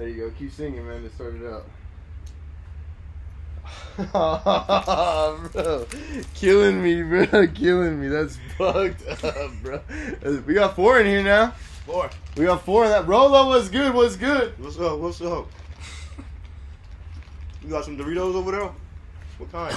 There 0.00 0.08
you 0.08 0.16
go. 0.16 0.30
Keep 0.38 0.52
singing, 0.52 0.88
man, 0.88 1.02
to 1.02 1.10
start 1.10 1.34
it 1.34 1.44
out. 1.44 1.66
bro. 5.52 5.86
Killing 6.34 6.82
me, 6.82 7.02
bro. 7.02 7.46
Killing 7.54 8.00
me. 8.00 8.08
That's 8.08 8.38
fucked 8.56 9.06
up, 9.22 9.50
bro. 9.62 9.82
We 10.46 10.54
got 10.54 10.74
four 10.74 11.00
in 11.00 11.06
here 11.06 11.22
now. 11.22 11.50
Four. 11.84 12.08
We 12.34 12.46
got 12.46 12.64
four. 12.64 12.88
That 12.88 13.06
Rolo 13.06 13.48
was 13.48 13.68
good. 13.68 13.92
Was 13.92 14.16
good. 14.16 14.58
What's 14.58 14.78
up? 14.80 14.98
What's 15.00 15.20
up? 15.20 15.48
You 17.62 17.68
got 17.68 17.84
some 17.84 17.98
Doritos 17.98 18.34
over 18.34 18.52
there? 18.52 18.70
What 19.36 19.52
kind? 19.52 19.76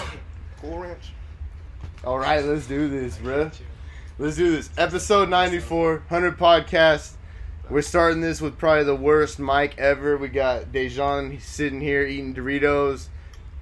Cool 0.61 0.77
Ranch. 0.77 1.11
All 2.05 2.17
right, 2.17 2.45
let's 2.45 2.65
do 2.65 2.87
this, 2.87 3.17
bro. 3.17 3.51
Let's 4.17 4.37
do 4.37 4.51
this. 4.51 4.69
Episode 4.77 5.27
94, 5.27 5.95
100 5.95 6.37
podcast. 6.37 7.15
We're 7.69 7.81
starting 7.81 8.19
this 8.19 8.41
with 8.41 8.57
probably 8.57 8.83
the 8.83 8.95
worst 8.95 9.39
mic 9.39 9.77
ever. 9.77 10.17
We 10.17 10.27
got 10.27 10.73
Dejan 10.73 11.41
sitting 11.41 11.79
here 11.79 12.03
eating 12.03 12.35
Doritos. 12.35 13.07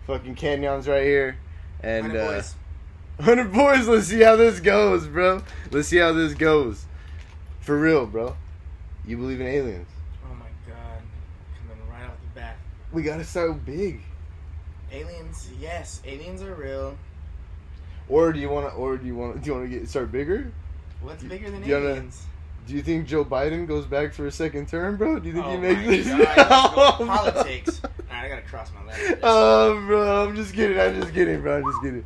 Fucking 0.08 0.36
Canyons 0.36 0.88
right 0.88 1.04
here. 1.04 1.38
And 1.82 2.08
Hundred 2.08 2.22
uh, 2.22 2.32
boys. 2.32 2.56
100 3.18 3.54
boys, 3.54 3.88
let's 3.88 4.08
see 4.08 4.22
how 4.22 4.36
this 4.36 4.60
goes, 4.60 5.08
bro. 5.08 5.44
Let's 5.70 5.88
see 5.88 5.98
how 5.98 6.14
this 6.14 6.34
goes. 6.34 6.86
For 7.60 7.80
real, 7.80 8.08
bro. 8.08 8.36
You 9.06 9.18
believe 9.18 9.40
in 9.40 9.46
aliens? 9.46 9.88
Oh 10.26 10.34
my 10.34 10.48
god. 10.68 11.02
Coming 11.68 11.88
right 11.88 12.06
off 12.06 12.18
the 12.34 12.40
bat. 12.40 12.58
We 12.92 13.04
gotta 13.04 13.24
start 13.24 13.64
big. 13.64 14.02
Aliens, 14.92 15.50
yes, 15.60 16.02
aliens 16.06 16.42
are 16.42 16.56
real. 16.56 16.98
Or 18.10 18.34
do 18.34 18.40
you 18.40 18.50
wanna 18.50 18.70
or 18.70 18.98
do 18.98 19.06
you 19.06 19.16
wanna 19.16 19.40
do 19.40 19.46
you 19.46 19.54
wanna 19.54 19.68
get 19.68 19.88
start 19.88 20.12
bigger? 20.12 20.52
What's 21.02 21.24
bigger 21.24 21.52
than 21.52 21.62
Do 21.62 21.78
aliens? 21.78 22.26
Do 22.68 22.76
you 22.76 22.82
think 22.82 23.08
Joe 23.08 23.26
Biden 23.26 23.68
goes 23.68 23.86
back 23.86 24.14
for 24.14 24.28
a 24.28 24.32
second 24.32 24.68
term, 24.70 24.98
bro? 24.98 25.20
Do 25.20 25.28
you 25.28 25.34
think 25.34 25.46
oh 25.46 25.52
he 25.52 25.58
makes 25.58 26.06
this? 26.08 26.08
god, 26.08 26.36
Oh, 27.00 27.06
politics. 27.06 27.82
Alright, 27.84 28.26
I 28.26 28.30
gotta 28.30 28.42
cross 28.44 28.72
my 28.74 28.86
legs. 28.86 29.20
Oh, 29.24 29.84
bro, 29.88 30.28
I'm 30.28 30.36
just 30.36 30.54
kidding. 30.54 30.80
I'm 30.80 31.02
just 31.02 31.14
kidding, 31.14 31.42
bro. 31.42 31.58
I'm 31.58 31.64
just 31.64 31.82
kidding. 31.82 32.06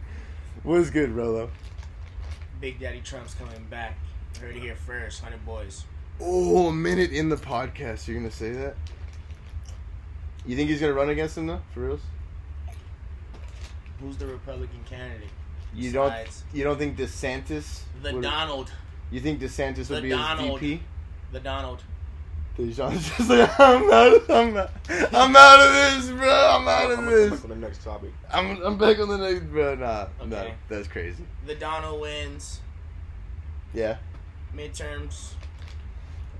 What's 0.63 0.89
good, 0.89 1.11
Rolo? 1.11 1.49
Big 2.61 2.79
Daddy 2.79 3.01
Trump's 3.01 3.33
coming 3.33 3.63
back. 3.69 3.97
Heard 4.39 4.55
it 4.55 4.61
here 4.61 4.75
first, 4.75 5.21
hundred 5.21 5.45
boys. 5.45 5.85
Oh, 6.19 6.67
a 6.67 6.73
minute 6.73 7.11
in 7.11 7.29
the 7.29 7.35
podcast. 7.35 8.07
You're 8.07 8.17
gonna 8.17 8.31
say 8.31 8.51
that? 8.53 8.75
You 10.45 10.55
think 10.55 10.69
he's 10.69 10.79
gonna 10.79 10.93
run 10.93 11.09
against 11.09 11.37
him 11.37 11.47
though, 11.47 11.61
for 11.73 11.81
reals? 11.81 12.01
Who's 13.99 14.17
the 14.17 14.27
Republican 14.27 14.79
candidate? 14.85 15.29
You 15.73 15.91
don't. 15.91 16.13
You 16.53 16.63
don't 16.63 16.77
think 16.77 16.97
DeSantis? 16.97 17.81
The 18.01 18.13
Donald. 18.21 18.71
You 19.11 19.19
think 19.19 19.39
DeSantis 19.39 19.87
The 19.87 19.95
would 19.95 20.03
be 20.03 20.09
Donald. 20.09 20.59
his 20.59 20.69
VP? 20.71 20.83
The 21.31 21.39
Donald. 21.39 21.83
Dejan's 22.57 23.09
just 23.17 23.29
like, 23.29 23.59
I'm 23.59 23.91
out. 23.91 24.29
I'm 24.29 24.55
out. 24.57 24.71
I'm 25.13 25.35
out 25.35 25.59
of 25.59 25.73
this, 25.73 26.09
bro. 26.11 26.29
I'm 26.29 26.67
out 26.67 26.91
of 26.91 26.99
I'm 26.99 27.05
this. 27.05 27.43
on 27.43 27.49
the 27.49 27.55
next 27.55 27.83
topic. 27.83 28.11
I'm. 28.31 28.61
I'm 28.63 28.77
back 28.77 28.97
on 28.99 29.09
the 29.09 29.17
next, 29.17 29.43
bro. 29.51 29.75
Nah, 29.75 30.07
nah, 30.25 30.45
that's 30.69 30.87
crazy. 30.87 31.23
The 31.45 31.55
Donald 31.55 31.99
wins. 31.99 32.61
Yeah. 33.73 33.97
Midterms. 34.55 35.31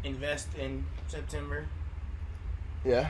Invest 0.05 0.47
in 0.58 0.86
September. 1.08 1.66
Yeah. 2.86 3.09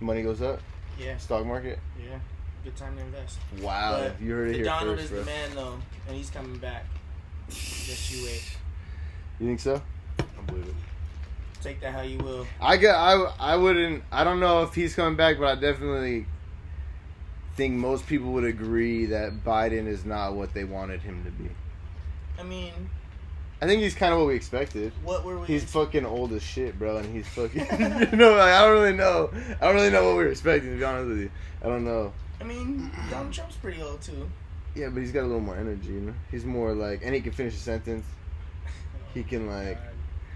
Money 0.00 0.22
goes 0.22 0.40
up. 0.40 0.60
Yeah, 0.98 1.16
Stock 1.18 1.44
market. 1.44 1.78
yeah. 1.98 2.18
Good 2.64 2.76
time 2.76 2.96
to 2.96 3.02
invest. 3.02 3.38
Wow, 3.60 3.98
But 4.00 4.20
you 4.20 4.32
heard 4.32 4.48
it 4.48 4.52
the 4.52 4.56
here 4.58 4.64
Donald 4.64 4.98
first, 4.98 5.04
is 5.04 5.10
bro. 5.10 5.18
the 5.20 5.24
man 5.26 5.50
though, 5.54 5.78
and 6.08 6.16
he's 6.16 6.30
coming 6.30 6.56
back. 6.58 6.84
Just 7.50 8.12
you 8.12 8.24
wait. 8.24 8.56
You 9.38 9.46
think 9.46 9.60
so? 9.60 9.82
I 10.18 10.42
believe 10.46 10.66
it. 10.66 10.74
Take 11.62 11.80
that 11.80 11.92
how 11.92 12.02
you 12.02 12.18
will. 12.18 12.46
I 12.60 12.76
get. 12.76 12.94
I. 12.94 13.14
I 13.38 13.56
wouldn't. 13.56 14.02
I 14.10 14.24
don't 14.24 14.40
know 14.40 14.62
if 14.62 14.74
he's 14.74 14.94
coming 14.94 15.16
back, 15.16 15.38
but 15.38 15.46
I 15.46 15.60
definitely 15.60 16.26
think 17.56 17.74
most 17.74 18.06
people 18.06 18.32
would 18.32 18.44
agree 18.44 19.06
that 19.06 19.44
Biden 19.44 19.86
is 19.86 20.04
not 20.04 20.34
what 20.34 20.54
they 20.54 20.64
wanted 20.64 21.02
him 21.02 21.24
to 21.24 21.30
be. 21.30 21.50
I 22.38 22.42
mean, 22.42 22.72
I 23.60 23.66
think 23.66 23.82
he's 23.82 23.94
kind 23.94 24.14
of 24.14 24.20
what 24.20 24.28
we 24.28 24.34
expected. 24.34 24.92
what 25.04 25.24
were 25.24 25.38
we? 25.38 25.46
He's 25.46 25.64
fucking 25.64 26.06
old 26.06 26.32
as 26.32 26.42
shit, 26.42 26.78
bro, 26.78 26.96
and 26.96 27.14
he's 27.14 27.28
fucking. 27.28 27.60
you 28.10 28.16
know, 28.16 28.32
like, 28.32 28.54
I 28.54 28.62
don't 28.62 28.72
really 28.72 28.96
know. 28.96 29.30
I 29.60 29.66
don't 29.66 29.74
really 29.74 29.90
know 29.90 30.04
what 30.06 30.16
we 30.16 30.24
were 30.24 30.30
expecting. 30.30 30.70
To 30.70 30.78
be 30.78 30.84
honest 30.84 31.08
with 31.08 31.18
you, 31.18 31.30
I 31.62 31.66
don't 31.66 31.84
know. 31.84 32.12
I 32.40 32.44
mean, 32.44 32.90
Donald 33.10 33.34
Trump's 33.34 33.56
pretty 33.56 33.82
old 33.82 34.00
too. 34.00 34.30
Yeah, 34.74 34.88
but 34.88 35.00
he's 35.00 35.12
got 35.12 35.22
a 35.22 35.26
little 35.26 35.40
more 35.40 35.56
energy. 35.56 35.88
You 35.92 36.00
know, 36.00 36.14
he's 36.30 36.44
more 36.44 36.72
like, 36.74 37.00
and 37.04 37.14
he 37.14 37.20
can 37.20 37.32
finish 37.32 37.54
a 37.54 37.58
sentence. 37.58 38.06
He 39.14 39.22
can 39.24 39.46
like. 39.48 39.78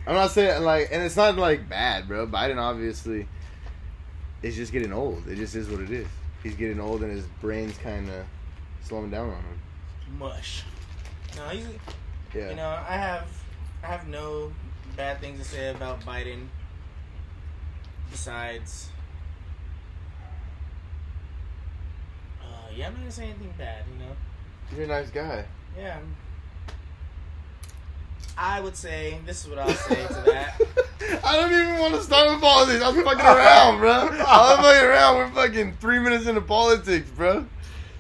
I'm 0.07 0.15
not 0.15 0.33
saying 0.33 0.63
like, 0.65 0.89
and 0.93 1.03
it's 1.03 1.17
not 1.17 1.37
like 1.37 1.69
bad, 1.69 2.09
bro. 2.09 2.27
Biden 2.27 2.59
obviously 2.59 3.27
is 4.43 4.57
just 4.57 4.73
getting 4.73 4.93
old. 4.93 5.27
It 5.29 5.37
just 5.37 5.55
is 5.55 5.69
what 5.69 5.81
it 5.81 5.91
is. 5.91 6.07
He's 6.43 6.57
getting 6.57 6.81
old, 6.81 7.03
and 7.03 7.11
his 7.11 7.25
brain's 7.41 7.79
kind 7.79 8.09
of 8.11 8.27
slowing 8.83 9.11
down 9.11 9.31
on 9.31 9.37
him. 9.37 10.19
mush. 10.19 10.65
No, 11.37 11.49
he's. 11.49 11.67
Yeah. 12.35 12.51
You 12.51 12.57
know, 12.57 12.69
I 12.69 12.97
have, 12.97 13.29
I 13.83 13.87
have 13.87 14.09
no 14.09 14.53
bad 14.97 15.21
things 15.21 15.39
to 15.39 15.45
say 15.45 15.71
about 15.71 16.01
Biden. 16.01 16.47
Besides, 18.11 18.89
uh, 22.43 22.64
yeah, 22.77 22.87
I'm 22.89 22.93
not 22.95 23.01
gonna 23.01 23.11
say 23.11 23.25
anything 23.25 23.55
bad. 23.57 23.85
You 23.93 24.05
know, 24.05 24.13
You're 24.75 24.85
a 24.85 25.01
nice 25.03 25.11
guy. 25.11 25.45
yeah. 25.79 25.95
I'm- 25.97 26.17
would 28.65 28.77
say 28.77 29.19
this 29.27 29.45
is 29.45 29.51
what 29.51 29.59
I'll 29.59 29.69
say 29.69 30.07
to 30.07 30.23
that. 30.27 30.61
I 31.25 31.37
don't 31.37 31.53
even 31.53 31.79
want 31.79 31.95
to 31.95 32.03
start 32.03 32.31
with 32.31 32.41
politics. 32.41 32.83
I 32.83 32.89
was 32.89 33.05
fucking 33.05 33.21
around, 33.21 33.79
bro. 33.79 33.91
I 33.91 34.05
was 34.05 34.17
fucking 34.67 34.89
around. 34.89 35.17
We're 35.17 35.31
fucking 35.31 35.77
three 35.81 35.99
minutes 35.99 36.27
into 36.27 36.41
politics, 36.41 37.11
bro. 37.11 37.47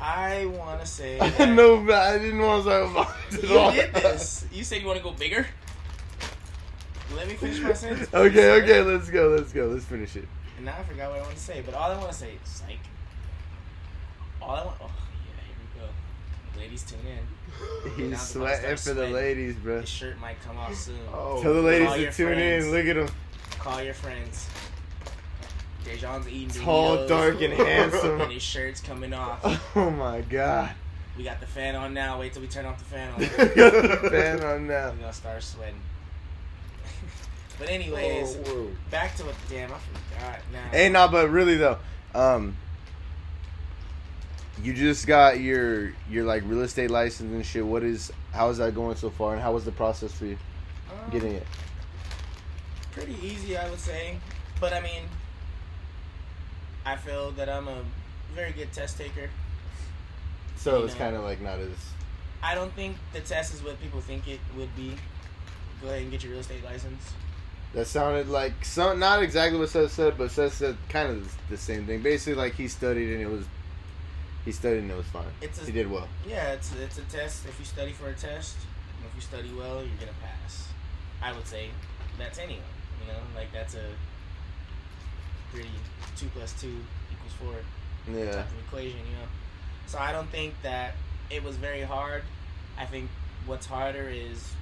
I 0.00 0.46
want 0.46 0.80
to 0.80 0.86
say. 0.86 1.18
I 1.38 1.44
know, 1.44 1.84
but 1.84 1.94
I 1.94 2.18
didn't 2.18 2.40
want 2.40 2.64
to 2.64 2.70
start 2.70 2.84
with 2.84 2.94
politics 2.94 3.44
at 3.44 3.74
You 3.74 3.82
did 3.82 3.94
this. 3.94 4.46
You 4.52 4.64
said 4.64 4.80
you 4.80 4.86
want 4.86 4.98
to 4.98 5.04
go 5.04 5.12
bigger. 5.12 5.46
Let 7.14 7.28
me 7.28 7.34
finish 7.34 7.60
my 7.60 7.74
sentence. 7.74 8.12
Okay, 8.12 8.62
okay, 8.62 8.80
let's 8.80 9.10
go, 9.10 9.28
let's 9.28 9.52
go, 9.52 9.66
let's 9.66 9.84
finish 9.84 10.16
it. 10.16 10.26
And 10.56 10.66
now 10.66 10.74
I 10.78 10.82
forgot 10.82 11.10
what 11.10 11.20
I 11.20 11.22
want 11.22 11.34
to 11.34 11.40
say, 11.40 11.62
but 11.64 11.74
all 11.74 11.90
I 11.92 11.96
want 11.98 12.10
to 12.10 12.16
say 12.16 12.32
is 12.42 12.50
psych. 12.50 12.78
All 14.46 14.50
I 14.56 14.64
want. 14.64 14.76
Oh 14.82 14.90
yeah, 15.26 15.42
here 15.46 15.56
we 15.74 15.80
go. 15.80 16.60
Ladies, 16.60 16.82
tune 16.84 16.98
in. 17.06 17.96
He's 17.96 18.10
Now 18.10 18.16
sweating 18.18 18.76
for 18.76 18.94
the 18.94 19.08
ladies, 19.08 19.54
bro. 19.56 19.80
This 19.80 19.88
shirt 19.90 20.18
might 20.20 20.40
come 20.42 20.58
off 20.58 20.74
soon. 20.74 20.98
Oh, 21.12 21.40
Tell 21.42 21.54
the 21.54 21.62
ladies 21.62 21.90
to 21.92 22.12
tune 22.12 22.34
friends. 22.34 22.66
in. 22.66 22.70
Look 22.72 22.86
at 22.86 22.96
him, 22.96 23.08
Call 23.58 23.82
your 23.82 23.94
friends. 23.94 24.48
Dejan's 25.84 26.28
eating 26.28 26.48
tall, 26.62 26.96
Doritos, 26.96 27.08
dark, 27.08 27.34
and 27.42 27.52
and 27.54 27.62
handsome. 27.92 28.30
his 28.30 28.42
shirt's 28.42 28.80
coming 28.80 29.12
off. 29.12 29.42
Oh 29.76 29.90
my 29.90 30.20
god. 30.22 30.70
We 31.16 31.22
got 31.24 31.40
the 31.40 31.46
fan 31.46 31.76
on 31.76 31.94
now. 31.94 32.18
Wait 32.20 32.32
till 32.32 32.42
we 32.42 32.48
turn 32.48 32.64
off 32.66 32.78
the 32.78 32.84
fan 32.84 33.12
on. 33.12 33.20
Got 33.20 34.02
the 34.02 34.10
fan 34.10 34.42
on 34.42 34.66
now. 34.66 34.90
We're 34.90 34.96
gonna 34.96 35.12
start 35.12 35.42
sweating. 35.42 35.80
but 37.58 37.68
anyways, 37.68 38.36
Oh, 38.46 38.68
back 38.90 39.14
to 39.16 39.24
what. 39.24 39.34
Damn, 39.48 39.72
I 39.72 39.76
forgot 39.78 40.40
now. 40.52 40.68
Hey, 40.72 40.88
nah, 40.88 41.06
but 41.08 41.30
really 41.30 41.56
though, 41.56 41.78
um, 42.14 42.56
you 44.62 44.72
just 44.72 45.06
got 45.06 45.40
your 45.40 45.92
your 46.08 46.24
like 46.24 46.42
real 46.46 46.62
estate 46.62 46.90
license 46.90 47.32
and 47.32 47.44
shit. 47.44 47.64
What 47.66 47.82
is 47.82 48.12
how 48.32 48.50
is 48.50 48.58
that 48.58 48.74
going 48.74 48.96
so 48.96 49.10
far, 49.10 49.32
and 49.34 49.42
how 49.42 49.52
was 49.52 49.64
the 49.64 49.72
process 49.72 50.12
for 50.12 50.26
you 50.26 50.38
Um, 50.90 51.10
getting 51.10 51.32
it? 51.32 51.46
pretty 52.92 53.16
easy, 53.22 53.56
I 53.56 53.68
would 53.68 53.80
say. 53.80 54.18
But 54.60 54.72
I 54.72 54.80
mean, 54.80 55.02
I 56.86 56.96
feel 56.96 57.32
that 57.32 57.48
I'm 57.48 57.66
a 57.68 57.82
very 58.34 58.52
good 58.52 58.72
test 58.72 58.98
taker. 58.98 59.30
So 60.56 60.78
you 60.78 60.84
it's 60.84 60.94
kind 60.94 61.16
of 61.16 61.22
like 61.24 61.40
not 61.40 61.58
as 61.58 61.70
I 62.42 62.54
don't 62.54 62.72
think 62.74 62.96
the 63.12 63.20
test 63.20 63.54
is 63.54 63.62
what 63.62 63.80
people 63.80 64.00
think 64.00 64.28
it 64.28 64.40
would 64.56 64.74
be. 64.76 64.94
Go 65.82 65.88
ahead 65.88 66.02
and 66.02 66.10
get 66.10 66.22
your 66.22 66.32
real 66.32 66.40
estate 66.40 66.64
license. 66.64 67.02
that 67.74 67.86
sounded 67.86 68.28
like 68.28 68.64
some 68.64 68.98
not 69.00 69.22
exactly 69.22 69.58
what 69.58 69.68
Seth 69.70 69.92
said, 69.92 70.16
but 70.16 70.30
Seth 70.30 70.54
said 70.54 70.76
kind 70.88 71.08
of 71.10 71.36
the 71.50 71.56
same 71.56 71.86
thing. 71.86 72.02
Basically, 72.02 72.34
like 72.34 72.54
he 72.54 72.68
studied 72.68 73.12
and 73.12 73.20
it 73.20 73.28
was 73.28 73.44
he 74.44 74.52
studied 74.52 74.80
and 74.80 74.90
it 74.90 74.96
was 74.96 75.06
fine. 75.06 75.24
It's 75.40 75.60
a- 75.62 75.66
he 75.66 75.72
did 75.72 75.90
well. 75.90 76.08
Yeah, 76.26 76.52
it's 76.52 76.72
it's 76.74 76.98
a 76.98 77.02
test. 77.02 77.46
If 77.46 77.58
you 77.58 77.64
study 77.64 77.92
for 77.92 78.08
a 78.08 78.14
test, 78.14 78.56
if 79.06 79.14
you 79.14 79.20
study 79.20 79.50
well, 79.52 79.76
you're 79.84 79.96
gonna 79.98 80.12
pass. 80.22 80.68
I 81.22 81.32
would 81.32 81.46
say 81.46 81.70
that's 82.18 82.38
anyone. 82.38 82.62
You 83.00 83.12
know, 83.12 83.18
like 83.34 83.52
that's 83.52 83.74
a 83.74 83.86
pretty 85.52 85.68
two 86.16 86.26
plus 86.34 86.52
two 86.60 86.76
equals 87.12 87.32
four 87.40 88.14
Yeah. 88.14 88.32
type 88.36 88.46
of 88.50 88.58
equation, 88.66 88.98
you 88.98 89.12
know. 89.16 89.28
So 89.86 89.98
I 89.98 90.12
don't 90.12 90.30
think 90.30 90.54
that 90.62 90.94
it 91.30 91.42
was 91.42 91.56
very 91.56 91.82
hard. 91.82 92.22
I 92.76 92.86
think 92.86 93.10
what's 93.46 93.66
harder 93.66 94.08
is 94.08 94.52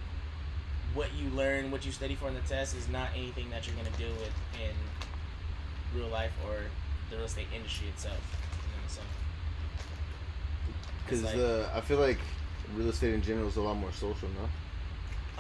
what 0.95 1.13
you 1.15 1.31
learn, 1.31 1.71
what 1.71 1.85
you 1.87 1.93
study 1.93 2.15
for 2.15 2.29
in 2.29 2.35
the 2.35 2.41
test 2.43 2.77
is 2.77 2.89
not 2.89 3.11
anything 3.15 3.49
that 3.51 3.67
you're 3.67 3.77
gonna 3.77 3.97
deal 3.97 4.13
with 4.15 4.33
in 4.61 5.99
real 5.99 6.09
life 6.09 6.33
or 6.47 6.57
the 7.11 7.17
real 7.17 7.25
estate 7.25 7.47
industry 7.55 7.89
itself. 7.89 8.21
You 11.11 11.17
know, 11.17 11.23
so 11.23 11.33
Because 11.33 11.65
like- 11.67 11.75
uh, 11.75 11.77
I 11.79 11.81
feel 11.81 11.99
like 11.99 12.19
real 12.75 12.89
estate 12.89 13.15
in 13.15 13.23
general 13.23 13.49
is 13.49 13.57
a 13.57 13.61
lot 13.63 13.75
more 13.77 13.93
social, 13.93 14.29
no? 14.31 14.49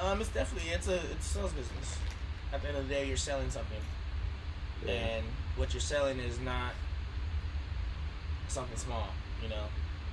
um, 0.04 0.20
it's 0.20 0.30
definitely 0.30 0.70
it's 0.70 0.88
a 0.88 0.94
it's 1.12 1.26
a 1.30 1.34
sales 1.34 1.52
business. 1.52 1.96
At 2.52 2.60
the 2.62 2.68
end 2.68 2.76
of 2.78 2.88
the 2.88 2.94
day, 2.94 3.06
you're 3.06 3.16
selling 3.16 3.50
something. 3.50 3.80
Yeah. 4.84 4.92
and 4.94 5.24
what 5.54 5.72
you're 5.72 5.80
selling 5.80 6.18
is 6.18 6.40
not 6.40 6.72
something 8.48 8.76
small. 8.76 9.08
You 9.40 9.48
know, 9.48 9.64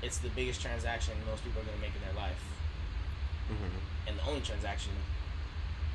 it's 0.04 0.19
the 0.19 0.30
biggest 0.30 0.62
transaction 0.62 1.13
most 1.30 1.44
people 1.44 1.62
are 1.62 1.66
gonna 1.66 1.78
make 1.81 1.96
in 1.96 2.01
their 2.06 2.13
life, 2.22 2.40
Mhm. 3.50 4.07
and 4.07 4.18
the 4.19 4.24
only 4.28 4.42
transaction 4.42 4.92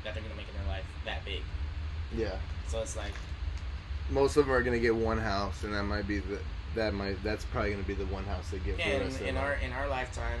that 0.03 0.13
they're 0.13 0.23
gonna 0.23 0.35
make 0.35 0.49
in 0.49 0.55
their 0.55 0.67
life 0.67 0.83
that 1.05 1.23
big. 1.23 1.41
Yeah. 2.13 2.37
So 2.67 2.81
it's 2.81 2.95
like, 2.97 3.13
Most 4.09 4.35
of 4.37 4.45
them 4.45 4.53
are 4.53 4.61
gonna 4.61 4.77
get 4.79 4.93
one 4.95 5.17
house, 5.19 5.63
and 5.63 5.73
that 5.73 5.83
might 5.83 6.05
be 6.07 6.19
the 6.19 6.39
that 6.75 6.93
might 6.93 7.21
that's 7.23 7.45
probably 7.45 7.71
gonna 7.71 7.83
be 7.83 7.93
the 7.93 8.05
one 8.05 8.23
house 8.25 8.49
they 8.51 8.59
get 8.59 8.77
the 8.77 8.83
and 8.83 9.21
in 9.21 9.37
our 9.37 9.49
life. 9.51 9.63
in 9.63 9.71
our 9.73 9.87
lifetime, 9.87 10.39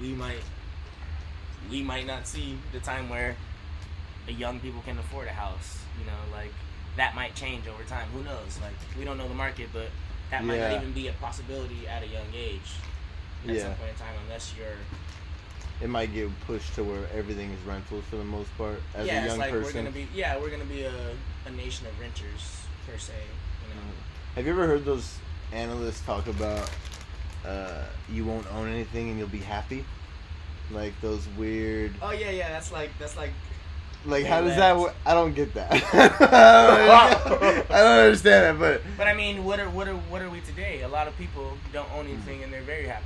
we 0.00 0.08
might 0.08 0.42
we 1.70 1.82
might 1.82 2.06
not 2.06 2.26
see 2.26 2.58
the 2.72 2.80
time 2.80 3.08
where 3.08 3.36
the 4.26 4.32
young 4.32 4.60
people 4.60 4.82
can 4.82 4.98
afford 4.98 5.28
a 5.28 5.32
house. 5.32 5.80
You 5.98 6.06
know, 6.06 6.36
like 6.36 6.52
that 6.96 7.14
might 7.14 7.34
change 7.34 7.66
over 7.68 7.82
time. 7.84 8.08
Who 8.14 8.22
knows? 8.24 8.58
Like 8.60 8.74
we 8.98 9.04
don't 9.04 9.18
know 9.18 9.28
the 9.28 9.34
market, 9.34 9.68
but 9.72 9.88
that 10.30 10.44
might 10.44 10.56
Yeah. 10.56 10.70
not 10.70 10.82
even 10.82 10.92
be 10.92 11.08
a 11.08 11.12
possibility 11.14 11.86
at 11.88 12.02
a 12.02 12.06
young 12.06 12.26
age. 12.34 12.72
At 13.46 13.54
Yeah. 13.54 13.62
some 13.64 13.74
point 13.74 13.90
in 13.90 13.96
time, 13.96 14.14
unless 14.24 14.54
you're 14.56 14.66
It 15.80 15.90
might 15.90 16.12
get 16.14 16.30
pushed 16.46 16.74
to 16.76 16.84
where 16.84 17.06
everything 17.14 17.50
is 17.50 17.60
rentals 17.66 18.02
for 18.08 18.16
the 18.16 18.24
most 18.24 18.48
part 18.56 18.80
as 18.94 19.06
yeah, 19.06 19.22
a 19.22 19.26
young 19.26 19.28
it's 19.28 19.38
like 19.38 19.50
person. 19.50 19.62
we're 19.62 19.72
gonna 19.72 19.90
be 19.90 20.08
yeah, 20.14 20.38
we're 20.38 20.50
gonna 20.50 20.64
be 20.64 20.84
a, 20.84 21.10
a 21.46 21.50
nation 21.50 21.86
of 21.86 22.00
renters 22.00 22.62
per 22.86 22.96
se. 22.96 23.12
You 23.68 23.74
know, 23.74 23.80
mm. 23.82 24.36
Have 24.36 24.46
you 24.46 24.52
ever 24.52 24.66
heard 24.66 24.84
those 24.86 25.18
analysts 25.52 26.00
talk 26.02 26.26
about 26.26 26.70
uh, 27.46 27.82
you 28.10 28.24
won't 28.24 28.46
own 28.52 28.68
anything 28.68 29.10
and 29.10 29.18
you'll 29.18 29.28
be 29.28 29.38
happy? 29.38 29.84
Like 30.70 30.92
those 31.00 31.26
weird. 31.38 31.94
oh 32.02 32.10
yeah, 32.12 32.30
yeah, 32.30 32.48
that's 32.48 32.72
like 32.72 32.90
that's 32.98 33.16
like 33.16 33.30
Like 34.04 34.26
how 34.26 34.40
does 34.40 34.56
that? 34.56 34.76
left. 34.76 34.94
wo- 34.94 35.10
I 35.10 35.14
don't 35.14 35.34
get 35.34 35.54
that. 35.54 35.72
I 37.70 37.82
don't 37.82 37.98
understand 38.04 38.58
that, 38.58 38.58
but 38.58 38.82
But 38.98 39.06
I 39.06 39.14
mean, 39.14 39.44
what 39.44 39.60
are 39.60 39.68
what 39.70 39.86
are 39.88 39.94
what 39.94 40.22
are 40.22 40.30
we 40.30 40.40
today? 40.40 40.82
A 40.82 40.88
lot 40.88 41.06
of 41.08 41.16
people 41.16 41.56
don't 41.72 41.90
own 41.92 42.06
anything 42.06 42.42
and 42.42 42.52
they're 42.52 42.62
very 42.62 42.86
happy. 42.88 43.04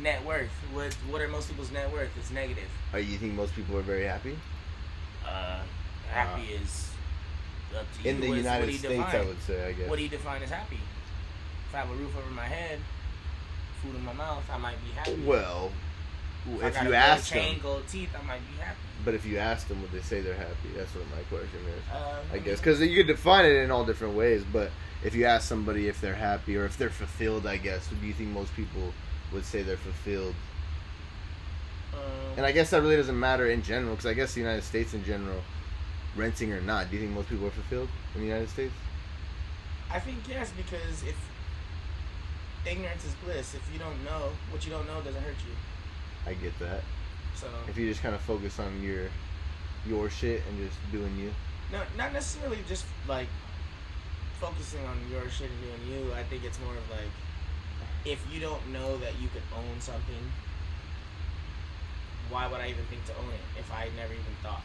Net 0.00 0.24
worth. 0.24 0.50
What 0.72 0.94
what 1.10 1.20
are 1.20 1.28
most 1.28 1.48
people's 1.48 1.70
net 1.70 1.92
worth? 1.92 2.10
It's 2.18 2.30
negative. 2.30 2.68
are 2.94 2.98
you 3.00 3.18
think 3.18 3.34
most 3.34 3.54
people 3.54 3.76
are 3.76 3.82
very 3.82 4.04
happy 4.04 4.36
Uh, 5.26 5.60
happy 6.10 6.42
is 6.52 6.90
up 7.74 7.86
to 7.96 8.02
you. 8.02 8.10
in 8.10 8.20
the 8.20 8.28
what 8.28 8.38
United 8.38 8.70
you 8.70 8.78
States? 8.78 8.94
define? 8.94 9.20
I 9.20 9.24
would 9.24 9.42
say. 9.42 9.66
I 9.68 9.72
guess. 9.72 9.88
What 9.88 9.96
do 9.96 10.02
you 10.02 10.08
define 10.08 10.42
as 10.42 10.50
happy? 10.50 10.78
If 11.68 11.74
I 11.74 11.78
have 11.78 11.90
a 11.90 11.94
roof 11.94 12.16
over 12.16 12.30
my 12.30 12.44
head, 12.44 12.78
food 13.82 13.94
in 13.96 14.04
my 14.04 14.12
mouth, 14.12 14.44
I 14.52 14.58
might 14.58 14.76
be 14.84 14.90
happy. 14.94 15.22
well, 15.26 15.70
if, 16.60 16.76
if 16.76 16.82
you 16.82 16.94
ask 16.94 17.32
chain, 17.32 17.54
them, 17.54 17.62
gold 17.62 17.84
teeth, 17.88 18.10
I 18.20 18.26
might 18.26 18.40
be 18.50 18.60
happy. 18.60 18.76
but 19.04 19.14
if 19.14 19.24
you 19.24 19.38
ask 19.38 19.68
them, 19.68 19.80
would 19.80 19.92
they 19.92 20.00
say 20.00 20.20
they're 20.20 20.34
happy? 20.34 20.70
That's 20.76 20.92
what 20.94 21.04
my 21.14 21.22
question 21.34 21.60
is. 21.68 21.82
Uh, 21.92 22.20
I 22.32 22.38
guess 22.38 22.58
because 22.58 22.80
you 22.80 22.96
could 22.96 23.06
define 23.06 23.44
it 23.44 23.52
in 23.56 23.70
all 23.70 23.84
different 23.84 24.14
ways. 24.14 24.42
But 24.52 24.70
if 25.04 25.14
you 25.14 25.24
ask 25.24 25.48
somebody 25.48 25.88
if 25.88 26.00
they're 26.00 26.14
happy 26.14 26.56
or 26.56 26.64
if 26.64 26.76
they're 26.76 26.90
fulfilled, 26.90 27.46
I 27.46 27.56
guess, 27.58 27.88
do 27.88 28.06
you 28.06 28.12
think 28.12 28.30
most 28.30 28.54
people 28.56 28.92
would 29.32 29.44
say 29.44 29.62
they're 29.62 29.76
fulfilled? 29.76 30.34
um, 31.94 32.00
And 32.36 32.46
I 32.46 32.52
guess 32.52 32.70
that 32.70 32.82
really 32.82 32.96
doesn't 32.96 33.18
matter 33.18 33.46
in 33.50 33.62
general 33.62 33.92
because 33.94 34.06
I 34.06 34.14
guess 34.14 34.34
the 34.34 34.40
United 34.40 34.62
States 34.64 34.94
in 34.94 35.04
general, 35.04 35.40
renting 36.16 36.52
or 36.52 36.60
not, 36.60 36.90
do 36.90 36.96
you 36.96 37.02
think 37.02 37.14
most 37.14 37.28
people 37.28 37.46
are 37.46 37.50
fulfilled 37.50 37.88
in 38.14 38.20
the 38.20 38.26
United 38.26 38.48
States? 38.48 38.74
I 39.90 39.98
think 40.00 40.18
yes, 40.28 40.52
because 40.56 41.02
if 41.02 41.16
ignorance 42.66 43.04
is 43.04 43.14
bliss, 43.24 43.54
if 43.54 43.62
you 43.72 43.78
don't 43.78 44.02
know 44.04 44.30
what 44.50 44.64
you 44.64 44.70
don't 44.70 44.86
know 44.86 45.00
doesn't 45.00 45.22
hurt 45.22 45.36
you. 45.46 45.54
I 46.26 46.34
get 46.34 46.58
that. 46.60 46.82
So 47.34 47.46
If 47.68 47.76
you 47.76 47.88
just 47.88 48.02
kind 48.02 48.14
of 48.14 48.20
focus 48.20 48.58
on 48.58 48.82
your 48.82 49.08
your 49.86 50.08
shit 50.08 50.42
and 50.48 50.58
just 50.58 50.78
doing 50.92 51.16
you. 51.18 51.32
no, 51.72 51.80
not 51.96 52.12
necessarily 52.12 52.58
just 52.68 52.84
like 53.08 53.26
focusing 54.38 54.84
on 54.86 54.96
your 55.10 55.28
shit 55.28 55.50
and 55.50 55.60
doing 55.60 56.04
you. 56.06 56.12
I 56.14 56.22
think 56.22 56.44
it's 56.44 56.60
more 56.60 56.74
of 56.74 56.88
like 56.90 57.10
if 58.04 58.24
you 58.32 58.40
don't 58.40 58.64
know 58.72 58.96
that 58.98 59.18
you 59.20 59.28
could 59.28 59.42
own 59.56 59.80
something, 59.80 60.22
why 62.30 62.46
would 62.46 62.60
I 62.60 62.68
even 62.68 62.84
think 62.86 63.04
to 63.06 63.12
own 63.16 63.30
it 63.30 63.58
if 63.58 63.72
I 63.72 63.88
never 63.96 64.12
even 64.12 64.34
thought 64.42 64.62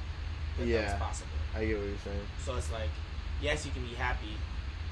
that 0.58 0.64
that 0.64 0.68
Yeah. 0.68 0.92
was 0.94 1.02
possible? 1.02 1.32
I 1.56 1.66
get 1.66 1.78
what 1.78 1.88
you're 1.88 1.98
saying. 2.04 2.28
So 2.44 2.56
it's 2.56 2.72
like, 2.72 2.90
yes, 3.42 3.66
you 3.66 3.72
can 3.72 3.86
be 3.86 3.94
happy 3.96 4.36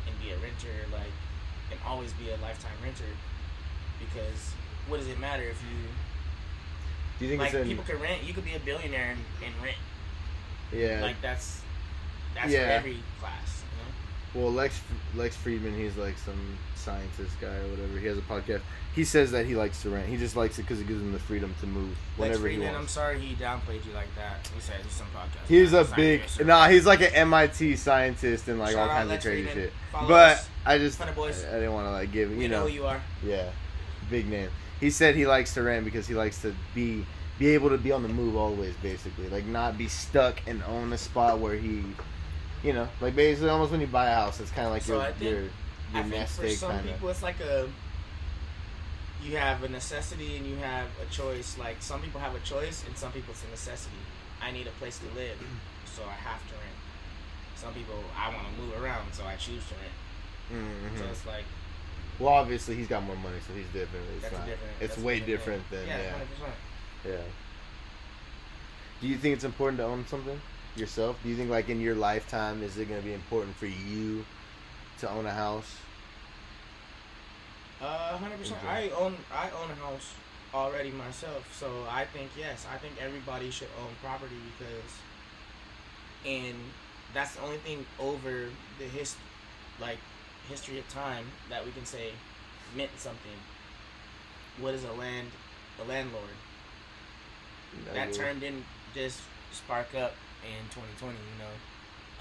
and 0.07 0.19
be 0.21 0.31
a 0.31 0.37
renter, 0.37 0.87
like, 0.91 1.11
and 1.71 1.79
always 1.85 2.13
be 2.13 2.29
a 2.29 2.37
lifetime 2.37 2.77
renter, 2.83 3.09
because 3.99 4.53
what 4.87 4.97
does 4.97 5.07
it 5.07 5.19
matter 5.19 5.43
if 5.43 5.61
you 5.63 5.77
Do 7.19 7.25
you 7.25 7.29
think 7.31 7.41
like 7.41 7.53
in, 7.53 7.67
people 7.67 7.83
can 7.83 7.99
rent? 7.99 8.23
You 8.23 8.33
could 8.33 8.45
be 8.45 8.53
a 8.55 8.59
billionaire 8.59 9.11
and, 9.11 9.19
and 9.43 9.53
rent. 9.63 9.77
yeah? 10.71 11.01
Like 11.01 11.21
that's 11.21 11.61
that's 12.35 12.51
Yeah. 12.51 12.59
every 12.77 12.99
class. 13.19 13.54
Well, 14.35 14.51
Lex 14.51 14.79
Lex 15.15 15.35
Fridman, 15.37 15.75
he's 15.77 15.95
like 15.95 16.17
some 16.17 16.57
scientist 16.75 17.39
guy 17.39 17.47
or 17.55 17.67
whatever. 17.69 17.97
He 17.97 18.05
has 18.07 18.17
a 18.17 18.21
podcast. 18.21 18.61
He 18.93 19.03
says 19.03 19.31
that 19.31 19.45
he 19.45 19.55
likes 19.55 19.81
to 19.83 19.89
rent. 19.89 20.07
He 20.07 20.17
just 20.17 20.35
likes 20.35 20.59
it 20.59 20.63
because 20.63 20.79
it 20.79 20.87
gives 20.87 21.01
him 21.01 21.11
the 21.13 21.19
freedom 21.19 21.53
to 21.61 21.67
move 21.67 21.97
Whatever. 22.17 22.37
Lex 22.37 22.43
whenever 22.43 22.47
he 22.49 22.57
Fridman, 22.57 22.79
I'm 22.79 22.87
sorry 22.87 23.19
he 23.19 23.35
downplayed 23.35 23.85
you 23.85 23.93
like 23.93 24.13
that. 24.15 24.47
He 24.53 24.59
said 24.61 24.81
he's 24.83 24.91
some 24.91 25.07
podcast. 25.07 25.47
He's 25.47 25.73
a 25.73 25.83
big 25.95 26.21
nah. 26.45 26.67
He's 26.67 26.85
like 26.85 27.01
an 27.01 27.13
MIT 27.13 27.75
scientist 27.77 28.47
and 28.47 28.59
like 28.59 28.73
Shout 28.73 28.89
all 28.89 28.95
kinds 28.95 29.09
Lex 29.09 29.25
of 29.25 29.31
crazy 29.31 29.47
Fridman. 29.47 29.53
shit. 29.53 29.73
Follow 29.91 30.07
But 30.09 30.31
us. 30.37 30.49
I 30.65 30.77
just 30.77 31.01
I. 31.01 31.05
I 31.07 31.09
didn't 31.11 31.73
want 31.73 31.87
to 31.87 31.91
like 31.91 32.11
give 32.11 32.29
We 32.31 32.43
you 32.43 32.49
know, 32.49 32.61
know 32.63 32.67
who 32.67 32.73
you 32.73 32.85
are. 32.85 33.01
yeah 33.23 33.49
big 34.09 34.27
name. 34.27 34.49
He 34.79 34.89
said 34.89 35.15
he 35.15 35.25
likes 35.25 35.53
to 35.55 35.63
rent 35.63 35.85
because 35.85 36.07
he 36.07 36.13
likes 36.13 36.41
to 36.41 36.53
be 36.73 37.05
be 37.39 37.47
able 37.49 37.69
to 37.69 37.77
be 37.77 37.91
on 37.91 38.01
the 38.03 38.09
move 38.09 38.35
always, 38.37 38.73
basically, 38.77 39.27
like 39.29 39.45
not 39.45 39.77
be 39.77 39.87
stuck 39.87 40.41
and 40.47 40.63
own 40.63 40.93
a 40.93 40.97
spot 40.97 41.39
where 41.39 41.55
he, 41.55 41.83
you 42.65 42.73
know, 42.73 42.87
like 42.99 43.15
basically 43.15 43.49
almost 43.49 43.71
when 43.71 43.79
you 43.81 43.87
buy 43.87 44.07
a 44.09 44.15
house, 44.15 44.39
it's 44.39 44.49
kind 44.51 44.65
of 44.67 44.73
like 44.73 44.81
So 44.81 44.99
I 44.99 45.05
your 45.09 45.13
think- 45.13 45.21
your 45.31 45.39
I 45.93 45.93
your 45.93 46.03
think 46.03 46.15
nest 46.15 46.39
for 46.39 46.45
egg 46.45 46.57
some 46.57 46.71
kind 46.71 46.87
people, 46.87 47.09
it's 47.09 47.21
like 47.23 47.39
a 47.39 47.69
you 49.23 49.37
have 49.37 49.63
a 49.63 49.69
necessity 49.69 50.37
and 50.37 50.45
you 50.45 50.55
have 50.57 50.87
a 51.01 51.11
choice. 51.13 51.57
Like 51.57 51.77
some 51.79 52.01
people 52.01 52.19
have 52.19 52.35
a 52.35 52.39
choice, 52.39 52.83
and 52.87 52.97
some 52.97 53.11
people 53.11 53.31
it's 53.33 53.43
a 53.43 53.51
necessity. 53.51 53.95
I 54.41 54.51
need 54.51 54.67
a 54.67 54.71
place 54.81 54.97
to 54.99 55.05
live, 55.15 55.37
so 55.85 56.01
I 56.03 56.13
have 56.13 56.41
to 56.49 56.53
rent. 56.55 56.77
Some 57.55 57.73
people 57.73 57.95
I 58.17 58.29
want 58.33 58.47
to 58.47 58.61
move 58.61 58.81
around, 58.83 59.13
so 59.13 59.23
I 59.25 59.35
choose 59.35 59.63
to 59.69 59.75
rent. 59.75 60.63
Mhm. 60.65 60.97
So 60.99 61.05
it's 61.11 61.25
like 61.25 61.45
Well, 62.19 62.33
obviously 62.33 62.75
he's 62.75 62.87
got 62.87 63.03
more 63.03 63.15
money, 63.17 63.37
so 63.47 63.53
he's 63.53 63.67
different. 63.73 64.05
It's 64.15 64.23
that's 64.23 64.33
not. 64.33 64.45
different. 64.47 64.73
it's 64.81 64.95
that's 64.95 65.05
way 65.05 65.19
different 65.19 65.69
different 65.69 65.69
than 65.71 65.87
yeah, 65.87 66.17
yeah, 67.05 67.11
yeah. 67.11 67.17
Do 69.01 69.07
you 69.07 69.17
think 69.17 69.35
it's 69.35 69.43
important 69.43 69.77
to 69.79 69.85
own 69.85 70.05
something 70.07 70.39
yourself? 70.77 71.17
Do 71.23 71.29
you 71.29 71.35
think 71.35 71.49
like 71.49 71.69
in 71.69 71.79
your 71.81 71.95
lifetime 71.95 72.63
is 72.63 72.77
it 72.77 72.89
going 72.89 72.99
to 72.99 73.05
be 73.05 73.13
important 73.13 73.55
for 73.55 73.65
you 73.65 74.25
to 74.99 75.09
own 75.09 75.25
a 75.25 75.31
house? 75.31 75.77
Uh, 77.81 78.17
hundred 78.17 78.39
percent. 78.39 78.59
I 78.67 78.89
own 78.89 79.15
I 79.33 79.49
own 79.51 79.71
a 79.71 79.75
house 79.75 80.13
already 80.53 80.91
myself, 80.91 81.53
so 81.57 81.85
I 81.89 82.05
think 82.05 82.31
yes, 82.37 82.65
I 82.73 82.77
think 82.77 82.93
everybody 83.01 83.51
should 83.51 83.67
own 83.81 83.91
property 84.01 84.35
because, 84.57 84.91
and 86.25 86.55
that's 87.13 87.35
the 87.35 87.41
only 87.41 87.57
thing 87.57 87.85
over 87.99 88.45
the 88.79 88.85
hist, 88.85 89.17
like 89.81 89.97
history 90.47 90.79
of 90.79 90.87
time 90.89 91.25
that 91.49 91.65
we 91.65 91.71
can 91.71 91.85
say 91.85 92.11
meant 92.75 92.91
something. 92.97 93.37
What 94.59 94.73
is 94.73 94.85
a 94.85 94.93
land, 94.93 95.27
a 95.83 95.87
landlord? 95.87 96.23
That 97.93 98.13
term 98.13 98.39
didn't 98.39 98.63
just 98.93 99.19
spark 99.51 99.93
up 99.95 100.13
in 100.45 100.63
2020. 100.69 101.13
You 101.13 101.39
know, 101.39 101.53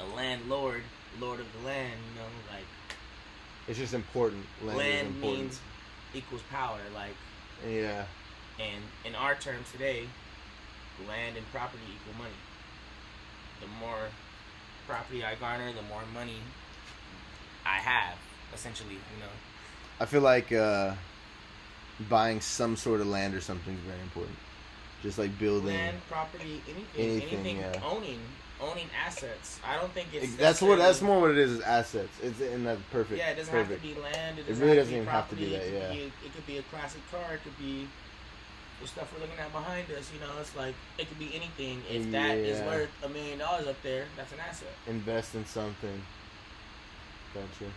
a 0.01 0.17
landlord, 0.17 0.83
lord 1.21 1.41
of 1.41 1.47
the 1.59 1.67
land. 1.67 1.95
You 2.13 2.21
know, 2.21 2.29
like 2.51 2.67
It's 3.69 3.79
just 3.79 3.95
important. 3.95 4.45
Land, 4.63 4.79
land, 4.79 5.07
important. 5.09 5.39
means 5.39 5.61
equals 6.15 6.43
power. 6.51 6.79
Like. 6.95 7.15
yeah. 7.69 8.05
And 8.59 8.83
in 9.05 9.15
our 9.15 9.35
terms 9.35 9.71
today, 9.73 10.07
land 11.09 11.37
and 11.37 11.45
property 11.51 11.83
equal 11.93 12.17
money. 12.19 12.39
The 13.61 13.67
more 13.67 14.09
property 14.87 15.25
I 15.25 15.35
garner, 15.35 15.73
the 15.73 15.83
more 15.83 16.03
money 16.13 16.39
I 17.65 17.79
have, 17.79 18.17
essentially, 18.53 18.95
you 18.95 19.21
know. 19.21 19.33
I 20.01 20.07
feel 20.07 20.21
like 20.21 20.53
uh, 20.53 20.95
buying 22.09 22.41
some 22.41 22.77
sort 22.77 23.01
of 23.01 23.07
land 23.07 23.35
or 23.35 23.41
something 23.41 23.75
is 23.75 23.81
very 23.81 24.01
important. 24.03 24.37
Just 25.05 25.19
like 25.19 25.39
building. 25.39 25.67
Land, 25.77 25.99
property, 26.09 26.63
anything, 26.67 26.85
Anything, 26.97 27.39
anything, 27.39 27.57
yeah. 27.59 27.81
owning, 27.85 28.19
owning 28.59 28.89
assets. 29.07 29.61
I 29.63 29.77
don't 29.77 29.93
think 29.93 30.09
it's 30.15 30.35
that's 30.37 30.63
what. 30.63 30.79
That's 30.79 31.03
more 31.03 31.21
what 31.21 31.31
it 31.31 31.37
is. 31.39 31.53
Is 31.53 31.61
assets. 31.61 32.09
It's 32.23 32.41
in 32.41 32.65
that 32.65 32.79
perfect. 32.91 33.19
Yeah, 33.19 33.29
it 33.31 33.37
doesn't 33.37 33.53
perfect. 33.53 33.83
have 33.85 33.91
to 33.91 33.95
be 33.97 34.01
land. 34.01 34.39
It, 34.39 34.49
It 34.49 34.57
really 34.57 34.77
doesn't 34.77 34.95
even 34.95 35.07
have 35.07 35.29
to 35.29 35.37
be 35.37 35.51
that, 35.51 35.57
It 35.63 35.71
could 35.73 35.75
yeah. 35.83 35.93
be 35.93 36.01
a- 36.05 36.27
it 36.27 36.35
could 36.35 36.47
be 36.47 36.57
a 36.59 36.63
classic 36.63 37.03
car. 37.11 37.35
It 37.35 37.43
could 37.45 37.59
be 37.59 37.87
the 38.81 38.89
stuff 38.89 39.13
we're 39.15 39.21
looking 39.21 39.39
at 39.39 39.53
behind 39.53 39.91
us. 39.91 40.11
You 40.11 40.21
know, 40.21 40.33
it's 40.41 40.57
like 40.57 40.75
it 40.97 41.07
could 41.07 41.19
be 41.19 41.31
anything. 41.35 41.83
If 41.91 42.11
that 42.13 42.39
is 42.39 42.59
Yeah. 42.61 42.67
worth 42.67 42.91
a 43.05 43.09
million 43.11 43.39
dollars 43.39 43.67
up 43.67 43.77
there, 43.83 44.07
that's 44.17 44.33
an 44.33 44.39
asset. 44.41 44.73
Invest 44.87 45.35
in 45.35 45.45
something. 45.45 46.03
Gotcha. 47.35 47.71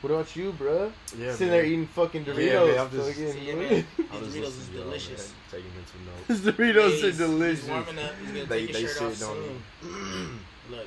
What 0.00 0.10
about 0.12 0.36
you, 0.36 0.52
bruh? 0.52 0.92
Yeah, 1.18 1.32
Sitting 1.32 1.48
man. 1.48 1.56
there 1.56 1.64
eating 1.64 1.86
fucking 1.88 2.24
Doritos. 2.24 2.46
Yeah, 2.46 2.64
man, 2.64 2.78
I'm 2.78 2.90
just- 2.90 3.08
fucking- 3.08 3.32
See, 3.32 3.40
yeah, 3.48 3.54
man. 3.56 3.68
These 3.98 4.06
Doritos 4.06 4.44
is 4.46 4.68
delicious. 4.68 5.32
Taking 5.50 5.66
in 5.66 5.86
some 5.86 6.06
notes. 6.06 6.28
These 6.28 6.54
Doritos 6.54 6.90
He's- 6.90 7.04
are 7.04 7.18
delicious. 7.26 7.60
He's 7.62 7.70
warming 7.70 7.98
up. 7.98 8.12
He's 8.20 8.28
gonna 8.30 8.44
They- 8.46 8.66
take 8.66 8.72
they 8.74 8.82
his 8.82 8.92
shirt 8.92 9.02
off 9.02 9.22
on 9.30 9.60
soon. 9.82 10.40
Look, 10.70 10.86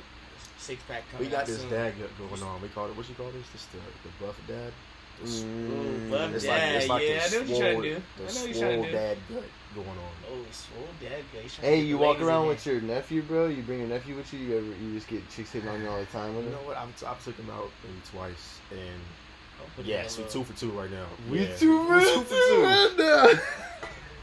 six 0.56 0.82
pack 0.88 1.02
coming 1.10 1.26
We 1.26 1.30
got 1.30 1.40
out 1.40 1.46
this 1.46 1.60
soon. 1.60 1.70
dad 1.70 1.94
going 2.18 2.42
on. 2.42 2.62
We 2.62 2.68
call 2.68 2.86
it 2.86 2.96
what 2.96 3.08
you 3.08 3.14
call 3.14 3.30
this? 3.32 3.46
This 3.52 3.66
the 3.66 3.78
the 4.08 4.24
buff 4.24 4.36
dad. 4.48 4.72
The 5.20 5.28
s- 5.28 5.42
Mm, 5.42 6.10
buff 6.10 6.34
It's 6.34 6.44
dad. 6.44 6.74
like 6.74 6.80
it's 6.80 6.88
like 6.88 7.02
yeah, 7.02 7.28
the 7.28 7.36
I 7.36 7.38
know 7.38 7.38
what 7.40 7.48
you're 7.48 7.58
trying 7.58 7.82
to 7.82 7.88
do. 7.88 7.94
I 7.96 8.32
know 8.32 8.40
what 8.40 8.48
you're 8.48 8.58
trying 8.62 8.82
to 8.82 8.88
do. 8.88 8.92
dad 8.96 9.18
gut 9.28 9.44
going 9.74 9.88
on. 9.88 10.12
Oh, 10.30 10.44
swole 10.50 10.86
dad. 11.00 11.24
guy. 11.32 11.40
He's 11.42 11.54
trying 11.54 11.70
to 11.70 11.76
Hey, 11.76 11.80
you 11.82 11.98
walk 11.98 12.20
around 12.20 12.46
with 12.48 12.64
your 12.66 12.80
nephew, 12.80 13.22
bro. 13.22 13.48
You 13.48 13.62
bring 13.62 13.80
your 13.80 13.88
nephew 13.88 14.16
with 14.16 14.32
you. 14.32 14.38
You 14.40 14.56
ever 14.58 14.66
you 14.66 14.94
just 14.94 15.08
get 15.08 15.28
chicks 15.30 15.52
hitting 15.52 15.68
on 15.68 15.80
you 15.82 15.88
all 15.88 15.98
the 16.00 16.06
time 16.06 16.34
with 16.36 16.44
You 16.44 16.50
him? 16.50 16.56
know 16.56 16.66
what? 16.68 16.76
I've, 16.76 17.04
I've 17.06 17.24
took 17.24 17.36
him 17.36 17.50
out 17.50 17.70
maybe 17.82 18.00
twice, 18.10 18.60
and 18.70 18.78
here. 18.80 19.68
Put 19.76 19.84
yes, 19.84 20.18
we 20.18 20.24
little- 20.24 20.44
two 20.44 20.52
for 20.52 20.58
two 20.58 20.70
right 20.72 20.90
now. 20.90 21.06
We 21.30 21.40
Yeah. 21.46 21.56
two 21.56 21.80
We 21.88 22.00
for 22.00 22.00
two 22.00 22.20
for 22.22 22.28
two 22.34 22.48
two. 22.48 22.62
right 22.64 22.94
now. 22.98 23.40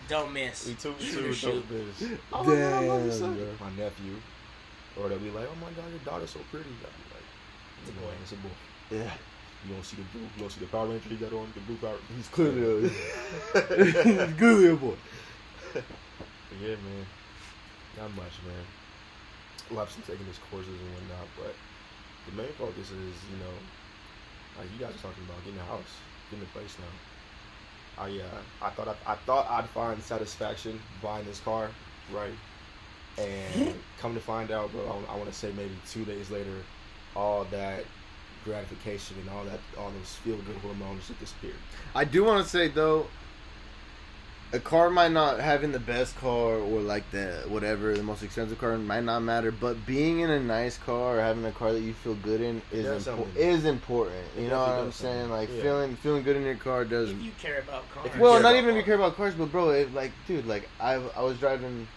Don't 0.09 0.33
miss. 0.33 0.67
We 0.67 0.73
two 0.73 0.93
for 0.93 1.03
two. 1.03 1.25
or 1.25 1.27
with 1.29 1.37
shoot. 1.37 1.69
dope. 1.69 2.19
Oh 2.33 2.43
my 2.43 2.55
God, 2.55 2.73
I 2.73 2.87
love 2.87 3.03
you, 3.05 3.09
Damn, 3.11 3.19
son. 3.19 3.35
bro. 3.35 3.67
My 3.67 3.75
nephew, 3.75 4.15
or 4.97 5.07
they'll 5.09 5.19
be 5.19 5.29
like, 5.31 5.47
"Oh 5.49 5.55
my 5.61 5.71
God, 5.71 5.89
your 5.89 5.99
daughter's 6.03 6.31
so 6.31 6.39
pretty." 6.51 6.65
I'll 6.69 6.91
be 6.91 7.05
like, 7.13 7.23
It's 7.81 7.89
a 7.91 7.93
"No, 7.93 8.01
boy." 8.01 8.13
It's 8.21 8.31
a 8.31 8.35
boy. 8.35 8.49
Yeah, 8.91 9.13
You 9.67 9.73
don't 9.75 9.85
see 9.85 9.97
the 9.97 10.03
blue. 10.11 10.21
You 10.21 10.39
don't 10.39 10.51
see 10.51 10.59
the 10.61 10.65
Power 10.67 10.87
Ranger 10.87 11.09
he 11.09 11.15
got 11.15 11.31
on 11.31 11.47
the 11.53 11.61
blue 11.61 11.75
Power. 11.77 11.97
he's 12.17 12.27
clearly 12.27 12.61
a, 12.63 12.89
he's 13.83 14.37
clearly 14.37 14.67
a 14.69 14.75
boy. 14.75 14.95
Yeah, 16.61 16.75
man. 16.75 17.05
Not 17.97 18.15
much, 18.15 18.35
man. 18.45 18.65
Lots 19.71 19.97
of 19.97 20.05
taking 20.05 20.25
his 20.25 20.39
courses 20.51 20.73
and 20.73 20.93
whatnot, 20.93 21.27
but 21.37 21.53
the 22.25 22.35
main 22.35 22.51
focus 22.57 22.91
is, 22.91 23.15
you 23.31 23.37
know, 23.39 23.55
like 24.57 24.67
you 24.73 24.79
guys 24.79 24.95
are 24.95 25.09
talking 25.09 25.23
about 25.23 25.43
getting 25.45 25.59
a 25.59 25.63
house, 25.63 25.99
getting 26.29 26.45
a 26.45 26.57
place 26.57 26.75
now. 26.79 28.03
I 28.03 28.09
uh, 28.19 28.65
I 28.65 28.69
thought 28.71 28.87
I, 28.87 29.13
I 29.13 29.15
thought 29.15 29.47
I'd 29.49 29.69
find 29.69 30.01
satisfaction 30.01 30.79
buying 31.01 31.25
this 31.25 31.39
car, 31.39 31.69
right? 32.11 32.33
And 33.17 33.75
come 33.99 34.13
to 34.13 34.21
find 34.21 34.51
out, 34.51 34.71
bro, 34.71 35.03
I, 35.09 35.15
want 35.15 35.29
to 35.29 35.35
say 35.35 35.51
maybe 35.55 35.75
two 35.89 36.05
days 36.05 36.29
later, 36.29 36.55
all 37.15 37.45
that 37.45 37.83
gratification 38.45 39.17
and 39.19 39.29
all 39.29 39.43
that, 39.43 39.59
all 39.77 39.91
those 39.91 40.15
feel 40.15 40.37
good 40.37 40.55
hormones 40.57 41.07
just 41.07 41.19
disappeared. 41.19 41.55
I 41.93 42.05
do 42.05 42.23
want 42.23 42.43
to 42.43 42.49
say 42.49 42.69
though, 42.69 43.07
a 44.51 44.59
car 44.59 44.89
might 44.89 45.11
not 45.11 45.39
having 45.39 45.71
the 45.71 45.79
best 45.79 46.15
car 46.15 46.55
or 46.55 46.81
like 46.81 47.11
the 47.11 47.43
whatever 47.47 47.93
the 47.95 48.03
most 48.03 48.23
expensive 48.23 48.57
car 48.57 48.77
might 48.77 49.03
not 49.03 49.19
matter, 49.19 49.51
but 49.51 49.85
being 49.85 50.21
in 50.21 50.29
a 50.29 50.39
nice 50.39 50.77
car 50.77 51.17
or 51.17 51.21
having 51.21 51.45
a 51.45 51.51
car 51.51 51.71
that 51.71 51.81
you 51.81 51.93
feel 51.93 52.15
good 52.15 52.41
in 52.41 52.61
is 52.71 52.85
does 52.85 53.07
impo- 53.07 53.35
is 53.35 53.65
important. 53.65 54.25
You 54.37 54.47
know 54.49 54.59
what 54.59 54.69
I'm 54.69 54.85
does 54.87 54.95
saying? 54.95 55.27
something. 55.27 55.31
Like 55.31 55.49
Yeah. 55.49 55.61
feeling 55.61 55.95
feeling 55.97 56.23
good 56.23 56.35
in 56.35 56.43
your 56.43 56.55
car 56.55 56.83
does. 56.85 57.11
If 57.11 57.21
you 57.21 57.31
care 57.33 57.59
about 57.59 57.89
cars. 57.89 58.09
Well, 58.19 58.33
not 58.41 58.49
about 58.51 58.55
even 58.55 58.69
if 58.71 58.75
you 58.77 58.83
care 58.83 58.95
about 58.95 59.15
cars, 59.17 59.35
but 59.35 59.51
bro, 59.51 59.69
it, 59.69 59.93
like, 59.93 60.13
dude, 60.25 60.47
like 60.47 60.69
I 60.79 60.93
I 60.95 61.21
was 61.21 61.37
driving 61.37 61.87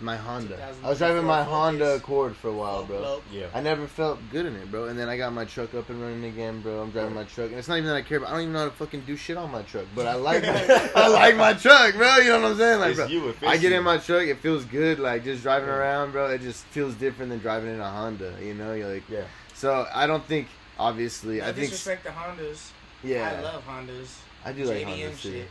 my 0.00 0.16
Honda. 0.16 0.58
I 0.82 0.88
was 0.88 0.98
driving 0.98 1.24
my 1.24 1.38
Focus. 1.38 1.50
Honda 1.52 1.94
Accord 1.94 2.36
for 2.36 2.48
a 2.48 2.52
while, 2.52 2.84
bro. 2.84 3.22
Yeah. 3.32 3.46
I 3.54 3.60
never 3.60 3.86
felt 3.86 4.18
good 4.30 4.44
in 4.44 4.54
it, 4.56 4.70
bro. 4.70 4.86
And 4.86 4.98
then 4.98 5.08
I 5.08 5.16
got 5.16 5.32
my 5.32 5.44
truck 5.44 5.72
up 5.74 5.88
and 5.88 6.02
running 6.02 6.24
again, 6.24 6.60
bro. 6.62 6.82
I'm 6.82 6.90
driving 6.90 7.14
my 7.14 7.24
truck, 7.24 7.50
and 7.50 7.58
it's 7.58 7.68
not 7.68 7.76
even 7.78 7.88
that 7.90 7.96
I 7.96 8.02
care 8.02 8.18
about. 8.18 8.30
I 8.30 8.32
don't 8.32 8.40
even 8.42 8.52
know 8.54 8.58
how 8.60 8.64
to 8.66 8.70
fucking 8.72 9.02
do 9.02 9.16
shit 9.16 9.36
on 9.36 9.50
my 9.52 9.62
truck, 9.62 9.86
but 9.94 10.06
I 10.06 10.14
like 10.14 10.42
my, 10.42 10.90
I 10.96 11.08
like 11.08 11.36
my 11.36 11.52
truck, 11.54 11.94
bro. 11.94 12.16
You 12.16 12.30
know 12.30 12.40
what 12.42 12.50
I'm 12.52 12.56
saying? 12.58 12.80
Like, 12.80 12.96
bro, 12.96 13.06
you, 13.06 13.34
I 13.46 13.56
get 13.56 13.70
you. 13.70 13.78
in 13.78 13.84
my 13.84 13.98
truck, 13.98 14.22
it 14.24 14.38
feels 14.40 14.64
good. 14.64 14.98
Like 14.98 15.24
just 15.24 15.42
driving 15.42 15.68
Yeah. 15.68 15.76
around, 15.76 16.10
bro. 16.12 16.26
It 16.30 16.40
just 16.42 16.64
feels 16.66 16.94
different 16.96 17.30
than 17.30 17.38
driving 17.38 17.72
in 17.72 17.80
a 17.80 17.88
Honda. 17.90 18.34
You 18.42 18.54
know, 18.54 18.74
you're 18.74 18.92
like. 18.92 19.08
Yeah. 19.08 19.24
So 19.54 19.86
I 19.94 20.06
don't 20.08 20.24
think, 20.26 20.48
obviously, 20.78 21.38
No 21.38 21.44
I 21.44 21.52
think, 21.52 21.70
disrespect 21.70 22.02
the 22.04 22.10
Hondas. 22.10 22.70
yeah, 23.04 23.36
I 23.38 23.40
love 23.40 23.64
Hondas. 23.66 24.16
I 24.44 24.52
do 24.52 24.64
like 24.64 24.78
JDM 24.84 24.86
Hondas 25.10 25.22
too. 25.22 25.30
shit. 25.32 25.48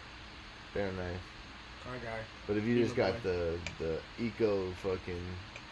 Very 0.73 0.91
nice. 0.91 1.17
Car 1.85 1.93
guy. 2.03 2.19
But 2.47 2.57
if 2.57 2.65
you 2.65 2.83
just 2.83 2.95
got 2.95 3.21
the 3.23 3.57
the 3.79 3.99
eco 4.19 4.69
fucking 4.83 5.21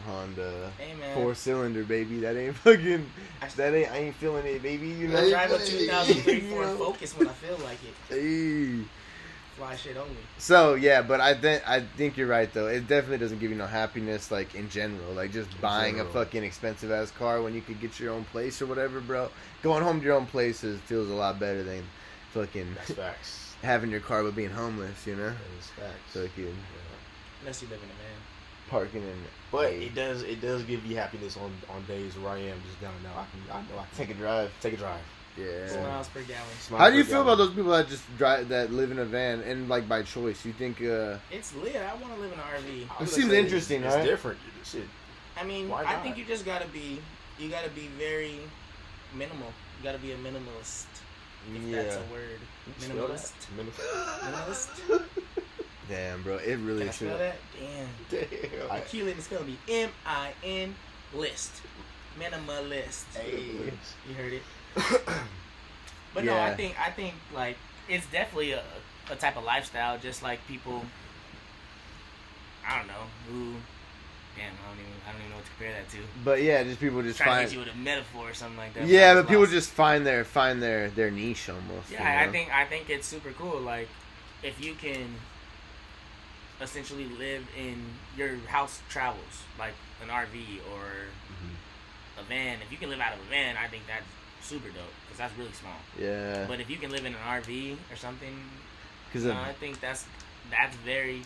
Honda 0.06 0.72
Hey 0.78 0.94
four 1.14 1.36
cylinder 1.36 1.84
baby, 1.84 2.20
that 2.20 2.36
ain't 2.36 2.56
fucking 2.56 3.06
that 3.56 3.74
ain't 3.74 3.92
I 3.92 3.98
ain't 3.98 4.16
feeling 4.16 4.46
it, 4.46 4.64
baby. 4.64 4.88
You 4.88 5.10
know. 5.10 5.20
I 5.20 5.30
drive 5.30 5.52
a 5.52 5.58
Hey, 5.60 5.86
2003 5.86 6.34
you 6.34 6.42
Ford 6.50 6.68
know? 6.68 6.78
Focus 6.78 7.18
when 7.18 7.28
I 7.28 7.34
feel 7.34 7.58
like 7.58 7.80
it. 7.84 7.94
Hey. 8.10 8.86
Fly 9.58 9.76
shit 9.76 9.98
only. 9.98 10.16
So 10.38 10.76
yeah, 10.76 11.02
but 11.02 11.20
I 11.20 11.34
think 11.34 11.68
I 11.70 11.82
think 11.82 12.16
you're 12.16 12.28
right 12.28 12.52
though. 12.52 12.68
It 12.68 12.88
definitely 12.88 13.18
doesn't 13.18 13.40
give 13.40 13.52
you 13.52 13.58
no 13.58 13.68
happiness 13.68 14.32
like 14.32 14.56
in 14.56 14.70
general. 14.70 15.14
Like 15.14 15.34
just 15.34 15.50
buying 15.60 15.96
general. 15.96 16.10
a 16.10 16.14
fucking 16.14 16.44
expensive 16.44 16.90
ass 16.90 17.12
car 17.12 17.42
when 17.42 17.54
you 17.54 17.62
could 17.62 17.82
get 17.82 18.00
your 18.00 18.14
own 18.14 18.24
place 18.26 18.62
or 18.62 18.66
whatever, 18.66 19.02
bro. 19.02 19.30
Going 19.62 19.84
home 19.84 20.00
to 20.00 20.06
your 20.06 20.16
own 20.16 20.26
place 20.26 20.64
is, 20.64 20.80
feels 20.82 21.10
a 21.10 21.14
lot 21.14 21.38
better 21.38 21.64
than 21.64 21.84
fucking 22.32 22.74
That's 22.76 22.92
facts. 22.92 23.41
Having 23.62 23.92
your 23.92 24.00
car 24.00 24.24
but 24.24 24.36
being 24.36 24.50
homeless. 24.50 25.06
You 25.08 25.16
know, 25.16 25.30
That 25.30 25.36
is 25.60 25.68
facts. 25.68 26.14
fucking 26.14 26.46
Yeah. 26.46 26.52
Unless 27.42 27.62
you 27.62 27.68
live 27.70 27.80
in 27.80 27.86
a 27.90 27.94
van. 27.94 28.22
parking 28.70 29.04
in. 29.04 29.16
But 29.52 29.74
it 29.74 29.94
does 29.96 30.24
it 30.24 30.42
does 30.42 30.64
give 30.64 30.86
you 30.86 30.96
happiness 30.96 31.36
on, 31.38 31.52
on 31.70 31.84
days 31.86 32.18
where 32.18 32.32
I 32.34 32.38
am 32.40 32.62
just 32.68 32.80
down 32.82 32.94
now. 33.04 33.12
I 33.20 33.26
can 33.32 33.42
I 33.52 33.62
know 33.74 33.80
I 33.80 33.86
can 33.86 33.98
take 33.98 34.10
a 34.10 34.14
drive. 34.20 34.52
take 34.62 34.74
a 34.74 34.78
drive. 34.78 35.02
Yeah. 35.38 35.82
Miles 35.84 36.10
per 36.10 36.22
gallon. 36.24 36.44
Smile 36.60 36.80
How 36.82 36.90
do 36.90 36.98
you 36.98 37.04
feel 37.06 37.24
gallon. 37.24 37.28
about 37.28 37.38
those 37.38 37.56
people 37.56 37.72
that 37.72 37.88
just 37.88 38.04
drive 38.18 38.50
that 38.50 38.72
live 38.72 38.92
in 38.92 39.00
a 39.00 39.06
van 39.06 39.40
and 39.42 39.68
like 39.70 39.88
by 39.90 40.04
choice? 40.04 40.46
You 40.46 40.54
think 40.54 40.82
uh 40.82 41.18
It's 41.32 41.56
lit. 41.56 41.76
I 41.76 41.94
want 42.02 42.14
to 42.16 42.20
live 42.22 42.32
in 42.34 42.40
an 42.40 42.46
RV. 42.46 43.02
It 43.02 43.08
seems 43.10 43.32
interesting, 43.32 43.84
it's 43.84 43.96
right? 43.96 44.06
different. 44.06 44.38
Shit. 44.64 44.84
I 45.40 45.44
mean, 45.46 45.72
I 45.72 45.96
think 46.04 46.18
you 46.18 46.26
just 46.26 46.46
gotta 46.46 46.68
be, 46.68 47.00
you 47.40 47.50
gotta 47.50 47.70
be 47.70 47.88
very 47.98 48.40
minimal. 49.16 49.48
You 49.80 49.84
gotta 49.84 49.98
be 49.98 50.12
a 50.12 50.18
minimalist, 50.18 50.84
if 51.54 51.72
that's 51.72 51.96
a 51.96 52.12
word. 52.12 52.40
You 52.68 52.74
can 52.74 52.92
spell 52.92 53.08
that. 53.08 53.32
Minimalist. 53.58 54.72
Minimalist. 54.88 55.02
damn 55.90 56.24
bro, 56.24 56.38
it 56.38 56.56
really 56.58 56.80
Can 56.80 56.90
I 56.90 56.92
should. 56.92 57.08
spell 57.08 57.18
that? 57.18 57.36
Damn. 57.60 57.88
Damn. 58.30 58.72
I 58.72 58.80
kill 58.82 59.08
it. 59.08 59.18
It's 59.18 59.28
gonna 59.28 59.46
be 59.46 59.58
M 59.68 59.90
I 60.06 60.32
N 60.44 60.76
list. 61.14 61.62
Minimalist. 62.20 63.16
Hey. 63.16 63.74
You 64.08 64.16
heard 64.16 64.34
it. 64.34 64.44
But 66.14 66.26
no, 66.26 66.38
I 66.38 66.54
think 66.54 66.76
I 66.80 66.90
think 66.92 67.14
like 67.34 67.56
it's 67.88 68.06
definitely 68.08 68.52
a, 68.52 68.64
a 69.10 69.16
type 69.16 69.38
of 69.38 69.44
lifestyle, 69.44 69.98
just 69.98 70.22
like 70.22 70.46
people. 70.48 70.84
I 72.68 72.78
don't 72.78 72.88
know 72.88 73.06
who. 73.30 73.54
Damn, 74.38 74.54
I 74.54 74.70
don't 74.70 74.80
even 74.80 74.92
I 75.08 75.12
don't 75.12 75.20
even 75.22 75.30
know 75.32 75.36
what 75.38 75.46
to 75.46 75.52
compare 75.52 75.74
that 75.74 75.90
to. 75.90 75.98
But 76.24 76.42
yeah, 76.42 76.64
just 76.64 76.80
people 76.80 77.02
just 77.04 77.18
Trying 77.18 77.28
to 77.30 77.36
find. 77.36 77.50
hit 77.50 77.54
you 77.54 77.60
with 77.66 77.74
a 77.74 77.78
metaphor 77.78 78.30
or 78.30 78.34
something 78.34 78.58
like 78.58 78.74
that. 78.76 78.88
Yeah, 78.88 79.12
I 79.12 79.16
but 79.16 79.28
people 79.28 79.46
just 79.46 79.72
find 79.72 80.06
their 80.06 80.24
find 80.24 80.62
their 80.62 80.90
their 80.90 81.12
niche 81.12 81.50
almost. 81.50 81.92
Yeah, 81.92 82.24
you 82.24 82.30
I 82.30 82.32
think 82.32 82.54
I 82.54 82.66
think 82.66 82.90
it's 82.90 83.08
super 83.08 83.32
cool. 83.34 83.60
Like, 83.60 83.90
if 84.44 84.64
you 84.64 84.74
can 84.76 85.16
essentially 86.62 87.06
live 87.18 87.48
in 87.58 87.84
your 88.16 88.36
house 88.48 88.82
travels, 88.90 89.44
like 89.58 89.74
an 90.02 90.10
RV 90.10 90.60
or 90.74 90.82
Mhm. 91.34 92.20
a 92.20 92.24
van. 92.24 92.60
If 92.62 92.72
you 92.72 92.78
can 92.78 92.90
live 92.90 93.00
out 93.00 93.14
of 93.14 93.20
a 93.20 93.30
van, 93.30 93.58
I 93.58 93.68
think 93.68 93.88
that's 93.88 94.06
super 94.48 94.70
dope 94.70 94.94
because 95.06 95.18
that's 95.18 95.38
really 95.38 95.54
small. 95.54 95.78
Yeah, 96.00 96.46
But 96.48 96.60
if 96.60 96.70
you 96.70 96.78
can 96.78 96.92
live 96.92 97.06
in 97.06 97.14
an 97.16 97.22
RV 97.26 97.78
or 97.92 97.96
something, 97.96 98.50
because 99.08 99.26
no, 99.26 99.34
I 99.34 99.54
think 99.54 99.80
that's 99.82 100.06
that's 100.50 100.76
very 100.78 101.24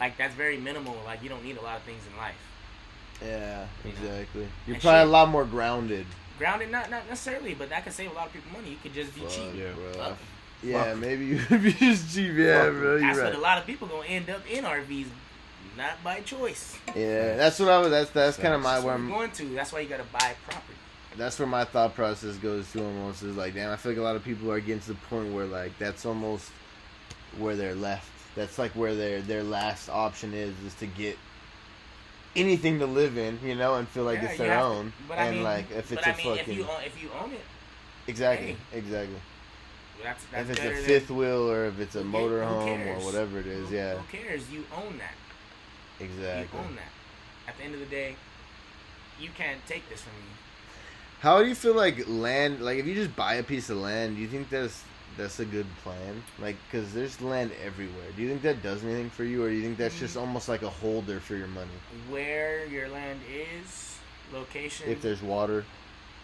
like 0.00 0.16
that's 0.16 0.34
very 0.34 0.56
minimal. 0.56 0.96
Like 1.04 1.22
you 1.22 1.28
don't 1.28 1.44
need 1.44 1.56
a 1.56 1.62
lot 1.62 1.76
of 1.76 1.82
things 1.84 2.02
in 2.10 2.16
life. 2.16 2.34
yeah, 3.22 3.66
You 3.84 3.90
know. 3.90 3.96
exactly. 4.08 4.48
You're 4.66 4.74
And 4.74 4.82
probably 4.82 5.00
shit. 5.00 5.08
a 5.08 5.10
lot 5.10 5.28
more 5.28 5.44
grounded. 5.44 6.06
Grounded, 6.38 6.70
not 6.70 6.90
not 6.90 7.08
necessarily, 7.08 7.54
but 7.54 7.68
that 7.70 7.84
could 7.84 7.92
save 7.92 8.10
a 8.10 8.14
lot 8.14 8.26
of 8.26 8.32
people 8.32 8.50
money. 8.52 8.70
You 8.70 8.76
could 8.82 8.92
just 8.94 9.14
be 9.14 9.20
Fuck, 9.22 9.30
cheap. 9.30 9.54
Yeah. 9.56 9.72
bro. 9.72 9.92
Fuck. 9.92 10.18
Yeah, 10.62 10.84
Fuck. 10.84 10.98
maybe 10.98 11.24
you 11.32 11.38
could 11.38 11.62
be 11.62 11.72
just 11.72 12.14
cheap. 12.14 12.32
Yeah, 12.34 12.64
Fuck. 12.64 12.72
bro. 12.74 12.98
That's 13.00 13.16
You're 13.16 13.24
what 13.26 13.34
a 13.34 13.38
lot 13.38 13.58
of 13.58 13.66
people 13.66 13.86
gonna 13.88 14.06
end 14.06 14.28
up 14.30 14.42
in 14.50 14.64
RVs, 14.64 15.06
not 15.76 16.02
by 16.02 16.20
choice. 16.20 16.76
Yeah, 16.96 17.36
that's 17.36 17.58
what 17.60 17.68
I 17.68 17.78
was. 17.78 17.90
That's 17.90 18.10
that's 18.10 18.36
kind 18.36 18.54
of 18.54 18.62
my 18.62 18.74
That's 18.74 18.84
where 18.84 18.94
I'm, 18.94 19.08
going 19.08 19.30
to. 19.32 19.44
That's 19.54 19.72
why 19.72 19.80
you 19.80 19.88
gotta 19.88 20.04
buy 20.12 20.34
property. 20.48 20.74
that's 21.16 21.38
where 21.38 21.46
my 21.46 21.64
thought 21.64 21.94
process 21.94 22.36
goes 22.38 22.70
to 22.72 22.84
almost 22.84 23.22
is 23.22 23.36
like, 23.36 23.54
damn, 23.54 23.70
I 23.70 23.76
feel 23.76 23.92
like 23.92 23.98
a 24.00 24.02
lot 24.02 24.16
of 24.16 24.24
people 24.24 24.50
are 24.50 24.58
getting 24.58 24.80
to 24.80 24.88
the 24.88 24.94
point 25.08 25.32
where 25.32 25.46
like 25.46 25.78
that's 25.78 26.04
almost 26.04 26.50
where 27.38 27.54
they're 27.54 27.76
left. 27.76 28.10
That's 28.36 28.58
like 28.58 28.72
where 28.72 28.94
their 28.94 29.20
their 29.22 29.42
last 29.44 29.88
option 29.88 30.34
is 30.34 30.54
is 30.66 30.74
to 30.76 30.86
get 30.86 31.16
anything 32.36 32.80
to 32.80 32.86
live 32.86 33.16
in, 33.16 33.38
you 33.44 33.54
know, 33.54 33.76
and 33.76 33.86
feel 33.88 34.04
like 34.04 34.20
Yeah, 34.20 34.28
it's 34.30 34.38
their 34.38 34.50
have 34.50 34.60
to- 34.60 34.66
own. 34.66 34.92
but 35.08 35.18
I 35.18 35.26
and 35.26 35.36
mean, 35.36 35.44
like 35.44 35.70
if 35.70 35.92
it's 35.92 35.94
but 35.94 36.06
a 36.06 36.08
I 36.12 36.16
mean, 36.16 36.36
fucking 36.36 36.52
if 36.52 36.58
you 36.58 36.64
own, 36.64 36.82
if 36.84 37.02
you 37.02 37.08
own 37.20 37.32
it, 37.32 37.40
exactly, 38.08 38.56
hey. 38.72 38.78
exactly. 38.78 39.20
that's 40.02 40.24
that's 40.32 40.50
If 40.50 40.56
it's 40.56 40.64
a 40.66 40.68
than- 40.70 40.84
fifth 40.84 41.10
wheel 41.10 41.48
or 41.50 41.66
if 41.66 41.78
it's 41.78 41.94
a 41.94 42.02
Who 42.02 42.10
ca- 42.10 42.18
motor 42.18 42.44
home 42.44 42.80
or 42.88 42.94
whatever 43.04 43.38
it 43.38 43.46
is, 43.46 43.68
Who- 43.68 43.76
yeah, 43.76 43.96
Who 43.96 44.16
cares? 44.18 44.50
You 44.50 44.64
own 44.76 44.98
that. 44.98 45.14
exactly. 46.04 46.58
You 46.58 46.64
own 46.66 46.74
that. 46.76 46.90
At 47.46 47.56
the 47.58 47.62
end 47.64 47.74
of 47.74 47.80
the 47.80 47.86
day, 47.86 48.16
you 49.20 49.28
can't 49.36 49.64
take 49.66 49.88
this 49.88 50.00
from 50.00 50.12
me. 50.14 50.30
How 51.20 51.40
do 51.42 51.48
you 51.48 51.54
feel 51.54 51.74
like 51.74 52.02
land? 52.08 52.60
Like 52.62 52.78
if 52.78 52.86
you 52.86 52.94
just 52.94 53.14
buy 53.14 53.34
a 53.34 53.42
piece 53.44 53.70
of 53.70 53.76
land, 53.78 54.16
do 54.16 54.22
you 54.22 54.28
think 54.28 54.50
that's 54.50 54.82
that's 55.16 55.40
a 55.40 55.44
good 55.44 55.66
plan? 55.82 56.22
Like, 56.40 56.56
cause 56.70 56.92
there's 56.92 57.20
land 57.20 57.52
everywhere. 57.64 58.06
Do 58.16 58.22
you 58.22 58.28
think 58.28 58.42
that 58.42 58.62
does 58.62 58.82
anything 58.84 59.10
for 59.10 59.24
you, 59.24 59.44
or 59.44 59.48
do 59.48 59.54
you 59.54 59.62
think 59.62 59.78
that's 59.78 59.94
Mm. 59.96 60.00
just 60.00 60.16
almost 60.16 60.48
like 60.48 60.62
a 60.62 60.70
holder 60.70 61.20
for 61.20 61.36
your 61.36 61.48
money? 61.48 61.70
Where 62.08 62.66
your 62.66 62.88
land 62.88 63.20
is, 63.28 63.96
location. 64.32 64.88
If 64.90 65.02
there's 65.02 65.22
water, 65.22 65.64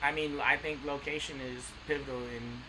I 0.03 0.13
mean, 0.13 0.41
I 0.41 0.57
think 0.57 0.85
location 0.85 1.41
is 1.41 1.63
pivotal 1.87 2.23
in 2.37 2.63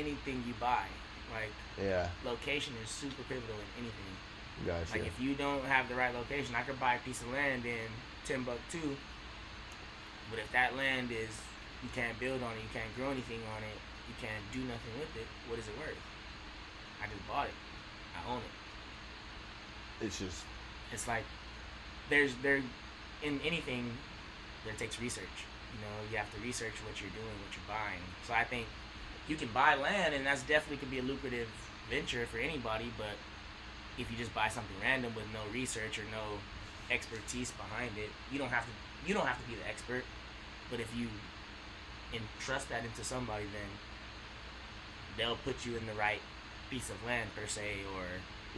anything 0.00 0.44
you 0.46 0.54
buy. 0.60 0.84
Like 1.32 1.50
yeah, 1.82 2.08
location 2.24 2.74
is 2.82 2.88
super 2.90 3.22
pivotal 3.24 3.56
in 3.56 3.84
anything. 3.84 4.66
gotcha. 4.66 4.92
Like 4.98 5.06
if 5.06 5.18
you 5.20 5.34
don't 5.34 5.64
have 5.64 5.88
the 5.88 5.94
right 5.94 6.14
location, 6.14 6.54
I 6.54 6.62
could 6.62 6.78
buy 6.78 6.94
a 6.94 6.98
piece 7.00 7.20
of 7.22 7.32
land 7.32 7.64
in 7.66 7.88
Timbuktu, 8.24 8.96
But 10.30 10.38
if 10.40 10.50
that 10.52 10.76
land 10.76 11.10
is 11.10 11.30
you 11.82 11.88
can't 11.94 12.18
build 12.18 12.42
on 12.42 12.52
it, 12.52 12.62
you 12.62 12.68
can't 12.72 12.94
grow 12.96 13.10
anything 13.10 13.40
on 13.56 13.62
it, 13.62 13.78
can't 14.20 14.44
do 14.52 14.60
nothing 14.60 14.94
with 14.98 15.12
it, 15.16 15.26
what 15.48 15.58
is 15.58 15.66
it 15.68 15.76
worth? 15.78 15.98
I 17.02 17.06
just 17.06 17.26
bought 17.28 17.46
it. 17.46 17.58
I 18.16 18.32
own 18.32 18.40
it. 18.40 20.04
It's 20.06 20.18
just 20.18 20.44
It's 20.92 21.08
like 21.08 21.24
there's 22.08 22.34
there 22.42 22.62
in 23.22 23.40
anything 23.44 23.90
there 24.64 24.74
takes 24.74 25.00
research. 25.00 25.46
You 25.72 25.80
know, 25.80 25.94
you 26.10 26.16
have 26.16 26.32
to 26.34 26.40
research 26.40 26.74
what 26.86 27.00
you're 27.00 27.10
doing, 27.10 27.36
what 27.44 27.52
you're 27.52 27.68
buying. 27.68 28.02
So 28.26 28.34
I 28.34 28.44
think 28.44 28.66
you 29.28 29.36
can 29.36 29.48
buy 29.52 29.74
land 29.74 30.14
and 30.14 30.24
that's 30.24 30.42
definitely 30.42 30.78
could 30.78 30.90
be 30.90 30.98
a 30.98 31.02
lucrative 31.02 31.48
venture 31.90 32.26
for 32.26 32.38
anybody, 32.38 32.92
but 32.96 33.14
if 33.98 34.10
you 34.10 34.16
just 34.16 34.34
buy 34.34 34.48
something 34.48 34.76
random 34.82 35.14
with 35.14 35.24
no 35.32 35.40
research 35.52 35.98
or 35.98 36.04
no 36.10 36.38
expertise 36.90 37.50
behind 37.52 37.96
it, 37.96 38.10
you 38.30 38.38
don't 38.38 38.50
have 38.50 38.64
to 38.64 38.72
you 39.06 39.14
don't 39.14 39.26
have 39.26 39.40
to 39.40 39.48
be 39.48 39.54
the 39.54 39.66
expert. 39.68 40.04
But 40.70 40.80
if 40.80 40.90
you 40.96 41.08
entrust 42.12 42.68
that 42.68 42.84
into 42.84 43.04
somebody 43.04 43.44
then 43.52 43.70
they'll 45.16 45.36
put 45.44 45.64
you 45.64 45.76
in 45.76 45.86
the 45.86 45.94
right 45.94 46.20
piece 46.70 46.90
of 46.90 46.96
land 47.06 47.28
per 47.34 47.46
se 47.46 47.62
or 47.96 48.04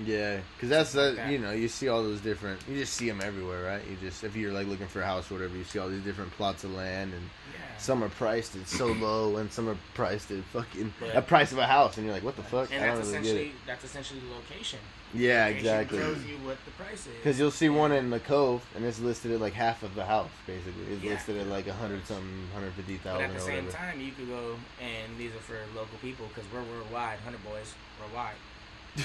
yeah, 0.04 0.40
because 0.56 0.68
that's 0.68 0.94
like 0.94 1.16
that. 1.16 1.16
that. 1.16 1.30
You 1.32 1.38
know, 1.38 1.50
you 1.52 1.68
see 1.68 1.88
all 1.88 2.02
those 2.02 2.20
different. 2.20 2.60
You 2.68 2.76
just 2.76 2.94
see 2.94 3.08
them 3.08 3.20
everywhere, 3.22 3.64
right? 3.64 3.82
You 3.88 3.96
just 4.00 4.24
if 4.24 4.36
you're 4.36 4.52
like 4.52 4.66
looking 4.66 4.86
for 4.86 5.00
a 5.02 5.06
house 5.06 5.30
or 5.30 5.34
whatever, 5.34 5.56
you 5.56 5.64
see 5.64 5.78
all 5.78 5.88
these 5.88 6.02
different 6.04 6.30
plots 6.32 6.64
of 6.64 6.72
land, 6.72 7.12
and 7.12 7.22
yeah. 7.52 7.76
some 7.78 8.02
are 8.04 8.08
priced 8.08 8.56
at 8.56 8.68
so 8.68 8.86
low, 9.00 9.36
and 9.36 9.52
some 9.52 9.68
are 9.68 9.76
priced 9.94 10.30
at 10.30 10.42
fucking 10.44 10.92
But- 11.00 11.16
a 11.16 11.22
price 11.22 11.52
of 11.52 11.58
a 11.58 11.66
house, 11.66 11.96
and 11.96 12.06
you're 12.06 12.14
like, 12.14 12.24
what 12.24 12.36
the 12.36 12.42
fuck? 12.42 12.70
And 12.72 12.82
I 12.84 12.94
that's 12.94 13.08
really 13.08 13.18
essentially 13.18 13.52
that's 13.66 13.84
essentially 13.84 14.20
the 14.20 14.34
location. 14.34 14.78
Yeah, 15.14 15.44
Location 15.46 15.58
exactly. 15.58 15.98
Tells 16.00 16.24
you 16.26 16.36
what 16.44 16.58
the 16.66 16.70
price 16.72 17.06
is. 17.06 17.14
Because 17.16 17.38
you'll 17.38 17.50
see 17.50 17.70
one 17.70 17.92
in 17.92 18.10
the 18.10 18.20
Cove, 18.20 18.62
and 18.76 18.84
it's 18.84 19.00
listed 19.00 19.32
at 19.32 19.40
like 19.40 19.54
half 19.54 19.82
of 19.82 19.94
the 19.94 20.04
house, 20.04 20.28
basically. 20.46 20.84
It's 20.92 21.02
Yeah. 21.02 21.12
listed 21.12 21.38
at 21.38 21.46
like 21.46 21.66
a 21.66 21.72
hundred 21.72 22.06
something, 22.06 22.46
hundred 22.52 22.74
fifty 22.74 22.98
thousand. 22.98 23.28
But 23.28 23.30
at 23.30 23.34
the 23.34 23.40
same 23.40 23.64
whatever. 23.64 23.84
time, 23.90 24.00
you 24.02 24.12
could 24.12 24.28
go 24.28 24.56
and 24.80 25.16
these 25.18 25.30
are 25.34 25.40
for 25.40 25.56
local 25.74 25.96
people 26.02 26.26
because 26.28 26.44
we're 26.52 26.62
worldwide. 26.62 27.18
Hundred 27.20 27.42
boys 27.42 27.72
worldwide. 27.98 28.34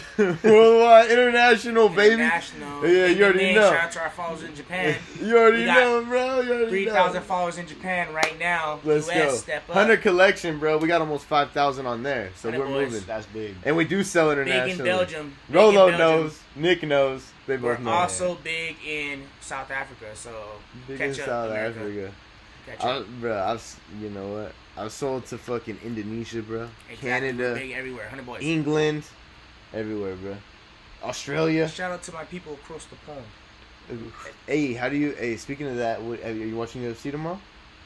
Worldwide, 0.18 1.12
international, 1.12 1.90
baby. 1.90 2.14
International. 2.16 2.88
Yeah, 2.88 3.06
you 3.08 3.24
already 3.24 3.40
Name, 3.40 3.56
know. 3.56 3.72
Shout 3.72 3.84
out 3.86 3.92
to 3.94 4.00
our 4.02 4.10
followers 4.10 4.44
in 4.44 4.56
Japan. 4.56 4.96
You 5.22 5.38
already 5.38 5.60
We 5.60 5.66
got 5.66 5.76
know, 5.80 6.04
bro. 6.06 6.42
You 6.42 6.52
already 6.52 6.70
Three 6.70 6.86
know. 6.86 6.94
thousand 6.94 7.24
followers 7.24 7.58
in 7.58 7.68
Japan 7.68 8.14
right 8.14 8.38
now. 8.40 8.80
Let's 8.84 9.08
US, 9.10 9.16
go. 9.16 9.36
Step 9.36 9.70
up. 9.70 9.76
Hundred 9.76 10.02
collection, 10.02 10.60
bro. 10.60 10.78
We 10.78 10.88
got 10.88 11.02
almost 11.02 11.26
five 11.26 11.52
thousand 11.52 11.86
on 11.86 12.04
there, 12.04 12.32
so 12.36 12.50
100 12.50 12.66
we're 12.66 12.74
boys. 12.86 12.92
moving. 12.94 13.08
That's 13.08 13.26
big. 13.28 13.56
And 13.64 13.76
we 13.78 13.86
do 13.86 14.04
sell 14.04 14.30
Big 14.30 14.40
internationally. 14.40 14.90
in 14.90 14.96
Belgium. 14.98 15.34
Big 15.48 15.56
Rolo 15.56 15.88
in 15.88 15.98
Belgium. 15.98 15.98
knows. 16.24 16.40
Nick 16.56 16.84
knows. 16.84 17.26
They 17.48 17.56
both 17.58 17.64
We're 17.64 17.76
both 17.76 17.84
know. 17.86 17.92
also 17.92 18.36
big 18.44 18.76
in 18.86 19.24
South 19.42 19.70
Africa. 19.72 20.08
So 20.16 20.32
Big 20.88 20.98
catch 20.98 21.16
in 21.18 21.22
up, 21.24 21.28
South 21.28 21.50
America. 21.52 21.80
Africa. 21.80 22.12
Catch 22.66 22.84
I, 22.84 22.90
up. 22.98 23.08
bro, 23.20 23.44
I've 23.44 23.80
you 24.02 24.10
know 24.10 24.28
what? 24.34 24.52
I've 24.76 24.92
sold 24.92 25.26
to 25.28 25.38
fucking 25.38 25.80
Indonesia, 25.86 26.42
bro. 26.42 26.68
Exactly. 26.90 27.10
We're 27.10 27.20
Canada, 27.20 27.54
Big 27.56 27.72
everywhere. 27.72 28.08
Hundred 28.10 28.26
boys. 28.26 28.42
England, 28.42 29.04
everywhere, 29.74 30.16
bro. 30.16 30.36
Australia. 31.04 31.68
Shout 31.68 31.92
out 31.92 32.04
to 32.04 32.14
my 32.14 32.24
people 32.26 32.54
across 32.54 32.86
the 32.86 32.96
pond. 33.08 33.24
Hey, 34.48 34.74
how 34.74 34.88
do 34.90 34.96
you? 34.96 35.12
Hey, 35.12 35.36
speaking 35.38 35.68
of 35.68 35.76
that, 35.78 36.02
what, 36.02 36.24
are 36.24 36.32
you 36.32 36.56
watching 36.56 36.82
UFC 36.82 37.12
tomorrow? 37.12 37.40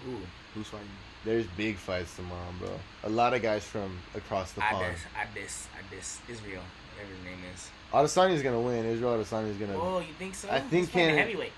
Ooh, 0.07 0.17
who's 0.53 0.67
fighting? 0.67 0.87
There's 1.25 1.47
big 1.57 1.75
fights 1.77 2.15
tomorrow, 2.15 2.45
bro. 2.59 2.69
A 3.03 3.09
lot 3.09 3.33
of 3.33 3.41
guys 3.41 3.63
from 3.63 3.97
across 4.15 4.51
the 4.51 4.63
I 4.63 4.71
pond. 4.71 4.93
diss, 4.93 5.01
I 5.15 5.39
diss, 5.39 5.67
I 5.75 5.95
diss 5.95 6.19
Israel, 6.29 6.61
whatever 6.93 7.15
his 7.15 7.25
name 7.25 7.39
is. 7.53 7.69
Adesanya's 7.91 8.43
gonna 8.43 8.61
win. 8.61 8.85
Israel 8.85 9.17
Adesanya's 9.17 9.57
gonna 9.57 9.75
Oh, 9.77 9.99
you 9.99 10.13
think 10.19 10.35
so? 10.35 10.49
I 10.51 10.59
think 10.59 10.91
Canada- 10.91 11.17
heavyweight. 11.17 11.53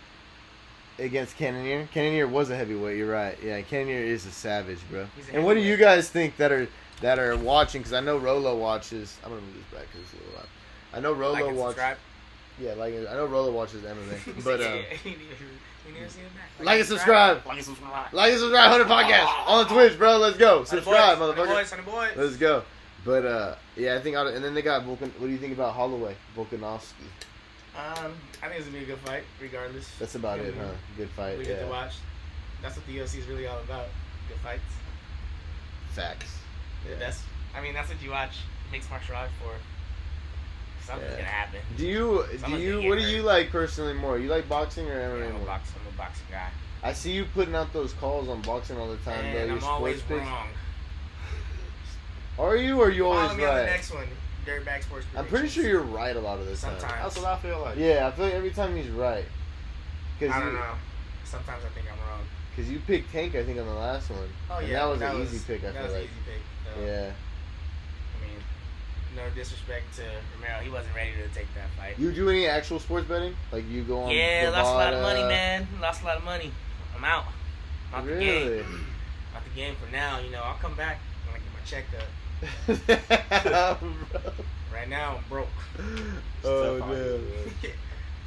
against 0.97 1.35
Cannonier. 1.37 1.87
Cannonier 1.93 2.27
was 2.27 2.49
a 2.49 2.55
heavyweight. 2.55 2.97
You're 2.97 3.11
right. 3.11 3.37
Yeah, 3.43 3.61
Cannonier 3.61 3.97
is 4.03 4.25
a 4.25 4.31
savage, 4.31 4.79
bro. 4.89 5.05
He's 5.17 5.27
a 5.29 5.35
And 5.35 5.45
what 5.45 5.55
do 5.55 5.59
you 5.59 5.75
guys 5.75 6.09
think 6.09 6.37
that 6.37 6.51
are 6.51 6.67
that 7.01 7.19
are 7.19 7.35
watching? 7.37 7.81
Because 7.81 7.93
I 7.93 7.99
know 8.01 8.17
Rolo 8.17 8.55
watches. 8.57 9.17
I'm 9.23 9.29
gonna 9.29 9.41
move 9.41 9.55
this 9.55 9.79
back 9.79 9.87
because 9.91 10.01
it's 10.01 10.13
a 10.13 10.17
little 10.25 10.33
loud. 10.39 10.47
I 10.93 10.99
know 10.99 11.13
Rolo 11.13 11.33
Like 11.33 11.45
and 11.45 11.57
watches. 11.57 11.75
subscribe. 11.75 11.97
Yeah, 12.59 12.73
like 12.73 12.93
I 12.93 13.13
know 13.13 13.25
Rolo 13.25 13.51
watches 13.51 13.83
MMA, 13.83 14.43
but 14.43 14.59
uh, 14.59 14.63
you 15.05 15.93
never 15.93 16.09
seen 16.09 16.23
it 16.23 16.35
back. 16.35 16.65
like 16.65 16.79
and 16.79 16.87
subscribe, 16.87 17.45
Like 17.45 17.55
and 17.57 17.65
subscribe. 17.65 18.13
like 18.13 18.31
and 18.31 18.39
subscribe. 18.39 18.69
Hundred 18.71 18.87
podcast 18.87 19.47
on 19.47 19.67
Twitch, 19.67 19.97
bro. 19.97 20.17
Let's 20.17 20.37
go. 20.37 20.63
Subscribe, 20.65 21.17
boys, 21.19 21.35
motherfucker. 21.35 21.85
boys, 21.85 21.85
boys. 21.85 22.11
Let's 22.17 22.37
go. 22.37 22.63
But 23.05 23.25
uh, 23.25 23.55
yeah, 23.77 23.95
I 23.95 24.01
think. 24.01 24.17
I'll- 24.17 24.27
And 24.27 24.43
then 24.43 24.53
they 24.53 24.61
got 24.61 24.83
Volkan. 24.83 25.09
What 25.19 25.21
do 25.21 25.29
you 25.29 25.37
think 25.37 25.53
about 25.53 25.73
Holloway, 25.73 26.15
Volkanovski? 26.35 27.07
Um, 27.77 28.11
I 28.43 28.47
think 28.49 28.55
it's 28.59 28.65
gonna 28.65 28.77
be 28.79 28.83
a 28.83 28.87
good 28.87 28.97
fight, 28.99 29.23
regardless. 29.41 29.89
That's 29.99 30.15
about 30.15 30.39
it, 30.39 30.53
huh? 30.53 30.65
Good 30.97 31.09
fight. 31.11 31.37
We 31.37 31.45
get 31.45 31.61
to 31.61 31.67
watch. 31.67 31.93
That's 32.61 32.75
what 32.75 32.85
the 32.87 32.97
UFC 32.97 33.19
is 33.19 33.27
really 33.27 33.47
all 33.47 33.59
about. 33.59 33.85
Good 34.27 34.37
fights. 34.39 34.61
Facts. 35.91 36.35
Yeah. 36.87 36.95
That's. 36.99 37.23
I 37.55 37.61
mean, 37.61 37.73
that's 37.73 37.89
what 37.89 38.01
you 38.01 38.11
watch 38.11 38.37
mixed 38.71 38.89
martial 38.89 39.15
arts 39.15 39.31
for. 39.41 39.51
Something's 40.85 41.11
Yeah. 41.11 41.17
gonna 41.17 41.27
happen. 41.29 41.59
Do 41.77 41.85
you 41.85 42.25
do 42.45 42.51
you 42.57 42.73
gonna 42.77 42.89
what 42.89 42.97
do 42.99 43.05
you 43.05 43.21
like 43.21 43.51
personally 43.51 43.93
more? 43.93 44.17
You 44.17 44.29
like 44.29 44.47
boxing 44.49 44.87
or 44.89 44.93
Yeah, 44.99 45.07
MMA 45.09 45.25
I'm 45.29 45.35
a 45.35 45.37
more? 45.39 45.47
boxing. 45.47 45.75
I'm 45.85 45.93
a 45.93 45.97
boxing 45.97 46.25
guy. 46.31 46.49
I 46.81 46.93
see 46.93 47.11
you 47.11 47.25
putting 47.33 47.55
out 47.55 47.73
those 47.73 47.93
calls 47.93 48.29
on 48.29 48.41
boxing 48.41 48.77
all 48.77 48.87
the 48.89 48.97
time, 48.97 49.19
bro. 49.31 49.41
and 49.41 49.49
Your 49.49 49.57
I'm 49.57 49.63
always 49.65 49.99
sports 49.99 50.21
picks. 50.21 50.31
wrong. 50.31 50.47
Are 52.37 52.55
you 52.55 52.79
or 52.79 52.89
you 52.89 53.03
Follow 53.03 53.17
always 53.17 53.37
me 53.37 53.43
on 53.45 53.55
the 53.55 53.61
right? 53.61 53.69
next 53.69 53.93
one. 53.93 54.07
Dirtbag 54.45 54.83
Sports. 54.83 55.05
I'm 55.15 55.25
pretty 55.27 55.49
sure 55.49 55.65
you're 55.67 55.81
right 55.81 56.15
a 56.15 56.19
lot 56.19 56.39
of 56.39 56.45
the 56.45 56.55
time. 56.55 56.79
Sometimes. 56.79 57.03
That's 57.03 57.17
what 57.17 57.25
I 57.27 57.37
feel 57.39 57.59
like. 57.59 57.77
Yeah, 57.77 58.07
I 58.07 58.11
feel 58.11 58.25
like 58.25 58.33
every 58.33 58.51
time 58.51 58.75
he's 58.75 58.87
right. 58.89 59.25
Cause 60.19 60.29
I 60.31 60.39
don't 60.39 60.53
know. 60.53 60.73
Sometimes 61.25 61.63
I 61.65 61.69
think 61.69 61.87
I'm 61.91 61.99
wrong. 62.09 62.21
Cause 62.55 62.67
you 62.67 62.79
picked 62.79 63.11
Tank, 63.11 63.35
I 63.35 63.43
think, 63.43 63.59
on 63.59 63.65
the 63.67 63.73
last 63.73 64.09
one. 64.09 64.27
Oh 64.49 64.57
And 64.57 64.67
yeah, 64.69 64.79
that 64.79 64.85
was 64.89 64.99
that 65.01 65.13
an 65.13 65.19
was, 65.19 65.33
easy 65.33 65.43
pick. 65.45 65.63
I 65.63 65.67
that 65.67 65.73
feel 65.75 65.83
was 65.83 65.91
like. 65.93 66.01
an 66.03 66.07
easy 66.09 66.31
pick. 66.31 66.41
Yeah. 66.81 67.11
I 68.15 68.25
mean, 68.25 68.39
no 69.15 69.29
disrespect 69.35 69.95
to 69.97 70.03
Romero, 70.35 70.59
he 70.63 70.69
wasn't 70.69 70.95
ready 70.95 71.11
to 71.11 71.27
take 71.33 71.47
that 71.55 71.69
fight. 71.77 71.97
You 71.99 72.11
do 72.11 72.29
any 72.29 72.47
actual 72.47 72.79
sports 72.79 73.07
betting? 73.07 73.35
Like 73.51 73.67
you 73.69 73.83
go 73.83 74.03
on? 74.03 74.11
yeah, 74.11 74.49
lost 74.51 74.71
a 74.71 74.73
lot 74.73 74.93
of 74.93 75.01
money, 75.01 75.21
man. 75.23 75.67
Lost 75.81 76.01
a 76.03 76.05
lot 76.05 76.17
of 76.17 76.23
money. 76.23 76.51
I'm 76.95 77.03
out. 77.03 77.25
Out 77.93 78.05
the 78.05 78.11
game. 78.11 78.47
Really? 78.47 78.59
Out 79.35 79.43
the 79.43 79.55
game 79.55 79.75
for 79.83 79.91
now. 79.91 80.19
You 80.19 80.31
know, 80.31 80.41
I'll 80.41 80.57
come 80.57 80.75
back 80.75 80.99
when 81.25 81.35
I 81.35 81.39
get 81.39 81.53
my 81.53 81.61
check 81.65 81.85
up. 83.69 83.81
Right 84.71 84.87
now, 84.87 85.17
I'm 85.17 85.23
broke. 85.27 85.47
oh 86.45 86.79
tough 86.79 86.89
damn. 86.89 87.71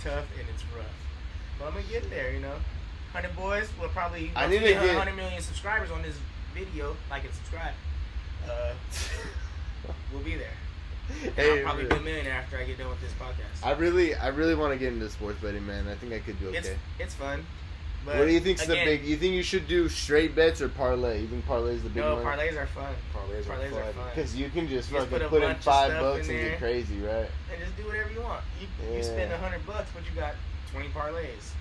Tough 0.02 0.24
and 0.38 0.48
it's 0.52 0.64
rough. 0.76 0.85
But 1.59 1.66
I'm 1.68 1.72
gonna 1.74 1.85
get 1.90 2.11
there. 2.11 2.33
You 2.33 2.40
know, 2.40 2.57
hundred 3.12 3.35
boys 3.37 3.68
will 3.81 3.88
probably. 3.88 4.33
I 4.35 4.48
need 4.48 4.59
to 4.59 4.64
get 4.64 4.83
get- 4.83 4.96
100 4.96 5.14
million 5.16 5.40
subscribers 5.40 5.90
on 5.90 6.02
this 6.02 6.16
video. 6.55 6.96
Like 7.09 7.24
and 7.24 7.33
subscribe. 7.33 7.72
Uh, 8.48 8.72
we'll 10.12 10.22
be 10.22 10.37
there. 10.37 10.48
Hey, 11.37 11.59
I'll 11.59 11.64
probably 11.64 11.87
be 11.87 11.94
a 11.94 12.00
millionaire 12.00 12.33
after 12.33 12.59
I 12.59 12.64
get 12.64 12.78
done 12.78 12.88
with 12.88 13.00
this 13.00 13.12
podcast. 13.12 13.66
I 13.66 13.72
really, 13.72 14.14
I 14.14 14.28
really 14.28 14.55
want 14.55 14.72
to 14.72 14.78
get 14.78 14.92
into 14.92 15.09
sports 15.11 15.38
betting, 15.40 15.66
man. 15.66 15.88
I 15.88 15.94
think 15.94 16.12
I 16.12 16.20
could 16.20 16.38
do 16.40 16.48
okay. 16.48 16.59
It's 16.59 16.70
it's 16.98 17.14
fun. 17.14 17.44
But 18.05 18.16
what 18.18 18.26
do 18.26 18.33
you 18.33 18.40
think's 18.40 18.64
again, 18.64 18.85
the 18.85 18.96
big? 18.96 19.05
You 19.05 19.16
think 19.16 19.35
you 19.35 19.44
should 19.44 19.68
do 19.68 19.88
straight 19.88 20.35
bets 20.35 20.61
or 20.61 20.68
parlay? 20.68 21.20
You 21.20 21.28
think 21.28 21.46
parlay 21.46 21.74
is 21.74 21.83
the 21.85 21.88
big 21.88 22.02
No, 22.02 22.16
one? 22.16 22.24
parlays 22.24 22.57
are 22.61 22.66
fun. 22.66 22.92
Parlays 23.14 23.46
are 23.48 23.57
Parlays 23.57 23.72
are 23.72 23.92
fun. 23.92 24.09
Because 24.14 24.35
you 24.35 24.50
can 24.50 24.68
just 24.68 24.90
You 24.90 24.98
just 24.98 25.09
fucking 25.11 25.28
put 25.28 25.40
put, 25.40 25.42
in 25.48 25.55
five 25.57 26.00
bucks 26.00 26.28
in 26.28 26.37
and 26.37 26.50
get 26.50 26.59
crazy, 26.59 26.98
right? 27.00 27.28
And 27.52 27.61
just 27.61 27.76
do 27.76 27.85
whatever 27.85 28.11
you 28.11 28.20
want. 28.22 28.42
You 28.61 28.96
you 28.96 29.02
spend 29.05 29.33
a 29.33 29.38
hundred 29.38 29.64
bucks, 29.66 29.90
but 29.94 30.02
you 30.05 30.18
got 30.18 30.35
twenty 30.72 30.88
parlays. 30.88 31.52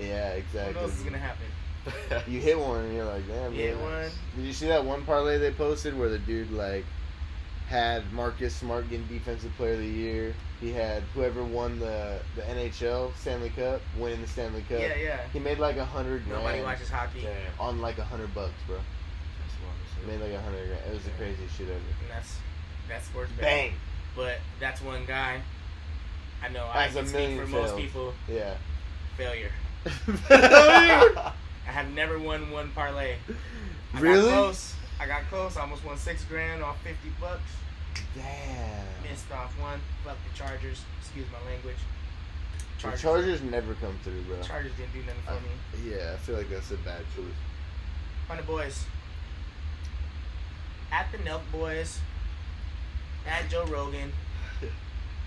Yeah, 0.00 0.30
exactly. 0.30 0.74
What 0.74 0.84
else 0.84 0.96
is 0.96 1.02
gonna 1.02 1.18
happen? 1.18 1.46
You 2.26 2.40
hit 2.40 2.58
one 2.58 2.84
and 2.84 2.94
you're 2.94 3.04
like, 3.04 3.26
damn. 3.28 3.52
You 3.54 3.60
hit 3.60 3.78
one. 3.80 4.10
Did 4.36 4.44
you 4.44 4.52
see 4.52 4.66
that 4.68 4.84
one 4.84 5.04
parlay 5.04 5.38
they 5.38 5.50
posted 5.52 5.96
where 5.98 6.08
the 6.08 6.18
dude 6.18 6.50
like 6.50 6.84
had 7.68 8.10
Marcus 8.12 8.54
Smart 8.54 8.88
getting 8.90 9.06
Defensive 9.06 9.52
Player 9.56 9.74
of 9.74 9.80
the 9.80 9.86
Year? 9.86 10.34
He 10.60 10.72
had 10.72 11.02
whoever 11.14 11.42
won 11.44 11.78
the 11.78 12.20
the 12.36 12.42
NHL 12.42 13.14
Stanley 13.16 13.50
Cup 13.50 13.82
winning 13.98 14.22
the 14.22 14.28
Stanley 14.28 14.62
Cup. 14.62 14.80
Yeah, 14.80 14.96
yeah. 14.96 15.20
He 15.32 15.38
made 15.38 15.58
like 15.58 15.76
a 15.76 15.84
hundred 15.84 16.24
grand 16.26 16.42
Nobody 16.42 16.62
watches 16.62 16.88
hockey, 16.88 17.22
Damn. 17.22 17.34
on 17.60 17.80
like 17.82 17.98
a 17.98 18.04
hundred 18.04 18.34
bucks, 18.34 18.54
bro. 18.66 18.76
That's 18.76 19.54
what 19.60 20.06
made 20.10 20.20
like 20.24 20.32
a 20.38 20.42
hundred 20.42 20.66
grand. 20.68 20.80
It 20.88 20.94
was 20.94 21.04
the 21.04 21.10
craziest 21.10 21.56
shit 21.56 21.68
ever. 21.68 21.76
and 21.76 22.10
that's 22.10 22.36
that's 22.88 23.06
sports 23.06 23.30
betting. 23.38 23.70
Bang. 23.72 23.78
But 24.16 24.38
that's 24.60 24.80
one 24.80 25.04
guy. 25.06 25.42
I 26.42 26.48
know 26.48 26.66
I 26.72 26.84
Has 26.84 26.94
a 26.96 26.98
can 27.00 27.08
speak 27.08 27.18
for 27.20 27.46
million 27.46 27.50
most 27.50 27.68
fails. 27.70 27.80
people. 27.80 28.14
Yeah. 28.28 28.54
Failure. 29.16 29.50
I 31.66 31.70
have 31.70 31.90
never 31.92 32.18
won 32.18 32.50
one 32.50 32.70
parlay. 32.72 33.16
I 33.94 34.00
really? 34.00 34.28
Got 34.30 34.36
close. 34.38 34.74
I 35.00 35.06
got 35.06 35.22
close. 35.30 35.56
I 35.56 35.62
almost 35.62 35.84
won 35.84 35.96
six 35.96 36.24
grand 36.24 36.62
off 36.62 36.80
fifty 36.82 37.10
bucks. 37.20 37.40
Damn. 38.14 38.84
Missed 39.10 39.30
off 39.32 39.58
one. 39.60 39.80
Fuck 40.04 40.16
the 40.30 40.36
Chargers. 40.36 40.82
Excuse 41.00 41.26
my 41.32 41.50
language. 41.50 41.76
The 42.82 42.96
Chargers 42.98 43.40
never 43.42 43.74
come 43.74 43.96
through, 44.02 44.20
bro. 44.22 44.42
Chargers 44.42 44.72
didn't 44.76 44.92
do 44.92 45.00
nothing 45.00 45.22
for 45.24 45.32
I- 45.32 45.80
me. 45.84 45.90
Yeah, 45.90 46.12
I 46.12 46.16
feel 46.18 46.36
like 46.36 46.50
that's 46.50 46.70
a 46.70 46.76
bad 46.78 47.00
choice. 47.16 47.24
Hundred 48.28 48.46
boys. 48.46 48.84
At 50.92 51.10
the 51.12 51.18
Nelk 51.18 51.40
boys. 51.50 51.98
At 53.26 53.48
Joe 53.48 53.64
Rogan. 53.66 54.12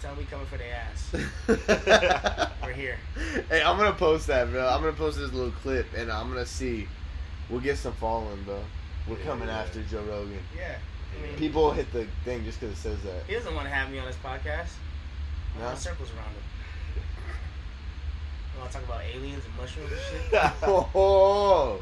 Tell 0.01 0.15
me 0.15 0.25
coming 0.29 0.45
for 0.45 0.57
their 0.57 0.75
ass. 0.75 1.11
We're 2.63 2.71
here. 2.73 2.97
Hey, 3.49 3.61
I'm 3.63 3.77
gonna 3.77 3.93
post 3.93 4.27
that, 4.27 4.49
bro. 4.51 4.67
I'm 4.67 4.81
gonna 4.81 4.93
post 4.93 5.17
this 5.17 5.31
little 5.33 5.51
clip, 5.51 5.87
and 5.95 6.11
I'm 6.11 6.27
gonna 6.29 6.45
see 6.45 6.87
We'll 7.49 7.61
get 7.61 7.77
some 7.77 7.93
following, 7.93 8.43
bro. 8.43 8.59
We're 9.07 9.17
Yeah, 9.19 9.23
coming 9.25 9.47
yeah. 9.47 9.59
after 9.59 9.81
Joe 9.83 10.03
Rogan. 10.03 10.39
Yeah. 10.55 10.75
I 11.17 11.25
mean, 11.25 11.35
People 11.37 11.71
hit 11.71 11.91
the 11.93 12.05
thing 12.25 12.43
just 12.43 12.59
because 12.59 12.77
it 12.77 12.79
says 12.81 13.01
that. 13.03 13.23
he 13.25 13.33
doesn't 13.33 13.55
want 13.55 13.65
to 13.67 13.73
have 13.73 13.89
me 13.89 13.99
on 13.99 14.05
his 14.07 14.17
podcast. 14.17 14.67
I 15.55 15.59
No? 15.59 15.65
want 15.67 15.77
circles 15.79 16.09
around 16.09 16.25
him. 16.35 16.43
I 18.55 18.59
want 18.59 18.71
to 18.71 18.77
talk 18.77 18.85
about 18.85 19.01
aliens 19.03 19.43
and 19.45 19.55
mushrooms 19.55 19.91
and 19.93 20.01
shit. 20.29 20.51
Oh, 20.95 21.79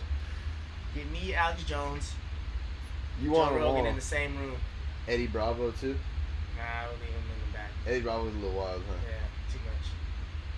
Get 0.93 1.09
me, 1.11 1.33
Alex 1.33 1.63
Jones, 1.63 2.13
you 3.19 3.29
Joe 3.31 3.35
want 3.37 3.53
them 3.53 3.61
Rogan 3.63 3.81
all. 3.81 3.87
in 3.87 3.95
the 3.95 4.01
same 4.01 4.37
room. 4.37 4.55
Eddie 5.07 5.27
Bravo 5.27 5.71
too. 5.71 5.95
Nah, 6.57 6.63
we'll 6.87 6.99
leave 6.99 7.09
him 7.09 7.23
in 7.87 8.03
the 8.03 8.05
back. 8.05 8.15
Eddie 8.15 8.29
Bravo's 8.29 8.35
a 8.35 8.37
little 8.39 8.57
wild, 8.57 8.81
huh? 8.87 8.95
Yeah, 9.03 9.53
too 9.53 9.59
much. 9.65 9.85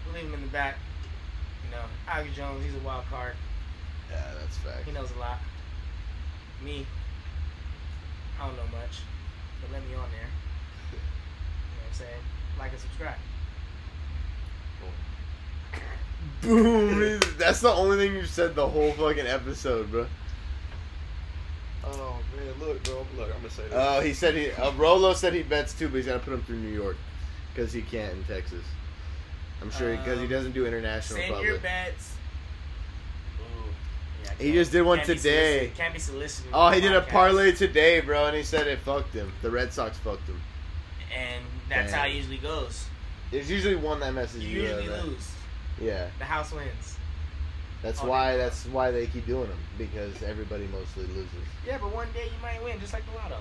We'll 0.06 0.16
leave 0.16 0.26
him 0.26 0.34
in 0.34 0.42
the 0.42 0.52
back. 0.52 0.78
You 1.66 1.72
know, 1.72 1.84
Alex 2.08 2.36
Jones, 2.36 2.64
he's 2.64 2.76
a 2.76 2.86
wild 2.86 3.06
card. 3.10 3.34
Yeah, 4.10 4.34
that's 4.40 4.58
fact. 4.58 4.86
He 4.86 4.92
knows 4.92 5.12
a 5.16 5.20
lot. 5.20 5.40
Me, 6.64 6.86
I 8.40 8.48
don't 8.48 8.56
know 8.56 8.64
much, 8.64 9.00
but 9.62 9.72
let 9.72 9.82
me 9.88 9.96
on 9.96 10.10
there. 10.12 10.30
You 10.92 10.98
know 10.98 11.04
what 11.76 11.90
I'm 11.90 11.94
saying? 11.94 12.22
Like 12.58 12.72
and 12.72 12.80
subscribe. 12.82 13.20
Boom! 16.42 17.20
That's 17.38 17.62
the 17.62 17.70
only 17.70 17.98
thing 17.98 18.16
you 18.16 18.26
said 18.26 18.56
the 18.56 18.68
whole 18.68 18.92
fucking 18.94 19.28
episode, 19.28 19.92
bro. 19.92 20.08
Oh 21.86 22.18
man, 22.36 22.68
look, 22.68 22.84
bro. 22.84 23.06
Look, 23.18 23.28
I'm 23.28 23.42
gonna 23.42 23.50
say 23.50 23.64
this. 23.64 23.74
Oh, 23.74 24.02
he 24.02 24.14
said 24.14 24.36
he. 24.36 24.52
Uh, 24.52 24.72
Rolo 24.74 25.14
said 25.14 25.34
he 25.34 25.44
bets 25.44 25.78
too, 25.78 25.90
but 25.90 25.98
he's 25.98 26.08
got 26.08 26.14
to 26.14 26.20
put 26.20 26.34
him 26.34 26.42
through 26.44 26.58
New 26.58 26.74
York 26.74 26.98
because 27.58 27.74
he 27.74 27.82
can't 27.82 28.14
in 28.14 28.24
Texas. 28.26 28.64
I'm 29.64 29.72
sure 29.72 29.98
because 29.98 30.20
he 30.20 30.26
Um, 30.26 30.30
doesn't 30.30 30.52
do 30.52 30.68
international 30.68 31.20
Send 31.20 31.34
public. 31.34 31.50
your 31.50 31.58
bets. 31.58 32.12
Ooh. 33.40 33.64
Yeah, 34.24 34.32
He 34.38 34.52
just 34.54 34.72
did 34.72 34.84
one 34.84 35.00
can't 35.00 35.08
today. 35.08 35.22
solicited- 35.72 35.76
Can't 35.76 35.94
be 35.96 36.00
solicited. 36.00 36.52
Oh, 36.54 36.70
he 36.70 36.80
did 36.82 36.94
a 36.94 37.02
parlay 37.02 37.52
today, 37.54 38.00
bro, 38.02 38.28
and 38.28 38.38
he 38.38 38.44
said 38.44 38.68
it 38.68 38.80
fucked 38.80 39.14
him. 39.14 39.34
The 39.42 39.50
Red 39.50 39.74
Sox 39.74 39.98
fucked 39.98 40.28
him. 40.28 40.40
And 41.12 41.44
that's 41.68 41.90
Damn. 41.92 42.00
how 42.02 42.06
it 42.06 42.14
usually 42.14 42.38
goes. 42.38 42.86
There's 43.32 43.50
usually 43.50 43.76
one 43.76 44.00
that 44.02 44.14
messes 44.14 44.44
You 44.44 44.50
you, 44.50 44.62
usually 44.62 44.88
up. 44.90 44.94
right? 44.94 45.04
lose. 45.06 45.28
Yeah, 45.82 46.10
The 46.20 46.26
house 46.26 46.52
wins. 46.52 46.98
that's 47.82 48.02
Oh, 48.04 48.08
why. 48.08 48.38
That's 48.38 48.66
why 48.68 48.92
they 48.92 49.08
keep 49.08 49.26
doing 49.26 49.48
them 49.50 49.60
because 49.80 50.22
everybody 50.22 50.68
mostly 50.68 51.06
loses. 51.08 51.32
Yeah, 51.66 51.80
but 51.80 51.92
one 51.94 52.12
day 52.14 52.26
you 52.26 52.40
might 52.42 52.64
win, 52.64 52.80
just 52.80 52.94
like 52.94 53.04
the 53.12 53.16
lotto. 53.18 53.40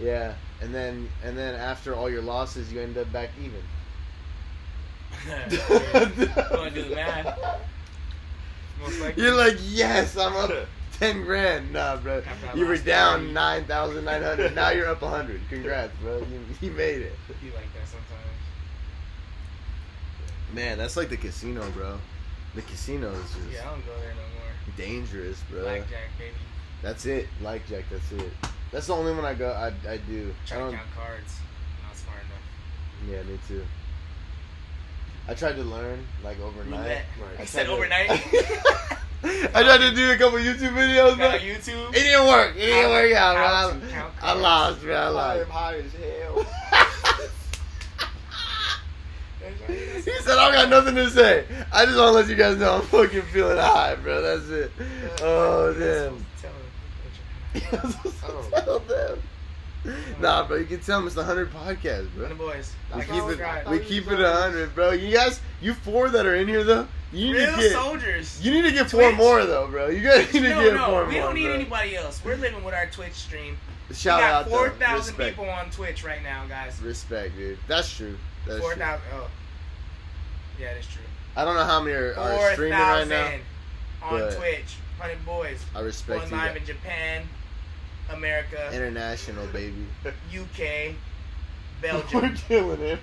Yeah, 0.00 0.34
and 0.60 0.74
then 0.74 1.08
and 1.24 1.36
then 1.36 1.54
after 1.54 1.94
all 1.94 2.08
your 2.10 2.22
losses, 2.22 2.72
you 2.72 2.80
end 2.80 2.96
up 2.98 3.12
back 3.12 3.30
even. 3.40 3.62
Go 6.50 6.62
and 6.64 6.74
do 6.74 6.82
the 6.88 6.94
math. 6.96 7.38
Most 8.80 9.00
likely. 9.00 9.22
You're 9.22 9.36
like, 9.36 9.56
yes, 9.60 10.16
I'm 10.16 10.34
up 10.34 10.50
ten 10.98 11.22
grand. 11.22 11.72
Nah, 11.72 11.96
bro, 11.96 12.22
you 12.54 12.66
were 12.66 12.76
down 12.78 13.20
30. 13.20 13.32
nine 13.32 13.64
thousand 13.66 14.04
nine 14.04 14.22
hundred. 14.22 14.54
now 14.56 14.70
you're 14.70 14.88
up 14.88 15.02
a 15.02 15.08
hundred. 15.08 15.40
Congrats, 15.48 15.92
bro. 16.02 16.18
You, 16.18 16.40
you 16.60 16.70
made 16.72 17.02
it. 17.02 17.12
You 17.42 17.50
like 17.52 17.72
that 17.74 17.86
sometimes. 17.86 18.08
Man, 20.52 20.78
that's 20.78 20.96
like 20.96 21.08
the 21.08 21.16
casino, 21.16 21.70
bro. 21.70 21.98
The 22.54 22.62
casino 22.62 23.10
is 23.12 23.20
just 23.34 23.38
Yeah, 23.52 23.68
I 23.68 23.70
don't 23.70 23.86
go 23.86 23.92
there 24.00 24.10
no 24.10 24.22
more. 24.38 24.76
dangerous, 24.76 25.40
bro. 25.50 25.62
Blackjack, 25.62 26.10
baby. 26.18 26.34
That's 26.82 27.06
it. 27.06 27.28
Like 27.40 27.66
Jack. 27.68 27.84
That's 27.90 28.10
it. 28.12 28.32
That's 28.72 28.86
the 28.86 28.94
only 28.94 29.12
one 29.14 29.24
I 29.24 29.34
go. 29.34 29.50
I 29.52 29.66
I 29.88 29.96
do. 29.98 30.32
I 30.44 30.48
Trying 30.48 30.60
don't. 30.60 30.70
to 30.72 30.76
count 30.78 30.88
cards. 30.96 31.34
Not 31.86 31.96
smart 31.96 32.18
enough. 32.24 32.44
Yeah, 33.26 33.30
me 33.30 33.38
too. 33.46 33.64
I 35.28 35.34
tried 35.34 35.56
to 35.56 35.62
learn 35.62 36.04
like 36.24 36.40
overnight. 36.40 36.80
Right. 37.20 37.38
I 37.38 37.42
I 37.42 37.44
said 37.44 37.64
to- 37.66 37.72
overnight. 37.72 38.10
I 39.24 39.62
tried 39.62 39.78
to 39.78 39.94
do 39.94 40.10
a 40.10 40.16
couple 40.16 40.38
YouTube 40.40 40.72
videos, 40.74 41.10
Got 41.16 41.18
but 41.18 41.40
on 41.42 41.46
it 41.46 41.64
didn't 41.64 42.26
work. 42.26 42.56
It 42.56 42.60
didn't 42.66 42.90
work 42.90 43.12
out, 43.12 43.36
How 43.36 43.70
bro. 43.70 43.80
to 43.80 43.86
count 43.92 44.14
I 44.20 44.32
lost, 44.32 44.80
bro. 44.82 44.94
I 44.96 44.98
I 45.04 45.08
lost. 45.08 45.40
am 45.42 45.46
high 45.50 45.76
as 45.76 45.92
hell. 45.92 46.46
he 49.68 50.10
said, 50.22 50.38
I 50.38 50.50
don't 50.50 50.52
got 50.54 50.68
nothing 50.70 50.94
to 50.96 51.08
say. 51.10 51.44
I 51.72 51.84
just 51.84 51.96
want 51.98 52.08
to 52.08 52.12
let 52.12 52.28
you 52.28 52.34
guys 52.34 52.56
know 52.56 52.76
I'm 52.76 52.82
fucking 52.82 53.22
feeling 53.22 53.58
high, 53.58 53.94
bro. 53.96 54.22
That's 54.22 54.48
it. 54.48 54.72
Oh, 55.20 55.72
damn. 55.78 56.24
Tell 57.54 57.80
him. 57.80 57.94
Oh. 58.24 58.48
Tell 58.52 58.78
them. 58.80 59.22
Nah, 60.20 60.46
bro, 60.46 60.58
you 60.58 60.66
can 60.66 60.80
tell 60.80 60.98
them 61.00 61.06
it's 61.06 61.16
the 61.16 61.22
100 61.22 61.50
podcast, 61.52 62.00
And 62.14 62.22
the 62.30 62.34
bro. 62.36 62.48
boys. 62.52 62.72
We 62.94 62.98
Like 63.00 63.08
keep 63.08 63.24
it, 63.24 63.68
we 63.68 63.78
keep 63.80 64.06
it 64.12 64.18
100, 64.20 64.74
bro. 64.76 64.92
You 64.92 65.12
guys, 65.12 65.40
you 65.60 65.74
four 65.74 66.08
that 66.10 66.24
are 66.24 66.36
in 66.36 66.46
here, 66.46 66.62
though, 66.62 66.86
you 67.12 67.32
need 67.32 67.38
Real 67.40 67.50
to 67.56 67.60
get, 67.60 67.72
soldiers. 67.72 68.44
you 68.44 68.52
need 68.52 68.62
to 68.62 68.70
get 68.70 68.88
four 68.90 69.02
Twitch. 69.08 69.16
more, 69.16 69.44
though, 69.44 69.66
bro. 69.66 69.88
You 69.88 70.00
guys 70.08 70.32
need 70.32 70.42
to 70.42 70.48
no, 70.50 70.62
get 70.62 70.74
no, 70.74 70.86
four 70.86 71.04
we 71.06 71.14
more, 71.14 71.22
don't 71.22 71.34
need 71.34 71.46
bro. 71.46 71.54
anybody 71.54 71.96
else. 71.96 72.24
We're 72.24 72.36
living 72.36 72.62
with 72.62 72.74
our 72.74 72.86
Twitch 72.86 73.14
stream. 73.14 73.56
Shout 73.92 74.20
we 74.20 74.22
got 74.22 74.32
out, 74.44 74.48
four 74.48 74.70
thousand 74.70 75.16
people 75.16 75.50
on 75.50 75.68
Twitch 75.70 76.04
right 76.04 76.22
now, 76.22 76.46
guys. 76.46 76.80
Respect, 76.80 77.36
dude. 77.36 77.58
That's 77.66 77.92
true. 77.94 78.16
That's 78.46 78.60
Four 78.60 78.74
true. 78.74 78.82
Oh, 79.14 79.28
yeah, 80.60 80.74
that's 80.74 80.86
true. 80.86 81.02
I 81.36 81.44
don't 81.44 81.56
know 81.56 81.64
how 81.64 81.80
many 81.82 81.96
are, 81.96 82.16
are 82.16 82.36
Four 82.36 82.52
streaming 82.52 82.78
right 82.78 83.08
now. 83.08 83.32
on 84.02 84.20
Twitch. 84.32 84.76
Hundred 84.98 85.24
boys 85.26 85.58
I 85.74 85.80
respect 85.80 86.20
going 86.20 86.30
you. 86.30 86.36
live 86.36 86.52
guys. 86.54 86.60
in 86.60 86.66
Japan, 86.66 87.22
America, 88.10 88.70
International, 88.72 89.46
baby. 89.48 89.86
UK, 90.34 90.94
Belgium. 91.80 92.20
We're 92.20 92.34
killing 92.34 92.80
it. 92.80 92.98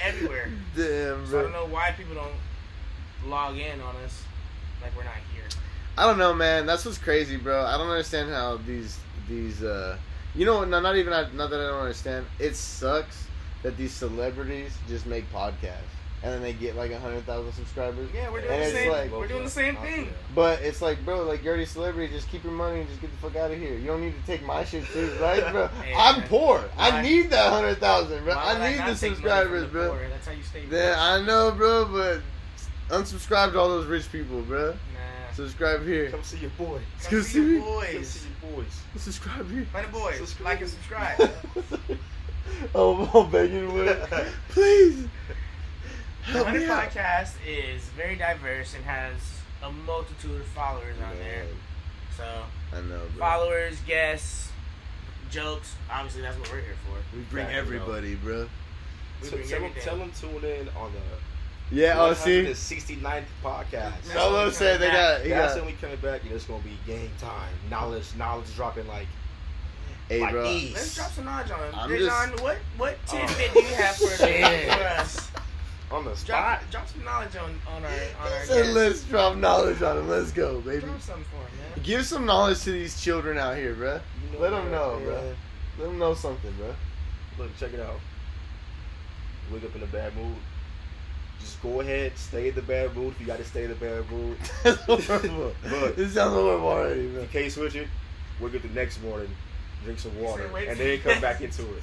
everywhere. 0.00 0.50
Damn, 0.76 1.26
So 1.26 1.38
I 1.38 1.42
don't 1.42 1.52
know 1.52 1.66
why 1.66 1.92
people 1.92 2.14
don't 2.14 3.30
log 3.30 3.56
in 3.56 3.80
on 3.80 3.96
us 4.04 4.22
like 4.82 4.96
we're 4.96 5.04
not 5.04 5.14
here. 5.34 5.44
I 5.96 6.06
don't 6.06 6.18
know, 6.18 6.34
man. 6.34 6.66
That's 6.66 6.84
what's 6.84 6.98
crazy, 6.98 7.36
bro. 7.36 7.64
I 7.64 7.76
don't 7.78 7.88
understand 7.88 8.30
how 8.30 8.58
these 8.58 8.98
these 9.28 9.62
uh, 9.62 9.96
you 10.34 10.44
know, 10.44 10.64
no, 10.64 10.80
not 10.80 10.96
even 10.96 11.12
not 11.12 11.50
that 11.50 11.60
I 11.60 11.68
don't 11.68 11.80
understand. 11.80 12.26
It 12.38 12.56
sucks 12.56 13.26
that 13.62 13.76
these 13.76 13.92
celebrities 13.92 14.76
just 14.88 15.06
make 15.06 15.30
podcasts 15.32 15.93
and 16.24 16.32
then 16.32 16.40
they 16.42 16.54
get 16.54 16.74
like 16.74 16.90
a 16.90 16.98
hundred 16.98 17.24
thousand 17.26 17.52
subscribers. 17.52 18.08
Yeah, 18.14 18.30
we're 18.30 18.40
doing 18.40 18.52
And 18.54 18.62
the 18.62 18.70
same. 18.70 18.90
like- 18.90 19.12
we're 19.12 19.28
doing 19.28 19.44
the 19.44 19.50
same 19.50 19.76
thing. 19.76 20.08
But 20.34 20.62
it's 20.62 20.80
like, 20.82 21.04
bro, 21.04 21.22
like 21.24 21.42
you're 21.44 21.52
already 21.52 21.64
a 21.64 21.66
celebrity. 21.66 22.12
Just 22.12 22.28
keep 22.30 22.42
your 22.42 22.52
money 22.54 22.80
and 22.80 22.88
just 22.88 23.00
get 23.02 23.10
the 23.12 23.16
fuck 23.18 23.36
out 23.36 23.50
of 23.52 23.58
here. 23.58 23.74
You 23.76 23.86
don't 23.86 24.00
need 24.00 24.14
to 24.18 24.26
take 24.26 24.42
my 24.44 24.64
shit 24.64 24.84
too, 24.86 25.12
right, 25.20 25.52
bro? 25.52 25.68
Yeah. 25.86 25.96
I'm 25.98 26.22
poor. 26.24 26.58
Why- 26.76 26.88
I 26.88 27.02
need 27.02 27.28
that 27.30 27.52
hundred 27.52 27.76
thousand, 27.78 28.24
bro. 28.24 28.34
I 28.34 28.70
need 28.70 28.78
not 28.78 28.88
the 28.88 28.96
subscribers, 28.96 29.62
the 29.64 29.68
bro. 29.68 29.90
poor? 29.90 30.08
That's 30.08 30.26
how 30.26 30.32
you 30.32 30.42
stay. 30.42 30.64
Then 30.66 30.88
rich. 30.88 30.98
I 30.98 31.20
know, 31.22 31.52
bro, 31.52 31.84
but 31.84 32.20
unsubscribe 32.88 33.52
to 33.52 33.58
all 33.60 33.68
those 33.68 33.86
rich 33.86 34.10
people, 34.10 34.40
bro. 34.42 34.70
Nah. 34.70 35.34
Subscribe 35.34 35.84
here. 35.84 36.10
Come 36.10 36.22
see 36.22 36.38
your 36.38 36.50
boy. 36.50 36.78
Come 37.02 37.10
Come 37.10 37.22
see 37.22 37.28
see 37.32 37.38
your 37.38 37.48
me. 37.48 37.58
Come 37.58 37.64
boys. 37.66 38.08
see 38.08 38.28
your 38.42 38.52
boys. 38.56 38.80
Subscribe 38.96 39.50
here. 39.50 39.66
Find 39.72 39.86
the 39.86 39.92
boys. 39.92 40.16
Subscribe. 40.16 40.44
Like 40.46 40.60
and 40.62 40.70
subscribe. 40.70 41.30
oh, 42.74 43.10
I'm 43.24 43.30
begging 43.30 43.72
Wood. 43.74 43.98
Please. 44.50 45.06
The 46.26 46.32
Help 46.32 46.46
Hundred. 46.46 46.68
Podcast 46.68 47.32
is 47.46 47.82
very 47.96 48.16
diverse 48.16 48.74
and 48.74 48.84
has 48.84 49.14
a 49.62 49.70
multitude 49.70 50.40
of 50.40 50.46
followers 50.48 50.96
on 51.06 51.16
there. 51.18 51.44
So 52.16 52.24
I 52.72 52.80
know, 52.82 53.00
bro. 53.14 53.18
followers, 53.18 53.78
guests, 53.86 54.48
jokes. 55.30 55.74
Obviously, 55.90 56.22
that's 56.22 56.38
what 56.38 56.50
we're 56.50 56.60
here 56.60 56.76
for. 56.86 57.16
We 57.16 57.22
bring 57.24 57.46
Exactly, 57.46 57.78
bro. 57.78 57.86
everybody, 57.96 58.14
bro. 58.16 58.48
We 59.22 59.28
So 59.28 59.36
bring 59.36 59.48
tell, 59.48 59.60
them, 59.60 59.68
everything. 59.70 59.82
tell 59.88 59.98
them 59.98 60.12
tune 60.42 60.44
in 60.50 60.68
on 60.76 60.92
the 60.92 61.74
Yeah, 61.76 61.94
oh, 62.00 62.14
see? 62.14 62.44
169th 62.44 63.24
podcast. 63.42 63.70
That's 63.72 64.12
Solo 64.12 64.44
what 64.46 64.54
said 64.54 64.80
they 64.80 64.88
got, 64.90 65.22
he 65.22 65.28
That's 65.30 65.54
got, 65.54 65.64
when 65.64 65.72
we 65.72 65.78
coming 65.80 65.96
back, 65.96 66.22
and 66.22 66.32
it's 66.32 66.44
gonna 66.44 66.62
be 66.62 66.78
game 66.86 67.10
time. 67.20 67.52
Knowledge, 67.70 68.14
knowledge 68.16 68.54
dropping 68.54 68.86
like 68.88 69.06
hey, 70.08 70.20
like 70.20 70.32
bro. 70.32 70.44
these. 70.52 70.74
Let's 70.74 70.94
drop 70.94 71.10
some 71.12 71.24
knowledge 71.26 71.50
on 71.50 71.60
him. 71.60 71.74
I'm 71.74 71.90
Dejan, 71.90 72.30
just- 72.30 72.42
what 72.42 72.58
what 72.76 72.98
Oh. 73.12 73.26
tidbit 73.26 73.52
do 73.54 73.60
you 73.60 73.74
have 73.74 73.96
for, 73.96 74.16
Shit. 74.16 74.72
for 74.72 74.82
us? 74.84 75.30
On 75.94 76.04
the 76.04 76.10
Drop, 76.10 76.24
spot. 76.24 76.62
drop 76.70 76.88
some 76.88 77.04
knowledge 77.04 77.36
on 77.36 77.58
on 77.66 77.84
our 77.84 77.90
on 77.90 78.32
our 78.32 78.40
He 78.40 78.46
said, 78.46 78.66
let's 78.74 79.04
drop 79.04 79.36
knowledge 79.36 79.80
on 79.82 79.98
him. 79.98 80.08
Let's 80.08 80.32
go, 80.32 80.60
baby. 80.60 80.80
Drop 80.86 81.00
something 81.00 81.24
for 81.24 81.36
him, 81.48 81.58
man. 81.74 81.82
Give 81.84 82.04
some 82.04 82.26
knowledge 82.26 82.62
to 82.64 82.72
these 82.72 83.00
children 83.00 83.38
out 83.38 83.56
here, 83.56 83.74
bro. 83.74 84.00
You 84.32 84.38
Let 84.38 84.52
'em 84.52 84.64
what, 84.64 84.72
know, 84.72 84.96
man. 84.96 85.04
bro. 85.04 85.34
Let 85.78 85.84
them 85.86 85.98
know 85.98 86.14
something, 86.14 86.52
bro. 86.58 86.74
Look, 87.38 87.56
check 87.58 87.72
it 87.72 87.80
out. 87.80 87.98
Wake 89.52 89.64
up 89.64 89.74
in 89.76 89.82
a 89.82 89.86
bad 89.86 90.14
mood. 90.16 90.36
Just 91.40 91.60
go 91.62 91.80
ahead, 91.80 92.16
stay 92.16 92.48
in 92.48 92.54
the 92.54 92.62
bad 92.62 92.94
mood 92.96 93.12
if 93.12 93.20
you 93.20 93.26
got 93.26 93.38
to 93.38 93.44
stay 93.44 93.64
in 93.64 93.70
the 93.70 93.76
bad 93.76 94.08
mood. 94.10 94.36
That's 94.62 94.80
horrible. 94.84 95.52
Look. 95.68 95.96
This 95.96 96.14
sounds 96.14 96.32
horrible 96.32 96.68
already, 96.68 97.00
If 97.06 97.12
bro. 97.12 97.22
you 97.22 97.28
can't 97.28 97.52
switch 97.52 97.74
it, 97.74 97.88
wake 98.40 98.54
up 98.54 98.62
the 98.62 98.68
next 98.68 99.02
morning, 99.02 99.28
drink 99.84 99.98
some 99.98 100.18
water, 100.20 100.46
and 100.56 100.78
then 100.78 101.00
come 101.00 101.20
back 101.20 101.40
into 101.42 101.62
it. 101.62 101.82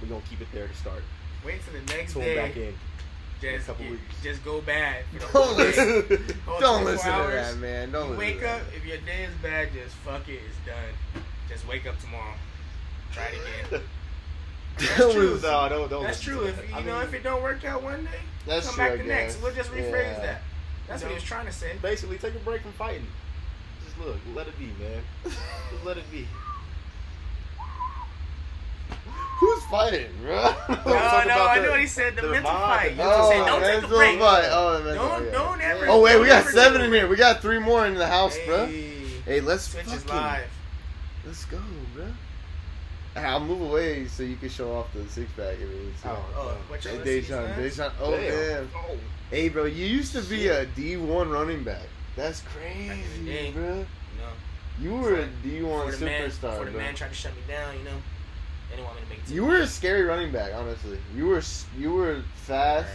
We're 0.00 0.08
gonna 0.08 0.22
keep 0.28 0.40
it 0.40 0.48
there 0.52 0.66
to 0.68 0.74
start. 0.74 1.02
Wait 1.44 1.60
till 1.64 1.74
the 1.80 1.92
next 1.94 2.12
Tune 2.14 2.22
day. 2.22 2.36
back 2.36 2.56
in. 2.56 2.72
Just, 3.42 3.66
couple 3.66 3.84
get- 3.84 3.90
weeks. 3.92 4.02
just 4.22 4.44
go 4.44 4.60
bad. 4.60 5.04
Don't 5.32 5.56
listen. 5.56 6.04
Don't 6.60 6.82
24 6.82 6.84
listen 6.84 7.12
to 7.12 7.30
that, 7.32 7.56
man. 7.58 7.90
Don't 7.92 8.16
wake 8.16 8.40
to 8.40 8.48
up, 8.50 8.60
that. 8.70 8.76
if 8.76 8.84
your 8.86 8.98
day 8.98 9.24
is 9.24 9.34
bad, 9.42 9.72
just 9.72 9.94
fuck 9.96 10.28
it, 10.28 10.40
it's 10.46 10.56
done. 10.66 11.22
Just 11.48 11.66
wake 11.66 11.86
up 11.86 11.98
tomorrow. 12.00 12.34
Try 13.12 13.24
it 13.26 13.38
again. 13.70 13.82
That's 14.78 14.96
Don't 14.96 15.12
true. 15.14 15.38
no, 15.42 15.68
don't, 15.68 15.90
don't. 15.90 16.02
That's 16.04 16.20
true. 16.20 16.44
If 16.44 16.56
that. 16.56 16.68
you 16.68 16.74
I 16.74 16.82
know 16.82 16.94
mean, 16.98 17.08
if 17.08 17.14
it 17.14 17.22
don't 17.22 17.42
work 17.42 17.62
out 17.64 17.82
one 17.82 18.04
day, 18.04 18.10
That's 18.46 18.66
come 18.66 18.74
true, 18.76 18.84
back 18.88 18.98
the 18.98 19.04
next. 19.04 19.42
We'll 19.42 19.54
just 19.54 19.70
rephrase 19.70 19.92
Yeah. 19.92 20.20
that. 20.20 20.42
That's 20.88 21.02
You 21.02 21.06
what 21.08 21.10
he 21.10 21.14
was 21.16 21.24
trying 21.24 21.44
to 21.46 21.52
say. 21.52 21.72
Basically, 21.82 22.16
take 22.16 22.34
a 22.34 22.38
break 22.38 22.62
from 22.62 22.72
fighting. 22.72 23.06
Just 23.84 23.98
look, 23.98 24.16
let 24.34 24.46
it 24.48 24.58
be, 24.58 24.66
man. 24.82 25.02
Just 25.24 25.84
let 25.84 25.98
it 25.98 26.10
be. 26.10 26.26
Who's 29.42 29.62
fighting, 29.64 30.06
bro? 30.22 30.34
No, 30.34 30.44
no, 30.68 30.74
about 30.74 30.86
I 30.86 31.58
the- 31.58 31.64
know 31.64 31.70
what 31.72 31.80
he 31.80 31.86
said. 31.86 32.14
The, 32.14 32.22
the 32.22 32.28
mental 32.28 32.52
mind, 32.52 32.96
fight. 32.96 32.96
the 32.96 33.02
You 33.02 33.08
mental 33.08 33.30
said, 33.30 33.46
don't 33.46 33.62
take 33.62 33.84
a 33.84 33.88
break. 33.88 34.18
fight. 34.20 34.48
Oh, 34.50 34.78
the 34.78 34.84
mental, 34.84 35.08
Don't, 35.08 35.24
yeah. 35.24 35.30
don't 35.32 35.60
ever. 35.60 35.86
Oh 35.88 36.00
wait, 36.00 36.20
we 36.20 36.26
got 36.26 36.44
seven 36.46 36.80
in 36.80 36.92
here. 36.92 37.08
We 37.08 37.16
got 37.16 37.40
three 37.40 37.58
more 37.58 37.84
in 37.86 37.94
the 37.94 38.06
house, 38.06 38.34
break. 38.36 38.46
bro. 38.46 38.66
Hey, 38.66 38.92
Hey, 39.24 39.40
let's 39.40 39.70
Twitch 39.72 39.86
is 39.86 39.92
fucking- 40.04 40.08
live. 40.16 40.50
Let's 41.26 41.44
go, 41.46 41.58
bro. 41.94 42.06
I'll 43.16 43.40
move 43.40 43.60
away 43.60 44.06
so 44.06 44.22
you 44.22 44.36
can 44.36 44.48
show 44.48 44.74
off 44.74 44.92
the 44.94 45.06
six 45.08 45.30
pack. 45.36 45.54
If 45.54 45.62
it's 45.62 46.02
oh, 46.06 46.16
oh, 46.36 46.40
Oh, 46.40 46.56
what 46.68 46.82
Hey, 46.82 46.94
your 46.94 47.04
Dejan, 47.04 47.54
Dejan. 47.56 47.92
Oh 48.00 48.10
Damn. 48.12 48.30
damn. 48.30 48.68
Oh, 48.76 48.96
Hey, 49.30 49.48
bro, 49.48 49.64
you 49.64 49.86
used 49.86 50.12
to 50.12 50.22
be 50.22 50.48
a 50.48 50.66
D 50.66 50.96
one 50.96 51.30
running 51.30 51.62
back. 51.64 51.86
That's 52.16 52.42
crazy, 52.42 52.90
in 53.18 53.24
the 53.24 53.30
day. 53.32 53.50
bro. 53.50 53.74
No. 53.74 53.84
You 54.80 54.94
were 54.94 55.14
a 55.20 55.22
For- 55.26 55.32
D 55.42 55.62
one 55.62 55.86
Before 55.86 55.98
the 55.98 56.04
man, 56.06 56.30
superstar, 56.30 56.40
before 56.50 56.64
the 56.66 56.70
man 56.78 56.94
tried 56.94 57.08
to 57.08 57.14
shut 57.14 57.34
me 57.34 57.42
down, 57.48 57.76
you 57.78 57.84
know, 57.84 57.96
they 58.72 58.76
didn't 58.76 58.86
want 58.86 58.96
me 58.96 59.02
to 59.04 59.08
make 59.10 59.18
it. 59.18 59.30
You 59.30 59.44
were 59.44 59.58
a 59.58 59.66
scary 59.66 60.02
running 60.02 60.32
back, 60.32 60.52
honestly. 60.54 60.98
You 61.14 61.26
were 61.26 61.42
you 61.78 61.92
were 61.92 62.22
fast. 62.34 62.88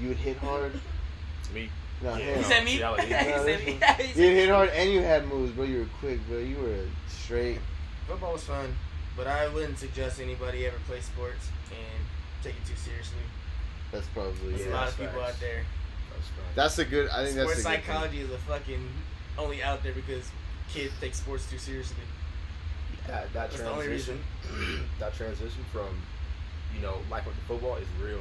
You 0.00 0.08
would 0.08 0.16
hit 0.16 0.36
hard. 0.38 0.72
me. 1.54 1.68
No, 2.02 2.16
Yeah. 2.16 2.36
He 2.38 2.42
said 2.44 2.64
me. 2.64 2.78
Yeah, 2.78 2.96
he 2.96 3.08
said 3.44 3.66
me. 3.66 3.78
You 4.14 4.30
hit 4.30 4.48
hard 4.48 4.68
and 4.70 4.90
you 4.92 5.02
had 5.02 5.26
moves, 5.26 5.52
bro. 5.52 5.64
You 5.64 5.80
were 5.80 5.88
quick, 5.98 6.20
bro. 6.28 6.38
You 6.38 6.56
were 6.58 6.84
straight. 7.08 7.58
Football 8.06 8.34
was 8.34 8.44
fun, 8.44 8.74
but 9.16 9.26
I 9.26 9.48
wouldn't 9.48 9.78
suggest 9.78 10.20
anybody 10.20 10.66
ever 10.66 10.76
play 10.86 11.00
sports 11.00 11.48
and 11.70 12.04
take 12.42 12.54
it 12.54 12.66
too 12.66 12.76
seriously. 12.76 13.18
That's 13.92 14.06
probably 14.08 14.50
There's 14.50 14.66
yeah. 14.66 14.68
a 14.68 14.74
lot 14.74 14.84
that's 14.86 14.92
of 14.92 15.06
people 15.06 15.22
out 15.22 15.40
there. 15.40 15.64
That's 16.14 16.28
right. 16.38 16.54
That's 16.54 16.78
a 16.78 16.84
good. 16.84 17.08
I 17.10 17.24
think 17.24 17.38
Sports 17.40 17.62
that's 17.64 17.66
a 17.66 17.68
good 17.70 17.84
thing. 17.84 17.84
psychology 17.84 18.20
is 18.20 18.30
a 18.30 18.38
fucking 18.38 18.88
only 19.36 19.62
out 19.62 19.82
there 19.82 19.92
because 19.92 20.30
kids 20.68 20.92
take 21.00 21.14
sports 21.14 21.50
too 21.50 21.58
seriously. 21.58 21.96
That, 23.06 23.32
that 23.32 23.50
That's 23.50 23.56
the 23.58 23.70
only 23.70 23.86
transition, 23.86 24.20
that 24.98 25.14
transition 25.14 25.64
from, 25.72 25.88
you 26.74 26.82
know, 26.82 26.96
life 27.10 27.26
with 27.26 27.36
the 27.36 27.42
football 27.42 27.76
is 27.76 27.86
real. 28.02 28.20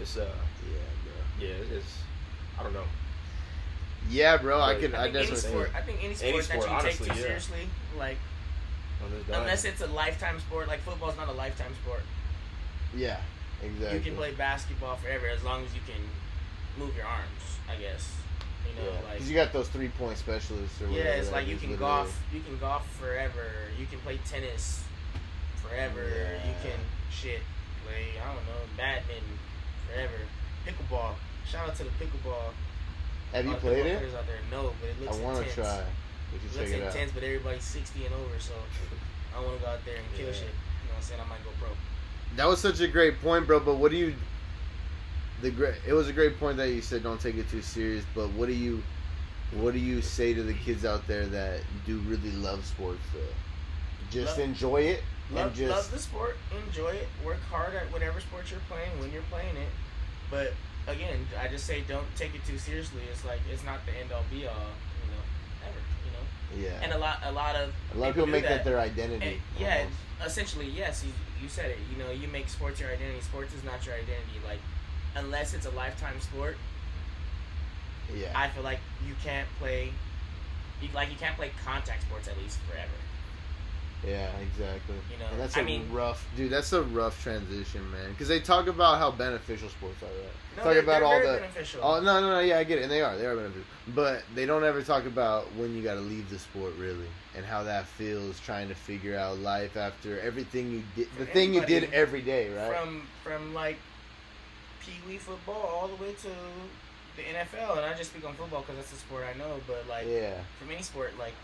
It's 0.00 0.16
uh, 0.16 0.26
Yeah, 0.64 0.78
bro. 1.04 1.46
yeah, 1.46 1.76
it's. 1.76 1.98
I 2.58 2.62
don't 2.62 2.72
know. 2.72 2.84
Yeah, 4.10 4.36
bro. 4.36 4.60
I 4.60 4.74
can. 4.74 4.94
I 4.94 5.00
I, 5.00 5.04
think 5.04 5.16
any 5.16 5.26
definitely. 5.26 5.36
sport, 5.36 5.70
I 5.74 5.80
think 5.82 6.04
any 6.04 6.14
sport, 6.14 6.34
that 6.34 6.44
sport, 6.44 6.66
you 6.66 6.72
honestly, 6.72 6.90
take 7.06 7.14
too 7.16 7.20
yeah. 7.20 7.26
seriously, 7.26 7.68
like 7.98 8.18
When 9.00 9.12
it's 9.18 9.28
done. 9.28 9.40
unless 9.42 9.64
it's 9.64 9.80
a 9.80 9.86
lifetime 9.86 10.40
sport, 10.40 10.68
like 10.68 10.80
football's 10.80 11.16
not 11.16 11.28
a 11.28 11.32
lifetime 11.32 11.72
sport. 11.84 12.02
Yeah, 12.96 13.20
exactly. 13.62 13.98
You 13.98 14.04
can 14.04 14.16
play 14.16 14.32
basketball 14.32 14.96
forever 14.96 15.26
as 15.28 15.42
long 15.42 15.64
as 15.64 15.74
you 15.74 15.80
can 15.86 16.02
move 16.78 16.96
your 16.96 17.06
arms. 17.06 17.58
I 17.70 17.76
guess 17.76 18.12
you 18.68 18.74
know, 18.82 18.90
Yeah, 18.90 18.96
like 19.04 19.12
because 19.14 19.28
you 19.30 19.34
got 19.34 19.52
those 19.52 19.68
three 19.68 19.88
point 19.88 20.18
specialists 20.18 20.80
or 20.80 20.88
whatever. 20.88 21.08
yeah, 21.08 21.14
it's 21.16 21.32
like 21.32 21.46
you 21.46 21.56
can 21.56 21.70
literally- 21.70 21.92
golf. 22.04 22.22
You 22.32 22.40
can 22.40 22.58
golf 22.58 22.88
forever. 22.96 23.46
You 23.78 23.86
can 23.86 23.98
play 24.00 24.18
tennis 24.28 24.82
forever. 25.56 26.04
You 26.46 26.54
can 26.62 26.78
shit 27.10 27.40
play. 27.86 28.18
I 28.22 28.26
don't 28.34 28.44
know 28.46 28.60
badminton 28.76 29.24
forever. 29.86 30.14
Pickleball. 30.66 31.14
Shout 31.48 31.68
out 31.68 31.76
to 31.76 31.84
the 31.84 31.90
pickleball. 31.90 32.52
Have 33.32 33.46
you 33.46 33.54
played 33.54 33.84
pickleball 33.86 34.02
it? 34.02 34.14
Out 34.14 34.26
there. 34.26 34.38
No, 34.50 34.72
but 34.80 34.88
it 34.90 35.00
looks. 35.00 35.16
I 35.16 35.20
looks 35.20 35.24
want 35.24 35.36
to 35.38 35.42
intense. 35.42 35.54
try. 35.54 35.84
We 36.32 36.38
should 36.38 36.46
It 36.46 36.50
check 36.52 36.58
looks 36.60 36.70
it 36.70 36.82
out. 36.82 36.94
intense, 36.94 37.12
but 37.12 37.22
everybody's 37.24 37.64
60 37.64 38.06
and 38.06 38.14
over, 38.14 38.38
so 38.38 38.54
I 39.36 39.40
want 39.40 39.58
to 39.58 39.64
go 39.64 39.70
out 39.70 39.84
there 39.84 39.96
and 39.96 40.04
kill 40.16 40.26
Yeah. 40.28 40.32
shit. 40.32 40.42
You 40.42 40.88
know 40.88 40.94
what 40.94 40.96
I'm 40.96 41.02
saying? 41.02 41.20
I 41.20 41.28
might 41.28 41.44
go 41.44 41.50
pro. 41.60 41.68
That 42.36 42.46
was 42.48 42.60
such 42.60 42.80
a 42.80 42.88
great 42.88 43.20
point, 43.20 43.46
bro. 43.46 43.60
But 43.60 43.76
what 43.76 43.90
do 43.90 43.96
you? 43.98 44.14
The 45.42 45.50
great. 45.50 45.74
It 45.86 45.92
was 45.92 46.08
a 46.08 46.12
great 46.12 46.38
point 46.38 46.56
that 46.56 46.70
you 46.70 46.80
said 46.80 47.02
don't 47.02 47.20
take 47.20 47.36
it 47.36 47.50
too 47.50 47.62
serious. 47.62 48.04
But 48.14 48.30
what 48.30 48.46
do 48.46 48.54
you? 48.54 48.82
What 49.56 49.74
do 49.74 49.78
you 49.78 50.00
say 50.00 50.32
to 50.32 50.42
the 50.42 50.54
kids 50.54 50.84
out 50.84 51.06
there 51.06 51.26
that 51.26 51.60
do 51.84 51.98
really 52.00 52.32
love 52.32 52.64
sports 52.64 53.02
though? 53.12 53.20
Just 54.10 54.38
Love- 54.38 54.48
enjoy 54.48 54.82
it 54.82 55.02
Love, 55.30 55.46
and 55.48 55.56
just 55.56 55.70
love 55.70 55.90
the 55.90 55.98
sport, 55.98 56.36
enjoy 56.66 56.90
it, 56.90 57.08
work 57.24 57.40
hard 57.50 57.74
at 57.74 57.90
whatever 57.92 58.20
sport 58.20 58.50
you're 58.50 58.60
playing 58.68 58.98
when 59.00 59.12
you're 59.12 59.24
playing 59.30 59.56
it. 59.56 59.68
But 60.30 60.52
again, 60.86 61.26
I 61.40 61.48
just 61.48 61.66
say 61.66 61.82
don't 61.88 62.06
take 62.16 62.34
it 62.34 62.44
too 62.46 62.58
seriously. 62.58 63.02
It's 63.10 63.24
like 63.24 63.40
it's 63.52 63.64
not 63.64 63.84
the 63.86 63.92
end 63.92 64.12
all 64.12 64.24
be 64.30 64.46
all, 64.46 64.54
you 65.04 65.10
know, 65.10 65.22
ever, 65.66 65.80
you 66.04 66.12
know. 66.12 66.68
yeah. 66.68 66.82
And 66.82 66.92
a 66.92 66.98
lot, 66.98 67.18
a 67.24 67.32
lot 67.32 67.56
of 67.56 67.72
a 67.94 67.98
lot 67.98 68.10
of 68.10 68.14
people 68.14 68.28
make 68.28 68.44
that, 68.44 68.64
their 68.64 68.78
identity. 68.78 69.26
And, 69.26 69.36
yeah, 69.58 69.86
essentially, 70.24 70.68
yes. 70.68 71.04
You, 71.04 71.12
you 71.42 71.48
said 71.48 71.70
it. 71.70 71.78
You 71.90 72.02
know, 72.02 72.10
you 72.10 72.28
make 72.28 72.48
sports 72.48 72.80
your 72.80 72.90
identity. 72.90 73.20
Sports 73.20 73.54
is 73.54 73.64
not 73.64 73.84
your 73.86 73.94
identity. 73.94 74.38
Like, 74.46 74.60
unless 75.16 75.54
it's 75.54 75.66
a 75.66 75.70
lifetime 75.70 76.20
sport, 76.20 76.56
yeah. 78.14 78.28
I 78.34 78.48
feel 78.48 78.62
like 78.62 78.80
you 79.06 79.14
can't 79.24 79.48
play. 79.58 79.92
You, 80.80 80.88
like 80.94 81.10
you 81.10 81.16
can't 81.16 81.36
play 81.36 81.50
contact 81.64 82.02
sports 82.02 82.28
at 82.28 82.36
least 82.38 82.58
forever. 82.60 82.88
Yeah, 84.06 84.28
exactly. 84.38 84.96
You 85.12 85.18
know, 85.20 85.26
and 85.30 85.40
that's 85.40 85.56
I 85.56 85.60
a 85.60 85.64
mean- 85.64 85.88
rough, 85.92 86.26
dude. 86.36 86.50
That's 86.50 86.72
a 86.72 86.82
rough 86.82 87.22
transition, 87.22 87.88
man. 87.92 88.10
Because 88.10 88.26
they 88.26 88.40
talk 88.40 88.66
about 88.66 88.98
how 88.98 89.12
beneficial 89.12 89.68
sports 89.68 90.02
are. 90.02 90.06
Right? 90.06 90.16
No, 90.56 90.62
talk 90.64 90.72
they're- 90.72 90.82
about 90.82 90.98
they're 90.98 91.04
all 91.04 91.20
the. 91.34 91.38
beneficial. 91.40 91.80
Oh 91.84 92.00
no, 92.00 92.20
no, 92.20 92.30
no. 92.30 92.40
Yeah, 92.40 92.58
I 92.58 92.64
get 92.64 92.78
it, 92.78 92.82
and 92.82 92.90
they 92.90 93.00
are. 93.00 93.16
They 93.16 93.26
are 93.26 93.36
beneficial, 93.36 93.62
but 93.94 94.24
they 94.34 94.44
don't 94.44 94.64
ever 94.64 94.82
talk 94.82 95.06
about 95.06 95.44
when 95.54 95.76
you 95.76 95.82
got 95.84 95.94
to 95.94 96.00
leave 96.00 96.28
the 96.30 96.38
sport, 96.40 96.72
really, 96.78 97.06
and 97.36 97.46
how 97.46 97.62
that 97.62 97.86
feels 97.86 98.40
trying 98.40 98.68
to 98.68 98.74
figure 98.74 99.16
out 99.16 99.38
life 99.38 99.76
after 99.76 100.18
everything 100.20 100.72
you 100.72 100.82
did, 100.96 101.06
the 101.16 101.26
thing 101.26 101.54
you 101.54 101.64
did 101.64 101.92
every 101.94 102.22
day, 102.22 102.52
right? 102.52 102.76
From 102.76 103.06
from 103.22 103.54
like 103.54 103.76
pee 104.84 104.98
wee 105.06 105.18
football 105.18 105.62
all 105.62 105.88
the 105.88 105.96
way 106.02 106.12
to 106.12 106.30
the 107.16 107.22
NFL, 107.22 107.76
and 107.76 107.86
I 107.86 107.94
just 107.96 108.10
speak 108.10 108.26
on 108.26 108.34
football 108.34 108.60
because 108.62 108.76
that's 108.76 108.90
the 108.90 108.96
sport 108.96 109.24
I 109.24 109.38
know. 109.38 109.60
But 109.66 109.86
like 109.88 110.06
yeah, 110.06 110.34
from 110.58 110.70
any 110.70 110.82
sport, 110.82 111.12
like 111.18 111.34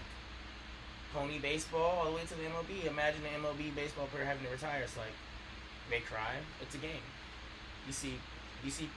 pony 1.14 1.38
baseball 1.38 2.02
all 2.02 2.04
the 2.06 2.16
way 2.16 2.22
to 2.22 2.34
the 2.34 2.44
MLB. 2.44 2.86
Imagine 2.86 3.22
the 3.22 3.48
MLB 3.48 3.74
baseball 3.74 4.06
player 4.06 4.24
having 4.24 4.44
to 4.44 4.50
retire. 4.50 4.82
It's 4.82 4.96
like 4.96 5.14
they 5.90 6.00
cry. 6.00 6.36
It's 6.60 6.74
a 6.74 6.78
game. 6.78 7.04
You 7.86 7.92
see, 7.92 8.14
you 8.64 8.70
see 8.70 8.88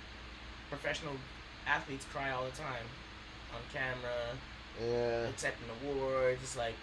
professional 0.69 1.13
athletes 1.67 2.06
cry 2.12 2.32
all 2.32 2.45
the 2.45 2.51
time 2.58 2.88
on 3.54 3.62
camera, 3.71 4.36
yeah, 4.82 5.27
accepting 5.30 5.67
awards. 5.84 6.39
It's 6.41 6.58
like 6.58 6.75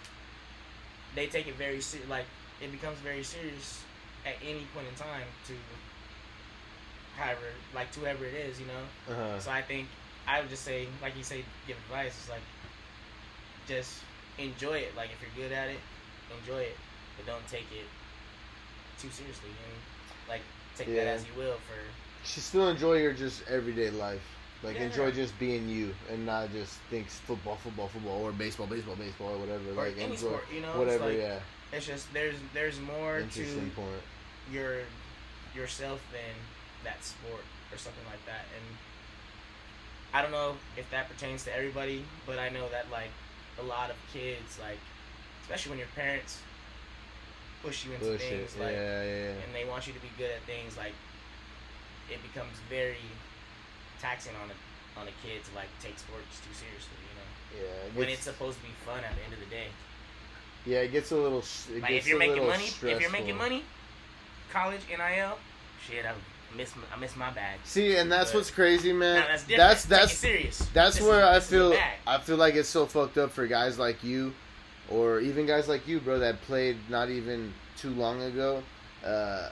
they 1.15 1.27
take 1.27 1.47
it 1.47 1.55
very 1.55 1.81
ser- 1.81 2.05
like 2.09 2.25
it 2.61 2.71
becomes 2.71 2.97
very 2.99 3.23
serious 3.23 3.83
at 4.25 4.35
any 4.43 4.67
point 4.73 4.87
in 4.87 4.95
time 4.95 5.25
to 5.47 5.53
however 7.19 7.47
like 7.75 7.91
to 7.91 7.99
whoever 7.99 8.25
it 8.25 8.33
is, 8.33 8.59
you 8.59 8.65
know. 8.67 9.13
uh-huh. 9.13 9.39
So 9.39 9.51
I 9.51 9.61
think 9.61 9.87
I 10.27 10.39
would 10.39 10.49
just 10.49 10.63
say, 10.63 10.87
like 11.01 11.17
you 11.17 11.23
say, 11.23 11.43
give 11.67 11.77
advice. 11.77 12.13
It's 12.19 12.29
like 12.29 12.45
just 13.67 13.99
enjoy 14.37 14.77
it. 14.79 14.95
Like 14.95 15.09
if 15.11 15.19
you're 15.21 15.45
good 15.47 15.53
at 15.55 15.69
it, 15.69 15.79
enjoy 16.39 16.61
it, 16.61 16.77
but 17.17 17.25
don't 17.25 17.45
take 17.47 17.67
it 17.71 17.87
too 18.99 19.09
seriously. 19.09 19.49
You 19.49 19.55
know? 19.55 19.79
like 20.29 20.41
take 20.77 20.87
that 20.87 21.07
as 21.07 21.25
you 21.25 21.33
will 21.37 21.57
for 21.67 21.75
Should 22.23 22.43
still 22.43 22.69
enjoy 22.69 23.01
your 23.01 23.13
just 23.13 23.47
everyday 23.47 23.89
life. 23.89 24.21
Like 24.61 24.75
Yeah. 24.75 24.83
enjoy 24.83 25.11
just 25.11 25.37
being 25.39 25.69
you, 25.69 25.95
and 26.09 26.25
not 26.25 26.51
just 26.51 26.73
think 26.89 27.07
football, 27.09 27.55
football, 27.57 27.87
football, 27.87 28.21
or 28.23 28.31
baseball, 28.33 28.67
baseball, 28.67 28.95
baseball, 28.95 29.29
or 29.29 29.37
whatever. 29.37 29.71
or 29.71 29.85
like 29.85 29.95
any 29.97 30.13
enjoy 30.13 30.17
sport. 30.17 30.43
You 30.53 30.61
know, 30.61 30.77
whatever. 30.77 31.09
It's, 31.09 31.17
like, 31.19 31.41
yeah, 31.71 31.77
it's 31.77 31.87
just 31.87 32.13
there's 32.13 32.35
there's 32.53 32.79
more 32.81 33.21
to 33.21 33.45
point. 33.75 34.03
your 34.51 34.81
yourself 35.55 36.01
than 36.11 36.35
that 36.83 37.03
sport 37.03 37.43
or 37.71 37.77
something 37.77 38.05
like 38.09 38.23
that. 38.25 38.45
And 38.55 38.65
I 40.13 40.21
don't 40.21 40.31
know 40.31 40.55
if 40.77 40.89
that 40.91 41.09
pertains 41.09 41.43
to 41.45 41.55
everybody, 41.55 42.03
but 42.25 42.39
I 42.39 42.49
know 42.49 42.67
that 42.69 42.89
like 42.91 43.11
a 43.59 43.63
lot 43.63 43.89
of 43.89 43.95
kids, 44.13 44.57
like 44.59 44.79
especially 45.43 45.71
when 45.71 45.79
your 45.79 45.93
parents 45.95 46.39
push 47.63 47.85
you 47.85 47.91
into 47.93 48.05
Bullshit. 48.05 48.49
things, 48.49 48.55
Yeah, 48.57 48.63
like 48.65 48.75
yeah, 48.75 49.03
yeah. 49.03 49.43
and 49.45 49.53
they 49.53 49.65
want 49.65 49.85
you 49.87 49.93
to 49.93 49.99
be 49.99 50.09
good 50.17 50.31
at 50.31 50.41
things, 50.43 50.77
like 50.77 50.93
it 52.09 52.19
becomes 52.23 52.53
very 52.69 53.05
taxing 54.01 54.33
on 54.41 54.49
a 54.49 54.99
on 54.99 55.07
a 55.07 55.11
kid 55.25 55.43
to 55.43 55.55
like 55.55 55.69
take 55.81 55.97
sports 55.99 56.39
too 56.41 56.53
seriously, 56.53 56.97
you 57.03 57.15
know. 57.19 57.29
Yeah, 57.67 57.87
it 57.87 57.93
When 57.95 58.09
it's 58.09 58.23
supposed 58.23 58.57
to 58.57 58.63
be 58.63 58.73
fun 58.85 59.03
at 59.03 59.15
the 59.15 59.23
end 59.23 59.33
of 59.33 59.39
the 59.39 59.45
day. 59.45 59.67
yeah, 60.65 60.79
it 60.79 60.91
gets 60.91 61.11
a 61.11 61.15
little. 61.15 61.39
It 61.39 61.81
Like 61.81 61.91
gets 61.91 62.05
if 62.05 62.09
you're 62.09 62.17
making 62.19 62.47
money, 62.47 62.65
if 62.65 63.01
you're 63.01 63.11
making 63.11 63.37
money, 63.37 63.63
college 64.51 64.81
NIL, 64.89 65.37
shit, 65.85 66.05
I 66.05 66.13
miss 66.55 66.75
my, 66.75 66.83
I 66.95 66.99
miss 66.99 67.15
my 67.15 67.31
bag. 67.31 67.59
See, 67.63 67.95
and 67.97 68.11
that's 68.11 68.31
But- 68.31 68.39
what's 68.39 68.51
crazy, 68.51 68.91
man. 68.93 69.23
That's 69.27 69.43
different. 69.43 69.57
that's 69.69 69.85
that's 69.85 70.13
serious. 70.13 70.57
that's 70.73 70.97
This 70.97 71.05
where 71.07 71.19
is- 71.21 71.25
I 71.27 71.33
this 71.35 71.45
is 71.45 71.51
your 71.51 71.71
feel. 71.71 71.79
I 72.07 72.17
feel 72.19 72.37
like 72.37 72.55
it's 72.55 72.69
so 72.69 72.85
fucked 72.85 73.17
up 73.17 73.31
for 73.31 73.45
guys 73.47 73.77
like 73.79 74.03
you, 74.03 74.33
or 74.89 75.19
even 75.19 75.45
guys 75.45 75.67
like 75.67 75.87
you, 75.87 75.99
bro, 75.99 76.19
that 76.19 76.41
played 76.41 76.77
not 76.89 77.09
even 77.09 77.53
too 77.77 77.91
long 77.91 78.21
ago. 78.23 78.63
Uh, 79.05 79.49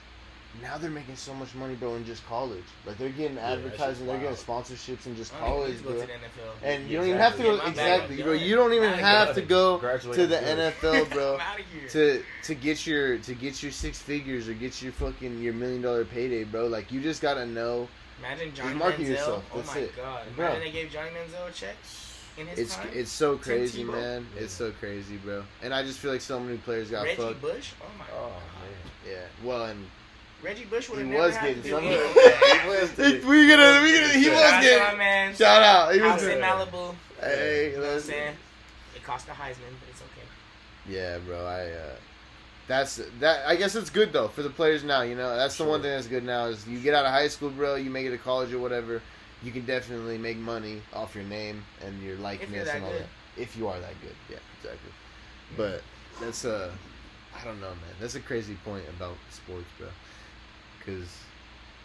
now 0.61 0.77
they're 0.77 0.89
making 0.91 1.15
so 1.15 1.33
much 1.33 1.53
money, 1.55 1.75
bro, 1.75 1.95
in 1.95 2.05
just 2.05 2.25
college. 2.27 2.63
Like 2.85 2.97
they're 2.97 3.09
getting 3.09 3.37
Yeah, 3.37 3.51
advertising, 3.53 4.07
they're 4.07 4.17
getting 4.19 4.35
sponsorships 4.35 5.05
in 5.05 5.15
just 5.15 5.33
I 5.35 5.39
don't 5.39 5.47
even 5.47 5.57
college, 5.57 5.71
need 5.71 5.77
to 5.77 5.83
go 5.83 5.91
bro. 5.91 6.01
to 6.01 6.07
the 6.07 6.13
NFL. 6.13 6.51
And 6.63 6.83
Yeah, 6.83 6.89
you 6.89 6.97
don't 6.97 7.07
even 7.07 7.17
have 7.19 7.37
to 7.37 7.43
go 7.43 7.51
exactly. 7.53 7.57
Get 7.57 7.77
my 7.77 7.83
bag 7.83 7.99
exactly, 7.99 8.17
up, 8.21 8.23
bro. 8.25 8.33
You 8.33 8.55
don't 8.55 8.73
even 8.73 8.89
have 8.93 9.35
to 9.35 9.41
go 9.41 9.77
Graduate 9.77 10.15
to 10.15 10.27
the. 10.27 10.35
NFL, 10.37 11.09
bro. 11.13 11.33
I'm 11.35 11.41
out 11.41 11.59
of 11.59 11.65
here. 11.67 11.89
to 11.89 12.23
to 12.43 12.55
get 12.55 12.85
your 12.87 13.17
to 13.19 13.33
get 13.33 13.61
your 13.63 13.71
six 13.71 13.99
figures 13.99 14.47
or 14.49 14.53
get 14.53 14.81
your 14.81 14.91
fucking 14.93 15.41
your 15.41 15.53
million 15.53 15.81
dollar 15.81 16.05
payday, 16.05 16.43
bro. 16.43 16.67
Like 16.67 16.91
you 16.91 17.01
just 17.01 17.21
gotta 17.21 17.45
know 17.45 17.87
Imagine 18.19 18.53
Johnny 18.55 18.79
Manziel. 18.79 19.07
yourself, 19.09 19.43
Oh 19.53 19.57
that's 19.57 19.75
my 19.75 19.81
it. 19.81 19.95
god! 19.95 20.23
Bro. 20.35 20.45
Imagine 20.47 20.63
they 20.63 20.71
gave 20.71 20.89
Johnny 20.91 21.09
Manziel 21.11 21.49
a 21.49 21.51
check 21.53 21.75
It's 22.55 22.75
time. 22.75 22.89
it's 22.93 23.11
so 23.11 23.37
crazy, 23.37 23.83
Tebow. 23.83 23.91
man. 23.91 24.27
It's 24.35 24.53
so 24.53 24.71
crazy, 24.71 25.17
bro. 25.17 25.43
And 25.61 25.71
I 25.73 25.83
just 25.83 25.99
feel 25.99 26.11
like 26.11 26.21
so 26.21 26.39
many 26.39 26.57
players 26.57 26.89
got 26.89 27.03
Reggie 27.03 27.15
fucked. 27.21 27.41
Bush. 27.41 27.73
Oh 27.81 27.85
my 27.99 28.05
Oh 28.15 28.21
god! 28.29 28.31
man. 28.31 29.13
Yeah. 29.13 29.47
Well, 29.47 29.65
and 29.65 29.85
Reggie 30.43 30.65
Bush 30.65 30.89
would 30.89 30.99
he 30.99 31.03
have 31.05 31.11
never 31.11 31.27
was 31.27 31.35
getting 31.35 31.55
to 31.55 31.61
do 31.63 31.69
some. 31.69 31.83
any 31.83 31.95
of 31.95 32.01
we 33.25 33.47
that. 33.47 33.57
gonna 33.57 33.81
we 33.83 33.93
gonna 33.93 34.13
he 34.13 34.23
Shout 34.25 34.33
was 34.33 34.43
out 34.43 34.53
my 34.53 34.61
getting. 34.61 34.97
man. 34.97 35.35
Shout 35.35 35.63
out. 35.63 35.93
He 35.95 36.01
was 36.01 36.11
House 36.11 36.23
in. 36.23 36.39
Malibu. 36.39 36.95
Hey, 37.19 37.69
You 37.71 37.75
know 37.77 37.79
what 37.81 37.87
I'm 37.89 37.93
listen. 37.95 38.09
saying? 38.11 38.35
It 38.95 39.03
cost 39.03 39.27
a 39.27 39.31
Heisman, 39.31 39.73
but 39.79 39.89
it's 39.89 40.01
okay. 40.01 40.27
Yeah, 40.87 41.17
bro. 41.19 41.45
I. 41.45 41.71
uh 41.71 41.95
that's 42.67 42.99
that. 43.21 43.47
I 43.47 43.55
guess 43.55 43.75
it's 43.75 43.89
good 43.89 44.11
though 44.11 44.27
for 44.27 44.43
the 44.43 44.49
players 44.49 44.83
now. 44.83 45.01
You 45.01 45.15
know, 45.15 45.35
that's 45.37 45.57
the 45.57 45.63
one 45.63 45.81
thing 45.81 45.91
that's 45.91 46.07
good 46.07 46.23
now 46.25 46.45
is 46.47 46.67
you 46.67 46.79
get 46.79 46.93
out 46.93 47.05
of 47.05 47.11
high 47.11 47.29
school, 47.29 47.49
bro. 47.49 47.75
You 47.75 47.89
make 47.89 48.05
it 48.05 48.09
to 48.11 48.17
college 48.17 48.53
or 48.53 48.59
whatever. 48.59 49.01
You 49.41 49.51
can 49.51 49.65
definitely 49.65 50.17
make 50.17 50.37
money 50.37 50.81
off 50.93 51.15
your 51.15 51.23
name 51.23 51.63
and 51.85 52.01
your 52.03 52.17
likeness 52.17 52.67
and 52.69 52.83
all 52.83 52.91
good. 52.91 53.03
that. 53.03 53.41
If 53.41 53.55
you 53.55 53.67
are 53.69 53.79
that 53.79 53.93
good, 54.01 54.15
yeah, 54.29 54.37
exactly. 54.59 54.91
But 55.55 55.81
that's 56.19 56.43
uh, 56.43 56.71
I 57.39 57.45
don't 57.45 57.61
know, 57.61 57.69
man. 57.69 57.95
That's 58.01 58.15
a 58.15 58.19
crazy 58.19 58.55
point 58.65 58.83
about 58.89 59.15
sports, 59.31 59.67
bro. 59.79 59.87
Because 60.87 61.09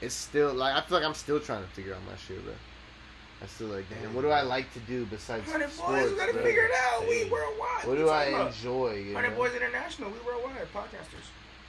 it's 0.01 0.15
still 0.15 0.55
like 0.55 0.75
I 0.75 0.81
feel 0.87 0.99
like 0.99 1.07
I'm 1.07 1.15
still 1.15 1.41
trying 1.41 1.63
to 1.65 1.69
figure 1.71 1.93
out 1.95 2.01
my 2.09 2.17
shit, 2.17 2.43
bro. 2.45 2.55
I 3.43 3.47
still 3.47 3.67
like, 3.69 3.87
damn, 3.91 4.15
what 4.15 4.23
do 4.23 4.31
I 4.31 4.43
like 4.43 4.73
to 4.75 4.79
do 4.81 5.05
besides 5.07 5.51
Hundred 5.51 5.71
sports? 5.71 6.03
boys, 6.03 6.13
we 6.13 6.17
gotta 6.17 6.33
bro? 6.33 6.43
figure 6.45 6.65
it 6.67 6.71
out. 6.79 7.03
We 7.09 7.25
worldwide. 7.29 7.85
What 7.85 7.97
do 7.99 8.09
I 8.09 8.25
about? 8.27 8.55
enjoy? 8.55 9.03
You 9.05 9.15
Hundred 9.15 9.31
know? 9.31 9.37
Boys 9.37 9.55
International. 9.55 10.11
We 10.11 10.19
worldwide 10.25 10.73
podcasters. 10.73 11.27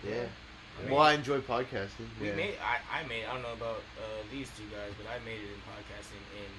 Yeah. 0.08 0.26
I 0.78 0.84
mean, 0.86 0.92
Well, 0.94 1.02
I 1.02 1.14
enjoy 1.14 1.40
podcasting. 1.42 2.06
we 2.22 2.28
yeah. 2.30 2.36
made. 2.36 2.56
I, 2.62 3.00
I 3.02 3.08
made. 3.08 3.26
I 3.26 3.34
don't 3.34 3.42
know 3.42 3.54
about 3.54 3.82
uh, 3.98 4.22
these 4.32 4.50
two 4.58 4.66
guys, 4.70 4.94
but 5.02 5.10
I 5.10 5.18
made 5.26 5.42
it 5.42 5.50
in 5.50 5.62
podcasting 5.66 6.22
in 6.38 6.50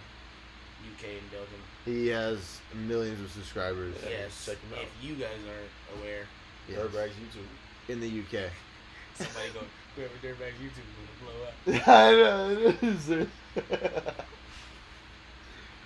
UK 0.91 1.23
and 1.23 1.31
Belgium. 1.31 1.63
He 1.85 2.09
has 2.09 2.59
millions 2.75 3.21
of 3.23 3.31
subscribers 3.31 3.95
Yeah, 4.03 4.11
yes. 4.27 4.45
check 4.47 4.59
'em 4.71 4.79
out. 4.79 4.83
If 4.85 4.91
you 5.09 5.15
guys 5.15 5.39
aren't 5.47 6.01
aware, 6.03 6.27
yes, 6.69 6.79
Dirtbags 6.79 7.15
YouTube. 7.23 7.47
in 7.89 8.01
the 8.01 8.09
UK. 8.09 8.51
somebody 9.15 9.51
go 9.55 9.61
whoever 9.95 10.19
Dirtbags 10.19 10.59
YouTube 10.59 10.89
is 10.89 10.95
gonna 10.97 11.13
blow 11.19 11.43
up. 11.43 11.55
I 11.67 12.13
know. 12.13 12.97
sir. 12.99 13.27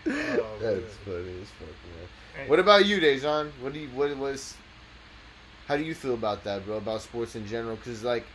Oh, 0.06 0.58
That's 0.60 0.96
man. 1.04 1.04
funny 1.04 1.40
as 1.40 1.50
fuck, 1.50 1.68
man. 1.84 2.08
Right. 2.36 2.48
What 2.48 2.58
about 2.58 2.86
you, 2.86 2.98
Dejan? 3.00 3.52
What 3.60 3.72
do 3.72 3.80
you 3.80 3.88
what 3.90 4.16
was? 4.16 4.56
How 5.66 5.76
do 5.76 5.82
you 5.82 5.94
feel 5.94 6.14
about 6.14 6.44
that, 6.44 6.64
bro? 6.64 6.76
About 6.76 7.02
sports 7.02 7.34
in 7.34 7.46
general? 7.46 7.76
Because 7.76 8.02
like, 8.02 8.26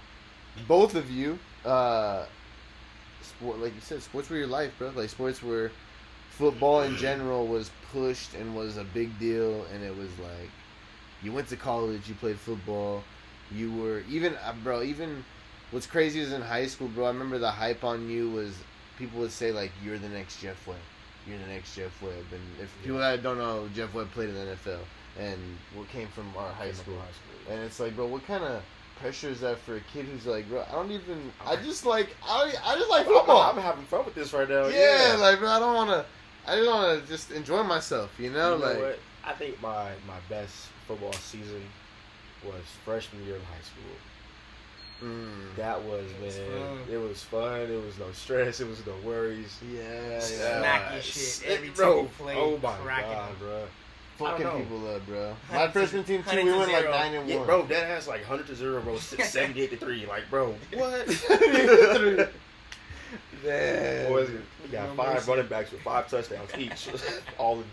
both 0.55 0.95
of 0.95 1.09
you, 1.09 1.39
uh, 1.65 2.27
sport 3.21 3.59
like 3.59 3.75
you 3.75 3.81
said, 3.81 4.01
sports 4.03 4.29
were 4.29 4.37
your 4.37 4.47
life, 4.47 4.77
bro. 4.77 4.89
Like 4.89 5.09
sports 5.09 5.41
were, 5.41 5.73
football 6.27 6.81
in 6.81 6.95
general 6.95 7.47
was 7.47 7.71
pushed 7.91 8.33
and 8.33 8.55
was 8.55 8.77
a 8.77 8.83
big 8.83 9.17
deal, 9.17 9.65
and 9.65 9.83
it 9.83 9.95
was 9.95 10.17
like, 10.19 10.51
you 11.21 11.31
went 11.33 11.47
to 11.49 11.57
college, 11.57 12.07
you 12.09 12.15
played 12.15 12.39
football, 12.39 13.07
you 13.49 13.71
were 13.73 14.01
even, 14.01 14.35
uh, 14.37 14.53
bro. 14.53 14.81
Even 14.83 15.25
what's 15.73 15.87
crazy 15.87 16.21
is 16.21 16.31
in 16.31 16.41
high 16.41 16.67
school, 16.67 16.87
bro. 16.87 17.05
I 17.05 17.09
remember 17.09 17.37
the 17.37 17.51
hype 17.51 17.83
on 17.83 18.09
you 18.09 18.29
was 18.29 18.55
people 18.97 19.19
would 19.19 19.31
say 19.31 19.51
like, 19.51 19.71
you're 19.83 19.97
the 19.97 20.09
next 20.09 20.41
Jeff 20.41 20.65
Webb 20.65 20.77
you're 21.27 21.37
the 21.37 21.47
next 21.47 21.75
Jeff 21.75 22.01
Webb. 22.01 22.25
And 22.31 22.41
if 22.61 22.69
people 22.83 22.99
that 22.99 23.23
don't 23.23 23.37
know, 23.37 23.67
Jeff 23.73 23.93
Webb 23.93 24.11
played 24.11 24.29
in 24.29 24.35
the 24.35 24.55
NFL 24.55 24.79
and 25.19 25.39
what 25.75 25.87
came 25.89 26.07
from 26.09 26.31
our 26.37 26.51
high 26.51 26.71
school. 26.71 26.95
high 26.95 27.05
school. 27.05 27.53
And 27.53 27.63
it's 27.63 27.79
like, 27.79 27.95
bro, 27.95 28.07
what 28.07 28.25
kind 28.25 28.43
of 28.43 28.61
pressure 28.99 29.29
is 29.29 29.41
that 29.41 29.59
for 29.59 29.75
a 29.75 29.79
kid 29.93 30.05
who's 30.05 30.25
like, 30.25 30.47
bro, 30.49 30.63
I 30.69 30.73
don't 30.73 30.91
even, 30.91 31.31
I 31.45 31.55
just 31.57 31.85
like, 31.85 32.15
I, 32.23 32.53
I 32.63 32.75
just 32.75 32.89
like 32.89 33.07
I'm, 33.07 33.13
football. 33.13 33.41
I'm 33.41 33.61
having 33.61 33.85
fun 33.85 34.05
with 34.05 34.15
this 34.15 34.33
right 34.33 34.49
now. 34.49 34.67
yeah, 34.67 35.15
like, 35.19 35.39
bro, 35.39 35.49
I 35.49 35.59
don't 35.59 35.75
want 35.75 35.89
to, 35.89 36.05
I 36.45 36.57
just 36.57 36.69
want 36.69 37.01
to 37.01 37.07
just 37.07 37.31
enjoy 37.31 37.63
myself, 37.63 38.11
you 38.19 38.29
know, 38.29 38.55
you 38.55 38.59
know 38.59 38.65
like, 38.65 38.79
what? 38.79 38.99
I 39.25 39.33
think 39.33 39.61
my 39.61 39.91
my 40.05 40.19
best 40.27 40.67
football 40.85 41.13
season 41.13 41.63
was 42.43 42.61
freshman 42.83 43.25
year 43.25 43.37
of 43.37 43.43
high 43.43 43.61
school. 43.61 43.95
Mm, 45.03 45.55
That 45.57 45.81
was 45.83 46.05
It 46.11 46.21
man. 46.21 46.59
fun. 46.59 46.79
It 46.91 46.97
was 46.97 47.23
fun. 47.23 47.61
It 47.61 47.85
was 47.85 47.97
no 47.99 48.11
stress. 48.13 48.59
It 48.59 48.67
was 48.67 48.85
no 48.85 48.93
worries. 49.03 49.57
yeah, 49.73 50.19
Smack 50.19 50.91
yeah. 50.93 50.99
shit 51.01 51.43
It- 51.49 51.53
every 51.55 51.67
time 51.69 51.75
bro, 51.75 52.01
you 52.03 52.09
play, 52.17 52.35
Oh 52.37 52.57
my 52.57 52.77
god, 52.85 53.39
bro. 53.39 53.63
Fucking 54.17 54.45
I 54.45 54.49
don't 54.49 54.59
know. 54.59 54.63
people 54.63 54.95
up, 54.95 55.05
bro. 55.07 55.35
My 55.51 55.57
Hundred 55.57 55.71
freshman 55.73 56.03
team 56.03 56.23
too, 56.23 56.37
we 56.37 56.43
to 56.51 56.57
went 56.57 56.71
like 56.71 56.89
nine 56.89 57.13
and 57.15 57.27
Yeah, 57.27 57.37
one. 57.37 57.45
bro, 57.47 57.61
that 57.63 57.87
has 57.87 58.07
like 58.07 58.23
hundred 58.23 58.45
to 58.47 58.55
zero, 58.55 58.79
bro. 58.81 58.97
Seventy-eight 58.97 59.71
to 59.71 59.77
three. 59.77 60.05
Like, 60.05 60.29
bro, 60.29 60.53
what? 60.73 61.07
Damn. 63.43 64.09
Boys, 64.11 64.29
we 64.63 64.69
got 64.69 64.89
No 64.89 64.95
five 64.95 65.15
mercy. 65.15 65.29
running 65.31 65.47
backs 65.47 65.71
with 65.71 65.81
five 65.81 66.07
touchdowns 66.09 66.49
each. 66.57 66.87
All 67.37 67.57
in 67.57 67.65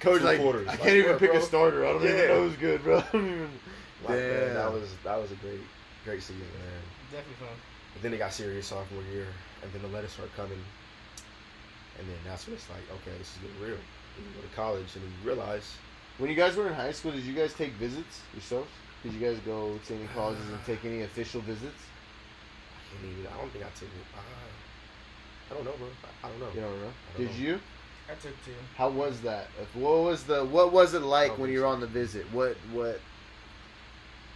Coach, 0.00 0.22
like, 0.22 0.40
quarters. 0.40 0.66
I 0.68 0.76
can't 0.76 0.90
even 0.90 1.10
what, 1.12 1.20
pick 1.20 1.30
bro? 1.32 1.40
a 1.40 1.42
starter. 1.42 1.84
I 1.86 1.92
don't 1.92 2.02
even 2.04 2.16
Yeah. 2.16 2.26
know 2.28 2.42
who's 2.48 2.56
good, 2.56 2.82
bro. 2.82 2.98
I 2.98 3.04
don't 3.12 3.24
even. 3.26 3.50
Like, 4.02 4.18
man, 4.18 4.40
Damn. 4.46 4.54
that 4.54 4.72
was 4.72 4.88
that 5.04 5.20
was 5.20 5.30
a 5.30 5.34
great 5.36 5.60
great 6.04 6.22
season, 6.22 6.40
man. 6.58 6.82
Definitely 7.10 7.46
fun. 7.46 7.56
But 7.94 8.02
then 8.02 8.14
it 8.14 8.18
got 8.18 8.32
serious 8.32 8.66
sophomore 8.66 9.02
year, 9.12 9.26
and 9.62 9.72
then 9.72 9.82
the 9.82 9.88
letters 9.88 10.12
started 10.12 10.34
coming, 10.36 10.58
and 11.98 12.08
then 12.08 12.16
that's 12.24 12.46
when 12.46 12.54
it's 12.56 12.68
like, 12.70 12.82
okay, 13.02 13.16
this 13.18 13.28
is 13.34 13.38
getting 13.42 13.60
real. 13.60 13.78
Then 14.16 14.24
you 14.26 14.40
go 14.40 14.46
to 14.48 14.54
college, 14.54 14.94
and 14.94 15.04
then 15.04 15.10
you 15.10 15.26
realize, 15.28 15.76
When 16.18 16.30
you 16.30 16.36
guys 16.36 16.54
were 16.56 16.68
in 16.68 16.74
high 16.74 16.92
school, 16.92 17.12
did 17.12 17.24
you 17.24 17.34
guys 17.34 17.52
take 17.54 17.72
visits 17.74 18.20
yourselves? 18.34 18.70
Did 19.02 19.12
you 19.14 19.20
guys 19.20 19.38
go 19.46 19.78
to 19.86 19.94
any 19.94 20.06
colleges 20.14 20.46
and 20.48 20.58
take 20.66 20.84
any 20.84 21.02
official 21.02 21.40
visits? 21.40 21.82
I 22.76 22.92
can't 22.92 23.12
even. 23.18 23.26
I 23.32 23.36
don't 23.40 23.50
think 23.50 23.64
I 23.64 23.68
took 23.70 23.88
it. 23.88 24.06
Uh, 24.14 24.20
I 25.50 25.54
don't 25.54 25.64
know, 25.64 25.72
bro. 25.78 25.88
I, 26.22 26.26
I 26.26 26.30
don't 26.30 26.40
know. 26.40 26.48
You 26.54 26.60
don't 26.60 26.80
know. 26.80 26.86
I 26.86 27.18
don't 27.18 27.26
Did 27.26 27.36
know. 27.36 27.46
you? 27.46 27.60
I 28.10 28.14
took 28.14 28.44
two. 28.44 28.52
How 28.76 28.88
was 28.90 29.20
that? 29.22 29.48
If- 29.60 29.74
What 29.74 30.02
was 30.02 30.24
the 30.24 30.44
What 30.44 30.72
was 30.72 30.94
it 30.94 31.02
like 31.02 31.38
when 31.38 31.50
you 31.50 31.60
were 31.60 31.66
on 31.66 31.80
the 31.80 31.86
visit? 31.86 32.26
What 32.32 32.56
What 32.72 33.00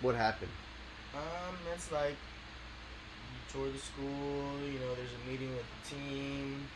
What 0.01 0.15
happened? 0.15 0.51
Um, 1.15 1.55
it's 1.75 1.93
like 1.93 2.17
you 3.33 3.53
tour 3.53 3.71
the 3.71 3.79
school. 3.79 4.45
You 4.67 4.79
know, 4.81 4.95
there's 4.95 5.15
a 5.15 5.31
meeting 5.31 5.51
with 5.51 5.67
the 5.75 5.95
team. 5.97 6.67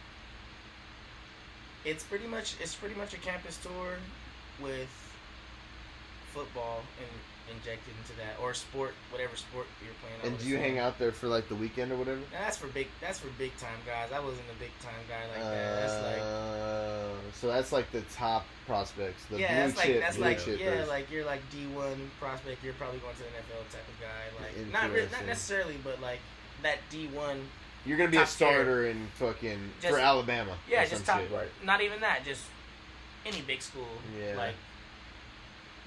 It's 1.85 2.05
pretty 2.05 2.27
much 2.27 2.57
it's 2.61 2.75
pretty 2.75 2.95
much 2.95 3.15
a 3.15 3.19
campus 3.19 3.59
tour 3.59 3.99
with 4.61 4.91
football 6.33 6.83
and 6.99 7.09
injected 7.57 7.95
into 8.03 8.13
that 8.19 8.37
or 8.43 8.53
sport, 8.53 8.93
whatever 9.11 9.35
sport 9.35 9.67
you're 9.83 9.95
playing. 10.03 10.21
I 10.23 10.27
And 10.27 10.39
do 10.39 10.47
you 10.51 10.59
hang 10.59 10.79
out 10.79 10.99
there 10.99 11.13
for 11.13 11.29
like 11.29 11.49
the 11.49 11.55
weekend 11.55 11.91
or 11.93 11.97
whatever? 11.97 12.19
Now, 12.33 12.41
that's 12.41 12.59
for 12.59 12.67
big. 12.69 12.89
That's 13.01 13.19
for 13.19 13.29
big 13.39 13.57
time 13.57 13.79
guys. 13.87 14.11
I 14.13 14.21
wasn't 14.21 14.45
a 14.55 14.59
big 14.61 14.71
time 14.81 15.01
guy 15.09 15.25
like 15.35 15.43
that. 15.45 15.81
That's 15.81 16.03
like 16.05 16.23
Uh, 16.23 17.33
so 17.33 17.47
that's 17.49 17.73
like 17.73 17.91
the 17.91 18.03
top 18.13 18.45
prospects, 18.67 19.25
the 19.31 19.41
yeah, 19.41 19.67
that's 19.67 19.79
like 19.79 19.99
that's 19.99 20.19
like 20.19 20.39
chippers. 20.41 20.59
yeah, 20.61 20.85
like 20.85 21.11
you're 21.11 21.25
like 21.25 21.41
D 21.51 21.67
one 21.75 22.11
prospect. 22.21 22.63
You're 22.63 22.75
probably 22.75 22.99
going 23.01 23.15
to 23.17 23.23
the 23.23 23.29
NFL 23.29 23.65
type 23.73 23.89
of 23.89 24.01
guy. 24.01 24.45
Like 24.45 24.73
not 24.73 24.93
re- 24.95 25.09
not 25.11 25.25
necessarily, 25.27 25.77
but 25.83 26.01
like 26.03 26.21
that 26.63 26.79
D 26.91 27.07
one. 27.15 27.41
You're 27.87 27.97
gonna 27.97 28.11
be 28.11 28.19
a 28.19 28.21
top 28.21 28.29
tier. 28.29 28.49
starter 28.51 28.87
in 28.89 29.07
fucking 29.15 29.59
Just- 29.81 29.95
for 29.95 29.99
Alabama. 29.99 30.59
Yeah, 30.69 30.85
just 30.85 31.07
top. 31.07 31.21
shit. 31.21 31.31
Right. 31.33 31.49
Not 31.65 31.81
even 31.81 32.01
that. 32.01 32.25
Just 32.27 32.45
any 33.25 33.41
big 33.41 33.63
school. 33.63 33.89
Yeah. 34.21 34.37
Like 34.37 34.55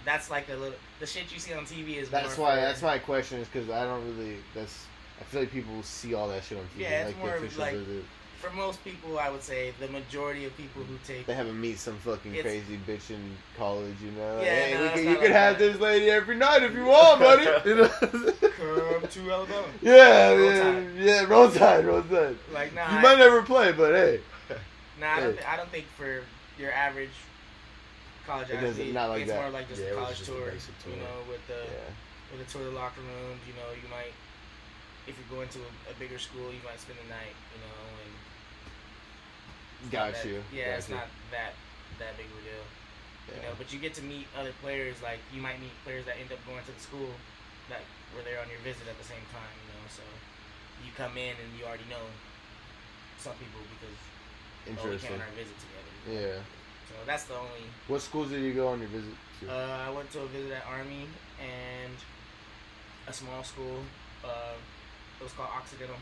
that's 0.05 0.29
like 0.29 0.49
a 0.49 0.55
little. 0.55 0.77
The 0.99 1.05
shit 1.07 1.31
you 1.33 1.39
see 1.39 1.53
on 1.53 1.65
TV 1.65 1.97
is. 1.97 2.09
That's 2.09 2.37
more 2.37 2.47
why. 2.47 2.55
for- 2.55 2.61
That's 2.61 2.81
my 2.81 2.97
question 2.99 3.39
is 3.39 3.47
because 3.47 3.69
I 3.69 3.83
don't 3.85 4.05
really. 4.17 4.37
That's. 4.53 4.85
I 5.19 5.23
feel 5.23 5.41
like 5.41 5.51
people 5.51 5.83
see 5.83 6.13
all 6.15 6.27
that 6.29 6.43
shit 6.43 6.57
on 6.57 6.63
TV. 6.75 6.81
Yeah, 6.81 7.01
it's 7.01 7.07
like 7.09 7.17
more 7.19 7.29
the 7.29 7.45
official 7.45 7.61
like- 7.61 7.73
visit. 7.75 8.03
For 8.41 8.49
most 8.55 8.83
people, 8.83 9.19
I 9.19 9.29
would 9.29 9.43
say 9.43 9.71
the 9.79 9.87
majority 9.89 10.45
of 10.45 10.57
people 10.57 10.81
who 10.81 10.95
take. 11.05 11.27
They 11.27 11.35
haven't 11.35 11.61
meet 11.61 11.77
some 11.77 11.95
fucking 11.97 12.31
crazy 12.41 12.79
bitch 12.87 13.11
in 13.11 13.37
college, 13.55 13.93
you 14.03 14.09
know. 14.13 14.37
Like, 14.37 14.45
Yeah, 14.45 14.55
hey, 14.65 14.73
no, 14.73 14.83
we 14.83 14.89
can, 14.89 15.03
you 15.03 15.09
like 15.11 15.19
could 15.19 15.29
have 15.31 15.59
that. 15.59 15.73
this 15.73 15.79
lady 15.79 16.09
every 16.09 16.35
night 16.37 16.63
if 16.63 16.73
you 16.73 16.85
want, 16.85 17.19
buddy. 17.19 17.43
you 17.69 17.75
know? 17.75 17.87
Come 17.87 19.07
to 19.07 19.31
Alabama. 19.31 19.67
yeah, 19.83 20.30
Roll 20.32 20.41
yeah, 20.51 20.63
Tide. 20.63 20.88
yeah. 20.97 21.23
Roll 21.26 21.51
tide, 21.51 21.86
roll 21.86 22.01
tide. 22.01 22.36
Like 22.51 22.73
nah. 22.73 22.91
You 22.91 22.97
I- 22.97 23.01
might 23.03 23.17
never 23.19 23.43
play, 23.43 23.73
but 23.73 23.93
hey, 23.93 24.21
Nah, 24.99 25.13
I 25.13 25.19
don't, 25.19 25.30
Hey. 25.30 25.34
th- 25.34 25.45
I 25.47 25.55
don't 25.57 25.69
think 25.69 25.86
for 25.95 26.21
your 26.57 26.71
average 26.71 27.09
college 28.26 28.49
It 28.49 28.55
athlete, 28.61 28.93
not 28.93 29.09
like 29.09 29.22
it's 29.24 29.32
that. 29.32 29.41
more 29.41 29.49
like 29.51 29.67
just 29.69 29.82
Yeah, 29.82 29.95
a 29.95 30.01
college 30.01 30.17
just 30.17 30.30
tour. 30.30 30.51
tour. 30.51 30.93
You 30.93 30.99
know, 31.01 31.17
with 31.30 31.43
the 31.47 31.61
yeah. 31.65 31.89
with 32.32 32.39
the 32.45 32.47
tour 32.51 32.61
of 32.67 32.74
the 32.74 32.78
locker 32.80 33.01
rooms. 33.01 33.41
You 33.47 33.53
know, 33.57 33.69
you 33.76 33.88
might 33.89 34.13
if 35.09 35.17
you're 35.17 35.32
going 35.34 35.49
to 35.49 35.59
a, 35.65 35.72
a 35.91 35.95
bigger 35.97 36.19
school, 36.22 36.53
you 36.53 36.61
might 36.63 36.80
spend 36.80 36.99
the 37.01 37.09
night. 37.09 37.36
You 37.55 37.59
know, 37.65 37.78
and 38.05 38.11
Got 39.91 40.13
that- 40.13 40.26
you. 40.26 40.43
Yeah, 40.53 40.78
Got 40.78 40.78
it's 40.80 40.89
you. 40.89 40.95
not 40.95 41.07
that 41.34 41.53
that 41.99 42.13
big 42.17 42.30
of 42.30 42.38
a 42.38 42.43
deal. 42.45 42.65
Yeah. 43.30 43.36
You 43.36 43.41
know, 43.49 43.53
but 43.57 43.69
you 43.74 43.78
get 43.80 43.93
to 44.01 44.03
meet 44.05 44.28
other 44.38 44.53
players. 44.61 45.01
Like 45.01 45.19
you 45.34 45.41
might 45.41 45.57
meet 45.61 45.74
players 45.84 46.05
that 46.05 46.17
end 46.22 46.30
up 46.32 46.39
going 46.45 46.61
to 46.65 46.74
the 46.74 46.82
school 46.82 47.09
that 47.69 47.82
were 48.13 48.22
there 48.26 48.41
on 48.41 48.49
your 48.49 48.59
visit 48.61 48.86
at 48.89 48.97
the 48.97 49.07
same 49.07 49.24
time. 49.34 49.53
You 49.65 49.78
know, 49.78 49.86
so 49.89 50.03
you 50.86 50.91
come 50.97 51.17
in 51.17 51.34
and 51.38 51.49
you 51.57 51.65
already 51.65 51.86
know 51.89 52.05
some 53.17 53.38
people 53.38 53.61
because 53.78 53.97
oh, 54.82 54.89
we 54.89 54.97
came 54.97 55.13
on 55.13 55.22
our 55.22 55.34
visit 55.38 55.53
together. 55.61 55.93
Yeah. 56.09 56.41
So 56.99 57.05
that's 57.05 57.23
the 57.23 57.35
only. 57.35 57.63
What 57.87 58.01
schools 58.01 58.29
did 58.29 58.43
you 58.43 58.53
go 58.53 58.67
on 58.69 58.79
your 58.79 58.89
visit 58.89 59.13
to? 59.41 59.51
Uh, 59.51 59.85
I 59.87 59.89
went 59.89 60.11
to 60.11 60.21
a 60.21 60.27
visit 60.27 60.51
at 60.51 60.65
Army 60.67 61.07
and 61.39 61.93
a 63.07 63.13
small 63.13 63.43
school. 63.43 63.79
Uh, 64.23 64.53
it 65.19 65.23
was 65.23 65.33
called 65.33 65.49
Occidental. 65.55 65.95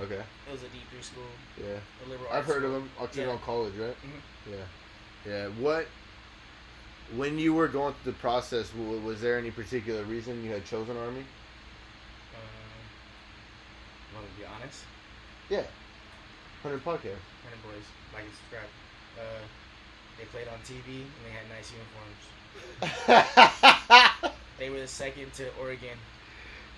Okay. 0.00 0.14
It 0.48 0.50
was 0.52 0.62
a 0.62 0.68
D 0.68 0.78
three 0.90 1.02
school, 1.02 1.22
Yeah. 1.58 1.76
a 2.04 2.08
liberal. 2.08 2.30
I've 2.32 2.46
heard 2.46 2.64
of 2.64 2.72
them. 2.72 2.90
Occidental 2.98 3.34
Yeah. 3.34 3.40
College, 3.44 3.74
right? 3.76 3.96
Mhm. 4.02 4.22
Yeah. 4.50 4.64
Yeah. 5.30 5.48
What? 5.48 5.86
When 7.14 7.38
you 7.38 7.52
were 7.52 7.68
going 7.68 7.92
through 8.02 8.12
the 8.12 8.18
process, 8.18 8.72
was 8.74 9.20
there 9.20 9.36
any 9.38 9.50
particular 9.50 10.02
reason 10.04 10.42
you 10.42 10.50
had 10.50 10.64
chosen 10.64 10.96
Army? 10.96 11.26
Um, 12.34 12.86
want 14.14 14.26
to 14.26 14.40
be 14.40 14.46
honest? 14.46 14.84
Yeah. 15.50 15.66
Hundred 16.62 16.82
podcast. 16.84 17.20
Running 17.44 17.60
boys, 17.62 17.84
like 18.14 18.24
and 18.24 18.32
subscribe. 18.32 18.70
Uh, 19.18 19.42
they 20.22 20.28
played 20.38 20.48
on 20.48 20.58
TV 20.60 21.02
and 21.02 21.10
they 21.26 21.32
had 21.34 21.48
nice 21.50 21.72
uniforms. 22.80 23.42
They 24.62 24.70
were 24.70 24.78
the 24.78 24.86
second 24.86 25.32
to 25.34 25.48
Oregon 25.60 25.98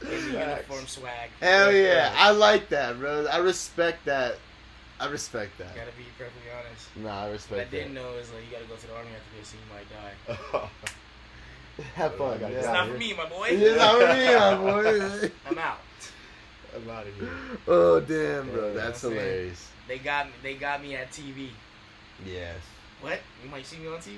in 0.00 0.08
the 0.08 0.38
uniform 0.38 0.86
swag. 0.86 1.28
Hell 1.42 1.66
That's 1.66 1.76
yeah! 1.76 2.08
right. 2.08 2.16
I 2.16 2.30
like 2.30 2.70
that, 2.70 2.98
bro. 2.98 3.26
I 3.26 3.36
respect 3.36 4.06
that. 4.06 4.36
I 4.98 5.06
respect 5.08 5.58
that. 5.58 5.74
You 5.74 5.80
Gotta 5.82 5.96
be 5.98 6.04
perfectly 6.16 6.50
honest. 6.58 6.96
Nah, 6.96 7.24
I 7.24 7.30
respect. 7.30 7.58
What 7.58 7.66
I 7.66 7.70
didn't 7.70 7.92
that. 7.94 8.00
know 8.00 8.16
is 8.16 8.32
like 8.32 8.42
you 8.46 8.52
gotta 8.52 8.64
go 8.64 8.76
to 8.76 8.86
the 8.86 8.96
army 8.96 9.10
after 9.10 9.38
this 9.38 9.52
and 9.52 9.60
you 9.60 9.68
might 9.74 10.60
die. 10.62 11.82
Have 11.94 12.14
fun. 12.14 12.34
I 12.34 12.38
gotta 12.38 12.52
yeah. 12.54 12.58
It's 12.60 12.68
not 12.68 12.88
for 12.88 12.96
me, 12.96 13.12
my 13.12 13.28
boy. 13.28 13.48
It's 13.50 13.76
not 13.76 14.00
for 14.00 14.14
me, 14.16 14.34
my 14.34 15.20
boy. 15.20 15.30
I'm 15.46 15.58
out. 15.58 15.78
I'm 16.74 16.88
out 16.88 17.06
of 17.06 17.14
here. 17.16 17.28
Oh 17.68 18.00
damn, 18.00 18.50
bro, 18.50 18.72
that's 18.72 19.02
hilarious. 19.02 19.68
They 19.88 19.98
got 19.98 20.28
me. 20.28 20.32
They 20.42 20.54
got 20.54 20.82
me 20.82 20.94
at 20.96 21.10
TV. 21.10 21.50
Yes. 22.24 22.56
What? 23.04 23.20
You 23.44 23.50
might 23.50 23.66
see 23.66 23.76
me 23.78 23.88
on 23.88 23.98
TV. 23.98 24.16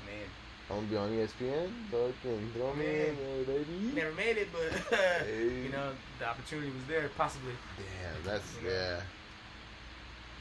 I 0.00 0.06
Man, 0.06 0.26
I'm 0.70 0.76
gonna 0.76 0.86
be 0.88 0.96
on 0.96 1.10
ESPN. 1.10 1.70
Fucking 1.90 2.50
throw 2.54 2.72
me 2.74 2.86
in 2.86 3.16
there, 3.16 3.44
baby. 3.44 3.92
never 3.94 4.12
made 4.12 4.36
it, 4.38 4.48
but 4.52 4.96
Hey. 5.26 5.62
you 5.64 5.68
know 5.70 5.92
the 6.18 6.26
opportunity 6.26 6.68
was 6.70 6.84
there, 6.88 7.10
possibly. 7.16 7.52
Damn, 7.76 8.24
that's 8.24 8.56
You 8.62 8.68
know? 8.68 8.74
yeah. 8.74 9.00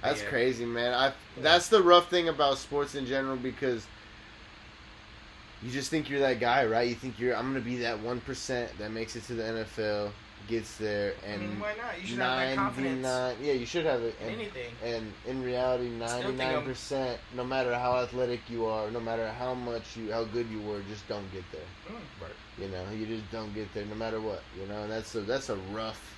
That's 0.02 0.22
Yeah. 0.22 0.30
crazy, 0.30 0.66
man. 0.66 0.94
I 0.94 1.14
that's 1.42 1.68
the 1.68 1.82
rough 1.84 2.10
thing 2.10 2.30
about 2.30 2.58
sports 2.60 2.96
in 2.96 3.06
general 3.06 3.36
because 3.38 3.86
you 5.62 5.72
just 5.72 5.90
think 5.90 6.10
you're 6.10 6.20
that 6.20 6.40
guy, 6.40 6.66
right? 6.66 6.88
You 6.88 6.96
think 6.96 7.20
you're 7.20 7.36
I'm 7.36 7.48
gonna 7.52 7.60
be 7.66 7.78
that 7.78 8.00
one 8.00 8.22
percent 8.22 8.72
that 8.78 8.92
makes 8.92 9.16
it 9.16 9.24
to 9.26 9.34
the 9.34 9.44
NFL, 9.44 10.12
gets 10.48 10.78
there, 10.78 11.14
I 11.24 11.32
and 11.32 11.42
mean, 11.42 11.60
why 11.60 11.74
not? 11.76 12.00
You 12.02 12.08
should 12.08 12.20
have 12.20 12.40
that 12.40 12.56
confidence 12.56 13.04
99 13.04 13.36
Yeah, 13.42 13.54
you 13.54 13.66
should 13.66 13.86
have 13.86 14.02
it. 14.02 14.16
And, 14.22 14.30
anything. 14.32 14.72
and 14.84 15.14
in 15.26 15.44
reality, 15.44 15.90
ninety 15.90 16.32
nine 16.34 16.64
percent, 16.64 17.20
no 17.36 17.44
matter 17.44 17.74
how 17.76 17.98
athletic 17.98 18.42
you 18.50 18.66
are, 18.66 18.90
no 18.92 19.00
matter 19.00 19.30
how 19.32 19.54
much 19.54 19.98
you, 19.98 20.12
how 20.12 20.24
good 20.24 20.48
you 20.50 20.62
were, 20.62 20.82
just 20.90 21.08
don't 21.08 21.32
get 21.32 21.44
there. 21.52 21.70
Mm. 21.90 22.62
You 22.62 22.70
know, 22.70 22.84
you 22.92 23.06
just 23.06 23.30
don't 23.32 23.54
get 23.54 23.74
there, 23.74 23.86
no 23.86 23.96
matter 23.96 24.22
what. 24.22 24.44
You 24.60 24.68
know, 24.68 24.84
and 24.84 24.92
that's 24.92 25.14
a 25.16 25.22
that's 25.22 25.50
a 25.50 25.56
rough. 25.72 26.16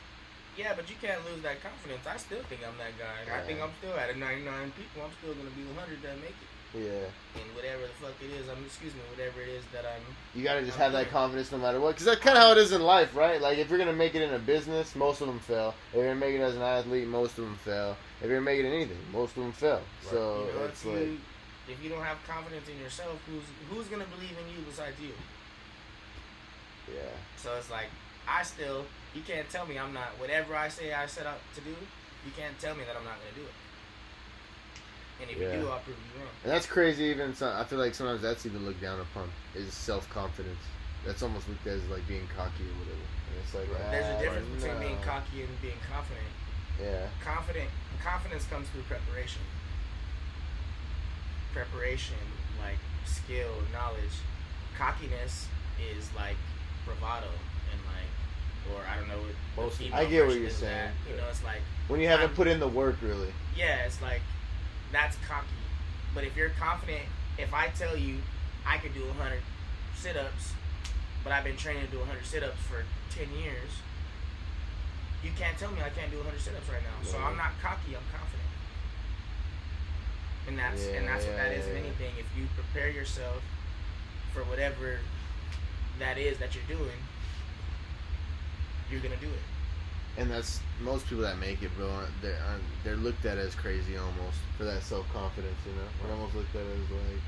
Yeah, 0.58 0.74
but 0.76 0.90
you 0.90 0.96
can't 1.00 1.24
lose 1.30 1.44
that 1.44 1.62
confidence. 1.62 2.02
I 2.10 2.18
still 2.18 2.42
think 2.50 2.62
I'm 2.68 2.78
that 2.80 2.98
guy. 2.98 3.30
I 3.30 3.42
think 3.46 3.62
I'm 3.62 3.70
still 3.78 3.94
out 3.94 4.10
of 4.10 4.18
99 4.18 4.74
people. 4.74 5.06
I'm 5.06 5.14
still 5.22 5.36
gonna 5.36 5.54
be 5.54 5.62
the 5.64 5.74
hundred 5.80 6.02
that 6.02 6.18
make 6.18 6.34
it. 6.34 6.50
Yeah, 6.76 7.08
And 7.40 7.56
whatever 7.56 7.84
the 7.84 7.96
fuck 8.00 8.14
it 8.22 8.30
is, 8.30 8.50
I'm 8.50 8.64
excuse 8.66 8.94
me, 8.94 9.00
whatever 9.16 9.42
it 9.42 9.48
is 9.48 9.64
that 9.72 9.86
I'm. 9.86 10.04
you 10.36 10.44
gotta 10.44 10.64
just 10.64 10.78
I'm 10.78 10.84
have 10.84 10.94
that 10.94 11.10
confidence 11.10 11.52
no 11.52 11.58
matter 11.58 11.80
what, 11.80 11.92
because 11.92 12.06
that's 12.06 12.20
kind 12.20 12.38
of 12.38 12.44
how 12.44 12.52
it 12.52 12.58
is 12.58 12.72
in 12.74 12.82
life, 12.82 13.16
right? 13.16 13.42
Like 13.42 13.58
if 13.58 13.70
you're 13.70 13.80
gonna 13.80 13.94
make 13.94 14.16
it 14.16 14.22
in 14.22 14.34
a 14.34 14.40
business, 14.40 14.96
most 14.96 15.22
of 15.22 15.28
them 15.28 15.40
fail. 15.40 15.74
If 15.92 15.96
you're 15.96 16.14
gonna 16.14 16.20
it 16.26 16.42
as 16.42 16.56
an 16.56 16.62
athlete, 16.62 17.08
most 17.08 17.38
of 17.38 17.46
them 17.46 17.56
fail. 17.64 17.96
If 18.22 18.28
you're 18.30 18.40
gonna 18.40 18.52
it 18.52 18.66
anything, 18.66 18.98
most 19.14 19.38
of 19.38 19.44
them 19.44 19.54
fail. 19.54 19.76
Right. 19.76 20.12
So 20.12 20.46
you 20.46 20.60
know, 20.60 20.66
it's 20.66 20.82
if 20.84 20.86
like, 20.86 21.00
you 21.00 21.18
if 21.70 21.84
you 21.84 21.90
don't 21.90 22.04
have 22.04 22.18
confidence 22.28 22.68
in 22.68 22.80
yourself, 22.80 23.20
who's 23.28 23.44
who's 23.70 23.88
gonna 23.88 24.10
believe 24.16 24.36
in 24.38 24.48
you 24.54 24.64
besides 24.68 25.00
you? 25.00 25.12
yeah, 26.94 27.02
So 27.38 27.56
it's 27.56 27.70
like 27.72 27.88
I 28.28 28.44
still 28.44 28.86
you 29.16 29.22
can't 29.22 29.50
tell 29.50 29.66
me 29.66 29.80
I'm 29.80 29.94
not 29.94 30.10
whatever 30.20 30.56
I 30.56 30.68
say 30.70 30.94
I 30.94 31.06
set 31.08 31.26
out 31.26 31.40
to 31.56 31.62
do. 31.62 31.76
You 32.26 32.32
can't 32.36 32.60
tell 32.60 32.76
me 32.76 32.84
that 32.86 32.96
I'm 32.96 33.06
not 33.06 33.16
gonna 33.24 33.36
do 33.36 33.44
it. 33.48 33.56
And 35.22 35.30
if 35.32 35.38
Yeah. 35.38 35.56
you 35.56 35.62
do, 35.62 35.70
I'll 35.70 35.80
prove 35.80 35.98
you 35.98 36.20
wrong. 36.22 36.30
and 36.44 36.52
that's 36.52 36.66
crazy. 36.68 37.06
Even 37.06 37.34
so, 37.36 37.52
I 37.52 37.64
feel 37.64 37.80
like 37.80 37.96
sometimes 37.96 38.22
that's 38.22 38.46
even 38.46 38.66
looked 38.66 38.82
down 38.82 39.00
upon 39.00 39.30
is 39.56 39.74
self 39.74 40.10
confidence. 40.10 40.60
That's 41.06 41.24
almost 41.24 41.48
looked 41.50 41.66
at 41.68 41.74
as 41.74 41.86
like 41.88 42.08
being 42.08 42.28
cocky 42.36 42.64
or 42.66 42.76
whatever. 42.80 43.06
And 43.30 43.36
it's 43.44 43.54
like 43.54 43.68
Right. 43.72 43.92
There's 43.92 44.06
a 44.06 44.16
ah, 44.18 44.22
difference 44.22 44.64
between 44.64 44.80
being 44.80 45.02
cocky 45.02 45.42
and 45.44 45.62
being 45.62 45.80
confident. 45.92 46.28
Yeah, 46.82 47.08
Confident 47.24 47.70
confidence 48.04 48.46
comes 48.46 48.70
through 48.70 48.84
preparation. 48.84 49.42
Preparation, 51.54 52.18
like 52.62 52.78
skill, 53.06 53.50
knowledge. 53.74 54.14
Cockiness 54.78 55.48
is 55.82 56.08
like 56.16 56.36
bravado 56.86 57.26
and 57.72 57.82
like, 57.88 58.76
or 58.78 58.82
I 58.88 58.98
don't 58.98 59.08
know. 59.08 59.18
what 59.56 59.74
I 59.94 60.06
get 60.06 60.28
what 60.28 60.36
you're 60.40 60.50
saying. 60.52 60.92
That. 61.06 61.10
You 61.12 61.18
know, 61.18 61.24
it's 61.30 61.44
like 61.44 61.62
when 61.88 62.00
you 62.00 62.08
haven't 62.08 62.28
I'm- 62.28 62.36
put 62.36 62.48
in 62.48 62.60
the 62.60 62.68
work, 62.68 62.98
really. 63.02 63.34
yeah, 63.56 63.86
it's 63.86 64.00
like 64.02 64.22
that's 64.92 65.18
cocky. 65.28 65.48
But 66.14 66.24
if 66.24 66.36
you're 66.36 66.50
confident, 66.50 67.04
if 67.38 67.54
I 67.54 67.68
tell 67.70 67.96
you 67.98 68.18
I 68.66 68.78
could 68.78 68.94
do 68.94 69.06
100 69.06 69.40
sit-ups, 69.96 70.54
but 71.24 71.32
I've 71.32 71.44
been 71.44 71.58
training 71.58 71.86
to 71.86 71.92
do 71.92 72.00
100 72.00 72.26
sit-ups 72.26 72.60
for 72.68 72.84
10 73.12 73.28
years, 73.38 73.70
you 75.24 75.32
can't 75.38 75.58
tell 75.58 75.72
me 75.72 75.82
I 75.82 75.90
can't 75.90 76.12
do 76.12 76.18
100 76.18 76.40
sit-ups 76.40 76.70
right 76.70 76.82
now. 76.82 77.04
So 77.04 77.18
I'm 77.18 77.38
not 77.38 77.52
cocky. 77.62 77.96
I'm 77.96 78.06
confident. 78.12 78.48
And 80.48 80.58
that's 80.58 80.86
and 80.88 81.08
that's 81.08 81.26
what 81.26 81.36
that 81.36 81.52
is 81.52 81.68
in 81.68 81.74
Yeah, 81.74 81.80
yeah, 81.80 81.84
yeah. 81.84 81.88
anything. 81.88 82.14
If 82.20 82.26
you 82.38 82.48
prepare 82.56 82.90
yourself 82.90 83.44
for 84.34 84.44
whatever 84.46 85.00
that 86.00 86.18
is 86.18 86.38
that 86.38 86.56
you're 86.56 86.78
doing, 86.78 86.98
you're 88.90 89.02
gonna 89.02 89.18
do 89.18 89.28
it. 89.28 89.57
And 90.18 90.32
that's 90.32 90.60
most 90.82 91.06
people 91.08 91.24
that 91.24 91.38
make 91.38 91.62
it, 91.62 91.70
bro. 91.78 91.90
They're 92.22 92.38
they're 92.84 92.96
looked 92.96 93.26
at 93.26 93.38
as 93.38 93.54
crazy 93.54 93.98
almost 93.98 94.38
for 94.58 94.64
that 94.64 94.82
self 94.82 95.06
confidence. 95.14 95.58
You 95.66 95.74
know, 95.74 95.88
they're 96.02 96.12
almost 96.14 96.36
looked 96.36 96.56
at 96.56 96.62
as 96.62 96.90
like 96.90 97.22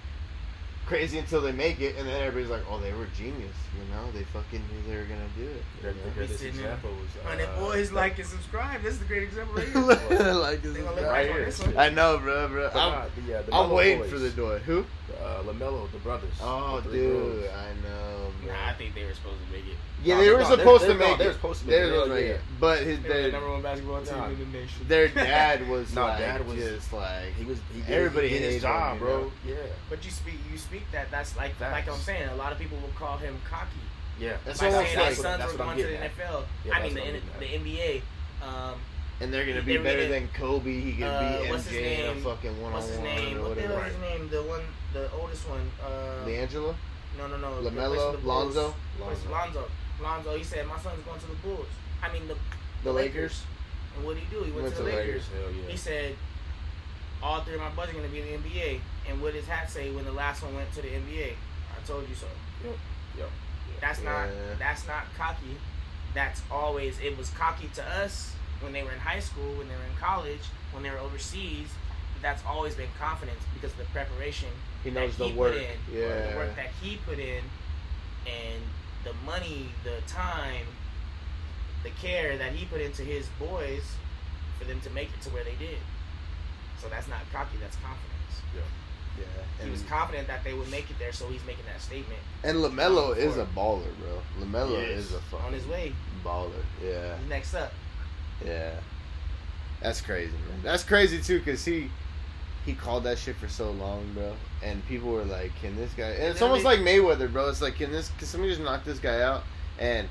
crazy 0.90 1.18
until 1.20 1.40
they 1.42 1.52
make 1.54 1.80
it, 1.80 1.96
and 1.98 2.08
then 2.08 2.20
everybody's 2.22 2.50
like, 2.50 2.64
"Oh, 2.70 2.80
they 2.80 2.92
were 2.94 3.06
genius." 3.16 3.56
You 3.78 3.96
know, 3.96 4.12
they 4.12 4.24
fucking 4.26 4.60
knew 4.60 4.92
they 4.92 4.98
were 5.00 5.06
gonna 5.06 5.30
do 5.38 5.44
it. 5.44 5.64
The, 5.82 5.88
You 5.90 5.94
the 5.94 6.00
know? 6.08 6.14
greatest 6.16 6.40
sitting 6.40 6.56
in- 6.56 6.60
example 6.66 6.90
was 6.92 7.10
uh, 7.24 7.30
Honey 7.30 7.46
boys, 7.60 7.92
like 7.92 8.18
and 8.20 8.28
subscribe. 8.28 8.82
This 8.82 8.96
is 8.96 9.02
a 9.04 9.06
great 9.06 9.24
example 9.24 9.56
right 9.56 9.68
here. 9.70 10.34
like 10.34 10.62
this 10.62 10.74
They 10.74 10.80
is 10.80 10.86
gonna 10.86 10.96
look 10.96 11.06
bad. 11.06 11.30
right 11.48 11.68
on. 11.68 11.78
I 11.78 11.90
know, 11.90 12.18
bro, 12.18 12.48
bro. 12.50 12.70
But 12.74 12.80
I'm, 12.82 12.92
nah, 12.92 13.06
the, 13.16 13.22
yeah, 13.32 13.42
the 13.44 13.54
I'm 13.56 13.70
waiting 13.70 14.00
boys, 14.00 14.10
for 14.10 14.20
the 14.20 14.32
door. 14.32 14.58
Who? 14.60 14.84
Uh, 15.24 15.44
Lamelo, 15.44 15.92
the 15.92 15.98
brothers. 16.00 16.34
Oh, 16.42 16.82
the 16.82 16.92
dude, 16.92 17.42
bros. 17.42 17.50
I 17.52 17.88
know. 17.88 18.32
Bro. 18.44 18.54
Nah, 18.54 18.70
I 18.70 18.74
think 18.74 18.96
they 18.96 19.04
were 19.06 19.14
supposed 19.14 19.38
to 19.46 19.52
make 19.52 19.66
it. 19.66 19.76
yeah, 20.04 20.16
No, 20.16 20.20
they 20.22 20.28
they- 20.28 20.34
were 20.34 20.40
no, 20.40 20.50
supposed 20.56 20.84
they- 20.84 20.88
to 20.88 20.94
no, 20.94 21.00
make 21.10 21.18
they 21.18 21.24
it. 21.26 21.28
were 21.28 21.34
supposed 21.34 21.60
to 21.62 21.66
They 21.68 21.82
make 21.82 21.82
were 21.82 21.90
it, 21.90 21.92
supposed 21.92 22.10
to 22.10 22.14
yeah, 22.14 22.16
make 22.16 22.28
yeah. 22.28 22.34
it. 22.36 22.42
But 22.60 22.80
his 22.80 22.86
They 22.86 22.94
were 23.10 23.16
the 23.16 23.22
their, 23.24 23.32
number 23.32 23.50
one 23.52 23.62
basketball 23.62 24.02
team 24.02 24.18
Nah. 24.18 24.28
in 24.30 24.40
the 24.40 24.46
nation. 24.60 24.86
their 24.88 25.08
dad 25.30 25.68
was 25.68 25.94
Nah, 25.94 26.06
like 26.06 26.20
dad 26.20 26.48
was- 26.48 26.56
just 26.58 26.94
like 26.94 27.34
He 27.38 27.46
was. 27.46 27.58
He 27.74 27.82
did, 27.82 27.90
Everybody 27.92 28.28
he 28.30 28.34
did 28.36 28.40
hated 28.42 28.54
his 28.54 28.64
him, 28.64 28.70
job, 28.70 28.94
you 28.94 29.00
bro. 29.06 29.20
know? 29.22 29.32
Yeah. 29.46 29.56
But 29.90 30.06
you 30.06 30.12
speak, 30.12 30.36
you 30.52 30.58
speak 30.58 30.79
that. 30.92 31.12
That's 31.12 31.36
like, 31.38 31.60
like 31.60 31.88
I'm 31.90 31.98
saying. 32.00 32.30
A 32.30 32.36
lot 32.36 32.52
of 32.52 32.58
people 32.60 32.78
will 32.80 32.94
call 32.96 33.18
him 33.18 33.38
cocky. 33.50 33.70
Yeah. 34.20 34.38
That's 34.46 34.60
By 34.60 34.68
almost 34.68 34.86
saying 34.88 35.00
like- 35.00 35.10
his 35.10 35.18
sons 35.20 35.38
that's 35.40 35.52
were 35.54 35.58
what 35.60 35.68
I'm 35.70 35.78
going 35.78 35.88
to 35.88 35.94
the 35.98 36.04
at. 36.04 36.18
NFL. 36.18 36.44
Yeah, 36.66 36.74
I 36.74 36.84
mean, 36.84 36.94
the, 36.96 37.02
what 37.02 37.40
the 37.40 37.46
NBA. 37.46 38.02
Um, 38.42 38.76
and 39.22 39.34
they're 39.34 39.46
gonna 39.46 39.62
They 39.62 39.78
be 39.78 39.84
better 39.84 40.00
gonna- 40.04 40.10
than 40.12 40.28
Kobe. 40.30 40.80
He 40.80 40.94
could 40.94 41.04
uh, 41.04 41.42
beat 41.42 41.50
what's 41.50 41.68
his 41.68 41.82
MJ 41.82 42.00
in 42.12 42.18
a 42.18 42.22
fucking 42.22 42.62
one 42.62 42.72
on 42.72 42.72
one. 42.72 42.74
what's 42.74 42.88
his 42.90 43.00
name? 43.00 43.38
or 43.38 43.42
What 43.50 43.56
the 43.56 43.62
hell 43.64 43.80
is 43.80 43.92
his 43.94 44.02
name? 44.02 44.30
The 44.30 44.44
one, 44.44 44.62
the 44.94 45.12
oldest 45.12 45.48
one. 45.50 45.70
Uh, 45.84 46.26
D'Angelo, 46.26 46.76
no, 47.18 47.28
no, 47.28 47.38
no. 47.38 47.48
Lamelo, 47.62 48.20
the 48.22 48.26
Lonzo, 48.28 48.74
Where's 48.98 49.26
Lonzo? 49.26 49.66
Lonzo. 50.02 50.38
He 50.38 50.44
said, 50.46 50.66
"My 50.68 50.80
son's 50.80 51.04
going 51.04 51.20
to 51.20 51.26
the 51.28 51.36
Bulls." 51.36 51.68
I 52.02 52.12
mean, 52.14 52.28
the 52.30 52.36
the 52.86 52.94
Lakers. 52.94 53.44
And 53.98 54.06
what 54.06 54.16
did 54.16 54.24
he 54.24 54.30
do? 54.34 54.44
He 54.44 54.52
went, 54.52 54.70
to 54.74 54.84
the 54.84 54.90
Lakers. 54.90 55.24
Hell 55.28 55.52
yeah. 55.52 55.72
He 55.72 55.76
said, 55.78 56.16
"All 57.22 57.42
three 57.42 57.56
of 57.56 57.62
my 57.62 57.70
boys 57.70 57.90
are 57.90 57.94
going 57.94 58.06
to 58.06 58.12
be 58.12 58.20
in 58.22 58.28
the 58.28 58.50
NBA." 58.50 58.82
And 59.08 59.22
what 59.22 59.34
did 59.34 59.40
his 59.40 59.48
hat 59.48 59.70
say 59.70 59.92
when 59.92 60.06
the 60.06 60.12
last 60.12 60.44
one 60.44 60.54
went 60.56 60.72
to 60.74 60.82
the 60.82 60.90
NBA? 60.90 61.34
I 61.76 61.86
told 61.88 62.08
you 62.08 62.16
so. 62.16 62.28
Yep. 62.64 62.78
Yep. 63.18 63.30
That's 63.82 64.02
not 64.02 64.28
Yeah. 64.28 64.56
that's 64.60 64.86
not 64.88 65.06
cocky. 65.18 65.58
That's 66.14 66.42
always 66.52 67.00
it 67.00 67.18
was 67.18 67.30
cocky 67.32 67.70
to 67.76 67.84
us 67.88 68.34
when 68.62 68.74
they 68.74 68.84
were 68.84 68.92
in 68.92 69.00
high 69.00 69.20
school, 69.20 69.54
when 69.54 69.68
they 69.70 69.76
were 69.76 69.84
in 69.90 69.96
college, 70.00 70.42
when 70.72 70.84
they 70.84 70.90
were 70.92 70.98
overseas. 71.00 71.70
But 72.14 72.22
that's 72.22 72.44
always 72.46 72.76
been 72.76 72.90
confidence 73.00 73.42
because 73.54 73.72
of 73.72 73.78
the 73.78 73.86
preparation 73.86 74.50
He 74.84 74.90
that 74.92 75.00
knows 75.00 75.16
the 75.18 75.28
he 75.30 75.34
work. 75.34 75.54
put 75.54 75.62
in, 75.62 75.78
Yeah. 75.92 76.32
the 76.32 76.38
work 76.38 76.56
that 76.56 76.72
he 76.82 76.98
put 76.98 77.20
in, 77.20 77.44
and 78.28 78.62
the 79.04 79.14
money, 79.26 79.70
the 79.84 80.02
time, 80.08 80.66
the 81.84 81.90
care 81.92 82.38
that 82.38 82.52
he 82.54 82.66
put 82.66 82.82
into 82.82 83.04
his 83.04 83.28
boys 83.40 83.84
for 84.58 84.66
them 84.66 84.82
to 84.82 84.90
make 84.90 85.10
it 85.14 85.22
to 85.22 85.30
where 85.30 85.44
they 85.46 85.56
did. 85.56 85.78
So 86.82 86.88
that's 86.90 87.08
not 87.08 87.20
cocky. 87.32 87.58
That's 87.62 87.76
confidence. 87.78 88.06
Yeah, 89.18 89.26
He 89.58 89.64
and, 89.64 89.72
was 89.72 89.82
confident 89.84 90.28
that 90.28 90.44
they 90.46 90.54
would 90.54 90.70
make 90.72 90.90
it 90.90 90.98
there, 90.98 91.12
so 91.12 91.28
he's 91.28 91.44
making 91.46 91.66
that 91.66 91.82
statement 91.82 92.20
and 92.44 92.60
Lamelo 92.60 93.16
is 93.18 93.36
a 93.38 93.46
baller, 93.48 93.84
bro. 94.00 94.22
Lamelo 94.42 94.82
is 94.88 95.08
is. 95.08 95.14
a 95.14 95.20
fucking 95.20 95.46
on 95.48 95.54
his 95.54 95.68
way. 95.68 95.94
baller. 96.24 96.52
Yeah, 96.82 97.18
He's 97.18 97.28
next 97.30 97.54
up. 97.54 97.74
yeah. 98.46 98.72
That's 99.82 100.00
crazy, 100.02 100.32
man. 100.50 100.62
That's 100.64 100.84
crazy 100.84 101.22
too, 101.22 101.42
cause 101.42 101.66
he 101.66 101.90
he 102.66 102.74
called 102.74 103.04
that 103.06 103.18
shit 103.18 103.36
for 103.38 103.48
so 103.50 103.72
long, 103.72 104.10
bro. 104.14 104.34
And 104.64 104.86
people 104.88 105.12
were 105.12 105.24
like, 105.26 105.52
"Can 105.62 105.76
this 105.76 105.92
guy?" 105.94 106.10
And 106.10 106.24
it's 106.32 106.42
almost 106.42 106.64
they- 106.64 106.70
like 106.78 106.80
Mayweather, 106.80 107.32
bro. 107.32 107.50
It's 107.50 107.62
like, 107.62 107.76
"Can 107.76 107.92
this? 107.92 108.12
Can 108.18 108.28
somebody 108.28 108.52
just 108.54 108.62
knock 108.64 108.84
this 108.86 109.00
guy 109.00 109.22
out?" 109.22 109.44
And 109.80 110.08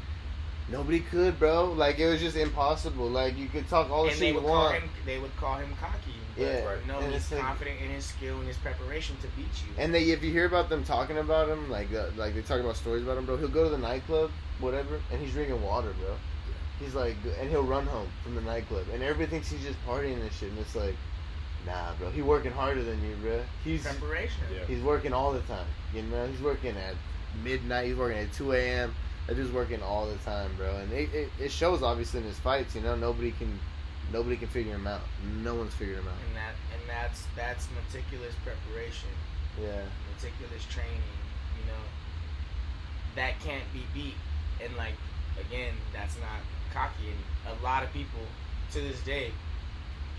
Nobody 0.70 1.00
could, 1.00 1.38
bro. 1.38 1.72
Like 1.72 1.98
it 1.98 2.08
was 2.08 2.20
just 2.20 2.36
impossible. 2.36 3.08
Like 3.08 3.38
you 3.38 3.48
could 3.48 3.68
talk 3.68 3.90
all 3.90 4.02
the 4.04 4.10
and 4.10 4.18
shit 4.18 4.20
they 4.20 4.28
you 4.28 4.34
would 4.34 4.44
call 4.44 4.64
want. 4.64 4.74
him. 4.82 4.90
They 5.06 5.18
would 5.18 5.34
call 5.36 5.56
him 5.56 5.70
cocky. 5.80 6.12
Yeah, 6.36 6.64
right. 6.64 6.86
no, 6.86 6.98
and 6.98 7.12
he's 7.12 7.22
it's 7.22 7.32
like- 7.32 7.40
confident 7.40 7.80
in 7.80 7.90
his 7.90 8.04
skill 8.04 8.36
and 8.38 8.46
his 8.46 8.56
preparation 8.58 9.16
to 9.22 9.26
beat 9.28 9.46
you. 9.46 9.72
And 9.76 9.92
they, 9.92 10.04
if 10.10 10.22
you 10.22 10.30
hear 10.30 10.46
about 10.46 10.68
them 10.68 10.84
talking 10.84 11.18
about 11.18 11.48
him, 11.48 11.70
like 11.70 11.92
uh, 11.92 12.06
like 12.16 12.34
they 12.34 12.42
talk 12.42 12.60
about 12.60 12.76
stories 12.76 13.02
about 13.02 13.16
him, 13.18 13.26
bro. 13.26 13.36
He'll 13.36 13.48
go 13.48 13.64
to 13.64 13.70
the 13.70 13.78
nightclub, 13.78 14.30
whatever, 14.60 15.00
and 15.10 15.20
he's 15.20 15.32
drinking 15.32 15.62
water, 15.62 15.94
bro. 16.00 16.14
He's 16.78 16.94
like, 16.94 17.16
and 17.40 17.50
he'll 17.50 17.64
run 17.64 17.86
home 17.86 18.08
from 18.22 18.36
the 18.36 18.40
nightclub, 18.42 18.84
and 18.92 19.02
everybody 19.02 19.28
thinks 19.30 19.50
he's 19.50 19.62
just 19.64 19.78
partying 19.86 20.20
and 20.20 20.30
shit. 20.32 20.50
And 20.50 20.58
it's 20.60 20.76
like, 20.76 20.94
nah, 21.66 21.92
bro. 21.98 22.10
He 22.10 22.22
working 22.22 22.52
harder 22.52 22.84
than 22.84 23.02
you, 23.02 23.16
bro. 23.16 23.40
He's 23.64 23.82
preparation. 23.82 24.42
Yeah. 24.54 24.64
he's 24.66 24.82
working 24.82 25.12
all 25.12 25.32
the 25.32 25.40
time. 25.40 25.66
You 25.92 26.02
know, 26.02 26.26
he's 26.28 26.40
working 26.40 26.76
at 26.76 26.94
midnight. 27.42 27.86
He's 27.86 27.96
working 27.96 28.18
at 28.18 28.32
two 28.32 28.52
a.m. 28.52 28.94
They're 29.29 29.37
just 29.37 29.53
working 29.53 29.83
all 29.83 30.07
the 30.07 30.16
time, 30.24 30.51
bro. 30.57 30.74
And 30.76 30.91
it, 30.91 31.12
it, 31.12 31.29
it 31.39 31.53
shows 31.53 31.83
obviously 31.83 32.20
in 32.20 32.26
his 32.26 32.39
fights. 32.39 32.74
You 32.74 32.81
know, 32.81 32.97
nobody 32.97 33.31
can 33.31 33.61
nobody 34.11 34.37
can 34.39 34.49
figure 34.49 34.72
him 34.74 34.87
out. 34.87 35.03
No 35.45 35.55
one's 35.55 35.74
figured 35.74 35.99
him 35.99 36.09
out. 36.09 36.14
And 36.26 36.35
that 36.35 36.55
and 36.72 36.83
that's 36.89 37.24
that's 37.37 37.68
meticulous 37.76 38.35
preparation, 38.43 39.11
Yeah. 39.61 39.83
meticulous 40.16 40.64
training. 40.70 41.03
You 41.61 41.66
know, 41.70 41.83
that 43.16 43.39
can't 43.41 43.70
be 43.74 43.85
beat. 43.93 44.14
And 44.64 44.74
like 44.76 44.95
again, 45.39 45.74
that's 45.93 46.16
not 46.16 46.41
cocky. 46.72 47.12
And 47.12 47.59
a 47.61 47.62
lot 47.62 47.83
of 47.83 47.93
people 47.93 48.20
to 48.72 48.81
this 48.81 49.01
day 49.03 49.31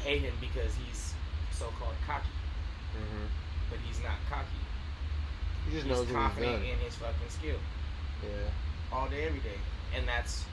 hate 0.04 0.22
him 0.22 0.34
because 0.40 0.72
he's 0.86 1.14
so-called 1.52 1.96
cocky, 2.06 2.30
Mm-hmm. 2.96 3.26
but 3.72 3.80
he's 3.88 4.02
not 4.04 4.16
cocky. 4.30 4.62
He 5.66 5.72
just 5.74 5.88
he's 5.88 5.94
knows 5.96 6.08
confident 6.12 6.64
in 6.64 6.78
his 6.78 6.94
fucking 6.96 7.30
skill. 7.30 7.58
Yeah. 8.24 8.50
All 8.92 9.08
day, 9.08 9.26
every 9.26 9.40
day. 9.40 9.60
And 9.96 10.08
that's, 10.08 10.46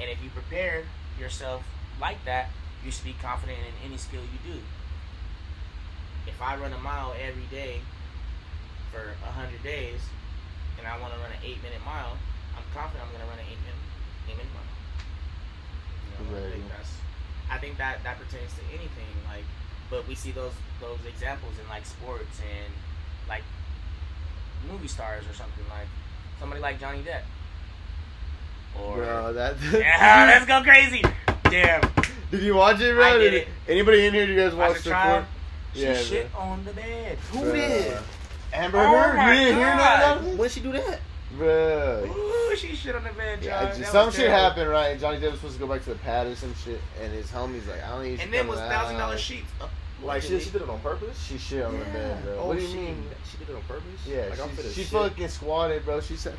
and 0.00 0.08
if 0.10 0.22
you 0.22 0.30
prepare 0.30 0.84
yourself 1.18 1.62
like 2.00 2.24
that, 2.24 2.50
you 2.84 2.90
should 2.90 3.04
be 3.04 3.14
confident 3.20 3.58
in 3.58 3.88
any 3.88 3.96
skill 3.96 4.22
you 4.22 4.52
do. 4.52 4.58
If 6.26 6.40
I 6.40 6.56
run 6.56 6.72
a 6.72 6.78
mile 6.78 7.14
every 7.20 7.44
day 7.50 7.80
for 8.92 9.14
a 9.22 9.32
hundred 9.32 9.62
days, 9.62 10.00
and 10.78 10.86
I 10.88 10.98
want 11.00 11.12
to 11.12 11.20
run 11.20 11.30
an 11.30 11.44
eight 11.44 11.62
minute 11.62 11.84
mile, 11.84 12.16
I'm 12.56 12.64
confident 12.72 13.04
I'm 13.04 13.12
going 13.12 13.24
to 13.24 13.28
run 13.28 13.38
an 13.38 13.44
eight 13.44 13.60
minute, 13.60 13.84
eight 14.28 14.36
minute 14.36 14.52
mile. 14.56 14.72
You 16.08 16.32
know, 16.32 16.40
I 16.40 16.50
think 16.50 16.68
that's, 16.68 16.92
I 17.50 17.58
think 17.58 17.76
that 17.76 18.02
that 18.04 18.16
pertains 18.16 18.52
to 18.56 18.64
anything. 18.72 19.12
Like, 19.28 19.44
but 19.90 20.08
we 20.08 20.14
see 20.14 20.30
those 20.32 20.56
those 20.80 20.98
examples 21.04 21.52
in 21.60 21.68
like 21.68 21.84
sports 21.84 22.40
and 22.40 22.72
like 23.28 23.42
movie 24.70 24.88
stars 24.88 25.24
or 25.28 25.34
something 25.34 25.64
like 25.68 25.88
somebody 26.38 26.60
like 26.60 26.80
Johnny 26.80 27.02
Depp. 27.02 27.24
Or 28.78 28.96
Bro, 28.96 29.32
that. 29.34 29.56
yeah, 29.72 30.26
let's 30.28 30.46
go 30.46 30.62
crazy. 30.62 31.02
Damn, 31.44 31.80
Did 32.30 32.42
you 32.42 32.54
watch 32.54 32.80
it, 32.80 32.94
bro? 32.94 33.04
I 33.04 33.18
did 33.18 33.34
it. 33.34 33.48
Anybody 33.68 34.06
in 34.06 34.14
here? 34.14 34.26
Do 34.26 34.32
you 34.32 34.38
guys 34.40 34.54
watch 34.54 34.70
watch 34.74 34.82
the 34.84 34.90
the 34.90 34.94
court? 34.96 35.24
She 35.74 35.82
Yeah, 35.82 35.94
shit 35.94 36.30
on 36.36 36.64
the 36.64 36.72
bed. 36.72 37.18
Who 37.32 37.38
Bruh. 37.40 37.52
did? 37.52 37.98
Amber 38.52 38.78
Oh 38.78 38.90
Heard. 38.90 39.16
my 39.16 39.32
You 39.32 39.38
didn't 39.40 39.56
hear 39.58 39.66
God. 39.76 40.00
none 40.00 40.18
of 40.26 40.32
it? 40.32 40.38
When 40.38 40.48
she 40.50 40.60
do 40.60 40.72
that? 40.72 41.00
Bro. 41.36 42.04
Ooh, 42.16 42.56
she 42.56 42.74
shit 42.74 42.94
on 42.94 43.04
the 43.04 43.10
bed, 43.10 43.42
John. 43.42 43.44
Yeah, 43.66 43.76
just, 43.76 43.92
some 43.92 44.10
shit 44.10 44.26
terrible. 44.26 44.36
happened, 44.36 44.70
right? 44.70 44.88
And 44.88 45.00
Johnny 45.00 45.18
Depp 45.18 45.30
was 45.30 45.40
supposed 45.40 45.54
to 45.54 45.60
go 45.60 45.72
back 45.72 45.82
to 45.84 45.90
the 45.90 45.98
pad 46.00 46.26
or 46.26 46.34
some 46.34 46.54
shit, 46.64 46.80
and 47.00 47.12
his 47.12 47.30
homie's 47.30 47.66
like, 47.68 47.82
I 47.84 47.88
don't 47.90 48.00
think 48.00 48.10
you 48.12 48.16
should 48.18 48.24
And 48.24 48.34
then 48.34 48.48
was 48.48 48.58
thousand 48.58 48.96
dollar 48.98 49.16
sheets. 49.18 49.46
Like 50.02 50.22
she, 50.22 50.40
she 50.40 50.50
did 50.50 50.62
it 50.62 50.68
on 50.68 50.80
purpose? 50.80 51.22
She 51.22 51.36
shit 51.38 51.62
on 51.64 51.78
the 51.78 51.84
bed, 51.86 52.24
bro. 52.24 52.38
Oh, 52.38 52.48
what 52.48 52.56
do 52.56 52.62
you 52.62 52.68
she, 52.68 52.76
mean? 52.76 53.04
She 53.30 53.36
did 53.38 53.50
it 53.50 53.54
on 53.56 53.62
purpose? 53.62 53.84
Yeah, 54.06 54.26
like, 54.30 54.40
I'm 54.40 54.56
she, 54.56 54.68
she 54.70 54.84
fucking 54.84 55.28
squatted, 55.28 55.84
bro. 55.84 56.00
She 56.00 56.16
sat 56.16 56.34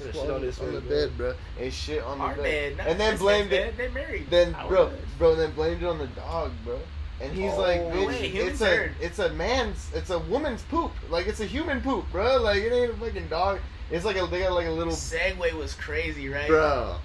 shit 0.00 0.16
on 0.30 0.40
this 0.40 0.58
on 0.60 0.74
the 0.74 0.80
bed, 0.80 0.88
bed, 0.88 1.16
bro, 1.16 1.34
and 1.60 1.72
shit 1.72 2.02
on 2.02 2.18
the 2.18 2.24
Our 2.24 2.34
bed, 2.34 2.76
not 2.76 2.86
and 2.88 3.00
then 3.00 3.12
this 3.12 3.20
blamed 3.20 3.52
it. 3.52 3.76
They're 3.76 3.90
married. 3.90 4.26
Then, 4.30 4.54
Our 4.54 4.68
bro, 4.68 4.86
bed. 4.88 4.98
bro, 5.18 5.34
then 5.36 5.52
blamed 5.52 5.82
it 5.82 5.86
on 5.86 5.98
the 5.98 6.06
dog, 6.08 6.52
bro. 6.64 6.78
And 7.20 7.32
he's 7.32 7.52
Oh, 7.52 7.60
like, 7.60 7.80
no 7.80 7.90
bitch, 7.94 8.06
way, 8.08 8.26
it's 8.28 8.60
a, 8.60 8.64
turd. 8.64 8.92
it's 9.00 9.18
a 9.20 9.28
man's, 9.34 9.88
it's 9.94 10.10
a 10.10 10.18
woman's 10.18 10.62
poop. 10.62 10.90
Like 11.08 11.28
it's 11.28 11.38
a 11.40 11.46
human 11.46 11.80
poop, 11.80 12.10
bro. 12.10 12.38
Like 12.38 12.62
it 12.62 12.72
ain't 12.72 12.90
a 12.92 12.96
fucking 12.96 13.28
dog. 13.28 13.60
It's 13.90 14.04
like 14.04 14.16
a, 14.16 14.26
they 14.26 14.40
got 14.40 14.52
like 14.52 14.66
a 14.66 14.70
little, 14.70 14.92
Segue 14.92 15.52
was 15.52 15.74
crazy, 15.74 16.28
right? 16.28 16.48
bro, 16.48 16.96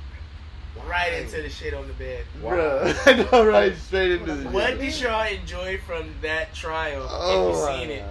Right 0.88 1.13
into 1.13 1.41
the 1.41 1.49
shit 1.49 1.73
on 1.73 1.88
the 1.88 1.93
bed. 1.93 2.25
Wow. 2.41 2.49
bro. 2.49 2.93
I 3.05 3.13
know, 3.32 3.45
right? 3.45 3.75
Straight 3.75 4.13
into 4.13 4.34
the. 4.36 4.49
What 4.49 4.80
did 4.80 4.99
y'all 4.99 5.27
enjoy 5.27 5.80
from 5.80 6.13
that 6.21 6.53
trial? 6.53 7.07
Oh 7.09 7.49
if 7.49 7.55
you 7.55 7.80
seen 7.80 7.97
it. 7.97 8.03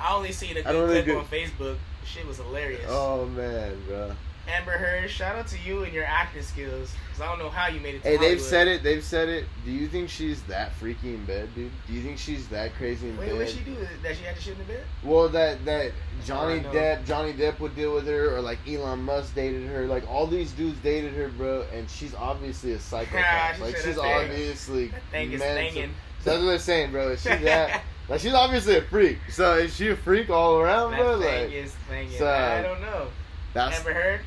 I 0.00 0.14
only 0.14 0.32
seen 0.32 0.56
a 0.56 0.62
good 0.62 1.04
clip 1.04 1.16
on 1.16 1.24
Facebook. 1.26 1.76
Shit 2.04 2.26
was 2.26 2.36
hilarious. 2.36 2.86
Oh 2.88 3.26
man, 3.26 3.76
bro. 3.86 4.12
Amber 4.48 4.72
Heard, 4.72 5.10
shout 5.10 5.36
out 5.36 5.46
to 5.48 5.58
you 5.58 5.82
and 5.84 5.92
your 5.92 6.04
acting 6.04 6.42
skills. 6.42 6.92
Cause 7.12 7.20
I 7.20 7.26
don't 7.26 7.38
know 7.38 7.48
how 7.50 7.68
you 7.68 7.80
made 7.80 7.96
it. 7.96 8.02
To 8.02 8.08
Hey, 8.08 8.16
they've 8.16 8.40
said 8.40 8.68
it. 8.68 8.82
They've 8.82 9.02
said 9.02 9.28
it. 9.28 9.46
Do 9.64 9.70
you 9.70 9.88
think 9.88 10.08
she's 10.10 10.42
that 10.44 10.72
freaky 10.74 11.14
in 11.14 11.24
bed, 11.24 11.48
dude? 11.54 11.72
Do 11.86 11.92
you 11.92 12.02
think 12.02 12.18
she's 12.18 12.46
that 12.48 12.74
crazy 12.74 13.08
in 13.08 13.16
Wait, 13.16 13.28
bed? 13.30 13.38
what 13.38 13.48
she 13.48 13.60
do? 13.60 13.74
That 14.02 14.16
she 14.16 14.22
had 14.24 14.36
to 14.36 14.42
shit 14.42 14.52
in 14.52 14.58
the 14.58 14.64
bed? 14.72 14.84
Well, 15.02 15.28
that 15.30 15.64
that 15.64 15.92
Johnny 16.24 16.60
Depp, 16.60 17.06
Johnny 17.06 17.32
Depp 17.32 17.58
would 17.60 17.74
deal 17.74 17.94
with 17.94 18.06
her, 18.06 18.36
or 18.36 18.40
like 18.40 18.58
Elon 18.68 19.00
Musk 19.02 19.34
dated 19.34 19.68
her. 19.68 19.86
Like 19.86 20.08
all 20.08 20.26
these 20.26 20.52
dudes 20.52 20.78
dated 20.80 21.14
her, 21.14 21.28
bro, 21.28 21.64
and 21.72 21.88
she's 21.90 22.14
obviously 22.14 22.72
a 22.72 22.78
psychopath. 22.80 23.56
She 23.56 23.62
like 23.62 23.76
she's 23.78 23.98
obviously 23.98 24.92
thing 25.10 25.38
mental. 25.38 25.82
So 26.20 26.30
that's 26.32 26.44
what 26.44 26.52
I'm 26.52 26.58
saying, 26.58 26.92
bro. 26.92 27.08
Is 27.10 27.22
she 27.22 27.28
that? 27.44 27.82
like 28.08 28.20
she's 28.20 28.34
obviously 28.34 28.76
a 28.76 28.82
freak. 28.82 29.18
So 29.30 29.56
is 29.56 29.74
she 29.74 29.88
a 29.88 29.96
freak 29.96 30.28
all 30.30 30.58
around, 30.60 30.92
That 30.92 31.00
bro? 31.00 31.18
thing 31.20 31.44
Like 31.44 31.52
is 31.52 31.74
banging. 31.88 32.18
so, 32.18 32.28
I 32.28 32.62
don't 32.62 32.80
know. 32.80 33.08
that's 33.54 33.78
Amber 33.78 33.94
Heard. 33.94 34.20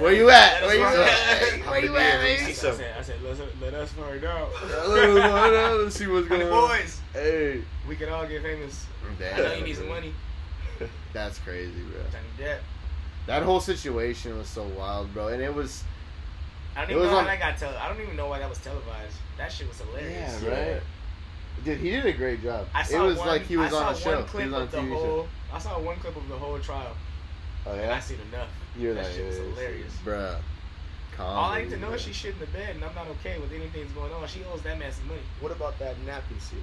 Where 0.00 0.12
you 0.12 0.28
at? 0.30 0.62
Where 0.62 0.74
you 0.76 0.84
at? 0.84 1.62
out. 1.62 1.70
Where 1.70 1.84
you 1.84 1.96
at, 1.96 2.20
I 2.20 2.22
baby? 2.22 2.52
said, 2.52 2.72
I 2.74 2.76
said, 2.76 2.94
I 2.98 3.02
said 3.02 3.22
let's, 3.22 3.40
let 3.60 3.74
us 3.74 3.90
find 3.92 4.24
out. 4.24 4.50
Let's 5.82 5.96
see 5.96 6.06
what's 6.06 6.26
For 6.28 6.36
going 6.36 6.46
the 6.48 6.52
on. 6.52 6.68
boys, 6.68 7.00
Hey, 7.12 7.62
we 7.88 7.96
can 7.96 8.08
all 8.10 8.26
get 8.26 8.42
famous. 8.42 8.86
Damn, 9.18 9.34
I 9.34 9.38
know 9.48 9.54
you 9.54 9.64
need 9.64 9.76
some 9.76 9.88
money. 9.88 10.12
That's 11.12 11.38
crazy, 11.38 11.72
bro. 11.90 12.00
Johnny 12.10 12.24
Depp. 12.50 12.58
That 13.26 13.42
whole 13.44 13.60
situation 13.60 14.36
was 14.36 14.48
so 14.48 14.64
wild, 14.76 15.12
bro, 15.14 15.28
and 15.28 15.42
it 15.42 15.54
was 15.54 15.84
I 16.76 16.82
don't 16.82 16.90
even 16.92 17.02
know 17.04 17.08
on- 17.18 17.24
how 17.24 17.30
that 17.30 17.38
got 17.38 17.58
tele. 17.58 17.76
I 17.76 17.88
don't 17.88 18.00
even 18.02 18.16
know 18.16 18.28
why 18.28 18.38
that 18.40 18.48
was 18.48 18.58
televised. 18.58 19.16
That 19.38 19.50
shit 19.52 19.68
was 19.68 19.78
hilarious. 19.80 20.42
Yeah, 20.42 20.72
right. 20.74 20.82
Dude, 21.64 21.78
he 21.78 21.90
did 21.90 22.06
a 22.06 22.12
great 22.12 22.42
job. 22.42 22.66
I 22.74 22.82
saw 22.82 23.04
it 23.04 23.06
was 23.08 23.18
one, 23.18 23.28
like 23.28 23.42
he 23.42 23.56
was 23.56 23.72
I 23.72 23.84
on 23.84 23.92
a 23.92 23.96
saw 23.96 24.02
show. 24.10 24.16
One 24.18 24.24
clip 24.26 24.42
he 24.44 24.48
was 24.48 24.54
on 24.54 24.60
a 24.60 24.64
of 24.64 24.70
the 24.72 24.78
TV 24.78 24.88
show. 24.88 24.98
whole. 24.98 25.28
I 25.52 25.58
saw 25.58 25.78
one 25.80 25.96
clip 25.96 26.16
of 26.16 26.28
the 26.28 26.36
whole 26.36 26.58
trial, 26.58 26.96
Oh 27.66 27.74
yeah, 27.74 27.94
I 27.94 28.00
seen 28.00 28.18
enough. 28.32 28.48
you're 28.76 28.94
that 28.94 29.04
like, 29.04 29.12
shit 29.12 29.26
was 29.26 29.36
hilarious. 29.36 29.92
bruh. 30.04 30.36
Calm, 31.16 31.26
All 31.36 31.50
I 31.50 31.58
need 31.58 31.64
to 31.66 31.70
baby, 31.76 31.82
know 31.82 31.92
is 31.92 32.02
bruh. 32.02 32.06
she 32.06 32.12
shit 32.12 32.32
in 32.34 32.40
the 32.40 32.46
bed, 32.46 32.74
and 32.76 32.84
I'm 32.84 32.94
not 32.94 33.06
okay 33.20 33.38
with 33.38 33.52
anything 33.52 33.82
that's 33.82 33.92
going 33.92 34.12
on. 34.12 34.26
She 34.28 34.40
owes 34.52 34.62
that 34.62 34.78
man 34.78 34.90
some 34.92 35.08
money. 35.08 35.20
What 35.40 35.52
about 35.52 35.78
that 35.78 35.96
napkin 36.06 36.40
scene? 36.40 36.58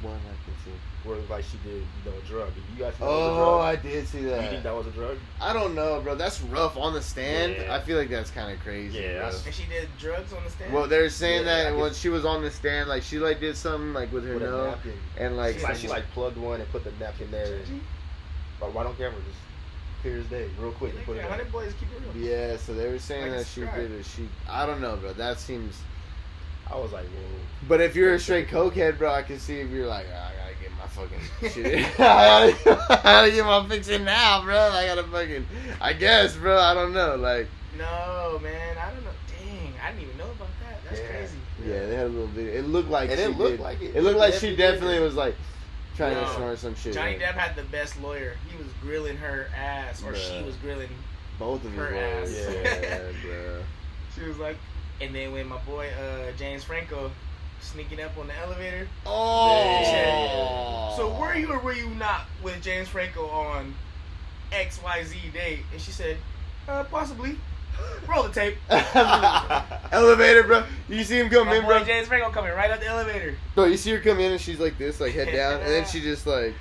One 0.00 0.14
I 0.16 0.34
can 0.44 0.54
see. 0.64 0.72
Where 1.08 1.18
like 1.30 1.44
she 1.44 1.58
did, 1.58 1.76
you 1.76 2.10
know, 2.10 2.16
a 2.18 2.26
drug. 2.26 2.48
You 2.76 2.82
guys 2.84 2.94
think 2.94 3.08
Oh, 3.08 3.34
that 3.36 3.40
was 3.40 3.64
I 3.64 3.72
a 3.72 3.76
did 3.76 4.08
see 4.08 4.18
Do 4.18 4.24
you 4.24 4.30
think 4.30 4.50
that. 4.50 4.62
that 4.64 4.74
was 4.74 4.86
a 4.88 4.90
drug? 4.90 5.16
I 5.40 5.52
don't 5.52 5.74
know, 5.76 6.00
bro. 6.00 6.16
That's 6.16 6.40
rough 6.42 6.76
on 6.76 6.92
the 6.92 7.02
stand. 7.02 7.54
Yeah. 7.56 7.74
I 7.76 7.80
feel 7.80 7.98
like 7.98 8.08
that's 8.10 8.30
kind 8.32 8.52
of 8.52 8.58
crazy. 8.64 8.98
Yeah, 8.98 9.28
bro. 9.28 9.38
And 9.46 9.54
she 9.54 9.64
did 9.66 9.88
drugs 10.00 10.32
on 10.32 10.42
the 10.42 10.50
stand. 10.50 10.72
Well, 10.72 10.88
they're 10.88 11.08
saying 11.10 11.46
Yeah, 11.46 11.70
that 11.70 11.76
when 11.76 11.92
she 11.94 12.08
was 12.08 12.24
on 12.24 12.42
the 12.42 12.50
stand, 12.50 12.88
like 12.88 13.02
she 13.04 13.18
like 13.20 13.38
did 13.38 13.56
something 13.56 13.92
like 13.92 14.10
with 14.12 14.26
her 14.26 14.34
With 14.34 14.42
a 14.42 14.46
nose, 14.46 14.74
napkin. 14.74 14.92
and 15.18 15.36
like, 15.36 15.58
She 15.58 15.62
like, 15.64 15.76
she 15.76 15.88
like 15.88 16.10
plugged 16.14 16.36
one 16.36 16.60
and 16.60 16.68
put 16.72 16.82
the 16.82 16.92
napkin 16.98 17.30
there. 17.30 17.60
But 18.58 18.72
why 18.74 18.82
don't 18.82 18.96
camera 18.96 19.20
just 19.20 19.38
clear 20.02 20.18
as 20.18 20.26
day, 20.26 20.48
real 20.58 20.72
quick, 20.72 20.92
put 21.06 21.16
it. 21.16 21.24
Hundred 21.24 21.50
boys 21.52 21.72
keep 21.80 21.88
it 21.92 22.02
real. 22.18 22.28
yeah. 22.28 22.56
So 22.56 22.74
they 22.74 22.88
were 22.90 22.98
saying 22.98 23.28
Like 23.30 23.38
that 23.40 23.46
she 23.46 23.60
did 23.62 23.92
it. 23.92 24.04
She, 24.04 24.28
I 24.48 24.66
don't 24.66 24.80
know, 24.80 24.96
bro. 24.96 25.12
That 25.14 25.38
seems. 25.38 25.78
I 26.70 26.76
was 26.78 26.92
like, 26.92 27.04
whoa. 27.06 27.68
But 27.68 27.80
if 27.80 27.94
you're 27.96 28.14
a 28.14 28.18
straight 28.20 28.48
cokehead, 28.48 28.96
bro, 28.98 29.12
I 29.12 29.22
can 29.22 29.38
see 29.38 29.56
if 29.60 29.68
you're 29.70 29.86
like, 29.86 30.06
"Ah, 30.14 30.28
I 30.30 30.32
gotta 30.42 30.62
get 30.62 30.70
my 30.78 30.86
fucking 30.86 31.50
shit. 31.64 32.00
I, 32.00 32.50
gotta, 32.64 33.00
I 33.00 33.02
gotta 33.02 33.30
get 33.30 33.44
my 33.44 33.68
fix 33.68 33.88
in 33.88 34.04
now, 34.04 34.42
bro. 34.42 34.56
I 34.56 34.86
gotta 34.86 35.02
fucking. 35.04 35.46
I 35.80 35.92
guess, 35.92 36.36
bro. 36.36 36.58
I 36.58 36.72
don't 36.74 36.92
know. 36.94 37.16
Like, 37.16 37.48
No, 37.76 38.38
man, 38.42 38.76
I 38.78 38.90
don't 38.94 39.04
know. 39.04 39.10
Dang, 39.28 39.72
I 39.84 39.90
didn't 39.90 40.02
even 40.04 40.16
know 40.18 40.30
about 40.30 40.48
that. 40.64 40.78
That's 40.88 41.00
Yeah. 41.00 41.06
crazy. 41.08 41.36
yeah, 41.66 41.86
they 41.86 41.94
had 41.96 42.06
a 42.06 42.08
little 42.08 42.26
video. 42.28 42.54
It 42.54 42.66
looked 42.66 42.88
like 42.88 43.10
And 43.10 43.18
she 43.18 43.24
it 43.26 43.36
looked 43.36 43.50
did. 43.58 43.60
like 43.60 43.82
it. 43.82 43.96
It 43.96 44.02
looked 44.02 44.18
like 44.18 44.34
she 44.34 44.50
Definitely 44.56 44.56
definitely 44.56 44.94
did. 44.96 45.02
was 45.04 45.14
like 45.14 45.36
trying 45.96 46.14
No. 46.14 46.24
to 46.24 46.34
snort 46.34 46.58
some 46.58 46.74
shit. 46.74 46.94
Johnny 46.94 47.14
Depp 47.18 47.34
had 47.34 47.56
the 47.56 47.64
best 47.64 48.00
lawyer. 48.00 48.36
He 48.50 48.56
was 48.56 48.66
grilling 48.80 49.16
her 49.18 49.48
ass, 49.56 50.02
or 50.02 50.14
she 50.14 50.42
was 50.42 50.56
grilling. 50.56 50.88
Both 51.38 51.64
of 51.64 51.72
her 51.74 51.90
you 51.90 51.96
ass. 51.98 52.32
Yeah. 53.24 53.58
She 54.14 54.22
was 54.28 54.36
like, 54.36 54.56
and 55.00 55.14
then 55.14 55.32
when 55.32 55.48
my 55.48 55.56
boy 55.60 55.88
uh, 55.98 56.32
James 56.36 56.62
Franco 56.64 57.10
sneaking 57.62 58.00
up 58.02 58.16
on 58.18 58.26
the 58.26 58.36
elevator. 58.36 58.86
Oh. 59.06 60.92
So 60.96 61.18
were 61.18 61.34
you 61.34 61.50
or 61.50 61.58
were 61.60 61.72
you 61.72 61.88
not 61.94 62.26
with 62.42 62.60
James 62.62 62.88
Franco 62.88 63.26
on 63.28 63.74
X 64.52 64.80
Y 64.84 65.04
Z 65.04 65.16
date? 65.32 65.60
And 65.72 65.80
she 65.80 65.92
said, 65.92 66.18
uh, 66.68 66.84
possibly. 66.84 67.36
Roll 68.08 68.24
the 68.24 68.28
tape. 68.32 68.56
elevator, 69.92 70.42
bro. 70.44 70.64
You 70.88 71.04
see 71.04 71.18
him 71.18 71.28
come 71.30 71.46
My 71.46 71.56
in, 71.56 71.62
boy 71.62 71.68
bro. 71.78 71.84
James 71.84 72.08
Franco 72.08 72.30
coming 72.30 72.52
right 72.52 72.70
up 72.70 72.80
the 72.80 72.86
elevator. 72.86 73.36
Bro, 73.54 73.66
you 73.66 73.76
see 73.76 73.90
her 73.92 74.00
come 74.00 74.18
in 74.20 74.32
and 74.32 74.40
she's 74.40 74.58
like 74.60 74.76
this, 74.78 75.00
like 75.00 75.12
head 75.12 75.32
down, 75.32 75.60
and 75.60 75.68
then 75.70 75.86
she 75.86 76.00
just 76.00 76.26
like 76.26 76.54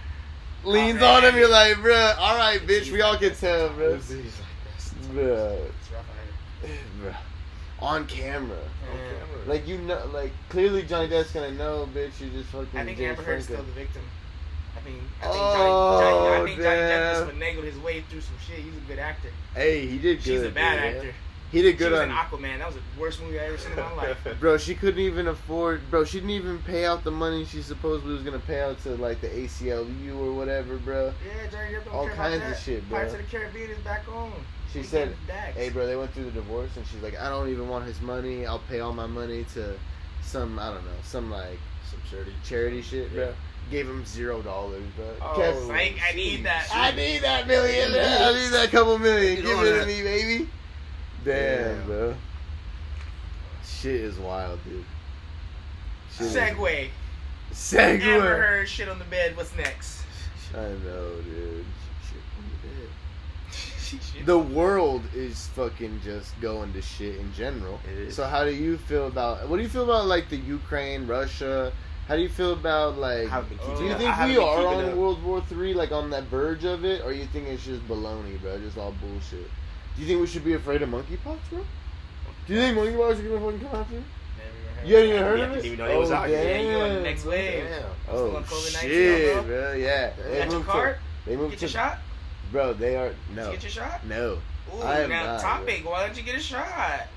leans 0.64 1.02
on 1.02 1.24
him. 1.24 1.36
You're 1.36 1.50
like, 1.50 1.78
bro, 1.82 2.14
all 2.20 2.38
right, 2.38 2.60
bitch. 2.62 2.92
We 2.92 3.02
all 3.02 3.18
can 3.18 3.34
tell, 3.36 3.70
bro. 3.70 3.96
He's 3.96 4.10
like, 4.12 4.24
that's- 4.24 4.94
Bro, 5.12 5.58
It's 5.68 5.92
rough 5.92 6.06
out 6.62 6.68
here. 6.70 6.78
bro. 7.02 7.88
on 7.88 8.06
camera. 8.08 8.58
On 8.58 8.98
Yeah. 8.98 9.04
camera. 9.20 9.46
Like 9.48 9.68
you 9.68 9.78
know, 9.80 10.10
like 10.14 10.32
clearly 10.50 10.84
Johnny 10.84 11.08
Depp's 11.10 11.32
gonna 11.32 11.52
know, 11.52 11.88
bitch. 11.94 12.20
You 12.22 12.30
just 12.30 12.50
fucking. 12.50 12.68
I 12.80 12.86
think 12.86 12.98
James 12.98 13.18
Amber 13.18 13.24
Heard's 13.24 13.48
Franco. 13.48 13.64
still 13.64 13.74
the 13.74 13.80
victim. 13.80 14.02
I 14.82 14.90
think, 14.90 14.98
I 15.22 15.26
think, 15.28 15.36
Oh, 15.42 16.00
Johnny, 16.00 16.12
Johnny, 16.12 16.42
I 16.42 16.46
think 16.46 16.62
Johnny 16.62 16.82
Depp 16.82 17.28
just 17.28 17.38
finagled 17.38 17.64
his 17.64 17.78
way 17.80 18.04
through 18.10 18.22
some 18.22 18.36
shit. 18.46 18.60
He's 18.60 18.76
a 18.78 18.80
good 18.88 19.00
actor. 19.00 19.30
Hey, 19.54 19.86
he 19.86 19.98
did 19.98 20.18
good. 20.18 20.24
She's 20.24 20.42
a 20.44 20.50
bad 20.50 20.94
dude. 20.94 20.98
actor. 21.06 21.16
He 21.52 21.62
did 21.62 21.72
She 21.74 21.78
good 21.78 21.92
was 21.92 22.00
on. 22.02 22.10
in 22.10 22.16
Aquaman. 22.16 22.58
That 22.60 22.68
was 22.68 22.76
the 22.76 23.02
worst 23.02 23.22
movie 23.22 23.38
I 23.40 23.44
ever 23.44 23.58
seen 23.58 23.72
in 23.74 23.78
my 23.80 23.94
life. 23.94 24.18
Bro, 24.40 24.58
she 24.58 24.74
couldn't 24.74 25.02
even 25.02 25.28
afford. 25.28 25.82
Bro, 25.92 26.06
she 26.06 26.18
didn't 26.20 26.30
even 26.32 26.60
pay 26.60 26.86
out 26.86 27.04
the 27.04 27.12
money 27.12 27.44
she 27.46 27.62
supposedly 27.62 28.14
was 28.14 28.24
gonna 28.24 28.40
pay 28.40 28.62
out 28.62 28.82
to 28.84 28.92
like 28.96 29.20
the 29.22 29.28
ACLU 29.28 30.18
or 30.18 30.32
whatever, 30.34 30.78
bro. 30.78 31.14
Yeah, 31.26 31.48
Johnny 31.52 31.76
Depp 31.76 31.84
don't 31.86 31.94
All 31.94 32.06
care 32.08 32.16
kinds 32.16 32.38
about 32.38 32.52
of 32.54 32.58
shit, 32.60 32.88
bro. 32.88 32.98
Pirates 33.00 33.14
of 33.16 33.20
the 33.20 33.38
Caribbean 33.38 33.70
is 33.70 33.78
back 33.80 34.04
on. 34.14 34.32
She 34.72 34.80
We 34.80 34.86
said, 34.86 35.14
"Hey, 35.54 35.70
bro, 35.70 35.86
they 35.86 35.98
went 35.98 36.14
through 36.14 36.24
the 36.24 36.32
divorce, 36.32 36.70
and 36.78 36.86
she's 36.88 37.02
like, 37.04 37.20
I 37.20 37.28
don't 37.28 37.50
even 37.50 37.68
want 37.68 37.86
his 37.86 38.00
money. 38.00 38.46
I'll 38.46 38.60
pay 38.70 38.80
all 38.80 38.94
my 38.94 39.06
money 39.08 39.46
to 39.54 39.78
some, 40.24 40.58
I 40.58 40.68
don't 40.74 40.86
know, 40.86 40.92
some 41.04 41.30
like 41.30 41.60
Some 41.90 42.00
charity. 42.10 42.32
charity 42.46 42.82
shit, 42.82 43.14
bro." 43.14 43.34
Yeah. 43.72 43.78
Gave 43.78 43.88
him 43.90 44.06
zero 44.06 44.42
dollars, 44.42 44.84
but 44.98 45.18
Oh, 45.22 45.36
Kept- 45.36 45.68
Psych, 45.68 45.96
I 46.08 46.14
need 46.16 46.44
that. 46.46 46.68
I 46.74 46.92
need 46.92 47.20
that 47.20 47.48
million. 47.48 47.90
I 47.92 48.34
need 48.34 48.50
that 48.54 48.70
couple 48.72 48.98
million. 49.00 49.36
Get 49.38 49.46
Give 49.46 49.60
it 49.64 49.80
to 49.80 49.86
me, 49.86 50.04
baby. 50.04 50.50
Damn, 51.24 51.78
Damn. 51.78 51.86
bro. 51.88 52.16
Shit 53.66 53.96
is 53.96 54.18
wild, 54.18 54.60
dude. 54.66 54.84
Shit 56.18 56.28
is- 56.28 56.36
Segue. 56.36 56.90
Segway. 57.54 58.02
Amber 58.02 58.38
Heard 58.42 58.70
shit 58.70 58.88
on 58.90 59.00
the 59.00 59.06
bed. 59.06 59.36
What's 59.38 59.56
next? 59.56 60.04
I 60.54 60.58
know, 60.86 61.16
dude. 61.24 61.66
She 63.52 63.98
shit. 63.98 64.26
The 64.26 64.38
world 64.38 65.04
is 65.14 65.48
fucking 65.56 66.02
just 66.04 66.40
going 66.40 66.72
to 66.74 66.82
shit 66.82 67.16
in 67.18 67.34
general. 67.34 67.80
It 67.92 67.98
is. 68.08 68.16
So 68.16 68.26
how 68.26 68.46
do 68.46 68.52
you 68.54 68.78
feel 68.78 69.08
about? 69.08 69.48
What 69.50 69.58
do 69.58 69.64
you 69.64 69.70
feel 69.70 69.84
about 69.84 70.06
like 70.08 70.30
the 70.30 70.38
Ukraine, 70.38 71.08
Russia? 71.08 71.72
How 72.12 72.18
do 72.18 72.24
you 72.24 72.28
feel 72.28 72.52
about 72.52 72.98
like? 72.98 73.28
I 73.28 73.30
haven't 73.30 73.58
Do 73.78 73.86
you 73.86 73.92
up- 73.94 73.98
think 73.98 74.18
we 74.28 74.38
are 74.38 74.68
on 74.68 74.84
up. 74.90 74.96
World 74.98 75.24
War 75.24 75.42
Three, 75.48 75.74
like 75.74 75.94
on 75.94 76.10
that 76.10 76.24
verge 76.24 76.66
of 76.66 76.84
it, 76.84 77.06
or 77.06 77.14
you 77.14 77.24
think 77.24 77.48
it's 77.48 77.64
just 77.64 77.88
baloney, 77.88 78.38
bro? 78.42 78.60
Just 78.60 78.78
all 78.78 78.92
bullshit. 79.00 79.50
Do 79.96 80.02
you 80.02 80.08
think 80.10 80.20
we 80.20 80.28
should 80.28 80.44
be 80.44 80.56
afraid 80.56 80.82
of 80.82 80.90
monkeypox, 80.90 81.38
bro? 81.50 81.64
Do 82.48 82.54
you 82.54 82.60
think 82.60 82.78
monkeypox 82.78 83.12
is 83.14 83.22
gonna 83.22 83.40
fucking 83.40 83.60
come 83.66 83.80
out 83.80 83.88
here? 83.88 84.04
You 84.84 84.96
haven't 84.98 85.10
even 85.12 85.24
heard 85.24 85.40
I 85.40 85.44
of 85.44 85.50
didn't 85.54 85.64
it? 85.64 85.68
even 85.68 85.78
know 85.80 85.88
they 85.88 85.98
was 85.98 86.12
out 86.12 86.28
damn. 86.28 86.34
Yeah, 86.66 86.70
you 86.72 86.78
on 86.82 86.94
the 86.96 87.00
next 87.02 87.24
wave. 87.24 87.64
Damn. 87.70 87.84
Oh 88.10 88.28
Still 88.28 88.36
on 88.36 88.44
COVID-19, 88.44 88.82
shit, 88.82 89.34
bro? 89.36 89.44
bro. 89.44 89.74
Yeah. 89.76 90.12
You 90.18 90.24
They 90.24 90.38
got 90.40 90.44
your 90.44 90.52
moved 90.52 90.66
to- 90.66 90.72
card? 90.74 90.98
They 91.26 91.36
moved 91.38 91.52
Get 91.52 91.62
your 91.62 91.68
to. 91.70 91.74
shot? 91.74 91.98
Bro, 92.52 92.74
they 92.74 92.96
are 92.98 93.08
Did 93.08 93.18
no, 93.38 93.46
you 93.46 93.52
get 93.54 93.64
your 93.64 93.72
shot? 93.72 94.06
no. 94.06 94.38
Ooh, 94.76 94.82
I 94.82 95.00
am 95.00 95.10
now 95.10 95.24
not, 95.28 95.40
topic. 95.40 95.90
Why 95.90 96.06
don't 96.08 96.18
you 96.18 96.24
get 96.24 96.36
a 96.36 96.42
shot? 96.42 97.08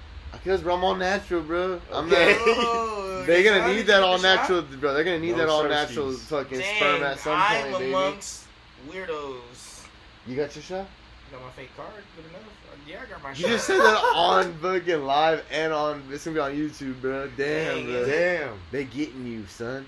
Because 0.43 0.63
bro, 0.63 0.75
I'm 0.77 0.85
all 0.85 0.95
natural, 0.95 1.43
bro. 1.43 1.81
I'm 1.93 2.07
Okay. 2.13 2.37
not. 2.47 3.27
They're 3.27 3.43
gonna 3.43 3.73
need 3.75 3.83
that 3.87 4.01
the 4.01 4.05
all 4.05 4.19
shot? 4.19 4.23
natural, 4.23 4.63
bro. 4.63 4.93
They're 4.95 5.05
gonna 5.05 5.19
need 5.19 5.33
No 5.33 5.39
that 5.39 5.49
all 5.49 5.63
Cersei's. 5.65 5.71
natural 5.71 6.13
fucking 6.13 6.59
Dang, 6.59 6.77
sperm 6.77 7.03
at 7.03 7.19
some 7.19 7.33
I'm 7.37 7.63
point, 7.63 7.79
baby. 7.79 7.93
amongst 7.93 8.47
weirdos. 8.89 9.87
You 10.27 10.37
got 10.37 10.55
your 10.55 10.63
shot? 10.63 10.87
Got 11.33 11.43
my 11.43 11.51
fake 11.51 11.71
card. 11.77 11.89
Good 12.17 12.27
enough. 12.31 12.43
Yeah, 12.87 13.01
I 13.03 13.11
got 13.11 13.23
my 13.23 13.31
shot. 13.33 13.39
You 13.39 13.45
shot. 13.47 13.53
just 13.53 13.67
said 13.67 13.79
that 13.79 13.97
on 14.15 14.53
fucking 14.55 15.05
live 15.05 15.45
and 15.51 15.73
on. 15.73 16.03
It's 16.11 16.25
gonna 16.25 16.35
be 16.35 16.41
on 16.41 16.53
YouTube, 16.53 17.01
bro. 17.01 17.29
Damn, 17.37 17.77
Dang, 17.77 17.87
bro. 17.87 18.07
Damn. 18.07 18.59
They 18.71 18.85
getting 18.85 19.27
you, 19.27 19.47
son. 19.47 19.87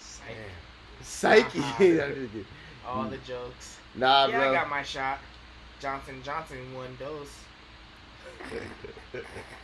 Psych. 0.00 0.36
Psyche. 1.02 1.58
I'm 1.62 1.64
just 1.64 1.78
kidding. 1.78 2.46
All 2.86 3.04
the 3.04 3.18
jokes. 3.18 3.78
nah, 3.94 4.26
yeah, 4.26 4.38
bro. 4.38 4.50
I 4.50 4.54
got 4.54 4.68
my 4.68 4.82
shot. 4.82 5.18
Johnson 5.80 6.20
Johnson 6.24 6.74
one 6.74 6.96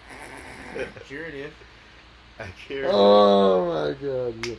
dose. 0.74 0.86
Curative. 1.06 1.52
I 2.38 2.46
care. 2.66 2.88
Oh 2.90 3.66
my 3.66 4.06
god. 4.06 4.58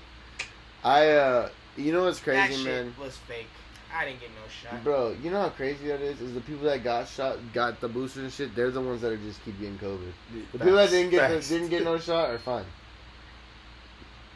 I 0.83 1.09
uh, 1.09 1.49
you 1.77 1.91
know 1.91 2.03
what's 2.05 2.19
crazy, 2.19 2.37
that 2.37 2.47
crazy, 2.47 2.63
shit 2.63 2.85
man? 2.85 2.95
was 2.99 3.17
fake. 3.17 3.47
I 3.93 4.05
didn't 4.05 4.19
get 4.19 4.29
no 4.29 4.69
shot. 4.71 4.83
Bro, 4.83 5.15
you 5.23 5.31
know 5.31 5.41
how 5.41 5.49
crazy 5.49 5.87
that 5.87 6.01
is? 6.01 6.19
Is 6.19 6.33
the 6.33 6.41
people 6.41 6.65
that 6.65 6.83
got 6.83 7.07
shot, 7.07 7.37
got 7.53 7.79
the 7.79 7.87
boosters 7.87 8.23
and 8.23 8.31
shit, 8.31 8.55
they're 8.55 8.71
the 8.71 8.81
ones 8.81 9.01
that 9.01 9.11
are 9.11 9.17
just 9.17 9.43
keep 9.45 9.57
getting 9.59 9.77
COVID. 9.77 10.11
The 10.51 10.59
people 10.59 10.75
that 10.75 10.89
didn't 10.89 11.11
get 11.11 11.29
the, 11.29 11.47
didn't 11.47 11.69
get 11.69 11.83
no 11.83 11.97
shot 11.99 12.29
are 12.29 12.37
fine. 12.37 12.65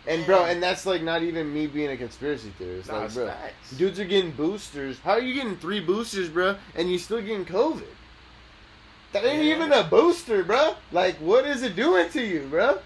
And 0.07 0.25
bro, 0.25 0.45
and 0.45 0.63
that's 0.63 0.85
like 0.85 1.03
not 1.03 1.23
even 1.23 1.53
me 1.53 1.67
being 1.67 1.91
a 1.91 1.97
conspiracy 1.97 2.51
theorist. 2.57 2.89
Nah, 2.89 2.99
like, 2.99 3.13
bro, 3.13 3.27
facts. 3.27 3.71
dudes 3.77 3.99
are 3.99 4.05
getting 4.05 4.31
boosters. 4.31 4.97
How 4.99 5.11
are 5.11 5.21
you 5.21 5.33
getting 5.33 5.57
three 5.57 5.81
boosters, 5.81 6.29
bro, 6.29 6.55
and 6.75 6.89
you 6.89 6.97
still 6.97 7.21
getting 7.21 7.45
COVID? 7.45 7.83
That 9.13 9.25
ain't 9.25 9.43
Yeah. 9.43 9.55
even 9.55 9.71
a 9.73 9.83
booster, 9.83 10.43
bro. 10.43 10.75
Like, 10.91 11.15
what 11.17 11.45
is 11.45 11.63
it 11.63 11.75
doing 11.75 12.09
to 12.11 12.21
you, 12.21 12.41
bro? 12.49 12.79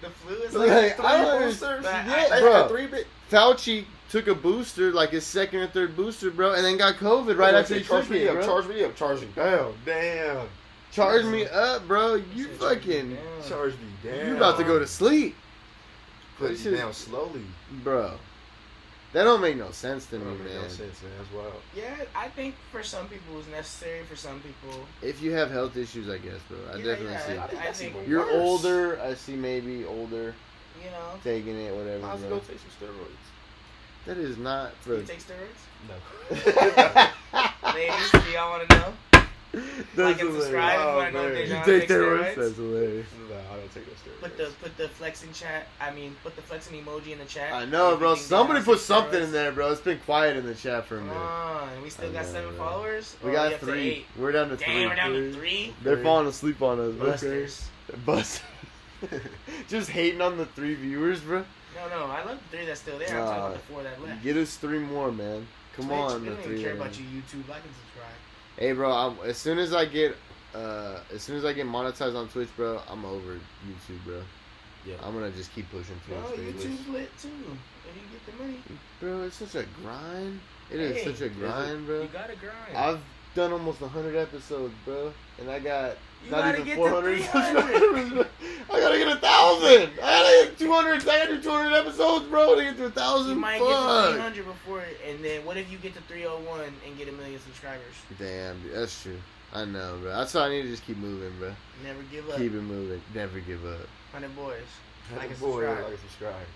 The 0.00 0.10
flu 0.10 0.34
is 0.36 0.54
Like, 0.54 0.68
like, 0.70 0.96
three 0.96 1.04
I 1.06 1.22
don't 1.24 1.42
boosters. 1.42 1.84
Yeah, 1.84 2.28
They 2.30 2.40
bro. 2.40 2.68
three 2.68 2.86
bit. 2.86 3.06
Fauci 3.30 3.84
took 4.10 4.26
a 4.28 4.34
booster, 4.34 4.92
like 4.92 5.10
his 5.10 5.26
second 5.26 5.60
or 5.60 5.66
third 5.66 5.96
booster, 5.96 6.30
bro, 6.30 6.52
and 6.52 6.64
then 6.64 6.76
got 6.76 6.94
COVID 6.96 7.36
right 7.36 7.54
after 7.54 7.74
he 7.74 7.82
charge 7.82 8.04
took 8.04 8.10
me 8.12 8.18
it, 8.22 8.28
up. 8.28 8.34
bro. 8.36 8.46
Charge 8.46 8.66
me 8.68 8.84
up. 8.84 8.94
Charge 8.96 9.20
me 9.20 9.28
down. 9.34 9.74
Damn. 9.84 10.46
Charge 10.92 11.24
me 11.24 11.46
up, 11.46 11.86
bro. 11.88 12.14
You 12.34 12.44
Said 12.44 12.58
charge 12.60 12.86
me 12.86 12.92
fucking. 12.92 13.18
Charge 13.48 13.72
me 13.72 14.10
down. 14.10 14.26
you 14.28 14.36
about 14.36 14.58
to 14.58 14.64
go 14.64 14.78
to 14.78 14.86
sleep, 14.86 15.34
Put 16.38 16.52
you 16.58 16.76
down 16.76 16.92
slowly. 16.92 17.42
bro. 17.82 18.12
That 19.14 19.24
don't 19.24 19.40
make 19.40 19.56
no 19.56 19.70
sense 19.70 20.04
to 20.06 20.12
That 20.12 20.18
me, 20.18 20.24
don't 20.26 20.44
make 20.44 20.54
no 20.54 20.60
man. 20.60 20.70
sense, 20.70 21.02
man. 21.02 21.12
That's 21.18 21.32
wild. 21.32 21.54
Yeah, 21.74 21.94
I 22.14 22.28
think 22.28 22.54
for 22.70 22.82
some 22.82 23.08
people 23.08 23.38
it's 23.38 23.48
necessary. 23.48 24.04
For 24.04 24.16
some 24.16 24.40
people, 24.40 24.86
If 25.02 25.22
you 25.22 25.32
have 25.32 25.50
health 25.50 25.76
issues, 25.78 26.08
I 26.10 26.18
guess, 26.18 26.40
bro. 26.48 26.58
I 26.70 26.76
Yeah, 26.76 26.84
definitely 26.84 27.12
yeah, 27.12 27.26
see. 27.26 27.32
I 27.38 27.44
it. 27.44 27.50
think- 27.50 27.62
I 27.62 27.72
think 27.72 27.94
think- 27.94 28.08
You're 28.08 28.20
worse. 28.26 28.34
older. 28.34 29.00
I 29.00 29.14
see 29.14 29.34
maybe 29.36 29.84
older 29.86 30.34
you 30.84 30.90
know, 30.90 31.18
taking 31.24 31.56
it, 31.58 31.74
whatever. 31.74 32.00
Might 32.06 32.12
as 32.14 32.20
well 32.20 32.28
Bro. 32.30 32.38
go 32.40 32.44
take 32.44 32.58
some 32.60 32.88
steroids. 32.88 34.06
That 34.06 34.16
is 34.18 34.36
not 34.38 34.72
do 34.84 34.92
you 34.92 35.02
for. 35.02 35.08
take 35.08 35.20
steroids? 35.20 35.64
No. 35.88 37.72
Ladies, 37.74 38.10
do 38.12 38.30
y'all 38.30 38.50
want 38.50 38.68
to 38.68 38.76
know? 38.76 38.92
That's 39.52 39.64
Like 39.96 40.10
and 40.10 40.18
hilarious. 40.18 40.42
subscribe 40.44 40.78
oh, 40.78 40.82
you 40.82 40.88
Oh, 40.88 40.96
want 40.96 41.06
to 41.08 41.12
know 41.22 41.28
if 41.28 41.34
man. 41.34 41.42
You 41.58 41.64
take 41.64 41.64
takes 41.88 41.92
steroids? 41.92 42.18
steroids. 42.18 42.34
That's 42.36 42.56
hilarious. 42.56 43.06
no, 43.30 43.36
I 43.36 43.56
don't 43.56 43.74
take 43.74 43.86
no 43.86 43.92
steroids. 43.94 44.20
Put 44.20 44.36
the 44.36 44.50
put 44.60 44.76
the 44.76 44.88
flexing 44.88 45.32
chat. 45.32 45.66
I 45.80 45.90
mean, 45.90 46.16
put 46.22 46.36
the 46.36 46.42
flexing 46.42 46.84
emoji 46.84 47.08
in 47.12 47.18
the 47.18 47.24
chat. 47.24 47.52
I 47.52 47.64
know, 47.64 47.96
bro. 47.96 48.14
Somebody 48.14 48.60
put 48.62 48.72
takes 48.74 48.82
something 48.84 49.22
in 49.22 49.32
there, 49.32 49.50
bro. 49.52 49.70
It's 49.72 49.80
been 49.80 49.98
quiet 50.00 50.36
in 50.36 50.44
the 50.44 50.54
chat 50.54 50.84
for 50.86 50.96
a 50.96 50.98
Come 50.98 51.08
minute. 51.08 51.20
on, 51.20 51.82
we 51.82 51.88
still 51.90 52.10
I 52.10 52.12
got 52.12 52.26
know, 52.26 52.32
seven 52.32 52.56
bro. 52.56 52.66
followers. 52.66 53.16
We 53.24 53.30
oh, 53.30 53.32
got 53.32 53.50
are 53.50 53.54
up 53.54 53.60
to 53.60 53.66
three. 53.66 53.88
eight? 53.88 54.06
We're 54.18 54.32
down 54.32 54.48
to 54.50 54.56
Damn, 54.56 54.66
three. 54.74 54.86
we're 54.86 54.94
down 54.96 55.12
to 55.12 55.32
three. 55.32 55.74
They're 55.82 56.02
falling 56.02 56.26
asleep 56.26 56.60
on 56.60 56.78
us, 56.80 56.94
bro. 56.94 57.10
Busters. 57.12 57.68
Bust. 58.04 58.42
Just 59.68 59.88
hating 59.90 60.20
on 60.20 60.36
the 60.36 60.46
three 60.46 60.74
viewers, 60.74 61.20
bro. 61.20 61.44
No, 61.74 61.88
no, 61.88 62.06
I 62.12 62.24
love 62.24 62.38
the 62.50 62.56
three 62.56 62.66
that's 62.66 62.80
still 62.80 62.98
there. 62.98 63.08
I'm 63.08 63.14
talking 63.24 63.38
about 63.38 63.52
the 63.54 63.58
four 63.60 63.82
that 63.84 64.02
left. 64.02 64.22
Get 64.22 64.36
us 64.36 64.56
three 64.56 64.80
more, 64.80 65.10
man. 65.12 65.46
Come 65.76 65.86
Twitch, 65.86 65.98
on, 65.98 66.22
we 66.22 66.28
the 66.28 66.34
don't 66.34 66.44
three. 66.44 66.52
even 66.54 66.64
care 66.64 66.74
that- 66.74 66.80
about 66.82 66.98
you, 66.98 67.04
YouTube. 67.06 67.48
Like 67.48 67.62
and 67.64 67.72
subscribe. 67.74 68.12
Hey, 68.58 68.72
bro. 68.72 68.90
I'm, 68.92 69.18
as 69.28 69.36
soon 69.38 69.58
as 69.58 69.72
I 69.72 69.84
get, 69.84 70.16
uh, 70.54 70.98
as 71.14 71.22
soon 71.22 71.36
as 71.36 71.44
I 71.44 71.52
get 71.52 71.66
monetized 71.66 72.16
on 72.16 72.28
Twitch, 72.28 72.48
bro, 72.56 72.80
I'm 72.90 73.04
over 73.04 73.34
YouTube, 73.66 74.04
bro. 74.04 74.20
Yeah. 74.84 74.94
I'm 75.02 75.12
gonna 75.14 75.30
just 75.30 75.52
keep 75.54 75.70
pushing 75.70 75.96
No, 76.10 76.20
Twitch, 76.28 76.36
baby. 76.38 76.52
YouTube's 76.52 76.88
lit 76.88 77.18
too. 77.18 77.28
If 77.28 77.94
you 77.94 78.02
get 78.12 78.26
the 78.38 78.42
money, 78.42 78.58
Bro, 79.00 79.22
it's 79.24 79.36
such 79.36 79.54
a 79.54 79.66
grind. 79.82 80.40
It 80.70 80.80
is 80.80 80.96
Hey, 80.96 81.04
such 81.04 81.20
a 81.20 81.24
is 81.26 81.32
it? 81.32 81.38
grind, 81.38 81.86
bro. 81.86 82.02
you 82.02 82.08
gotta 82.08 82.36
grind. 82.36 82.76
I've 82.76 83.00
done 83.38 83.52
almost 83.52 83.80
100 83.80 84.16
episodes, 84.16 84.74
bro, 84.84 85.12
and 85.38 85.48
I 85.48 85.60
got 85.60 85.96
You 86.24 86.32
not 86.32 86.56
gotta 86.56 86.60
even 86.62 86.76
400 86.76 87.20
subscribers. 87.20 88.26
I 88.70 88.80
gotta 88.80 88.98
get 88.98 89.08
a 89.08 89.20
thousand. 89.20 89.90
I 90.02 90.42
gotta 90.42 90.50
get 90.50 90.58
200. 90.58 91.02
I 91.02 91.04
gotta 91.04 91.36
do 91.36 91.42
200 91.42 91.76
episodes, 91.76 92.24
bro, 92.26 92.56
to 92.56 92.62
get 92.64 92.76
to 92.78 92.86
a 92.86 92.90
thousand. 92.90 93.36
you 93.36 93.40
thousand. 93.40 93.40
might 93.40 93.60
Fuck. 93.60 93.68
get 93.68 94.34
to 94.34 94.42
300 94.42 94.46
before, 94.46 94.82
and 95.06 95.24
then 95.24 95.44
what 95.44 95.56
if 95.56 95.70
you 95.70 95.78
get 95.78 95.94
to 95.94 96.00
301 96.02 96.60
and 96.84 96.98
get 96.98 97.08
a 97.08 97.12
million 97.12 97.38
subscribers? 97.38 97.94
Damn, 98.18 98.60
dude, 98.60 98.74
that's 98.74 99.02
true. 99.04 99.18
I 99.54 99.64
know, 99.64 99.98
bro. 100.02 100.10
That's 100.10 100.34
why 100.34 100.40
I 100.40 100.48
need 100.50 100.62
to 100.62 100.68
just 100.68 100.84
keep 100.84 100.96
moving, 100.96 101.32
bro. 101.38 101.52
Never 101.84 102.02
give 102.10 102.28
up. 102.28 102.38
Keep 102.38 102.54
it 102.54 102.62
moving. 102.62 103.00
Never 103.14 103.38
give 103.38 103.64
up. 103.64 103.86
100 104.10 104.34
boys. 104.34 104.56
Like 105.16 105.30
and 105.30 105.40
Boy, 105.40 105.62
subscribe. 105.62 105.84
Like 105.84 106.00
subscribe. 106.00 106.46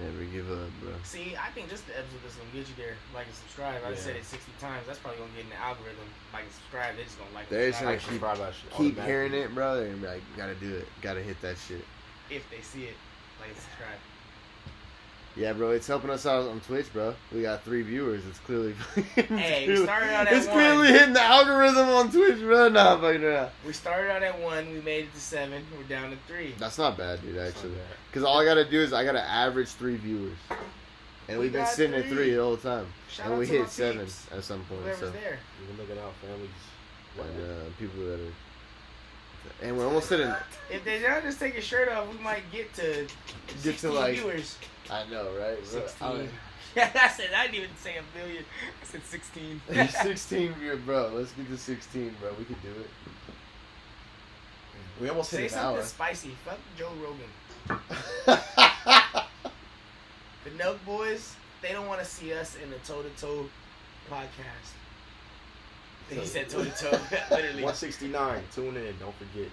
Never 0.00 0.24
give 0.24 0.48
up, 0.50 0.70
bro. 0.80 0.92
See, 1.04 1.36
I 1.36 1.50
think 1.52 1.68
just 1.68 1.86
the 1.86 1.92
episode 1.98 2.24
is 2.26 2.34
gonna 2.36 2.48
get 2.54 2.64
you 2.68 2.74
there. 2.80 2.96
Like 3.14 3.26
and 3.26 3.34
subscribe. 3.36 3.76
I 3.84 3.92
just 3.92 4.06
Yeah. 4.08 4.12
said 4.14 4.16
it 4.16 4.24
60 4.24 4.52
times. 4.58 4.86
That's 4.86 4.98
probably 4.98 5.20
gonna 5.20 5.32
get 5.36 5.44
in 5.44 5.50
the 5.52 5.60
algorithm. 5.60 6.08
Like 6.32 6.44
and 6.48 6.52
subscribe. 6.52 6.96
They're 6.96 7.04
just 7.04 7.18
gonna 7.20 7.30
like. 7.36 7.44
and 7.44 7.52
They're 7.52 7.68
just 7.70 7.78
subscribe 7.84 8.00
gonna 8.00 8.52
Keep, 8.52 8.70
keep- 8.72 8.96
Keep 8.96 9.04
hearing 9.04 9.34
it, 9.34 9.54
bro. 9.54 9.76
They're 9.76 9.92
gonna 9.92 10.00
be 10.00 10.06
like, 10.08 10.22
gotta 10.36 10.54
do 10.56 10.76
it. 10.80 10.88
Gotta 11.02 11.20
hit 11.22 11.40
that 11.42 11.56
shit. 11.58 11.84
if 12.30 12.48
they 12.48 12.62
see 12.62 12.84
it. 12.88 12.96
Like 13.38 13.50
and 13.52 13.58
subscribe. 13.58 14.00
Yeah, 15.34 15.54
bro. 15.54 15.70
It's 15.70 15.86
helping 15.86 16.10
us 16.10 16.26
out 16.26 16.46
on 16.48 16.60
Twitch, 16.60 16.92
bro. 16.92 17.14
We 17.32 17.40
got 17.40 17.62
three 17.64 17.80
viewers. 17.82 18.22
It's 18.28 18.38
clearly. 18.40 18.74
it's 18.96 19.28
Hey, 19.28 19.60
we 19.60 19.64
clearly- 19.66 19.84
started 19.84 20.10
out 20.12 20.26
at 20.26 20.32
It's 20.34 20.46
one. 20.46 20.56
clearly 20.56 20.88
hitting 20.88 21.14
the 21.14 21.22
algorithm 21.22 21.88
on 21.88 22.10
Twitch, 22.10 22.38
bro. 22.40 22.68
Nah, 22.68 23.00
fucking 23.00 23.24
around. 23.24 23.50
We 23.66 23.72
started 23.72 24.10
out 24.10 24.22
at 24.22 24.38
one. 24.40 24.70
We 24.72 24.80
made 24.82 25.04
it 25.04 25.14
to 25.14 25.20
seven. 25.20 25.64
We're 25.76 25.84
down 25.84 26.10
to 26.10 26.18
three. 26.28 26.54
That's 26.58 26.76
not 26.76 26.98
bad, 26.98 27.22
dude. 27.22 27.38
Actually, 27.38 27.72
because 28.10 28.24
all 28.24 28.38
I 28.38 28.44
gotta 28.44 28.68
do 28.68 28.78
is 28.80 28.92
I 28.92 29.04
gotta 29.04 29.22
average 29.22 29.68
three 29.68 29.96
viewers, 29.96 30.36
and 31.28 31.38
We 31.38 31.44
we've 31.46 31.52
been 31.52 31.62
got 31.62 31.70
sitting 31.72 31.94
at 31.94 32.04
three. 32.06 32.14
three 32.14 32.30
the 32.34 32.42
whole 32.42 32.58
time, 32.58 32.86
Shout 33.08 33.24
and 33.26 33.34
out 33.34 33.38
we 33.40 33.46
to 33.46 33.52
my 33.54 33.58
hit 33.60 33.68
seven 33.70 34.00
peeps. 34.04 34.26
at 34.32 34.44
some 34.44 34.62
point. 34.64 34.82
Whoever's 34.82 34.98
So, 35.00 35.10
there. 35.12 35.38
We've 35.60 35.68
been 35.68 35.78
looking 35.86 36.02
out 36.04 36.12
families. 36.16 36.50
and 37.18 37.50
uh, 37.50 37.64
people 37.78 38.04
that 38.06 38.20
are 38.20 39.66
And 39.66 39.78
we're 39.78 39.86
almost 39.86 40.12
at 40.12 40.20
an. 40.20 40.34
If 40.70 40.84
they 40.84 41.00
don't 41.00 41.22
just 41.22 41.40
take 41.40 41.56
a 41.56 41.62
shirt 41.62 41.88
off, 41.88 42.06
we 42.14 42.22
might 42.22 42.42
get 42.52 42.72
to 42.74 43.06
Get 43.62 43.78
to, 43.78 43.90
like- 43.92 44.16
viewers. 44.18 44.58
I 44.90 45.04
know, 45.10 45.24
right? 45.38 45.56
bro? 45.56 45.64
Sixteen. 45.64 46.08
Oh, 46.08 46.28
yeah, 46.76 46.90
I 46.94 47.08
said 47.08 47.30
I 47.34 47.46
didn't 47.46 47.56
even 47.64 47.76
say 47.76 47.96
a 47.96 48.18
million. 48.18 48.44
I 48.80 48.84
said 48.84 49.02
sixteen. 49.04 49.60
16, 49.90 50.54
bro. 50.84 51.10
Let's 51.14 51.32
get 51.32 51.48
to 51.48 51.56
16, 51.56 52.14
bro. 52.20 52.30
We 52.38 52.44
can 52.44 52.56
do 52.62 52.70
it. 52.70 52.90
We 55.00 55.08
almost 55.08 55.30
say 55.30 55.42
hit 55.42 55.52
an 55.52 55.58
something 55.58 55.76
hour. 55.78 55.84
spicy. 55.84 56.30
Fuck 56.44 56.58
Joe 56.76 56.90
Rogan. 57.02 57.80
The 60.44 60.50
Nelk 60.50 60.84
Boys, 60.84 61.36
they 61.62 61.72
don't 61.72 61.86
want 61.86 62.00
to 62.00 62.04
see 62.06 62.32
us 62.34 62.56
in 62.56 62.72
a 62.72 62.78
toe 62.78 63.02
to 63.02 63.08
toe 63.10 63.48
podcast. 64.10 64.74
He 66.10 66.26
said 66.26 66.48
toe 66.48 66.64
to 66.64 66.70
toe, 66.70 66.98
literally. 67.30 67.62
169. 67.62 68.42
Tune 68.52 68.76
in. 68.76 68.98
Don't 68.98 69.14
forget. 69.14 69.48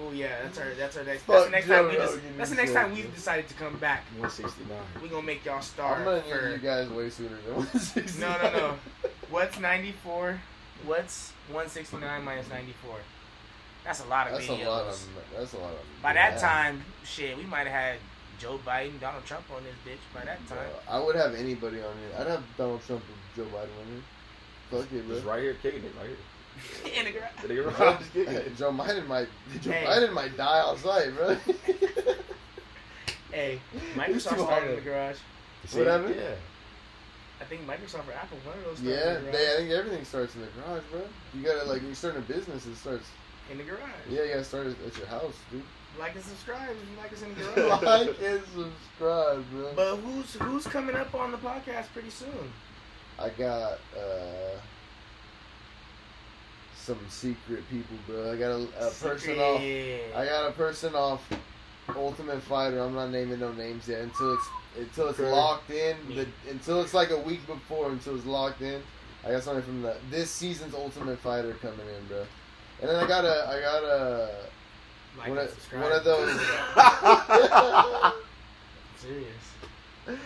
Oh 0.00 0.12
yeah, 0.12 0.42
that's 0.42 0.58
our 0.58 0.74
that's 0.74 0.96
our 0.96 1.04
next. 1.04 1.26
That's 1.26 1.44
the 1.44 1.50
next 1.50 1.66
time 1.68 1.88
we 1.88 1.94
just, 1.94 2.18
That's 2.38 2.50
the 2.50 2.56
next 2.56 2.72
time 2.72 2.94
we 2.94 3.02
man. 3.02 3.10
decided 3.14 3.48
to 3.48 3.54
come 3.54 3.76
back. 3.76 4.04
169. 4.18 4.78
We 5.02 5.08
gonna 5.08 5.22
make 5.22 5.44
y'all 5.44 5.60
start. 5.60 5.98
I'm 5.98 6.04
starve 6.04 6.24
gonna 6.24 6.34
need 6.34 6.42
for. 6.42 6.50
you 6.50 6.58
guys 6.58 6.88
way 6.88 7.10
sooner 7.10 7.36
than 7.46 7.56
169. 7.56 8.20
No, 8.20 8.50
no, 8.50 8.56
no. 8.58 9.10
What's 9.30 9.58
ninety 9.60 9.92
four? 9.92 10.40
What's 10.86 11.32
one 11.50 11.68
sixty 11.68 11.98
nine 11.98 12.24
minus 12.24 12.48
ninety 12.48 12.74
four? 12.84 12.96
That's 13.84 14.00
a 14.00 14.06
lot 14.06 14.28
of 14.28 14.34
That's 14.34 14.48
a 14.48 14.52
videos. 14.52 14.66
lot 14.66 14.86
of. 14.86 15.08
That's 15.36 15.52
a 15.52 15.58
lot 15.58 15.72
of. 15.72 16.02
By 16.02 16.14
yeah. 16.14 16.30
that 16.30 16.40
time, 16.40 16.84
shit, 17.04 17.36
we 17.36 17.44
might 17.44 17.66
have 17.66 17.68
had 17.68 17.96
Joe 18.38 18.58
Biden, 18.64 18.98
Donald 19.00 19.24
Trump 19.24 19.44
on 19.54 19.62
this 19.64 19.74
bitch. 19.86 20.00
By 20.14 20.24
that 20.24 20.46
Bro, 20.48 20.56
time, 20.56 20.66
I 20.88 20.98
would 21.00 21.16
have 21.16 21.34
anybody 21.34 21.78
on 21.78 21.94
here. 21.98 22.18
I'd 22.18 22.26
have 22.26 22.42
Donald 22.56 22.80
Trump 22.86 23.02
and 23.04 23.16
Joe 23.36 23.50
Biden 23.50 23.70
on 23.80 23.86
here. 23.86 24.02
Fuck 24.70 24.92
it, 24.92 25.06
bro. 25.06 25.14
Just 25.16 25.26
right 25.26 25.42
here, 25.42 25.54
kicking 25.62 25.84
it 25.84 25.92
right 25.98 26.08
here. 26.08 26.16
in 26.98 27.04
the 27.06 27.10
garage. 27.12 27.30
The 27.42 27.48
nigga 27.48 27.78
right 27.78 28.02
Hey. 28.26 28.52
Joe 28.56 28.72
Biden 28.72 29.06
might. 29.06 29.28
Joe 29.60 29.70
Hey. 29.72 29.84
Biden 29.86 30.12
might 30.12 30.36
die 30.36 30.60
on 30.60 30.76
site, 30.78 31.14
bro. 31.16 31.36
Hey, 33.30 33.60
Microsoft 33.94 34.36
too 34.36 34.42
started 34.44 34.70
in 34.70 34.76
the 34.76 34.82
garage. 34.82 35.16
See? 35.66 35.78
Whatever. 35.78 36.10
Yeah. 36.12 36.34
I 37.40 37.44
think 37.44 37.66
Microsoft 37.66 38.06
or 38.08 38.12
Apple, 38.12 38.36
one 38.44 38.56
of 38.58 38.64
those. 38.64 38.80
yeah, 38.82 39.16
in 39.18 39.24
the 39.24 39.30
they, 39.32 39.54
I 39.54 39.56
think 39.56 39.70
everything 39.70 40.04
starts 40.04 40.34
in 40.34 40.42
the 40.42 40.48
garage, 40.48 40.82
bro. 40.90 41.00
You 41.34 41.42
gotta 41.42 41.64
like 41.64 41.80
when 41.80 41.88
you 41.88 41.94
start 41.94 42.16
a 42.16 42.20
business, 42.20 42.66
it 42.66 42.76
starts. 42.76 43.06
in 43.50 43.56
the 43.58 43.64
garage. 43.64 43.80
Yeah, 44.10 44.22
you 44.24 44.28
gotta 44.28 44.44
start 44.44 44.66
at 44.66 44.96
your 44.98 45.06
house, 45.06 45.34
dude. 45.50 45.62
Like 45.98 46.14
and 46.14 46.24
subscribe 46.24 46.70
if 46.70 46.98
like 46.98 47.12
us 47.12 47.22
in 47.22 47.34
the 47.34 47.62
garage. 47.62 47.82
like 47.82 48.22
and 48.22 48.42
subscribe, 48.54 49.44
bro. 49.50 49.72
but 49.74 49.96
who's 49.96 50.34
who's 50.34 50.66
coming 50.66 50.94
up 50.94 51.14
on 51.14 51.30
the 51.32 51.38
podcast 51.38 51.86
pretty 51.94 52.10
soon? 52.10 52.52
I 53.18 53.30
got 53.30 53.78
uh 53.96 54.58
some 56.82 56.98
secret 57.08 57.62
people, 57.70 57.96
bro. 58.06 58.32
I 58.32 58.36
got 58.36 58.50
a, 58.50 58.66
a 58.86 58.90
person 58.90 59.38
off. 59.38 59.60
I 59.60 60.24
got 60.26 60.48
a 60.48 60.52
person 60.52 60.94
off 60.94 61.22
Ultimate 61.94 62.42
Fighter. 62.42 62.80
I'm 62.80 62.94
not 62.94 63.10
naming 63.10 63.38
no 63.40 63.52
names 63.52 63.86
yet 63.88 64.00
until 64.00 64.34
it's 64.34 64.44
until 64.78 65.08
it's 65.08 65.20
Okay. 65.20 65.30
locked 65.30 65.70
in. 65.70 65.96
The, 66.14 66.26
until 66.50 66.80
it's 66.82 66.94
like 66.94 67.10
a 67.10 67.18
week 67.18 67.46
before 67.46 67.90
until 67.90 68.16
it's 68.16 68.26
locked 68.26 68.62
in. 68.62 68.82
I 69.24 69.30
got 69.30 69.42
something 69.44 69.62
from 69.62 69.82
the 69.82 69.96
this 70.10 70.30
season's 70.30 70.74
Ultimate 70.74 71.18
Fighter 71.20 71.54
coming 71.62 71.86
in, 71.86 72.06
bro. 72.08 72.24
And 72.80 72.90
then 72.90 72.96
I 72.96 73.06
got 73.06 73.24
a 73.24 73.46
I 73.48 73.60
got 73.60 73.84
a 73.84 74.30
Like 75.18 75.28
one 75.28 75.38
and 75.38 75.48
of, 75.48 75.72
one 75.80 75.92
of 75.92 76.04
those. 76.04 76.30
Serious. 78.98 79.28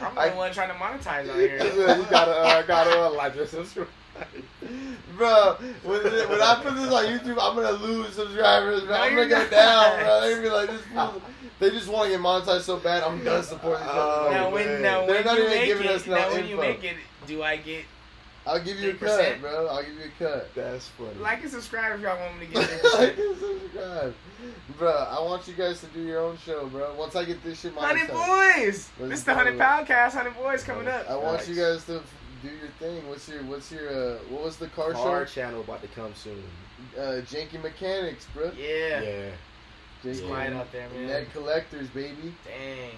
I'm 0.00 0.14
the 0.14 0.20
I- 0.20 0.34
one 0.34 0.52
trying 0.52 0.68
to 0.68 0.74
monetize 0.74 1.28
out 1.28 1.36
here. 1.36 1.58
you 1.62 2.04
gotta, 2.10 2.32
uh, 2.32 2.62
gotta 2.62 3.02
uh, 3.06 3.10
like 3.12 3.34
this. 3.34 3.50
subscribe. 3.50 3.88
Bro, 5.16 5.56
when, 5.82 6.02
when 6.02 6.42
I 6.42 6.60
put 6.62 6.74
this 6.74 6.92
on 6.92 7.04
YouTube, 7.06 7.38
I'm 7.40 7.54
gonna 7.56 7.70
lose 7.72 8.14
subscribers, 8.14 8.82
bro. 8.82 8.90
No, 8.96 9.02
I'm 9.02 9.14
gonna 9.14 9.28
go 9.28 9.38
not. 9.38 9.50
down, 9.50 10.00
bro. 10.00 10.20
They're 10.20 10.30
gonna 10.36 10.42
be 10.42 10.50
like, 10.50 10.68
this 10.70 10.80
fool, 10.82 11.22
they 11.58 11.70
just 11.70 11.88
want 11.88 12.10
to 12.10 12.16
get 12.16 12.20
monetized 12.24 12.62
so 12.62 12.76
bad. 12.78 13.02
I'm 13.02 13.22
done 13.24 13.42
supporting 13.42 13.84
this. 13.86 13.94
Oh, 13.94 14.28
now 14.30 14.50
when 14.50 14.66
man. 14.66 14.82
now 14.82 15.06
They're 15.06 15.24
not 15.24 15.36
you 15.38 15.44
even 15.44 15.54
make 15.58 15.66
giving 15.66 15.86
it, 15.86 15.90
us 15.92 16.06
no 16.06 16.16
now 16.16 16.30
when 16.32 16.46
you 16.46 16.56
make 16.56 16.84
it, 16.84 16.96
do 17.26 17.42
I 17.42 17.56
get 17.56 17.84
I'll 18.48 18.62
give 18.62 18.78
you 18.78 18.90
a 18.90 18.94
3%. 18.94 18.98
cut, 18.98 19.40
bro. 19.40 19.66
I'll 19.66 19.82
give 19.82 19.94
you 19.94 20.04
a 20.04 20.24
cut. 20.24 20.54
That's 20.54 20.86
funny. 20.90 21.14
like 21.18 21.42
and 21.42 21.50
subscribe 21.50 21.96
if 21.96 22.00
y'all 22.02 22.16
want 22.16 22.38
me 22.38 22.46
to 22.46 22.52
get 22.52 22.70
it. 22.70 22.84
like 22.98 23.14
three 23.16 23.28
percent? 23.34 23.52
and 23.52 23.60
subscribe, 23.72 24.14
bro. 24.78 24.90
I 24.92 25.20
want 25.22 25.48
you 25.48 25.54
guys 25.54 25.80
to 25.80 25.86
do 25.88 26.00
your 26.02 26.20
own 26.20 26.38
show, 26.44 26.66
bro. 26.68 26.94
Once 26.94 27.16
I 27.16 27.24
get 27.24 27.42
this 27.42 27.60
shit 27.60 27.72
Hundred 27.74 28.08
monetized, 28.08 28.54
boys. 28.54 28.90
Let's 29.00 29.10
This 29.10 29.18
is 29.20 29.24
the 29.24 29.32
do 29.32 29.36
hundred 29.38 29.54
it. 29.54 29.58
pound 29.58 29.86
cast. 29.88 30.14
Hundred 30.16 30.36
boys 30.36 30.62
coming 30.62 30.86
up. 30.86 31.10
I 31.10 31.16
want 31.16 31.38
Nice. 31.38 31.48
you 31.48 31.56
guys 31.56 31.84
to 31.86 31.96
f- 31.96 32.14
do 32.48 32.54
your 32.56 32.68
thing. 32.78 33.08
What's 33.08 33.28
your 33.28 33.42
What's 33.44 33.72
your 33.72 33.88
uh, 33.88 34.18
What 34.28 34.42
was 34.44 34.56
the 34.56 34.68
car, 34.68 34.92
Car 34.92 35.24
channel 35.24 35.60
about 35.60 35.82
to 35.82 35.88
come 35.88 36.14
soon. 36.14 36.42
show? 36.94 37.00
Uh, 37.00 37.20
Janky 37.22 37.62
Mechanics, 37.62 38.26
bro. 38.34 38.50
Yeah. 38.56 39.00
Yeah. 39.02 39.30
It's 40.04 40.20
Janky 40.20 40.28
quiet 40.28 40.52
out 40.52 40.70
there, 40.72 40.88
man. 40.90 41.06
Net 41.06 41.32
Collectors, 41.32 41.88
baby. 41.88 42.34
Dang. 42.44 42.90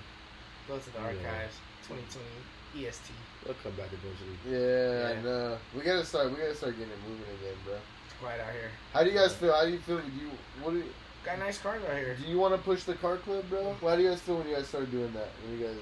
Go 0.67 0.79
to 0.79 0.91
the 0.93 0.99
Yeah. 0.99 1.05
archives. 1.05 1.57
2020 1.87 2.87
EST. 2.87 3.13
They'll 3.45 3.55
come 3.63 3.73
back 3.73 3.89
eventually. 3.93 4.37
Yeah, 4.47 5.09
Yeah. 5.15 5.19
I 5.19 5.23
know. 5.23 5.59
We 5.75 5.81
gotta 5.83 6.05
start. 6.05 6.31
We 6.31 6.37
gotta 6.37 6.55
start 6.55 6.77
getting 6.77 6.93
it 6.93 6.99
moving 7.09 7.25
again, 7.41 7.57
bro. 7.65 7.75
It's 7.75 8.15
quiet 8.21 8.41
out 8.41 8.53
here. 8.53 8.71
How 8.93 9.03
do 9.05 9.11
you 9.11 9.17
guys 9.17 9.35
feel? 9.35 9.55
How 9.55 9.65
do 9.65 9.71
you 9.71 9.79
feel? 9.79 9.99
Do 9.99 10.11
you 10.21 10.31
what 10.63 10.73
do 10.73 10.79
you, 10.79 10.85
Got 11.25 11.41
nice 11.41 11.59
cars 11.59 11.83
out 11.85 11.97
here. 11.97 12.15
do 12.15 12.29
you 12.29 12.39
want 12.39 12.55
to 12.55 12.61
push 12.63 12.85
the 12.85 12.95
car 12.95 13.17
club, 13.17 13.45
bro? 13.51 13.75
Why 13.81 13.97
do 13.97 14.03
you 14.03 14.09
guys 14.11 14.21
feel 14.21 14.37
when 14.39 14.49
you 14.49 14.55
guys 14.55 14.69
start 14.69 14.91
doing 14.91 15.13
that? 15.15 15.29
When 15.43 15.59
you 15.59 15.67
guys 15.67 15.77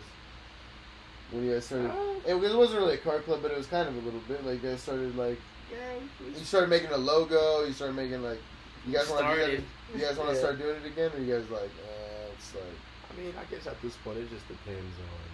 when 1.31 1.45
you 1.45 1.53
guys 1.55 1.65
started, 1.67 1.91
Uh, 1.91 2.15
it, 2.27 2.35
it 2.35 2.57
wasn't 2.57 2.81
really 2.81 2.95
a 2.95 2.99
car 2.99 3.21
club, 3.21 3.41
but 3.43 3.51
it 3.51 3.57
was 3.59 3.67
kind 3.67 3.89
of 3.89 3.95
a 3.97 4.01
little 4.01 4.21
bit. 4.29 4.45
Like 4.45 4.63
you 4.63 4.71
guys 4.71 4.81
started 4.83 5.17
like 5.17 5.39
Yeah, 5.71 5.79
we- 6.21 6.31
we 6.33 6.39
you 6.39 6.45
started 6.45 6.71
making 6.71 6.91
a 6.93 6.97
logo. 6.97 7.65
You 7.65 7.73
started 7.73 7.95
making 7.97 8.23
like 8.23 8.39
you 8.87 8.93
guys 8.95 9.09
want 9.11 9.27
to 9.27 9.35
do 9.35 9.41
that? 9.57 9.63
You 9.95 10.01
guys 10.07 10.17
want 10.17 10.31
to 10.31 10.35
Yeah. 10.35 10.41
start 10.41 10.59
doing 10.59 10.77
it 10.77 10.87
again, 10.87 11.11
or 11.15 11.21
you 11.21 11.35
guys 11.35 11.49
like 11.51 11.71
eh, 11.71 12.33
it's 12.37 12.55
like 12.55 12.65
I 13.11 13.21
mean, 13.21 13.35
I 13.39 13.45
guess 13.51 13.67
at 13.67 13.81
this 13.83 13.97
point, 14.05 14.19
it 14.19 14.29
just 14.31 14.47
depends 14.49 14.95
on. 15.01 15.27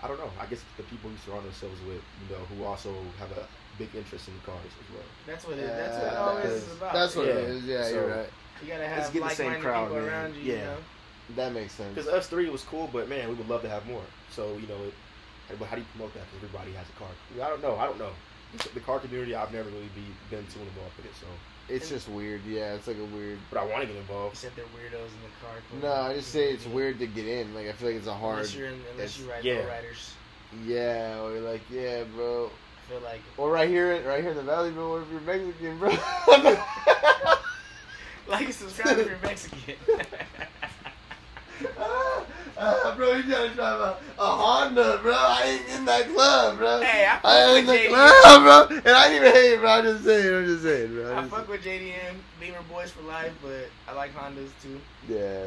I 0.00 0.06
don't 0.08 0.18
know. 0.18 0.30
I 0.40 0.46
guess 0.46 0.62
the 0.76 0.84
people 0.84 1.10
you 1.10 1.18
surround 1.24 1.44
themselves 1.44 1.80
with, 1.82 1.98
you 2.22 2.26
know, 2.30 2.42
who 2.46 2.62
also 2.64 2.94
have 3.18 3.30
a 3.36 3.46
big 3.78 3.92
interest 3.94 4.28
in 4.28 4.34
cars 4.46 4.62
as 4.66 4.94
well. 4.94 5.02
That's 5.26 5.44
what 5.46 5.58
it. 5.58 5.66
That's 5.66 5.96
what 5.98 6.06
it 6.06 6.12
Yeah, 6.12 6.18
always 6.20 6.44
that's- 6.44 6.62
is 6.62 6.72
about. 6.76 6.92
That's 6.94 7.16
what 7.16 7.26
it 7.28 7.34
Yeah. 7.34 7.54
is. 7.54 7.64
Yeah, 7.64 7.82
So- 7.84 7.90
you're 7.94 8.06
right. 8.16 8.30
You 8.62 8.68
gotta 8.68 8.86
have 8.88 9.12
get 9.12 9.22
the 9.22 9.28
same 9.30 9.46
like-minded 9.46 9.62
crowd, 9.62 9.88
people 9.88 10.02
man. 10.02 10.08
around 10.08 10.34
you. 10.36 10.42
You 10.42 10.52
Yeah. 10.54 10.64
know. 10.64 10.76
That 11.36 11.52
makes 11.52 11.74
sense. 11.74 11.94
Because 11.94 12.08
us 12.10 12.26
three 12.26 12.48
was 12.48 12.62
cool, 12.62 12.88
but 12.92 13.06
man, 13.08 13.28
we 13.28 13.34
would 13.34 13.48
love 13.48 13.60
to 13.62 13.68
have 13.68 13.86
more. 13.86 14.02
So 14.30 14.54
you 14.56 14.66
know, 14.66 14.82
it, 14.84 14.94
but 15.58 15.68
how 15.68 15.76
do 15.76 15.82
you 15.82 15.88
promote 15.94 16.14
that? 16.14 16.22
Because 16.30 16.44
everybody 16.48 16.72
has 16.72 16.86
a 16.88 16.92
car. 16.98 17.08
I 17.44 17.48
don't 17.50 17.60
know. 17.62 17.76
I 17.76 17.84
don't 17.86 17.98
know. 17.98 18.12
The 18.72 18.80
car 18.80 18.98
community, 18.98 19.34
I've 19.34 19.52
never 19.52 19.68
really 19.68 19.90
be, 19.94 20.04
been 20.30 20.46
too 20.46 20.60
involved 20.60 20.96
with 20.96 21.04
it. 21.04 21.12
So, 21.20 21.26
It's 21.68 21.90
just 21.90 22.08
weird. 22.08 22.40
Yeah, 22.46 22.72
it's 22.72 22.86
like 22.86 22.96
a 22.96 23.04
weird. 23.14 23.38
but 23.50 23.58
I 23.60 23.64
want 23.66 23.82
to 23.82 23.86
get 23.86 23.94
You 23.96 24.00
involved. 24.00 24.38
said 24.38 24.52
they're 24.56 24.64
weirdos 24.66 25.04
in 25.04 25.20
the 25.22 25.28
car. 25.42 25.52
club. 25.68 25.82
No, 25.82 25.92
I 26.10 26.14
just 26.14 26.30
say 26.32 26.50
it's 26.52 26.64
weird 26.66 26.98
to 27.00 27.06
get 27.06 27.26
in. 27.28 27.52
Like 27.54 27.68
I 27.68 27.72
feel 27.72 27.88
like 27.88 27.98
it's 27.98 28.06
a 28.06 28.14
hard. 28.14 28.38
Unless 28.38 28.54
you're 28.54 28.68
in, 28.68 28.80
unless 28.92 29.18
you 29.18 29.28
ride 29.30 29.44
yeah. 29.44 29.56
lowriders. 29.56 30.12
Yeah, 30.64 31.20
or 31.20 31.40
like 31.40 31.60
yeah, 31.70 32.04
bro. 32.14 32.46
I 32.46 32.50
feel 32.90 33.00
like 33.02 33.20
Or 33.36 33.50
right 33.50 33.68
here, 33.68 34.00
right 34.08 34.22
here 34.22 34.30
in 34.30 34.36
the 34.38 34.42
valley, 34.42 34.70
bro. 34.70 34.92
What 34.92 35.02
if 35.02 35.10
you're 35.10 35.20
Mexican, 35.20 35.78
bro? 35.78 35.90
like 38.28 38.46
and 38.46 38.54
subscribe 38.54 38.98
if 38.98 39.06
you're 39.06 39.18
Mexican. 39.22 39.74
Uh, 42.56 42.96
bro, 42.96 43.12
you 43.12 43.22
gotta 43.30 43.50
drive 43.54 43.80
a, 43.80 43.96
a 44.18 44.26
Honda, 44.26 44.98
bro. 45.02 45.12
I 45.14 45.42
ain't 45.60 45.78
in 45.78 45.84
that 45.84 46.12
club, 46.12 46.58
bro. 46.58 46.80
Hey, 46.80 47.06
I 47.06 47.14
fuck 47.16 47.24
I 47.24 47.40
ain't 47.44 47.58
in 47.60 47.66
with 47.66 47.82
the 47.82 47.88
JDM. 47.88 48.20
club, 48.22 48.68
bro. 48.68 48.76
And 48.78 48.88
I 48.88 49.06
ain't 49.06 49.14
even 49.16 49.32
hate, 49.32 49.56
bro. 49.58 49.70
I'm 49.70 49.84
just 49.84 50.04
saying, 50.04 50.34
I'm 50.34 50.44
just 50.46 50.62
saying, 50.64 50.92
bro. 50.94 51.16
I 51.16 51.20
just 51.20 51.30
fuck 51.30 51.48
with 51.48 51.62
JDM, 51.62 52.16
Beamer 52.40 52.58
Boys 52.68 52.90
for 52.90 53.02
life, 53.02 53.32
but 53.42 53.68
I 53.88 53.92
like 53.94 54.12
Hondas 54.14 54.50
too. 54.62 54.80
Yeah. 55.08 55.44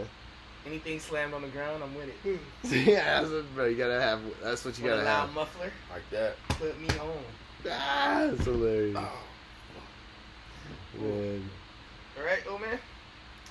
Anything 0.66 1.00
slammed 1.02 1.34
on 1.34 1.42
the 1.42 1.48
ground, 1.50 1.84
I'm 1.84 1.94
with 1.96 2.10
it. 2.24 2.40
yeah, 2.88 3.20
that's 3.22 3.32
what, 3.32 3.56
bro. 3.56 3.66
You 3.66 3.76
gotta 3.76 4.00
have. 4.02 4.22
That's 4.42 4.64
what 4.64 4.78
you 4.78 4.86
With 4.86 4.94
a 4.94 4.96
gotta 4.98 5.06
loud 5.08 5.26
have. 5.26 5.36
muffler, 5.36 5.72
Like 5.92 6.10
that. 6.12 6.36
put 6.50 6.80
me 6.80 6.88
on. 7.00 7.24
Ah, 7.70 8.28
that's 8.32 8.46
hilarious. 8.46 8.96
Oh. 8.98 9.20
Man. 11.00 11.50
All 12.18 12.24
right, 12.26 12.40
old 12.50 12.62
man. 12.62 12.80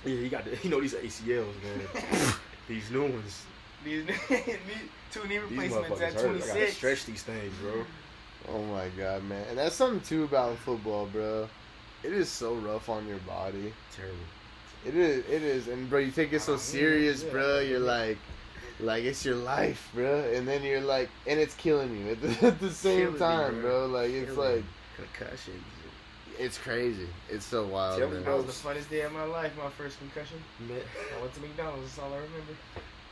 Yeah, 0.05 0.15
you 0.15 0.29
got 0.31 0.45
the, 0.45 0.57
you 0.63 0.71
know 0.71 0.81
these 0.81 0.95
ACLs, 0.95 1.53
man. 1.63 2.33
these 2.71 2.91
new 2.91 3.03
ones. 3.03 3.45
These 3.85 4.07
knee- 4.07 4.15
two 5.11 5.27
knee 5.27 5.39
replacements 5.39 5.89
motherfuckers 5.89 6.03
at 6.03 6.13
hurt. 6.15 6.37
I 6.37 6.39
gotta 6.39 6.39
26. 6.39 6.77
stretch 6.77 7.05
these 7.07 7.23
things, 7.23 7.53
bro. 7.61 7.85
Oh 8.49 8.63
my 8.65 8.89
god, 8.97 9.25
man. 9.25 9.45
And 9.51 9.59
that's 9.59 9.75
something 9.75 10.01
too 10.01 10.25
about 10.25 10.57
football, 10.59 11.07
bro. 11.07 11.49
It 12.05 12.13
is 12.13 12.29
so 12.29 12.55
rough 12.55 12.89
on 12.89 13.07
your 13.09 13.19
body. 13.19 13.73
Terrible. 13.95 14.17
It 14.87 14.95
is. 14.95 15.19
It 15.29 15.43
is. 15.43 15.69
And 15.69 15.91
bro, 15.91 15.99
you 15.99 16.11
take 16.13 16.33
it 16.33 16.41
so 16.41 16.55
Oh, 16.55 16.57
serious, 16.57 17.23
yeah. 17.25 17.31
bro. 17.33 17.59
You're 17.61 17.81
like, 17.81 18.19
like 18.79 19.05
it's 19.05 19.25
your 19.25 19.35
life, 19.35 19.91
bro. 19.95 20.21
And 20.33 20.47
then 20.49 20.63
you're 20.63 20.81
like, 20.81 21.11
and 21.27 21.39
it's 21.41 21.55
killing 21.55 21.95
you 21.99 22.13
at 22.13 22.23
the, 22.23 22.47
at 22.47 22.61
the 22.61 22.71
same 22.71 22.99
Killing 22.99 23.13
me, 23.15 23.19
time, 23.19 23.61
bro. 23.61 23.89
bro. 23.89 23.99
Like 24.01 24.11
it's 24.11 24.33
Killing 24.35 24.55
like, 24.57 24.65
me. 24.65 24.71
concussions. 24.97 25.65
It's 26.41 26.59
crazy. 26.59 27.07
It's 27.29 27.45
so 27.45 27.67
wild, 27.67 27.99
Tell 27.99 28.09
man. 28.11 28.25
That 28.25 28.37
was 28.37 28.47
the 28.47 28.53
funniest 28.53 28.91
day 28.91 29.03
of 29.03 29.13
my 29.13 29.25
life, 29.25 29.53
my 29.57 29.71
first 29.71 29.99
concussion. 29.99 30.39
I 30.69 31.21
went 31.21 31.35
to 31.35 31.41
McDonald's, 31.41 31.83
that's 31.83 31.99
all 31.99 32.13
I 32.13 32.17
remember. 32.17 32.55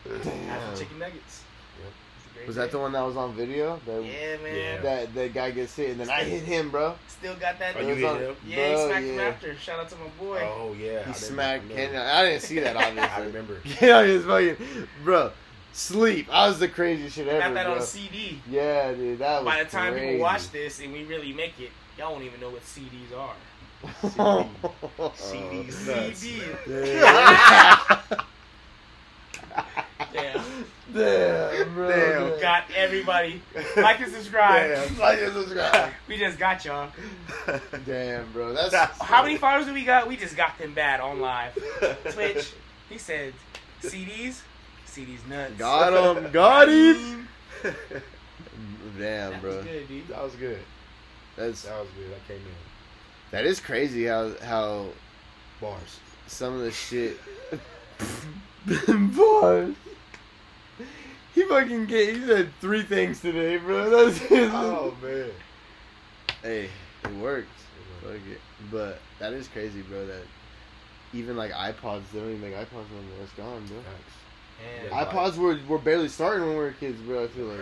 I 0.07 0.09
had 0.15 0.23
Damn. 0.25 0.77
some 0.77 0.85
chicken 0.85 0.99
nuggets. 0.99 1.43
Yep. 1.83 1.93
It's 2.37 2.45
a 2.45 2.47
Was 2.47 2.57
that 2.57 2.71
the 2.71 2.79
one 2.79 2.93
that 2.93 3.03
was 3.03 3.17
on 3.17 3.35
video? 3.35 3.81
That, 3.87 4.05
Yeah, 4.05 4.37
man. 4.43 4.57
Yeah. 4.57 4.81
That 4.81 5.15
that 5.15 5.35
guy 5.35 5.51
gets 5.51 5.75
hit 5.75 5.91
and 5.91 6.01
then 6.01 6.09
I 6.11 6.23
hit 6.25 6.43
him, 6.45 6.71
bro. 6.71 6.95
Still 7.09 7.35
got 7.35 7.59
that. 7.59 7.75
Oh, 7.77 7.81
you 7.81 7.95
hit 7.95 8.05
on- 8.05 8.19
him? 8.21 8.37
yeah, 8.47 8.69
he 8.69 8.75
bro, 8.75 8.87
smacked 8.89 9.05
him 9.07 9.17
yeah. 9.17 9.23
after. 9.23 9.57
Shout 9.57 9.81
out 9.81 9.89
to 9.91 9.97
my 9.97 10.09
boy. 10.25 10.41
Oh 10.43 10.73
yeah, 10.79 10.87
I 10.87 10.91
He 10.91 10.97
remember- 10.99 11.19
smacked 11.19 11.65
I 11.65 11.75
Ken. 11.75 11.87
remember. 11.89 12.11
I 12.11 12.25
didn't 12.27 12.43
see 12.43 12.59
that 12.61 12.77
obviously. 12.87 13.01
I 13.01 13.21
remember. 13.27 13.57
Yeah, 13.81 14.07
he 14.07 14.13
was 14.13 14.25
fucking 14.25 14.89
bro. 15.05 15.33
Sleep. 15.73 16.29
I 16.33 16.49
was 16.49 16.59
the 16.59 16.69
craziest 16.69 17.17
shit 17.17 17.29
ever, 17.29 17.41
got 17.41 17.55
that 17.55 17.67
bro. 17.67 17.75
on 17.77 17.83
CD. 17.83 18.41
Yeah, 18.49 18.93
dude, 18.93 19.19
that 19.19 19.45
was. 19.45 19.53
By 19.53 19.63
the 19.65 19.69
time 19.71 19.93
crazy. 19.93 20.07
people 20.13 20.23
watch 20.23 20.51
this 20.51 20.81
and 20.81 20.93
we 20.93 21.05
really 21.05 21.33
make 21.33 21.59
it, 21.61 21.71
y'all 21.99 22.13
won't 22.13 22.25
even 22.25 22.41
know 22.41 22.51
what 22.51 22.63
CDs 22.63 23.17
are. 23.17 23.35
CDs 25.17 25.87
nuts. 25.87 26.19
CD. 26.19 26.43
Yeah. 26.67 28.01
Damn. 30.13 30.45
Damn, 30.95 31.75
bro. 31.75 31.89
Damn. 31.91 32.41
Got 32.41 32.65
everybody. 32.75 33.43
Like 33.77 34.01
and 34.01 34.13
subscribe. 34.13 34.71
Damn. 34.89 34.99
Like 34.99 35.21
and 35.21 35.33
subscribe. 35.33 35.93
We 36.09 36.17
just 36.19 36.39
got 36.39 36.65
y'all. 36.65 36.91
Damn, 37.87 38.33
bro. 38.33 38.55
That's, 38.55 38.71
That's- 38.71 39.01
How 39.03 39.23
many 39.23 39.37
followers 39.37 39.67
do 39.67 39.75
we 39.75 39.85
got? 39.85 40.09
We 40.09 40.17
just 40.17 40.37
got 40.37 40.59
them 40.59 40.73
bad 40.75 41.01
on 41.01 41.21
live. 41.21 41.55
Twitch. 42.13 42.53
He 42.89 42.97
said, 42.99 43.35
CDs? 43.83 44.41
CDs 44.87 45.27
nuts. 45.29 45.55
got 45.59 46.17
him. 46.17 46.31
Got 46.33 46.69
him. 46.69 47.29
Damn, 48.99 49.33
That 49.33 49.41
bro. 49.43 49.57
was 49.57 49.65
good, 49.67 49.89
dude. 49.89 50.09
That 50.09 50.23
was 50.25 50.35
good. 50.35 50.59
That's 51.39 51.63
That 51.63 51.79
was 51.81 51.89
weird. 51.97 52.11
I 52.13 52.27
came 52.27 52.37
in. 52.39 52.53
that 53.31 53.45
is 53.47 53.61
crazy 53.61 54.07
how 54.07 54.33
how 54.43 54.87
Bars. 55.61 56.01
some 56.27 56.55
of 56.55 56.61
the 56.61 56.73
shit. 56.73 57.17
Bars. 59.17 59.75
He 61.35 61.45
fucking 61.45 61.87
get. 61.87 62.17
He 62.17 62.27
said 62.27 62.51
three 62.61 62.83
things 62.83 63.21
today, 63.21 63.59
bro. 63.59 63.89
That's 64.07 64.19
his. 64.19 64.51
Oh 64.53 64.95
man. 65.03 65.31
Hey, 66.43 66.69
it 67.05 67.15
worked. 67.23 67.49
Fuck 68.03 68.13
it. 68.15 68.41
But 68.73 69.01
that 69.21 69.33
is 69.33 69.47
crazy, 69.49 69.83
bro. 69.83 70.07
That 70.07 70.23
even 71.15 71.37
like 71.37 71.53
iPods, 71.53 72.03
they 72.13 72.19
don't 72.21 72.31
even 72.31 72.41
make 72.41 72.55
iPods 72.55 72.91
anymore. 72.91 73.23
It's 73.23 73.33
gone, 73.35 73.65
bro. 73.67 73.77
And 74.81 74.91
Yeah. 74.91 75.05
iPods 75.05 75.37
were, 75.37 75.57
were 75.69 75.79
barely 75.79 76.09
starting 76.09 76.43
when 76.47 76.57
we 76.57 76.63
were 76.65 76.73
kids, 76.73 77.01
bro. 77.03 77.25
I 77.25 77.29
feel 77.29 77.45
like. 77.47 77.61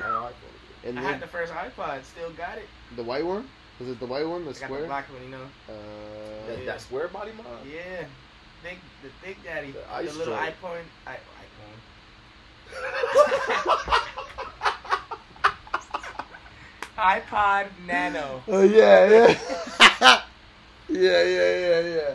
And 0.84 0.98
I 0.98 1.02
then 1.02 1.12
had 1.12 1.20
the 1.22 1.26
first 1.26 1.52
iPod. 1.52 2.02
Still 2.04 2.30
got 2.32 2.56
it. 2.58 2.68
the 2.96 3.02
white 3.02 3.24
one 3.24 3.46
was 3.78 3.88
it 3.90 4.00
the 4.00 4.06
white 4.06 4.26
one, 4.26 4.44
the 4.44 4.50
I 4.50 4.54
got 4.54 4.70
the 4.80 4.86
black 4.86 5.12
one, 5.12 5.22
you 5.22 5.28
know. 5.30 5.46
Uh, 5.68 5.72
That, 6.48 6.66
that 6.66 6.80
square 6.80 7.08
body 7.08 7.32
mod. 7.36 7.46
Yeah. 7.66 8.04
Big, 8.62 8.78
the 9.02 9.08
Big 9.24 9.36
Daddy. 9.44 9.72
The 9.72 9.80
The, 10.06 10.12
little 10.18 10.36
tray. 10.36 10.52
iPhone. 10.62 10.84
I, 11.06 11.16
iPhone. 11.16 11.78
iPod 16.98 17.66
Nano. 17.86 18.42
Oh 18.48 18.62
yeah, 18.78 19.08
yeah. 19.08 19.34
yeah, 20.88 21.22
yeah, 21.22 21.22
yeah, 21.22 21.80
yeah. 21.80 22.14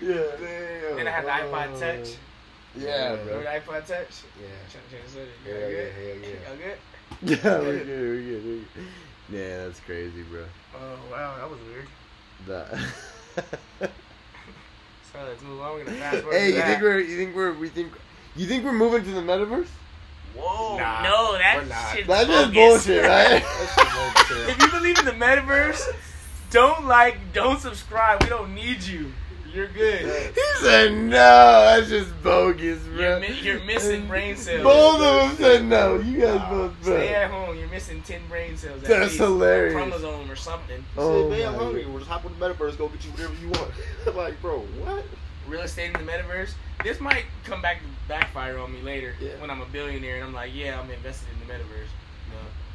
Yeah. 0.00 0.22
Damn. 0.38 0.96
Then 0.96 1.06
I 1.06 1.10
had 1.10 1.24
the 1.24 1.30
iPod 1.30 1.78
Touch. 1.78 2.16
Yeah, 2.76 3.10
Remember 3.12 3.32
bro. 3.32 3.42
the 3.42 3.48
iPod 3.48 3.86
Touch? 3.86 4.22
Yeah. 4.40 4.48
Change- 4.70 4.90
change 4.90 5.12
the- 5.14 5.50
Yeah, 5.50 5.58
y'all 5.58 5.70
yeah, 5.70 5.78
yeah. 6.22 6.48
Y'all 6.48 6.56
good? 6.56 6.78
Yeah, 7.22 7.58
we're 7.60 7.78
good, 7.78 7.88
we're 7.88 8.22
good, 8.22 8.44
we're 8.44 8.64
good. 8.74 8.86
Yeah, 9.32 9.64
that's 9.64 9.80
crazy, 9.80 10.22
bro. 10.22 10.44
Oh 10.76 10.98
wow, 11.10 11.36
that 11.38 11.50
was 11.50 11.58
weird. 11.66 11.88
The 12.46 13.88
So 15.12 15.18
let's 15.26 15.42
move 15.42 15.60
on. 15.60 15.72
We're 15.74 15.84
gonna 15.84 15.96
fast 15.98 16.18
forward. 16.22 16.36
hey, 16.36 16.48
you 16.48 16.54
that. 16.54 16.66
think 16.66 16.82
we're 16.82 17.00
you 17.00 17.16
think 17.16 17.34
we're 17.36 17.52
we 17.54 17.68
think 17.68 17.92
you 18.36 18.46
think 18.46 18.64
we're 18.64 18.72
moving 18.72 19.04
to 19.04 19.10
the 19.10 19.20
metaverse? 19.20 19.66
Whoa, 20.34 20.78
Nah, 20.78 21.02
no, 21.02 21.32
that 21.38 21.56
we're 21.58 21.64
not. 21.68 21.94
shit's 21.94 22.08
That's 22.08 22.28
just 22.28 22.54
bullshit, 22.54 23.02
right? 23.08 23.42
That 23.42 24.46
if 24.48 24.62
you 24.62 24.70
believe 24.70 24.98
in 24.98 25.04
the 25.04 25.12
metaverse, 25.12 25.82
don't 26.50 26.86
like, 26.86 27.18
don't 27.34 27.60
subscribe. 27.60 28.22
We 28.22 28.30
don't 28.30 28.54
need 28.54 28.82
you. 28.82 29.12
You're 29.54 29.68
good. 29.68 30.32
He 30.34 30.40
said 30.60 30.92
no. 30.92 31.10
That's 31.10 31.88
just 31.88 32.22
bogus, 32.22 32.78
bro. 32.84 32.94
You're, 32.96 33.20
mi- 33.20 33.40
you're 33.42 33.64
missing 33.64 34.06
brain 34.06 34.36
cells. 34.36 34.62
Both 34.62 35.00
of 35.02 35.28
them 35.28 35.36
said 35.36 35.64
no. 35.66 35.96
You 35.98 36.20
guys 36.20 36.34
Nah. 36.36 36.50
both, 36.50 36.82
bro. 36.82 36.96
Stay 36.96 37.14
at 37.14 37.30
home. 37.30 37.58
You're 37.58 37.68
missing 37.68 38.00
ten 38.02 38.20
brain 38.28 38.56
cells. 38.56 38.82
At 38.82 38.88
That's 38.88 39.10
least. 39.12 39.18
hilarious. 39.18 39.74
Chromosome 39.74 40.30
or 40.30 40.36
something. 40.36 40.84
Oh 40.96 41.24
Oh, 41.26 41.28
man, 41.30 41.48
I'm 41.48 41.54
hungry. 41.54 41.84
We'll 41.86 41.98
just 41.98 42.10
hop 42.10 42.24
on 42.24 42.38
the 42.38 42.44
metaverse, 42.48 42.78
go 42.78 42.88
get 42.88 43.04
you 43.04 43.10
whatever 43.12 43.34
you 43.34 43.48
want. 43.50 43.70
like, 44.16 44.40
bro, 44.40 44.60
what? 44.60 45.04
Real 45.46 45.60
estate 45.62 45.94
in 45.94 46.06
the 46.06 46.10
metaverse. 46.12 46.54
This 46.84 47.00
might 47.00 47.24
come 47.44 47.60
back 47.60 47.78
to 47.80 47.84
backfire 48.08 48.58
on 48.58 48.72
me 48.72 48.80
later 48.80 49.14
Yeah. 49.20 49.30
when 49.38 49.50
I'm 49.50 49.60
a 49.60 49.66
billionaire 49.66 50.16
and 50.16 50.24
I'm 50.24 50.32
like, 50.32 50.52
yeah, 50.54 50.80
I'm 50.80 50.90
invested 50.90 51.28
in 51.34 51.46
the 51.46 51.52
metaverse. 51.52 51.88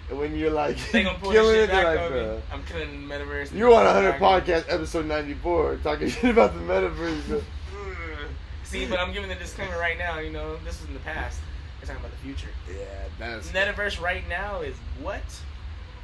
No. 0.10 0.16
When 0.16 0.36
you're 0.36 0.52
like 0.52 0.78
They 0.92 1.04
gonna 1.04 1.18
pull 1.20 1.32
killing 1.32 1.56
shit 1.56 1.64
it, 1.66 1.70
back 1.72 1.86
like, 1.98 2.10
bro. 2.10 2.42
I'm 2.52 2.64
killing 2.64 3.08
the 3.08 3.14
metaverse. 3.14 3.54
You 3.54 3.66
on 3.76 3.84
100 3.86 4.14
podcast 4.14 4.66
episode 4.74 5.06
94 5.06 5.78
talking 5.84 6.10
shit 6.10 6.32
about 6.32 6.54
the 6.54 6.62
metaverse. 6.62 7.44
See, 8.64 8.86
but 8.86 9.00
I'm 9.00 9.14
giving 9.14 9.30
the 9.30 9.36
disclaimer 9.36 9.78
right 9.80 9.98
now. 9.98 10.20
You 10.20 10.32
know, 10.32 10.58
this 10.66 10.82
is 10.82 10.88
in 10.88 10.94
the 10.94 11.00
past. 11.02 11.40
We're 11.82 11.88
talking 11.88 12.02
about 12.02 12.12
the 12.12 12.18
future. 12.18 12.50
Yeah, 12.70 12.84
that's. 13.20 13.52
Metaverse 13.52 14.02
right 14.02 14.28
now 14.28 14.62
is 14.62 14.76
what? 15.02 15.22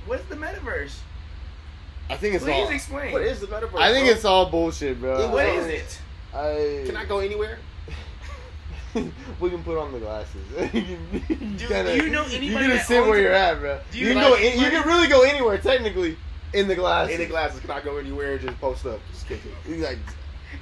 What's 0.06 0.26
the 0.26 0.36
metaverse? 0.36 0.97
I 2.10 2.18
think 2.18 2.36
it's 2.36 2.43
Please 2.43 2.54
all. 2.66 2.70
explain. 2.70 3.14
What 3.14 3.22
is 3.22 3.39
the 3.39 3.47
metaverse? 3.47 3.80
I 3.80 3.91
think 3.93 4.06
bro? 4.08 4.16
it's 4.16 4.26
all 4.26 4.49
bullshit, 4.49 4.99
bro. 4.99 5.30
What 5.32 5.45
I- 5.45 5.49
is 5.51 5.66
it? 5.68 5.99
I. 6.34 6.84
Can 6.86 6.97
I 6.97 7.06
go 7.06 7.20
anywhere? 7.20 7.58
we 9.39 9.50
can 9.50 9.64
put 9.64 9.78
on 9.78 9.91
the 9.91 10.00
glasses. 10.00 10.41
you 10.74 10.82
can, 10.82 10.98
you 11.30 11.58
Do- 11.58 11.68
kinda- 11.68 11.98
do 11.98 12.04
you 12.06 12.10
know 12.12 12.26
You 12.26 12.38
anybody 12.38 12.66
can 12.68 12.70
that 12.78 12.86
sit 12.86 13.00
owns 13.00 13.10
where 13.10 13.20
you're 13.22 13.32
at, 13.34 13.60
bro. 13.60 13.80
Do 13.91 13.98
You, 14.00 14.08
you 14.08 14.14
can 14.14 14.22
know 14.22 14.30
go. 14.30 14.36
In, 14.41 14.60
you 14.60 14.70
can 14.70 14.88
really 14.88 15.08
go 15.08 15.24
anywhere 15.24 15.58
technically 15.58 16.18
in 16.54 16.68
the 16.68 16.76
glasses. 16.76 17.16
In 17.16 17.22
the 17.22 17.28
glasses, 17.28 17.60
can 17.62 17.72
I 17.72 17.82
go 17.82 17.98
anywhere 17.98 18.34
and 18.34 18.41
just 18.41 18.60
post 18.62 18.86
up? 18.86 19.00
Just 19.12 19.28
kick 19.28 19.39
it. 19.46 19.52
He's 19.68 19.82
like 19.82 19.98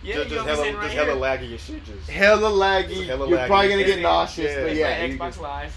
Yeah, 0.03 0.15
just 0.15 0.29
just 0.29 0.47
hella, 0.47 0.73
right 0.73 0.83
just 0.83 0.93
hella 0.95 1.19
laggy 1.19 1.51
and 1.51 1.59
shit. 1.59 1.83
Just 1.83 2.09
hella 2.09 2.49
laggy. 2.49 3.05
Hella 3.05 3.27
you're 3.27 3.37
laggy. 3.39 3.47
probably 3.47 3.69
gonna 3.69 3.83
get 3.83 3.99
it- 3.99 4.01
nauseous, 4.01 4.51
yeah. 4.51 4.61
but 4.61 4.69
It's 4.71 4.79
yeah, 4.79 4.87
like 4.89 5.11
Xbox 5.11 5.33
can- 5.33 5.43
Live. 5.43 5.75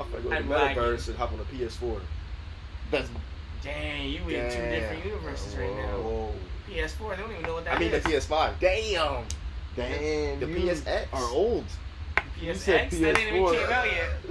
I'm 0.00 0.10
gonna 0.10 0.22
go 0.22 0.30
to 0.30 0.36
I'm 0.36 0.48
the 0.48 0.54
laggy. 0.54 0.74
metaverse 0.76 1.08
and 1.08 1.16
hop 1.16 1.32
on 1.32 1.38
the 1.38 1.44
PS4. 1.44 2.00
that's 2.90 3.08
Dang, 3.62 4.08
you 4.08 4.18
in 4.28 4.50
two 4.50 4.58
different 4.60 5.04
universes 5.04 5.54
right 5.56 5.74
now. 5.76 5.98
Whoa. 6.00 6.32
PS4, 6.68 7.10
they 7.16 7.22
don't 7.22 7.30
even 7.30 7.42
know 7.42 7.54
what 7.54 7.64
that 7.64 7.74
is. 7.74 7.76
I 7.76 7.80
mean 7.80 7.90
the. 7.92 8.00
PS5. 8.00 8.54
Damn. 8.60 9.24
Damn. 9.76 10.40
The 10.40 10.46
PSX. 10.46 11.06
are 11.12 11.30
old. 11.30 11.64
PSX, 12.40 12.56
said 12.56 12.90
that 12.90 12.90
didn't 13.16 13.20
even 13.20 13.42
PS4. 13.42 13.52
came 13.64 13.72
out 13.72 13.86
yet. 13.86 14.10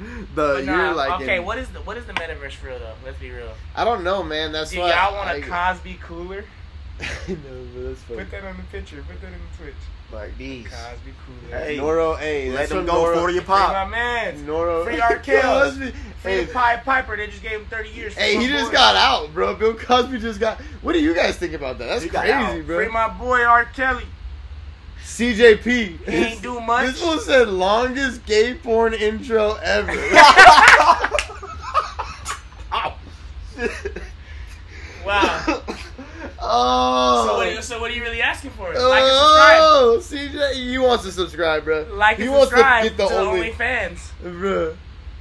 The 0.00 0.26
But 0.34 0.64
nah, 0.64 0.86
you're 0.86 0.94
like 0.94 1.20
okay, 1.22 1.36
in- 1.36 1.44
what 1.44 1.56
is 1.56 1.68
the 1.68 1.78
what 1.82 1.96
is 1.96 2.04
the 2.04 2.14
metaverse 2.14 2.54
for 2.54 2.66
real 2.66 2.80
though? 2.80 2.94
Let's 3.04 3.18
be 3.20 3.30
real. 3.30 3.52
I 3.76 3.84
don't 3.84 4.02
know, 4.02 4.24
man. 4.24 4.50
That's 4.50 4.72
Do 4.72 4.80
why 4.80 4.90
y'all 4.90 5.14
want 5.14 5.28
I- 5.28 5.34
a 5.36 5.40
Cosby 5.42 5.98
cooler? 6.02 6.44
I 7.00 7.04
know, 7.28 7.36
but 7.74 7.82
that's 7.84 8.00
funny. 8.02 8.18
Put 8.22 8.30
that 8.32 8.44
on 8.44 8.56
the 8.56 8.62
picture. 8.64 9.04
Put 9.08 9.20
that 9.20 9.28
in 9.28 9.32
the 9.34 9.56
Twitch. 9.62 9.74
Like 10.12 10.36
these. 10.36 10.66
Cosby 10.66 11.12
cooler. 11.24 11.58
Hey, 11.60 11.76
Noro, 11.78 12.18
hey, 12.18 12.50
Let 12.50 12.68
them 12.70 12.86
go 12.86 12.92
Noro, 13.04 13.22
for 13.22 13.30
your 13.30 13.42
Free 13.42 13.46
pop. 13.46 13.72
my 13.72 13.96
man. 13.96 14.44
Noro, 14.46 14.84
Free 14.84 15.00
R. 15.00 15.16
Kells. 15.20 15.74
Cosby. 15.74 15.90
Free 15.92 16.32
Hey, 16.32 16.44
the 16.44 16.52
Pied 16.52 16.84
Piper. 16.84 17.16
They 17.16 17.26
just 17.28 17.42
gave 17.42 17.60
him 17.60 17.66
30 17.66 17.88
years. 17.90 18.14
Hey, 18.14 18.34
my 18.36 18.42
he 18.42 18.48
just 18.48 18.66
boy. 18.70 18.72
got 18.72 18.96
out, 18.96 19.32
bro. 19.32 19.54
Bill 19.54 19.74
Cosby 19.74 20.18
just 20.18 20.40
got. 20.40 20.60
What 20.82 20.94
do 20.94 21.00
you 21.00 21.14
guys 21.14 21.36
think 21.36 21.52
about 21.52 21.78
that? 21.78 21.86
That's 21.86 22.02
He 22.02 22.08
crazy, 22.10 22.62
bro. 22.62 22.78
Free 22.78 22.88
my 22.88 23.08
boy 23.16 23.42
R. 23.44 23.64
Kelly. 23.66 24.04
CJP. 25.04 26.08
He 26.08 26.16
ain't 26.16 26.42
do 26.42 26.60
much. 26.60 26.86
This 26.86 27.02
one 27.02 27.20
said 27.20 27.48
longest 27.48 28.24
gay 28.26 28.54
porn 28.54 28.94
intro 28.94 29.54
ever. 29.62 29.92
Ow. 32.72 32.96
Wow. 35.04 35.62
oh. 36.40 37.26
So 37.26 37.36
what, 37.36 37.46
are 37.46 37.52
you, 37.52 37.62
so 37.62 37.80
what 37.80 37.90
are 37.90 37.94
you 37.94 38.02
really 38.02 38.22
asking 38.22 38.50
for? 38.52 38.68
Like 38.68 38.76
and 38.76 38.86
oh, 38.88 40.00
subscribe. 40.00 40.38
Oh, 40.40 40.48
CJ, 40.50 40.54
he 40.54 40.78
wants 40.78 41.04
to 41.04 41.12
subscribe, 41.12 41.64
bro. 41.64 41.86
Like 41.92 42.16
he 42.16 42.24
and 42.24 42.32
wants 42.32 42.48
subscribe 42.48 42.84
to 42.84 42.90
to, 42.90 42.96
get 42.96 43.08
the 43.08 43.14
only, 43.14 43.50
OnlyFans. 43.52 44.10
bro. 44.22 44.76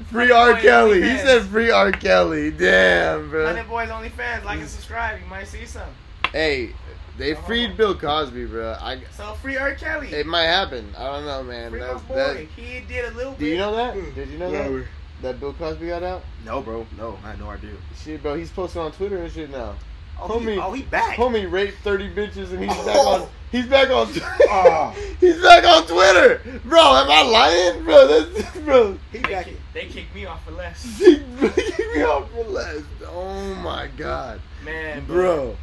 Free 0.10 0.30
Hundred 0.30 0.34
R. 0.34 0.54
Boy 0.54 0.62
Kelly. 0.62 1.02
He 1.04 1.18
said 1.18 1.44
free 1.44 1.70
R. 1.70 1.92
Kelly. 1.92 2.52
Damn, 2.52 3.30
bro. 3.30 3.46
Hundred 3.46 3.68
Boys 3.68 3.90
OnlyFans. 3.90 4.44
Like 4.44 4.60
and 4.60 4.70
subscribe. 4.70 5.20
You 5.20 5.28
might 5.28 5.48
see 5.48 5.66
some. 5.66 5.90
Hey, 6.32 6.74
they 7.18 7.36
freed 7.36 7.78
Bill 7.78 7.96
Cosby, 7.96 8.46
bro. 8.46 8.76
I. 8.80 9.02
So 9.16 9.34
free 9.36 9.58
R. 9.58 9.76
Kelly. 9.76 10.08
It 10.14 10.26
might 10.26 10.46
happen. 10.46 10.94
I 10.98 11.06
don't 11.06 11.26
know, 11.26 11.44
man. 11.44 11.72
free 11.72 11.80
my 11.80 11.88
That's, 11.88 12.02
boy. 12.04 12.16
that, 12.16 12.38
he 12.56 12.80
did 12.82 13.06
a 13.06 13.12
little 13.16 13.34
do 13.34 13.40
bit. 13.40 13.50
you 13.50 13.58
know 13.58 13.76
that? 13.76 13.94
Hmm. 13.96 14.14
Did 14.16 14.30
you 14.30 14.38
know 14.40 14.52
Yeah, 14.52 14.68
that? 14.70 14.86
That 15.22 15.40
Bill 15.40 15.54
Cosby 15.54 15.88
got 15.88 16.04
out? 16.04 16.24
No, 16.46 16.62
bro. 16.62 16.86
No, 16.98 17.18
I 17.24 17.30
had 17.32 17.40
no 17.40 17.50
idea. 17.50 17.72
Shit, 18.04 18.22
bro. 18.22 18.36
He's 18.36 18.52
posting 18.52 18.82
on 18.82 18.92
Twitter 18.92 19.18
and 19.24 19.32
shit 19.32 19.50
now. 19.50 19.76
Oh, 20.20 20.38
he, 20.40 20.46
Homie- 20.46 20.64
oh, 20.64 20.72
he 20.74 20.82
back. 20.84 21.16
Homie 21.18 21.50
raped 21.52 21.78
30 21.80 22.14
bitches 22.14 22.52
and 22.52 22.60
he's 22.60 22.86
back 22.86 22.96
on. 22.98 23.28
He's 23.54 23.68
back 23.68 23.92
on. 23.92 24.08
Oh. 24.50 24.96
he's 25.20 25.40
back 25.40 25.64
on 25.64 25.86
Twitter, 25.86 26.42
bro. 26.66 26.80
Am 26.80 27.08
I 27.12 27.22
lying, 27.22 27.84
bro? 27.84 28.08
That's 28.08 28.58
bro. 28.58 28.98
He 29.12 29.20
They, 29.20 29.30
back. 29.32 29.46
kick, 29.46 29.58
they 29.76 29.86
kicked 29.86 30.16
me 30.16 30.26
off 30.26 30.44
for 30.44 30.50
less. 30.54 30.84
He 30.98 31.18
kicked 31.18 31.96
me 31.96 32.02
off 32.02 32.32
for 32.32 32.46
less. 32.46 32.82
Oh 33.08 33.54
my 33.62 33.90
god, 33.96 34.42
Man, 34.66 35.06
bro. 35.06 35.16
bro. 35.16 35.58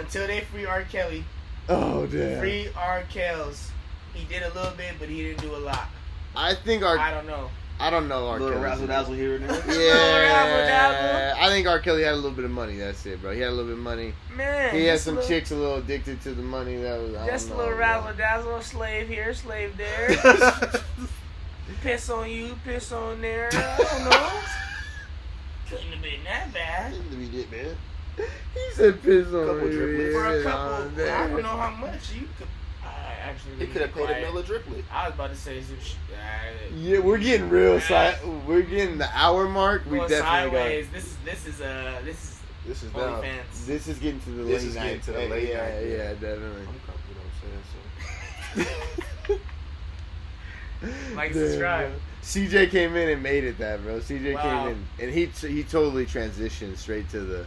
Until 0.00 0.26
they 0.26 0.40
free 0.40 0.64
R. 0.66 0.82
Kelly, 0.84 1.24
Oh 1.68 2.06
damn. 2.06 2.40
free 2.40 2.68
R. 2.76 3.02
Kells. 3.10 3.70
He 4.14 4.24
did 4.24 4.42
a 4.42 4.52
little 4.54 4.72
bit, 4.76 4.94
but 4.98 5.08
he 5.08 5.22
didn't 5.22 5.40
do 5.42 5.54
a 5.54 5.58
lot. 5.58 5.88
I 6.34 6.54
think 6.54 6.82
our 6.82 6.98
I 6.98 7.10
don't 7.12 7.26
know. 7.26 7.48
I 7.78 7.88
don't 7.90 8.08
know 8.08 8.26
R. 8.28 8.38
Kelly. 8.38 8.50
Little 8.50 8.62
Kelly's 8.62 8.80
razzle 8.80 8.86
dazzle 8.88 9.14
here 9.14 9.36
and 9.36 9.48
there. 9.48 9.62
Yeah, 9.88 11.34
I 11.40 11.48
think 11.48 11.66
R. 11.66 11.78
Kelly 11.80 12.02
had 12.02 12.12
a 12.12 12.16
little 12.16 12.30
bit 12.32 12.44
of 12.44 12.50
money. 12.50 12.76
That's 12.76 13.04
it, 13.06 13.20
bro. 13.22 13.32
He 13.32 13.40
had 13.40 13.48
a 13.48 13.52
little 13.52 13.66
bit 13.66 13.72
of 13.78 13.78
money. 13.84 14.12
Man, 14.34 14.74
He 14.74 14.84
had 14.84 14.94
just 14.94 15.02
a 15.02 15.04
some 15.06 15.14
little- 15.16 15.28
chicks 15.28 15.50
a 15.50 15.56
little 15.56 15.76
addicted 15.76 16.20
to 16.22 16.34
the 16.34 16.42
money. 16.42 16.76
That 16.76 17.00
was 17.00 17.14
I 17.14 17.26
Just 17.28 17.46
a 17.46 17.48
don't 17.50 17.58
little 17.58 17.74
razzle 17.74 18.12
dazzle, 18.16 18.60
slave 18.62 19.08
here, 19.08 19.32
slave 19.32 19.76
there. 19.78 20.08
piss 21.82 22.10
on 22.10 22.28
you, 22.28 22.54
piss 22.64 22.92
on 22.92 23.20
there. 23.22 23.48
I 23.52 23.76
don't 23.78 24.10
know. 24.10 24.30
Couldn't 25.70 25.92
have 25.92 26.02
been 26.02 26.24
that 26.24 26.52
bad. 26.52 26.92
Let 26.92 27.12
me 27.12 27.28
get 27.28 27.50
man. 27.50 27.76
He 28.54 28.74
said 28.74 29.02
piss 29.02 29.28
on 29.28 29.46
Couple 29.46 29.70
you, 29.72 29.78
driblets. 29.78 30.12
For 30.12 30.26
a 30.26 30.36
yeah, 30.38 30.42
couple, 30.42 30.74
on 30.74 31.00
I 31.08 31.28
don't 31.28 31.42
know 31.42 31.48
how 31.48 31.70
much 31.70 32.12
you 32.12 32.28
could. 32.36 32.46
I 32.84 33.12
actually 33.22 33.66
He 33.66 33.72
could 33.72 33.82
have 33.82 33.92
paid 33.94 34.02
a 34.02 34.06
quiet. 34.06 34.22
mill 34.22 34.38
a 34.38 34.42
driplet. 34.42 34.82
I 34.92 35.06
was 35.06 35.14
about 35.14 35.30
to 35.30 35.36
say 35.36 35.62
some 35.62 35.76
shit. 35.80 35.96
Uh, 36.12 36.74
Yeah, 36.76 36.98
we're 36.98 37.18
getting 37.18 37.48
real. 37.48 37.80
Si- 37.80 38.26
we're 38.46 38.62
getting 38.62 38.98
the 38.98 39.08
hour 39.16 39.48
mark. 39.48 39.84
We 39.86 39.98
going 39.98 40.08
definitely 40.10 40.50
sideways. 40.58 40.86
This 40.92 41.04
is 41.06 41.16
this 41.24 41.46
is 41.46 41.60
uh 41.60 42.00
this 42.04 42.16
is 42.16 42.40
This 42.66 42.82
is 42.82 42.90
down. 42.92 43.24
This 43.66 43.86
is 43.88 43.98
getting 43.98 44.20
to 44.20 44.30
the 44.30 44.42
This 44.44 44.62
late 44.62 44.68
is 44.68 44.74
night. 44.74 44.82
getting 44.84 45.00
to 45.02 45.12
the 45.12 45.18
late 45.28 45.48
yeah, 45.48 45.56
night, 45.56 45.86
Yeah, 45.86 45.96
yeah. 45.96 46.12
definitely. 46.14 46.62
I'm 46.62 46.80
comfortable, 46.86 47.22
you 48.56 48.62
know 48.64 48.64
what 48.64 48.66
I'm 48.66 49.26
saying? 49.26 49.40
Like 51.14 51.26
and 51.26 51.34
Damn, 51.34 51.48
subscribe. 51.50 51.90
bro. 51.90 52.00
CJ 52.22 52.70
came 52.70 52.96
in 52.96 53.10
and 53.10 53.22
made 53.22 53.44
it 53.44 53.58
that, 53.58 53.82
bro. 53.82 54.00
CJ 54.00 54.34
Wow. 54.34 54.42
came 54.42 54.68
in 54.72 54.86
and 54.98 55.14
he 55.14 55.26
he 55.46 55.62
totally 55.62 56.06
transitioned 56.06 56.78
straight 56.78 57.08
to 57.10 57.20
the 57.20 57.46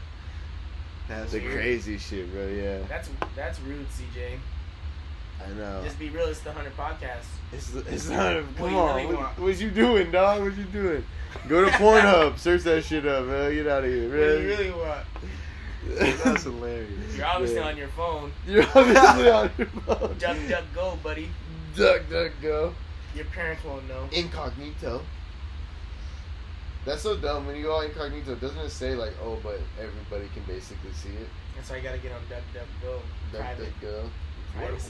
So. 1.08 1.26
the 1.26 1.40
Weird. 1.40 1.54
crazy 1.54 1.98
shit, 1.98 2.32
bro. 2.32 2.48
Yeah, 2.48 2.80
That's 2.88 3.10
that's 3.36 3.60
rude, 3.62 3.86
CJ. 3.90 4.38
I 5.46 5.50
know. 5.58 5.82
Just 5.84 6.00
be 6.00 6.10
real. 6.10 6.28
It's 6.28 6.40
the 6.42 6.52
hundred 6.54 6.76
podcast. 6.78 7.26
It's, 7.52 7.74
it's 7.76 8.10
not. 8.10 8.36
What 8.38 8.56
Come 8.58 8.72
you 8.72 8.78
on, 8.78 8.96
really 8.96 9.16
what, 9.16 9.40
what 9.40 9.60
you 9.60 9.70
doing, 9.72 10.12
dog? 10.12 10.42
What 10.44 10.56
you 10.58 10.64
doing? 10.66 11.04
Go 11.50 11.66
to 11.66 11.72
Pornhub, 11.72 12.38
search 12.38 12.62
that 12.64 12.84
shit 12.86 13.06
up, 13.06 13.26
man. 13.26 13.54
Get 13.54 13.68
out 13.68 13.84
of 13.84 13.90
here, 13.90 14.04
What 14.10 14.16
do 14.16 14.22
man. 14.22 14.42
you 14.42 14.48
really 14.48 14.72
want? 14.72 15.06
That's 16.24 16.44
hilarious. 16.44 17.18
You're 17.18 17.26
obviously 17.26 17.58
Yeah. 17.58 17.68
on 17.68 17.78
your 17.78 17.88
phone. 17.90 18.32
You're 18.48 18.64
obviously 18.74 19.30
on 19.30 19.52
your 19.58 19.68
phone. 19.68 20.16
Duck, 20.20 20.38
duck, 20.48 20.64
go, 20.74 20.98
buddy. 21.04 21.30
duck, 21.76 22.04
duck, 22.10 22.32
go. 22.42 22.74
Your 23.16 23.26
parents 23.26 23.64
won't 23.66 23.88
know. 23.90 24.08
Incognito. 24.14 25.02
That's 26.86 27.02
so 27.02 27.16
dumb. 27.16 27.48
When 27.48 27.56
you 27.56 27.64
go 27.64 27.80
incognito, 27.82 28.36
doesn't 28.36 28.60
it 28.60 28.70
say 28.70 28.96
like, 28.96 29.14
oh, 29.24 29.38
but 29.42 29.60
everybody 29.80 30.30
can 30.34 30.44
basically 30.46 30.92
see 30.94 31.10
it? 31.10 31.28
That's 31.56 31.70
why 31.70 31.78
you 31.78 31.84
gotta 31.84 31.98
get 32.00 32.12
on 32.12 32.20
duck, 32.30 32.42
duck, 32.54 32.64
go. 32.82 33.00
Duck, 33.32 33.42
Private. 33.42 33.82
go. 33.82 34.10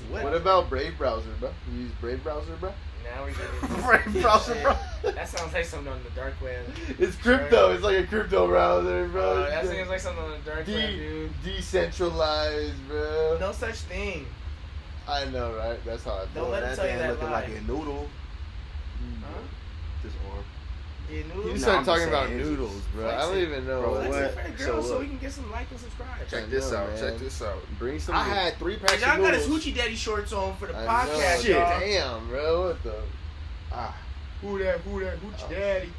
What- 0.10 0.24
What 0.24 0.34
about 0.36 0.70
Brave 0.70 0.98
browser, 0.98 1.30
bro? 1.40 1.52
You 1.72 1.82
use 1.84 1.92
Brave 2.02 2.24
browser, 2.24 2.56
bro? 2.60 2.74
Now 3.04 3.24
we're 3.26 3.32
getting. 3.70 3.84
Brave 3.86 4.22
browser, 4.24 4.56
bro. 4.62 4.76
That 5.12 5.28
sounds 5.30 5.54
like 5.54 5.66
something 5.66 5.92
on 5.92 6.02
the 6.04 6.10
dark 6.12 6.34
web. 6.42 6.66
It's 7.00 7.16
crypto. 7.18 7.74
It's 7.74 7.84
like 7.84 7.98
a 8.00 8.08
crypto 8.08 8.48
browser, 8.48 9.08
bro. 9.10 9.44
Uh, 9.44 9.50
that 9.50 9.66
sounds 9.68 9.90
like 9.90 10.00
something 10.00 10.24
on 10.24 10.32
the 10.32 10.38
dark 10.50 10.66
web, 10.68 10.90
dude. 10.90 11.32
decentralized, 11.44 12.88
bro. 12.88 13.38
No 13.40 13.52
such 13.52 13.76
thing. 13.76 14.26
I 15.08 15.26
know, 15.26 15.54
right? 15.56 15.80
That's 15.86 16.04
how 16.06 16.16
I 16.16 16.26
feel. 16.28 16.44
Don't 16.44 16.52
let 16.52 16.64
him 16.64 16.70
that 16.70 16.76
tell 16.78 16.86
you 16.86 16.92
thing 16.92 17.00
that 17.00 17.10
looking 17.12 17.26
lie. 17.32 17.42
like 17.42 17.50
a 17.50 17.62
noodle. 17.62 18.08
Huh? 19.22 19.40
This 20.02 20.14
arm. 20.34 20.44
Yeah, 21.14 21.20
You 21.20 21.34
noodles. 21.36 21.54
No, 21.54 21.58
started 21.58 21.86
talking 21.86 22.08
about 22.08 22.28
saying, 22.28 22.38
noodles, 22.40 22.74
just 22.76 22.92
bro. 22.94 23.10
I 23.10 23.18
don't 23.22 23.38
even 23.38 23.68
know. 23.68 23.82
Bro, 23.82 23.92
what? 23.94 24.06
it 24.22 24.32
for 24.34 24.52
the 24.52 24.58
So 24.58 24.66
girls 24.72 24.86
so, 24.88 24.92
look. 24.94 25.02
we 25.02 25.08
can 25.08 25.18
get 25.20 25.32
some 25.32 25.52
like 25.52 25.70
and 25.72 25.80
subscribe. 25.80 26.28
Check 26.30 26.50
this 26.50 26.72
know, 26.72 26.78
out. 26.78 26.90
man. 26.90 27.00
Check 27.00 27.20
this 27.20 27.42
out. 27.42 27.58
Bring 27.80 28.00
some. 28.00 28.16
I 28.16 28.24
had 28.24 28.56
three 28.58 28.78
packs 28.78 29.02
Y'all 29.02 29.12
of 29.16 29.22
got 29.22 29.34
his 29.34 29.48
noodles. 29.48 29.66
hoochie 29.66 29.76
daddy 29.76 29.96
shorts 29.96 30.34
on 30.34 30.56
for 30.58 30.68
the 30.68 30.78
I 30.78 30.86
podcast, 30.86 31.36
know, 31.36 31.42
Shit. 31.42 31.52
y'all. 31.52 31.80
Damn, 31.80 32.28
bro. 32.30 32.68
What 32.70 32.84
the? 32.84 32.96
Ah, 33.72 33.96
Who 34.42 34.60
that? 34.60 34.80
Who 34.82 35.00
that? 35.02 35.18
Hoochie 35.22 35.50
daddy? 35.50 35.90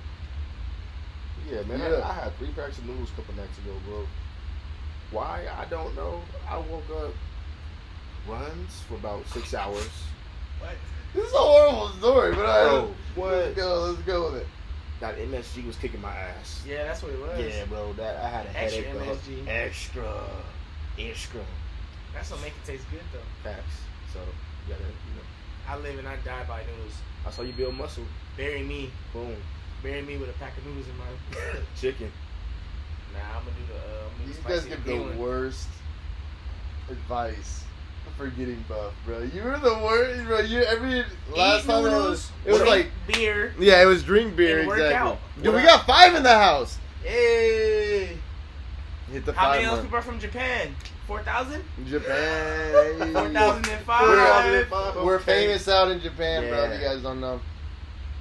yeah, 1.51 1.63
man. 1.63 1.79
Yeah. 1.79 1.99
I, 1.99 2.11
I 2.11 2.13
had 2.15 2.39
three 2.39 2.49
packs 2.57 2.79
of 2.79 2.87
noodles 2.87 3.11
a 3.11 3.17
couple 3.21 3.35
nights 3.35 3.59
ago, 3.59 3.73
bro. 3.87 4.07
Why? 5.11 5.45
I 5.57 5.65
don't 5.67 5.95
know. 5.95 6.21
I 6.49 6.57
woke 6.59 6.89
up, 7.05 7.13
runs 8.29 8.81
for 8.89 8.95
about 8.95 9.27
six 9.29 9.55
hours. 9.55 9.89
What? 10.61 10.73
This 11.15 11.27
is 11.29 11.35
a 11.35 11.37
horrible 11.39 11.89
story, 11.99 12.35
but 12.35 12.47
I. 12.47 12.65
Bro, 12.65 12.95
what? 13.15 13.31
Let's 13.33 13.57
go. 13.57 13.81
Let's 13.91 14.03
go 14.03 14.33
with 14.33 14.41
it. 14.43 14.47
That 15.01 15.19
MSG 15.19 15.67
was 15.67 15.77
kicking 15.77 16.01
my 16.01 16.15
ass. 16.15 16.63
Yeah, 16.67 16.85
that's 16.85 17.03
what 17.03 17.13
it 17.13 17.21
was. 17.21 17.39
Yeah, 17.39 17.65
bro. 17.67 17.93
That 17.95 18.17
I 18.25 18.29
had 18.29 18.47
a 18.47 18.59
Extra 18.63 18.83
headache. 18.83 18.93
bro. 19.05 19.15
MSG. 19.15 19.49
Extra, 19.49 20.21
extra 20.99 21.41
That's 22.15 22.31
what 22.31 22.41
make 22.41 22.53
it 22.53 22.65
taste 22.65 22.85
good 22.91 23.01
though. 23.13 23.19
facts. 23.43 23.75
So 24.13 24.21
you 24.67 24.73
gotta, 24.75 24.85
you 24.85 25.15
know. 25.17 25.23
I 25.69 25.77
live 25.79 25.99
and 25.99 26.07
I 26.09 26.17
die 26.25 26.45
by 26.47 26.61
noodles. 26.61 26.95
I 27.27 27.31
saw 27.31 27.43
you 27.43 27.53
build 27.53 27.75
muscle. 27.75 28.05
Bury 28.37 28.63
me. 28.63 28.91
Boom. 29.13 29.35
Bury 29.83 30.03
me 30.03 30.17
with 30.17 30.31
a 30.31 30.33
pack 30.35 30.57
of 30.57 30.65
noodles 30.67 30.87
in 30.89 30.97
my. 30.97 31.61
Chicken. 31.81 32.11
Nah, 33.13 33.39
I'm 33.39 33.45
gonna 33.45 33.57
do 33.57 33.73
the. 33.73 33.79
Uh, 33.79 34.09
I'm 34.09 34.27
gonna 34.27 34.59
You 34.59 34.61
guys 34.61 34.65
give 34.67 34.85
the 34.85 35.21
worst 35.21 35.69
advice 36.91 37.64
for 38.17 38.29
getting 38.29 38.65
buff, 38.69 38.93
bro. 39.05 39.23
You 39.23 39.43
were 39.43 39.59
the 39.59 39.75
worst, 39.75 40.25
bro. 40.27 40.39
You 40.41 40.63
every 40.63 41.05
last 41.35 41.65
Eat 41.65 41.69
time 41.69 41.85
I 41.87 41.97
was, 41.99 42.31
it 42.45 42.51
was 42.53 42.59
drink 42.61 42.71
like 42.71 42.91
beer. 43.07 43.55
yeah, 43.59 43.83
it 43.83 43.87
was 43.87 44.03
drink 44.03 44.37
beer 44.37 44.61
And 44.61 44.69
work 44.69 44.79
exactly. 44.79 45.11
out. 45.13 45.19
Dude, 45.37 45.47
What 45.47 45.55
we 45.55 45.61
I- 45.63 45.67
got 45.67 45.87
five 45.87 46.15
in 46.15 46.23
the 46.23 46.37
house. 46.39 46.79
Hey. 47.03 48.17
Hit 49.13 49.25
the 49.27 49.33
How 49.33 49.49
five 49.51 49.55
many 49.57 49.65
of 49.67 49.73
those 49.77 49.85
people 49.85 49.99
are 49.99 50.03
from 50.03 50.19
Japan? 50.19 50.75
Four 51.07 51.23
thousand. 51.23 51.63
Japan. 51.87 52.73
Four 53.13 53.29
thousand 53.31 53.69
and 53.71 53.87
We're, 53.87 54.65
five. 54.67 54.97
we're 55.05 55.19
famous 55.19 55.69
out 55.69 55.91
in 55.91 56.01
Japan, 56.01 56.49
bro. 56.49 56.65
If 56.65 56.81
you 56.81 56.87
guys 56.87 57.03
don't 57.03 57.21
know, 57.21 57.41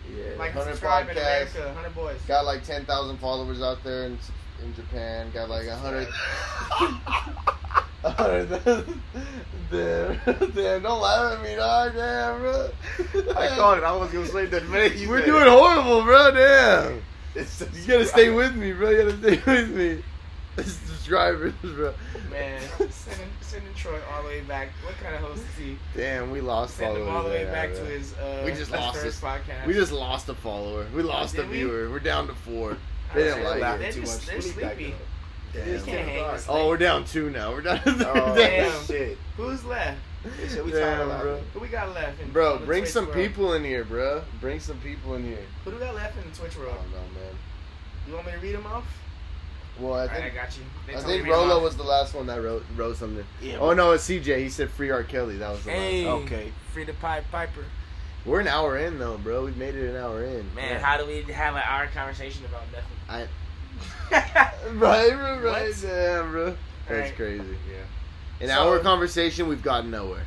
Yeah. 0.09 0.23
Like 0.37 0.49
and 0.49 0.57
100 0.57 0.71
subscribe 0.71 1.09
in 1.09 1.15
podcasts. 1.15 1.55
America. 1.55 1.73
Hundred 1.75 1.95
boys. 1.95 2.19
got 2.27 2.45
like 2.45 2.63
ten 2.65 2.85
thousand 2.85 3.17
followers 3.19 3.61
out 3.61 3.81
there 3.85 4.03
in 4.05 4.17
in 4.61 4.73
Japan. 4.75 5.31
Got 5.33 5.49
like 5.49 5.67
a 5.67 5.75
hundred. 5.77 6.07
a 8.03 8.09
hundred. 8.11 8.85
Damn, 9.71 10.19
damn! 10.53 10.81
Don't 10.83 11.01
laugh 11.01 11.37
at 11.37 11.43
me, 11.43 11.55
dog. 11.55 11.93
Damn, 11.95 12.39
bro. 12.41 12.69
I 13.35 13.47
caught 13.55 13.77
it. 13.79 13.83
I 13.83 13.95
was 13.95 14.11
gonna 14.11 14.27
say 14.27 14.45
that 14.45 14.67
minute 14.69 14.95
you 14.97 15.09
We're 15.09 15.19
said 15.21 15.25
doing 15.25 15.43
it. 15.43 15.49
horrible, 15.49 16.03
bro. 16.03 16.31
Damn. 16.31 17.01
It's 17.35 17.61
You 17.61 17.87
gotta 17.87 18.05
stay 18.05 18.29
with 18.29 18.55
me, 18.55 18.71
bro. 18.73 18.89
You 18.91 18.97
gotta 19.11 19.17
stay 19.17 19.41
with 19.51 19.69
me. 19.71 20.03
Subscribers, 20.63 21.53
bro. 21.61 21.93
Man, 22.29 22.61
sending, 22.91 23.27
sending 23.41 23.73
Troy 23.73 23.99
all 24.13 24.21
the 24.21 24.27
way 24.29 24.41
back. 24.41 24.69
What 24.83 24.95
kind 24.97 25.15
of 25.15 25.21
host 25.21 25.41
is 25.41 25.65
he? 25.65 25.77
Damn, 25.95 26.29
we 26.29 26.41
lost 26.41 26.77
Send 26.77 26.95
him 26.95 27.05
followers. 27.07 27.15
all 27.17 27.23
the 27.23 27.29
way 27.29 27.45
back 27.45 27.73
to 27.73 27.83
his. 27.85 28.13
Uh, 28.13 28.43
We 28.45 28.51
just 28.51 28.61
his 28.61 28.69
lost 28.71 28.99
first 29.01 29.05
this- 29.05 29.19
podcast. 29.21 29.65
We 29.65 29.73
just 29.73 29.91
lost 29.91 30.29
a 30.29 30.35
follower. 30.35 30.85
We 30.95 31.01
lost 31.01 31.33
a 31.33 31.37
did 31.37 31.49
we? 31.49 31.57
viewer. 31.57 31.89
We're 31.89 31.99
down 31.99 32.27
to 32.27 32.35
four. 32.35 32.77
They 33.15 33.23
didn't 33.23 33.43
saying, 33.45 33.59
like 33.61 33.79
They're 33.79 33.89
it. 33.89 33.93
too 33.93 34.01
just 34.01 34.17
much. 34.19 34.25
they're 34.27 34.37
We 34.39 34.45
need 34.45 34.61
back 34.61 34.75
sleepy. 34.75 34.93
up. 34.93 34.99
They 35.53 35.59
Damn. 35.65 35.85
can't 35.85 36.07
hang 36.09 36.33
this 36.33 36.45
Oh, 36.49 36.67
we're 36.67 36.77
down 36.77 37.05
two 37.05 37.29
now. 37.29 37.51
We're 37.51 37.61
down 37.61 37.79
Oh, 37.85 38.33
Damn. 38.35 38.85
shit. 38.85 39.17
Who's 39.37 39.63
left? 39.65 39.99
They 40.39 40.47
said 40.47 40.65
we 40.65 40.71
Damn, 40.71 40.81
tired 41.09 41.21
bro. 41.21 41.31
laughing. 41.33 41.45
Who 41.53 41.59
we 41.59 41.67
got 41.67 41.93
left? 41.93 42.21
In, 42.21 42.31
Bro, 42.31 42.59
bring 42.59 42.85
some 42.85 43.05
world? 43.05 43.17
people 43.17 43.53
in 43.53 43.63
here, 43.63 43.83
bro. 43.83 44.23
Bring 44.39 44.59
some 44.59 44.77
people 44.79 45.15
in 45.15 45.23
here. 45.25 45.37
Who 45.63 45.71
do 45.71 45.77
we 45.77 45.83
got 45.83 45.95
left 45.95 46.17
in 46.17 46.29
the 46.29 46.35
Twitch 46.35 46.57
world? 46.57 46.73
I 46.73 46.81
don't 46.81 46.91
know, 46.91 47.19
man. 47.19 47.35
You 48.07 48.13
want 48.15 48.25
me 48.27 48.31
to 48.33 48.39
read 48.39 48.55
them 48.55 48.65
off? 48.65 48.85
Well, 49.79 49.93
I 49.95 50.01
Alright, 50.03 50.23
I 50.23 50.29
got 50.29 50.55
you. 50.57 50.63
They 50.87 50.95
I 50.95 51.01
think 51.01 51.23
to 51.25 51.31
Rolo 51.31 51.61
was 51.61 51.75
the 51.75 51.83
last 51.83 52.13
one 52.13 52.27
that 52.27 52.41
wrote 52.41 52.63
wrote 52.75 52.95
something. 52.95 53.25
Yeah, 53.41 53.57
Oh 53.59 53.73
no, 53.73 53.91
it's 53.91 54.07
CJ. 54.07 54.37
He 54.39 54.49
said 54.49 54.69
free 54.69 54.91
R. 54.91 55.03
Kelly. 55.03 55.37
That 55.37 55.49
was 55.51 55.63
the 55.63 55.71
Hey, 55.71 56.05
last. 56.05 56.23
Okay. 56.23 56.51
Free 56.73 56.83
the 56.83 56.93
Pied 56.93 57.23
Piper. 57.31 57.65
We're 58.25 58.39
an 58.39 58.47
hour 58.47 58.77
in 58.77 58.99
though, 58.99 59.17
bro. 59.17 59.45
We've 59.45 59.57
made 59.57 59.73
it 59.75 59.89
an 59.89 59.95
hour 60.01 60.23
in. 60.23 60.53
Man, 60.53 60.73
Yeah. 60.73 60.79
how 60.79 60.97
do 60.97 61.05
we 61.07 61.23
have 61.33 61.55
an 61.55 61.63
hour 61.65 61.87
conversation 61.87 62.45
about 62.45 62.61
I 63.09 63.17
nothing? 63.17 63.27
Right, 64.11 64.51
right, 64.73 65.11
right. 65.43 65.67
What? 65.69 65.81
Damn, 65.81 66.31
bro. 66.31 66.45
That's 66.87 66.91
Alright. 66.91 67.15
crazy. 67.15 67.43
Yeah. 67.69 67.77
An 68.41 68.47
So- 68.47 68.53
hour 68.53 68.79
conversation, 68.79 69.47
we've 69.47 69.63
gotten 69.63 69.89
nowhere. 69.91 70.25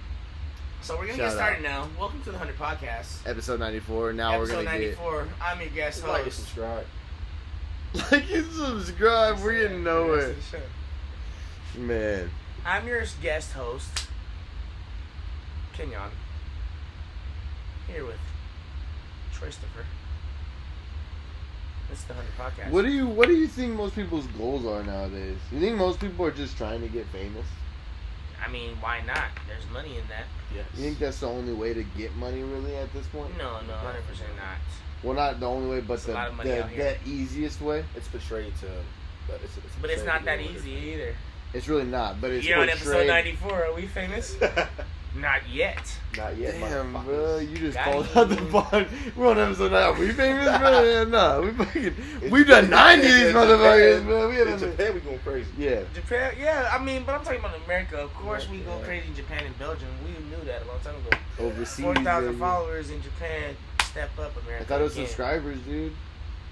so 0.82 0.94
we're 0.96 1.06
gonna 1.06 1.18
Shout 1.18 1.30
get 1.30 1.36
started 1.36 1.62
now. 1.62 1.88
Welcome 1.98 2.22
to 2.24 2.32
the 2.32 2.38
Hundred 2.38 2.58
Podcast. 2.58 3.26
Episode 3.26 3.58
ninety 3.60 3.80
four. 3.80 4.12
Now 4.12 4.34
Episode 4.34 4.58
we're 4.58 4.64
gonna 4.64 4.78
94. 4.78 5.28
I'm 5.42 5.60
your 5.60 5.70
guest 5.70 6.00
host. 6.00 6.08
Like 6.12 6.22
and 6.22 6.24
host. 6.32 6.38
subscribe. 6.38 6.86
like 8.12 8.30
and 8.32 8.52
subscribe. 8.52 9.38
We're 9.40 9.62
getting 9.62 9.84
nowhere, 9.84 10.34
man. 11.76 12.30
I'm 12.64 12.86
your 12.86 13.04
guest 13.22 13.52
host, 13.52 14.06
Kenyon. 15.72 16.10
Here 17.88 18.04
with 18.04 18.16
Troy 19.32 19.46
Christopher. 19.46 19.84
This 21.88 22.00
is 22.00 22.04
the 22.06 22.14
Hundred 22.14 22.36
Podcast. 22.36 22.70
What 22.70 22.84
do 22.84 22.90
you 22.90 23.06
What 23.06 23.28
do 23.28 23.34
you 23.34 23.46
think 23.46 23.74
most 23.74 23.94
people's 23.94 24.26
goals 24.28 24.66
are 24.66 24.82
nowadays? 24.82 25.38
You 25.52 25.60
think 25.60 25.76
most 25.76 26.00
people 26.00 26.26
are 26.26 26.32
just 26.32 26.56
trying 26.56 26.80
to 26.80 26.88
get 26.88 27.06
famous? 27.06 27.46
I 28.44 28.50
mean, 28.50 28.76
why 28.80 29.00
not? 29.06 29.28
There's 29.48 29.68
money 29.72 29.96
in 29.96 30.06
that. 30.08 30.24
Yes. 30.54 30.66
You 30.76 30.84
think 30.84 30.98
that's 30.98 31.20
the 31.20 31.28
only 31.28 31.52
way 31.52 31.74
to 31.74 31.82
get 31.96 32.14
money, 32.16 32.42
really, 32.42 32.76
at 32.76 32.92
this 32.92 33.06
point? 33.06 33.36
No, 33.38 33.60
no, 33.66 33.72
hundred 33.74 34.06
percent 34.06 34.30
not. 34.36 34.58
Well, 35.02 35.14
not 35.14 35.40
the 35.40 35.46
only 35.46 35.68
way, 35.68 35.80
but 35.80 35.94
It's 35.94 36.04
the, 36.04 36.14
lot 36.14 36.28
of 36.28 36.34
money 36.34 36.50
the, 36.50 36.96
the 37.04 37.08
easiest 37.08 37.60
way. 37.60 37.84
It's 37.94 38.08
portrayed 38.08 38.52
to. 38.60 38.66
But 39.28 39.40
it's, 39.42 39.56
it's, 39.56 39.76
But 39.80 39.90
it's 39.90 40.04
not 40.04 40.24
that 40.24 40.38
be 40.38 40.44
a 40.44 40.46
little 40.48 40.62
easy 40.62 40.92
either. 40.92 41.14
It's 41.54 41.68
really 41.68 41.84
not, 41.84 42.20
but 42.20 42.30
it's 42.30 42.46
You're 42.46 42.58
on 42.60 42.68
episode 42.68 43.06
94. 43.06 43.64
Are 43.64 43.74
we 43.74 43.86
famous? 43.86 44.36
different. 45.16 45.22
Not 45.44 45.48
yet. 45.54 45.98
Not 46.16 46.36
yet, 46.38 46.54
Damn, 46.60 47.04
bro, 47.04 47.38
you 47.38 47.56
just 47.58 47.74
Got 47.76 47.84
called 47.84 48.08
out 48.16 48.28
the 48.28 48.36
pod. 48.50 48.88
We're 49.16 49.28
on 49.28 49.38
episode 49.38 49.72
nine. 49.72 49.98
We 49.98 50.12
famous, 50.12 50.58
bro? 50.58 50.82
Yeah, 50.82 51.04
nah, 51.08 51.40
we 51.40 51.50
fucking. 51.52 51.94
We've 52.30 52.46
done 52.46 52.70
ninety 52.70 53.06
of 53.06 53.12
these 53.14 53.32
motherfuckers, 53.34 54.04
bro. 54.04 54.28
We 54.28 54.40
In 54.40 54.48
haven't. 54.48 54.70
Japan, 54.70 54.94
we 54.94 55.00
going 55.00 55.18
crazy. 55.18 55.50
Yeah. 55.58 55.82
Japan, 55.94 56.34
yeah, 56.38 56.70
I 56.72 56.82
mean, 56.82 57.02
but 57.04 57.14
I'm 57.16 57.24
talking 57.24 57.40
about 57.40 57.54
America. 57.64 57.98
Of 57.98 58.14
course, 58.14 58.48
we 58.48 58.58
go 58.58 58.78
Yeah. 58.78 58.84
crazy 58.84 59.08
in 59.08 59.14
Japan 59.14 59.44
and 59.44 59.58
Belgium. 59.58 59.88
We 60.04 60.10
knew 60.30 60.42
that 60.46 60.62
a 60.62 60.66
long 60.66 60.80
time 60.80 60.94
ago. 60.96 61.18
Overseas. 61.40 61.84
Four 61.84 61.94
thousand 61.96 62.38
followers 62.38 62.90
in 62.90 63.02
Japan. 63.02 63.54
Step 63.82 64.10
up, 64.18 64.32
America. 64.42 64.64
I 64.64 64.66
thought 64.66 64.80
it 64.80 64.84
was 64.84 64.92
again. 64.94 65.06
subscribers, 65.06 65.58
dude. 65.60 65.92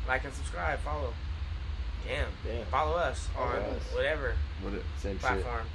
Like 0.07 0.25
and 0.25 0.33
subscribe, 0.35 0.79
follow. 0.81 1.13
Damn, 2.07 2.27
Damn. 2.45 2.67
follow 2.67 2.97
us 2.97 3.29
Follow 3.35 3.47
on 3.47 3.57
us. 3.57 3.83
whatever 3.95 4.35
What? 4.61 4.75
A, 4.75 5.01
same 5.01 5.13
shit. 5.13 5.21
platform, 5.21 5.67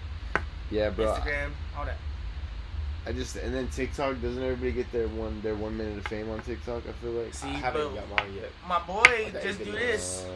Yeah, 0.70 0.92
bro. 0.92 1.08
Instagram, 1.08 1.50
all 1.76 1.86
that. 1.86 1.98
I 3.08 3.12
just 3.14 3.36
and 3.38 3.54
then 3.56 3.68
TikTok. 3.70 4.22
Doesn't 4.22 4.42
everybody 4.44 4.72
get 4.72 4.92
their 4.92 5.08
one 5.08 5.40
their 5.42 5.56
one 5.56 5.76
minute 5.78 5.98
of 5.98 6.06
fame 6.08 6.30
on 6.30 6.42
TikTok? 6.42 6.84
I 6.88 6.92
feel 6.94 7.12
like. 7.12 7.34
See, 7.34 7.48
I 7.48 7.52
haven't 7.54 7.96
got 7.96 8.10
mine 8.10 8.34
yet. 8.36 8.52
my 8.68 8.80
boy 8.80 9.32
just 9.42 9.60
do 9.64 9.72
this. 9.72 10.26
Uh, 10.26 10.30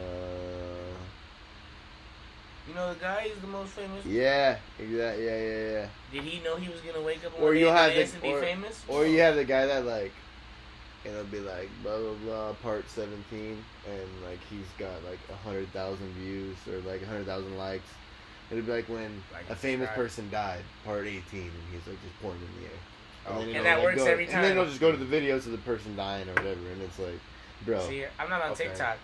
You 2.68 2.74
know 2.76 2.94
the 2.94 3.00
guy 3.00 3.24
is 3.34 3.40
the 3.42 3.48
most 3.48 3.72
famous. 3.72 4.06
yeah, 4.06 4.58
exactly. 4.80 5.26
Yeah, 5.26 5.38
yeah, 5.42 5.72
yeah. 5.72 5.88
Did 6.14 6.24
he 6.24 6.40
know 6.44 6.56
he 6.56 6.70
was 6.70 6.80
gonna 6.82 7.06
wake 7.06 7.24
up 7.26 7.40
Or 7.42 7.54
you'll 7.54 7.74
have 7.74 7.94
the- 7.94 8.02
and 8.04 8.22
be 8.22 8.32
or- 8.34 8.42
famous? 8.42 8.82
Or 8.88 9.06
you 9.06 9.20
have 9.20 9.36
the 9.36 9.44
guy 9.44 9.66
that 9.66 9.86
like, 9.86 10.14
it'll 11.04 11.26
be 11.26 11.42
like 11.42 11.70
blah 11.84 11.98
blah 12.00 12.14
blah 12.24 12.54
part 12.64 12.90
seventeen, 12.90 13.64
and 13.86 14.10
like 14.24 14.40
he's 14.50 14.66
got 14.80 15.04
like 15.04 15.20
a 15.30 15.36
hundred 15.46 15.72
thousand 15.74 16.14
views 16.14 16.56
or 16.68 16.80
like 16.90 17.02
a 17.02 17.06
hundred 17.06 17.26
thousand 17.26 17.58
likes. 17.58 17.84
It'll 18.54 18.66
be 18.66 18.72
like 18.72 18.88
when 18.90 19.22
Like 19.34 19.50
a 19.50 19.56
famous 19.56 19.90
person 19.96 20.30
died, 20.30 20.62
part 20.86 21.06
eighteen, 21.06 21.52
and 21.52 21.64
he's 21.72 21.86
like 21.88 22.02
just 22.04 22.22
pointing 22.22 22.42
in 22.56 22.62
the 22.64 22.68
air. 22.68 22.80
Oh. 23.26 23.40
And 23.58 23.66
that 23.66 23.76
like, 23.78 23.84
works 23.84 23.98
go- 24.04 24.06
every 24.06 24.26
time. 24.26 24.36
And 24.36 24.44
then 24.46 24.52
it'll 24.54 24.66
just 24.66 24.80
go 24.80 24.92
to 24.92 24.98
the 24.98 25.06
videos 25.06 25.46
of 25.46 25.52
the 25.52 25.58
person 25.60 25.96
dying 25.96 26.28
or 26.30 26.34
whatever, 26.34 26.60
and 26.72 26.82
it's 26.82 27.00
like, 27.00 27.20
bro, 27.66 27.80
See, 27.88 28.06
I'm 28.20 28.30
not 28.30 28.42
on 28.44 28.52
Okay. 28.52 28.66
TikTok. 28.66 28.98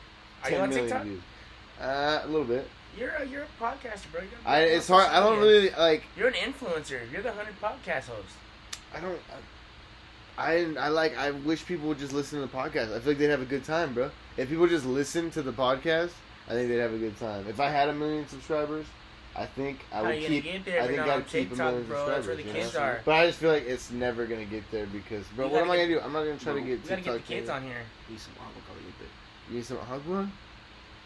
Are 0.44 0.52
you 0.52 0.58
on 0.58 0.70
TikTok? 0.72 1.04
views. 1.04 1.22
Uh, 1.82 2.22
a 2.24 2.28
little 2.28 2.46
bit. 2.46 2.68
You're 2.98 3.10
a 3.12 3.26
you're 3.26 3.44
a 3.44 3.64
podcaster, 3.64 4.12
bro. 4.12 4.22
I 4.46 4.62
it's 4.62 4.88
hard. 4.88 5.08
I 5.10 5.20
don't 5.20 5.40
really 5.40 5.70
like. 5.72 6.04
You're 6.18 6.28
an 6.28 6.34
influencer. 6.34 7.00
You're 7.12 7.22
the 7.22 7.32
hundred 7.32 7.60
podcast 7.62 8.08
host. 8.08 8.34
I 8.94 9.00
don't. 9.00 9.20
I, 10.38 10.52
I 10.58 10.86
I 10.86 10.88
like. 10.90 11.18
I 11.18 11.32
wish 11.32 11.66
people 11.66 11.88
would 11.90 12.00
just 12.00 12.14
listen 12.14 12.42
to 12.42 12.48
the 12.48 12.52
podcast. 12.52 12.94
I 12.96 13.00
feel 13.00 13.12
like 13.12 13.18
they'd 13.20 13.30
have 13.30 13.42
a 13.42 13.46
good 13.46 13.64
time, 13.64 13.94
bro. 13.94 14.10
If 14.38 14.50
people 14.50 14.68
just 14.68 14.86
listen 14.86 15.30
to 15.32 15.42
the 15.42 15.54
podcast, 15.54 16.12
I 16.48 16.54
think 16.54 16.68
they'd 16.70 16.78
have 16.80 16.94
a 16.94 16.98
good 16.98 17.18
time. 17.20 17.46
If 17.48 17.60
I 17.60 17.70
had 17.70 17.90
a 17.90 17.94
million 17.94 18.28
subscribers, 18.28 18.86
I 19.40 19.46
think 19.46 19.80
I 19.94 19.96
How 19.96 20.04
would 20.04 20.20
keep. 20.20 20.66
there 20.66 20.82
I 20.84 20.88
think 20.88 21.00
I'd 21.00 21.10
on 21.10 21.24
keep 21.24 21.52
a 21.54 21.56
million 21.56 21.84
bro? 21.86 22.06
That's 22.08 22.28
where 22.28 22.36
the 22.36 22.44
subscribers, 22.44 22.64
kids 22.66 22.74
you 22.74 22.80
know? 22.82 22.86
are. 22.86 23.02
But 23.06 23.12
I 23.16 23.28
just 23.28 23.40
feel 23.40 23.52
like 23.52 23.66
it's 23.66 23.90
never 23.90 24.26
gonna 24.26 24.44
get 24.46 24.70
there 24.70 24.86
because, 24.88 25.26
bro. 25.36 25.46
You 25.46 25.52
what 25.54 25.62
am 25.62 25.68
gotta 25.68 25.80
I 25.80 25.84
gonna 25.86 25.96
do? 26.00 26.02
I'm 26.02 26.12
not 26.14 26.24
gonna 26.26 26.38
try 26.38 26.54
to 26.56 26.60
get 26.60 26.68
You 26.70 26.78
gotta 26.78 26.96
TikTok. 26.98 27.14
get 27.16 27.28
the 27.28 27.34
kids 27.34 27.50
on 27.50 27.64
here. 27.64 27.82
Need 28.10 28.20
some 28.20 28.34
avocado 28.34 28.80
get 28.86 29.00
there. 29.00 29.08
You 29.50 29.56
need 29.56 29.66
some 29.66 29.78
agua? 29.90 30.30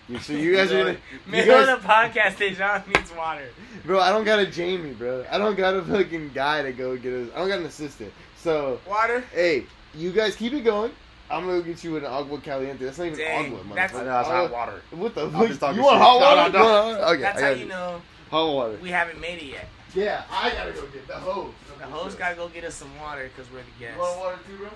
You, 0.09 0.19
so 0.27 0.34
you 0.34 0.55
guys 0.55 0.71
are 0.71 0.84
gonna, 0.84 0.97
you 1.38 1.45
guys, 1.45 1.67
on 1.69 1.79
the 1.79 1.88
podcast 1.88 2.36
stage, 2.38 2.57
John 2.57 2.84
needs 2.88 3.13
water. 3.15 3.47
bro. 3.86 3.99
I 3.99 4.09
don't 4.09 4.25
got 4.25 4.39
a 4.39 4.47
Jamie, 4.47 4.93
bro. 4.93 5.23
I 5.31 5.38
don't 5.38 5.55
got 5.55 5.75
a 5.75 5.84
fucking 5.84 6.31
guy 6.34 6.63
to 6.63 6.73
go 6.73 6.97
get 6.97 7.13
us. 7.13 7.29
I 7.36 7.39
don't 7.39 7.49
got 7.49 7.59
an 7.59 7.65
assistant. 7.67 8.11
So 8.38 8.79
Water. 8.88 9.23
Hey, 9.31 9.65
you 9.93 10.11
guys 10.11 10.36
keep 10.36 10.53
it 10.53 10.61
going. 10.61 10.91
I'm 11.29 11.45
gonna 11.45 11.61
get 11.61 11.84
you 11.84 11.97
an 11.97 12.05
agua 12.05 12.39
caliente. 12.41 12.84
That's 12.84 12.97
not 12.97 13.05
even 13.07 13.19
Dang, 13.19 13.45
agua, 13.45 13.63
man. 13.63 13.75
that's- 13.75 13.95
I 13.99 14.03
know 14.03 14.19
it's 14.19 14.27
hot 14.27 14.51
water. 14.51 14.81
What 14.91 15.15
the 15.15 15.29
fuck? 15.29 15.75
You 15.75 15.81
want 15.84 15.93
shit. 15.93 16.01
hot 16.01 16.19
water? 16.19 16.51
no, 16.51 16.59
no. 16.63 16.91
No, 16.91 16.97
no, 16.99 17.07
Okay, 17.13 17.21
That's 17.21 17.41
I 17.41 17.45
how 17.45 17.49
you 17.51 17.65
know 17.65 18.01
hot 18.34 18.51
water. 18.53 18.77
we 18.81 18.89
haven't 18.89 19.21
made 19.21 19.38
it 19.38 19.45
yet. 19.45 19.67
Yeah, 19.93 20.23
I 20.31 20.49
gotta 20.49 20.71
go 20.71 20.88
get 20.88 21.07
the 21.07 21.13
hose. 21.13 21.53
The 21.77 21.86
hose 21.86 22.15
gotta 22.15 22.36
go 22.36 22.49
get 22.49 22.63
us 22.63 22.73
some 22.73 22.89
water 22.99 23.29
because 23.29 23.51
we're 23.51 23.59
the 23.59 23.79
guests. 23.79 23.95
You 23.95 24.01
want 24.01 24.19
water 24.19 24.38
too, 24.47 24.57
bro? 24.57 24.67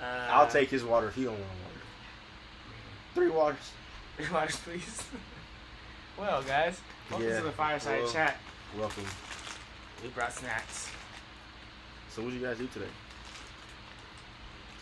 Uh, 0.00 0.28
I'll 0.30 0.46
take 0.48 0.70
his 0.70 0.84
water 0.84 1.08
if 1.08 1.16
he 1.16 1.24
don't 1.24 1.32
want 1.32 1.44
water. 1.64 1.80
Three 3.14 3.30
waters. 3.30 3.70
Three 4.16 4.32
waters, 4.32 4.56
please. 4.56 5.02
well, 6.18 6.42
guys, 6.42 6.80
welcome 7.10 7.28
Yeah, 7.28 7.38
to 7.38 7.44
the 7.44 7.52
fireside 7.52 8.02
well- 8.02 8.12
chat. 8.12 8.36
Welcome. 8.78 9.04
We 10.04 10.08
brought 10.10 10.32
snacks. 10.32 10.88
So 12.10 12.22
what 12.22 12.30
did 12.30 12.40
you 12.40 12.46
guys 12.46 12.58
do 12.58 12.68
today? 12.68 12.86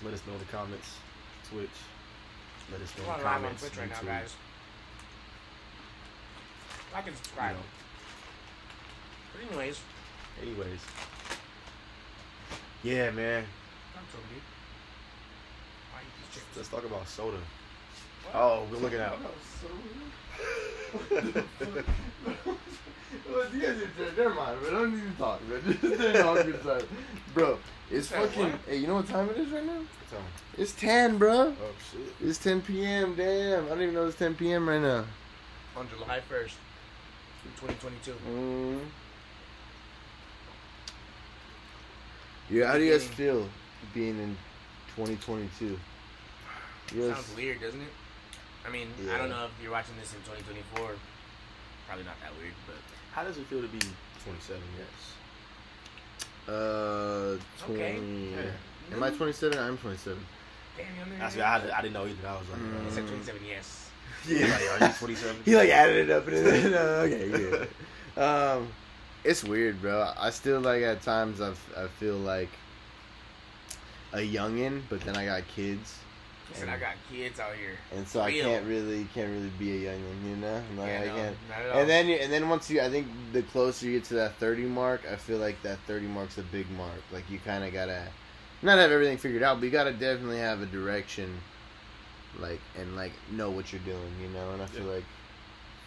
Let 0.05 0.13
us 0.13 0.23
know 0.27 0.35
in 0.35 0.39
the 0.39 0.45
comments. 0.45 0.97
Twitch. 1.51 1.71
Let 2.71 2.83
us 2.83 2.93
know 2.99 3.05
in 3.05 3.11
on 3.11 3.19
the 3.19 3.25
live 3.25 3.35
on 3.37 3.41
comments. 3.43 3.63
Twitch 3.63 3.79
right 3.79 3.89
now, 3.89 4.03
guys. 4.03 4.35
Like 6.93 7.07
and 7.07 7.13
you 7.17 7.17
subscribe. 7.17 7.57
know. 7.57 7.63
But 9.39 9.51
anyways, 9.51 9.81
Anyways. 10.43 10.81
Yeah, 12.83 13.11
man. 13.11 13.45
I'm 13.97 14.05
so 14.13 14.19
dude. 14.33 14.43
Why 15.93 16.01
you 16.01 16.07
these 16.17 16.35
chickens? 16.35 16.57
Let's 16.57 16.69
talk 16.69 16.85
about 16.85 17.09
soda. 17.09 17.39
What? 18.31 18.35
Oh, 18.35 18.67
we're 18.71 18.79
looking 18.79 19.01
out. 19.01 19.19
Well, 23.31 23.47
you 23.55 23.61
guys 23.61 23.77
are 23.77 24.17
never 24.17 24.35
mind, 24.35 24.61
bro. 24.61 24.71
Don't 24.71 24.95
even 24.95 25.17
talk, 25.17 25.41
bro. 25.47 25.61
Just 25.61 25.79
stay 25.81 26.21
on 26.21 26.37
good 26.37 26.63
side. 26.63 26.85
Bro, 27.35 27.59
it's 27.91 28.09
fucking. 28.09 28.43
what? 28.43 28.61
Hey, 28.67 28.77
you 28.77 28.87
know 28.87 28.97
what 28.97 29.09
time 29.09 29.29
it 29.31 29.39
is 29.39 29.49
right 29.49 29.65
now? 29.65 29.81
It's 30.57 30.73
10, 30.73 31.19
bro. 31.19 31.33
Oh 31.33 31.55
shit. 31.91 32.15
It's 32.27 32.39
10 32.39 32.63
p.m. 32.63 33.15
Damn, 33.15 33.67
I 33.67 33.69
don't 33.69 33.83
even 33.83 33.95
know 33.95 34.07
it's 34.07 34.19
10 34.19 34.35
p.m. 34.35 34.69
right 34.69 34.81
now. 34.81 35.05
On 35.77 35.89
July 35.89 36.21
1st, 36.31 36.53
2022. 37.57 38.15
Mm. 38.31 38.81
Yeah, 42.51 42.67
how 42.69 42.79
do 42.79 42.85
you 42.85 42.93
guys 42.93 43.07
feel 43.07 43.47
being 43.95 44.19
in 44.19 44.37
2022? 44.97 45.79
You 46.95 47.09
guys, 47.09 47.17
Sounds 47.17 47.37
weird, 47.37 47.61
doesn't 47.61 47.81
it? 47.81 47.93
I 48.67 48.71
mean, 48.71 48.89
I 49.13 49.19
don't 49.19 49.29
know 49.29 49.45
if 49.45 49.51
you're 49.63 49.71
watching 49.73 49.95
this 50.01 50.13
in 50.13 50.21
2024. 50.21 50.93
Probably 51.87 52.05
not 52.05 52.15
that 52.21 52.33
weird, 52.41 52.55
but 52.67 52.77
How 53.13 53.25
does 53.25 53.37
it 53.39 53.47
feel 53.47 53.61
to 53.63 53.69
be 53.69 53.79
27? 54.25 54.63
Yes. 54.79 56.55
uh, 56.55 57.37
20. 57.67 57.83
Okay. 57.83 57.99
Yeah. 58.33 58.97
Am 58.97 59.03
I 59.03 59.11
27? 59.11 59.59
I'm 59.59 59.77
27. 59.79 60.19
damn, 60.77 60.87
you're 60.97 61.23
on 61.23 61.41
I, 61.41 61.79
I 61.79 61.83
didn't 61.83 61.95
know 61.95 62.07
either. 62.07 62.27
I 62.27 62.39
was 62.39 62.49
like, 62.49 62.61
Mm. 62.61 62.85
I 62.85 62.89
uh, 62.89 62.91
said 62.91 63.07
27, 63.09 63.41
yes. 63.47 63.91
yeah. 64.29 64.47
Like, 64.47 64.83
are 64.83 64.87
you 64.89 64.93
27? 64.99 65.37
He 65.45 65.57
like 65.57 65.71
added 65.71 66.09
it 66.09 66.11
up 66.11 66.27
and 66.29 66.37
then, 66.47 66.75
uh, 66.75 66.79
okay, 67.05 67.67
yeah. 68.17 68.23
Um, 68.23 68.69
it's 69.25 69.45
weird, 69.45 69.81
bro. 69.83 70.13
I 70.19 70.31
still 70.31 70.61
like 70.61 70.83
at 70.83 71.03
times 71.03 71.41
I, 71.41 71.51
f- 71.51 71.71
I 71.77 71.87
feel 71.89 72.17
like 72.17 72.51
a 74.13 74.19
youngin, 74.19 74.83
but 74.89 75.01
then 75.03 75.17
I 75.17 75.25
got 75.27 75.47
kids, 75.49 75.99
said, 76.55 76.69
I 76.69 76.79
got 76.79 76.95
kids 77.13 77.39
out 77.39 77.55
here. 77.55 77.77
and 77.95 78.09
so 78.09 78.21
I 78.23 78.33
can't 78.33 78.67
really 78.67 79.07
can't 79.13 79.31
really 79.31 79.51
be 79.59 79.87
a 79.87 79.91
youngin, 79.93 80.25
you 80.31 80.37
know? 80.37 80.63
Like 80.77 80.89
yeah, 80.89 81.01
I 81.03 81.07
no, 81.07 81.15
can't. 81.15 81.37
not 81.51 81.59
at 81.61 81.71
all. 81.71 81.81
And 81.81 81.91
then 81.91 82.09
and 82.09 82.33
then 82.33 82.49
once 82.49 82.71
you, 82.71 82.81
I 82.81 82.89
think 82.89 83.07
the 83.33 83.43
closer 83.43 83.87
you 83.87 83.93
get 83.99 84.05
to 84.05 84.15
that 84.15 84.37
thirty 84.37 84.63
mark, 84.65 85.03
I 85.11 85.17
feel 85.17 85.39
like 85.39 85.61
that 85.63 85.79
thirty 85.87 86.07
mark's 86.07 86.39
a 86.39 86.43
big 86.43 86.71
mark. 86.71 87.01
Like 87.13 87.29
you 87.31 87.39
kind 87.39 87.65
of 87.65 87.73
gotta 87.73 88.03
not 88.63 88.79
have 88.79 88.91
everything 88.91 89.19
figured 89.19 89.43
out, 89.43 89.59
but 89.61 89.65
you 89.67 89.71
gotta 89.71 89.93
definitely 89.93 90.39
have 90.39 90.63
a 90.63 90.67
direction, 90.67 91.39
like 92.39 92.61
and 92.79 92.97
like 92.97 93.13
know 93.31 93.51
what 93.51 93.73
you're 93.73 93.83
doing, 93.83 94.13
you 94.23 94.29
know. 94.31 94.51
And 94.53 94.63
I 94.63 94.67
feel 94.67 94.87
Yeah. 94.87 94.93
like 94.95 95.05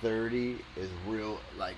thirty 0.03 0.57
is 0.77 0.89
real. 1.07 1.39
Like 1.57 1.75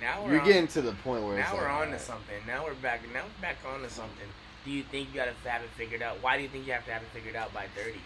now 0.00 0.22
we're 0.24 0.32
you're 0.32 0.40
on, 0.40 0.46
getting 0.46 0.68
to 0.68 0.82
the 0.82 0.92
point 0.92 1.22
where 1.24 1.36
now 1.36 1.52
like, 1.52 1.60
we're 1.60 1.68
on 1.68 1.90
to 1.90 1.98
something. 1.98 2.36
Now 2.46 2.64
we're 2.64 2.74
back. 2.74 3.00
Now 3.12 3.22
we're 3.24 3.42
back 3.42 3.58
on 3.66 3.82
to 3.82 3.90
something. 3.90 4.26
Do 4.64 4.70
you 4.70 4.82
think 4.82 5.08
you 5.10 5.16
gotta 5.16 5.32
have 5.44 5.62
it 5.62 5.70
figured 5.76 6.02
out? 6.02 6.22
Why 6.22 6.36
do 6.36 6.42
you 6.42 6.48
think 6.48 6.66
you 6.66 6.72
have 6.72 6.84
to 6.86 6.92
have 6.92 7.02
it 7.02 7.08
figured 7.12 7.36
out 7.36 7.52
by 7.54 7.66
30? 7.76 7.98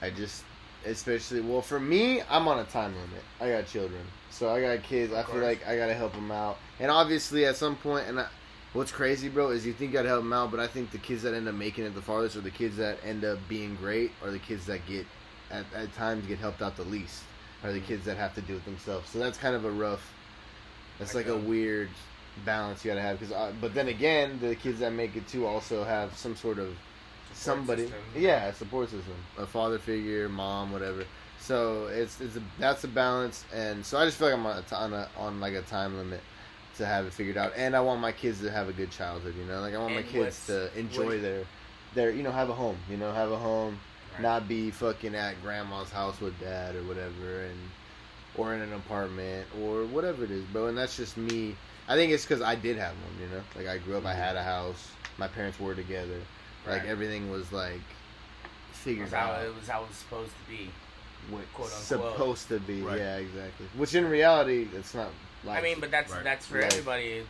I 0.00 0.10
just, 0.10 0.42
especially 0.84 1.40
well 1.40 1.62
for 1.62 1.78
me, 1.78 2.22
I'm 2.28 2.48
on 2.48 2.58
a 2.58 2.64
time 2.64 2.94
limit. 2.94 3.22
I 3.40 3.50
got 3.50 3.66
children, 3.66 4.02
so 4.30 4.48
I 4.50 4.60
got 4.60 4.82
kids. 4.82 5.12
Of 5.12 5.18
I 5.18 5.22
feel 5.32 5.42
like 5.42 5.66
I 5.66 5.76
gotta 5.76 5.94
help 5.94 6.12
them 6.12 6.30
out, 6.30 6.58
and 6.80 6.90
obviously 6.90 7.46
at 7.46 7.56
some 7.56 7.76
point, 7.76 8.08
and 8.08 8.20
I, 8.20 8.26
what's 8.72 8.90
crazy, 8.90 9.28
bro, 9.28 9.50
is 9.50 9.64
you 9.64 9.72
think 9.72 9.90
you 9.90 9.98
gotta 9.98 10.08
help 10.08 10.22
them 10.22 10.32
out, 10.32 10.50
but 10.50 10.60
I 10.60 10.66
think 10.66 10.90
the 10.90 10.98
kids 10.98 11.22
that 11.22 11.34
end 11.34 11.48
up 11.48 11.54
making 11.54 11.84
it 11.84 11.94
the 11.94 12.02
farthest, 12.02 12.36
or 12.36 12.40
the 12.40 12.50
kids 12.50 12.76
that 12.78 12.98
end 13.04 13.24
up 13.24 13.38
being 13.48 13.76
great, 13.76 14.10
are 14.24 14.30
the 14.30 14.38
kids 14.38 14.66
that 14.66 14.86
get 14.86 15.06
at, 15.52 15.66
at 15.74 15.94
times 15.94 16.26
get 16.26 16.38
helped 16.38 16.62
out 16.62 16.76
the 16.76 16.84
least, 16.84 17.22
are 17.62 17.72
the 17.72 17.80
mm. 17.80 17.86
kids 17.86 18.04
that 18.06 18.16
have 18.16 18.34
to 18.34 18.40
do 18.40 18.56
it 18.56 18.64
themselves. 18.64 19.08
So 19.10 19.18
that's 19.18 19.38
kind 19.38 19.54
of 19.54 19.64
a 19.64 19.70
rough. 19.70 20.12
That's 21.02 21.14
I 21.14 21.18
like 21.18 21.28
a 21.28 21.36
weird 21.36 21.88
balance 22.44 22.84
you 22.84 22.90
gotta 22.90 23.02
have, 23.02 23.18
because 23.18 23.34
uh, 23.34 23.52
but 23.60 23.74
then 23.74 23.88
again, 23.88 24.38
the 24.40 24.54
kids 24.54 24.78
that 24.80 24.92
make 24.92 25.16
it 25.16 25.26
too 25.28 25.46
also 25.46 25.84
have 25.84 26.16
some 26.16 26.36
sort 26.36 26.58
of 26.58 26.68
Support 27.34 27.58
somebody 27.58 27.82
system. 27.84 28.00
yeah 28.16 28.46
a 28.46 28.54
support 28.54 28.90
system. 28.90 29.14
A 29.38 29.46
father 29.46 29.78
figure 29.78 30.28
mom 30.28 30.70
whatever. 30.72 31.04
So 31.40 31.86
it's 31.86 32.20
it's 32.20 32.36
a, 32.36 32.42
that's 32.58 32.84
a 32.84 32.88
balance 32.88 33.44
and 33.52 33.84
so 33.84 33.98
i 33.98 34.04
just 34.04 34.16
feel 34.16 34.28
like 34.28 34.38
i'm 34.38 34.46
on 34.46 34.62
a, 34.70 34.74
on, 34.76 34.92
a, 34.92 35.08
on 35.18 35.40
like 35.40 35.54
a 35.54 35.62
time 35.62 35.96
limit 35.96 36.20
to 36.76 36.86
have 36.86 37.04
it 37.04 37.12
figured 37.12 37.36
out 37.36 37.52
and 37.56 37.74
i 37.74 37.80
want 37.80 38.00
my 38.00 38.12
kids 38.12 38.40
to 38.40 38.50
have 38.50 38.68
a 38.68 38.72
good 38.72 38.90
childhood 38.92 39.34
you 39.36 39.44
know? 39.46 39.60
Like 39.60 39.74
i 39.74 39.78
want 39.78 39.92
my 39.94 40.02
kids 40.02 40.46
to 40.46 40.70
enjoy 40.78 41.18
their 41.18 41.44
their 41.94 42.10
you 42.12 42.22
know 42.22 42.30
have 42.30 42.48
a 42.48 42.54
home 42.54 42.76
you 42.88 42.96
know? 42.96 43.12
Have 43.12 43.32
a 43.32 43.36
home 43.36 43.78
Right. 44.14 44.22
not 44.22 44.46
be 44.46 44.70
fucking 44.70 45.14
at 45.14 45.40
grandma's 45.42 45.90
house 45.90 46.20
with 46.20 46.38
dad 46.38 46.76
or 46.76 46.82
whatever 46.84 47.44
and 47.44 47.58
or 48.36 48.54
in 48.54 48.60
an 48.62 48.72
apartment 48.72 49.46
or 49.60 49.84
whatever 49.86 50.24
it 50.24 50.30
is, 50.30 50.44
bro. 50.46 50.66
And 50.68 50.76
that's 50.78 50.96
just 50.96 51.16
me. 51.16 51.56
I 51.88 51.94
think 51.96 52.12
it's 52.12 52.24
because 52.24 52.42
I 52.42 52.54
did 52.54 52.76
have 52.78 52.92
one, 52.92 53.20
you 53.20 53.34
know. 53.34 53.42
Like 53.56 53.66
I 53.66 53.78
grew 53.78 53.96
up, 53.96 54.04
I 54.06 54.12
mm-hmm. 54.12 54.22
had 54.22 54.36
a 54.36 54.42
house. 54.42 54.88
My 55.18 55.28
parents 55.28 55.58
were 55.60 55.74
together. 55.74 56.18
Like 56.66 56.80
Right. 56.82 56.88
everything 56.88 57.30
was 57.30 57.50
like 57.52 57.74
It 57.74 58.76
figured 58.76 59.06
was 59.06 59.12
how 59.12 59.32
out. 59.32 59.44
it 59.44 59.54
was 59.54 59.68
how 59.68 59.82
it 59.82 59.88
was 59.88 59.96
supposed 59.96 60.30
to 60.30 60.50
be. 60.50 60.70
what 61.30 61.42
quote, 61.54 61.66
unquote. 61.68 61.82
supposed 62.14 62.48
to 62.48 62.60
be. 62.60 62.82
Right. 62.82 62.98
Yeah, 62.98 63.16
exactly. 63.16 63.66
Which 63.76 63.94
in 63.94 64.08
reality, 64.08 64.68
it's 64.74 64.94
not. 64.94 65.08
Like 65.44 65.58
I 65.58 65.62
mean, 65.62 65.80
but 65.80 65.90
that's 65.90 66.12
Right. 66.12 66.24
that's 66.24 66.46
for 66.46 66.58
Right. 66.58 66.72
everybody. 66.72 67.04
It's, 67.08 67.28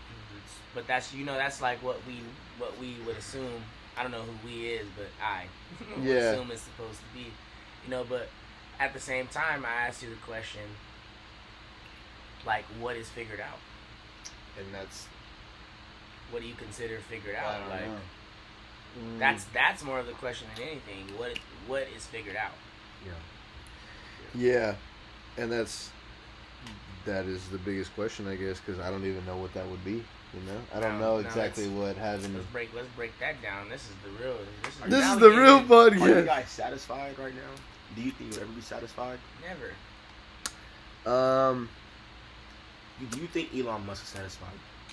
but 0.74 0.86
that's 0.86 1.12
you 1.14 1.24
know 1.24 1.34
that's 1.34 1.60
like 1.62 1.82
what 1.82 1.98
we 2.06 2.20
what 2.58 2.78
we 2.78 2.94
would 3.06 3.16
assume. 3.16 3.62
I 3.96 4.02
don't 4.02 4.12
know 4.12 4.22
who 4.22 4.46
we 4.48 4.66
is, 4.68 4.86
but 4.96 5.06
I 5.22 5.44
Yeah. 6.02 6.14
assume 6.32 6.50
it's 6.50 6.62
supposed 6.62 6.98
to 6.98 7.04
be. 7.18 7.26
You 7.84 7.90
know, 7.90 8.04
but 8.08 8.28
at 8.78 8.92
the 8.94 9.00
same 9.00 9.26
time, 9.28 9.64
I 9.64 9.86
asked 9.88 10.02
you 10.02 10.10
the 10.10 10.16
question, 10.16 10.62
like, 12.46 12.64
what 12.80 12.96
is 12.96 13.08
figured 13.08 13.40
out? 13.40 13.58
and 14.58 14.66
that's. 14.74 15.06
What 16.30 16.42
do 16.42 16.48
you 16.48 16.54
consider 16.54 16.98
figured 17.10 17.36
I 17.36 17.38
out? 17.38 17.60
don't 17.60 17.68
like, 17.70 17.86
know. 17.86 17.96
Mm, 19.00 19.18
that's 19.18 19.44
that's 19.54 19.82
more 19.82 19.98
of 19.98 20.06
the 20.06 20.12
question 20.12 20.46
than 20.56 20.66
anything. 20.68 21.06
What 21.18 21.38
what 21.66 21.86
is 21.96 22.06
figured 22.06 22.36
out? 22.36 22.52
Yeah. 23.04 23.12
Yeah, 24.34 24.74
and 25.42 25.50
that's 25.52 25.90
that 27.04 27.24
is 27.26 27.46
the 27.48 27.58
biggest 27.58 27.94
question, 27.94 28.28
I 28.28 28.36
guess, 28.36 28.60
because 28.60 28.80
I 28.80 28.90
don't 28.90 29.04
even 29.04 29.24
know 29.26 29.36
what 29.36 29.52
that 29.54 29.66
would 29.68 29.84
be. 29.84 30.02
You 30.34 30.40
know, 30.46 30.58
I 30.74 30.80
don't 30.80 30.98
No, 30.98 31.16
know 31.16 31.18
exactly 31.18 31.64
it's- 31.64 31.78
what 31.78 31.96
having. 31.96 32.32
Let's 32.34 32.46
break 32.46 32.70
let's 32.74 32.88
break 32.96 33.18
that 33.20 33.42
down. 33.42 33.68
This 33.68 33.82
is 33.82 33.94
the 34.04 34.10
real. 34.24 34.36
This 34.62 34.74
is, 34.74 34.90
This 34.90 35.06
is 35.06 35.18
the 35.18 35.30
real 35.30 35.60
getting- 35.60 36.02
Are 36.02 36.18
you 36.20 36.24
guys 36.24 36.48
satisfied 36.48 37.18
right 37.18 37.34
now? 37.34 37.40
Do 37.94 38.00
you 38.02 38.10
think 38.12 38.32
you'll 38.34 38.42
ever 38.42 38.52
be 38.52 38.62
satisfied? 38.62 39.18
Never. 39.46 39.72
Um, 41.04 41.68
Do 43.10 43.20
you 43.20 43.26
think 43.26 43.54
Elon 43.54 43.84
Musk 43.86 44.02
is 44.04 44.08
satisfied? 44.08 44.50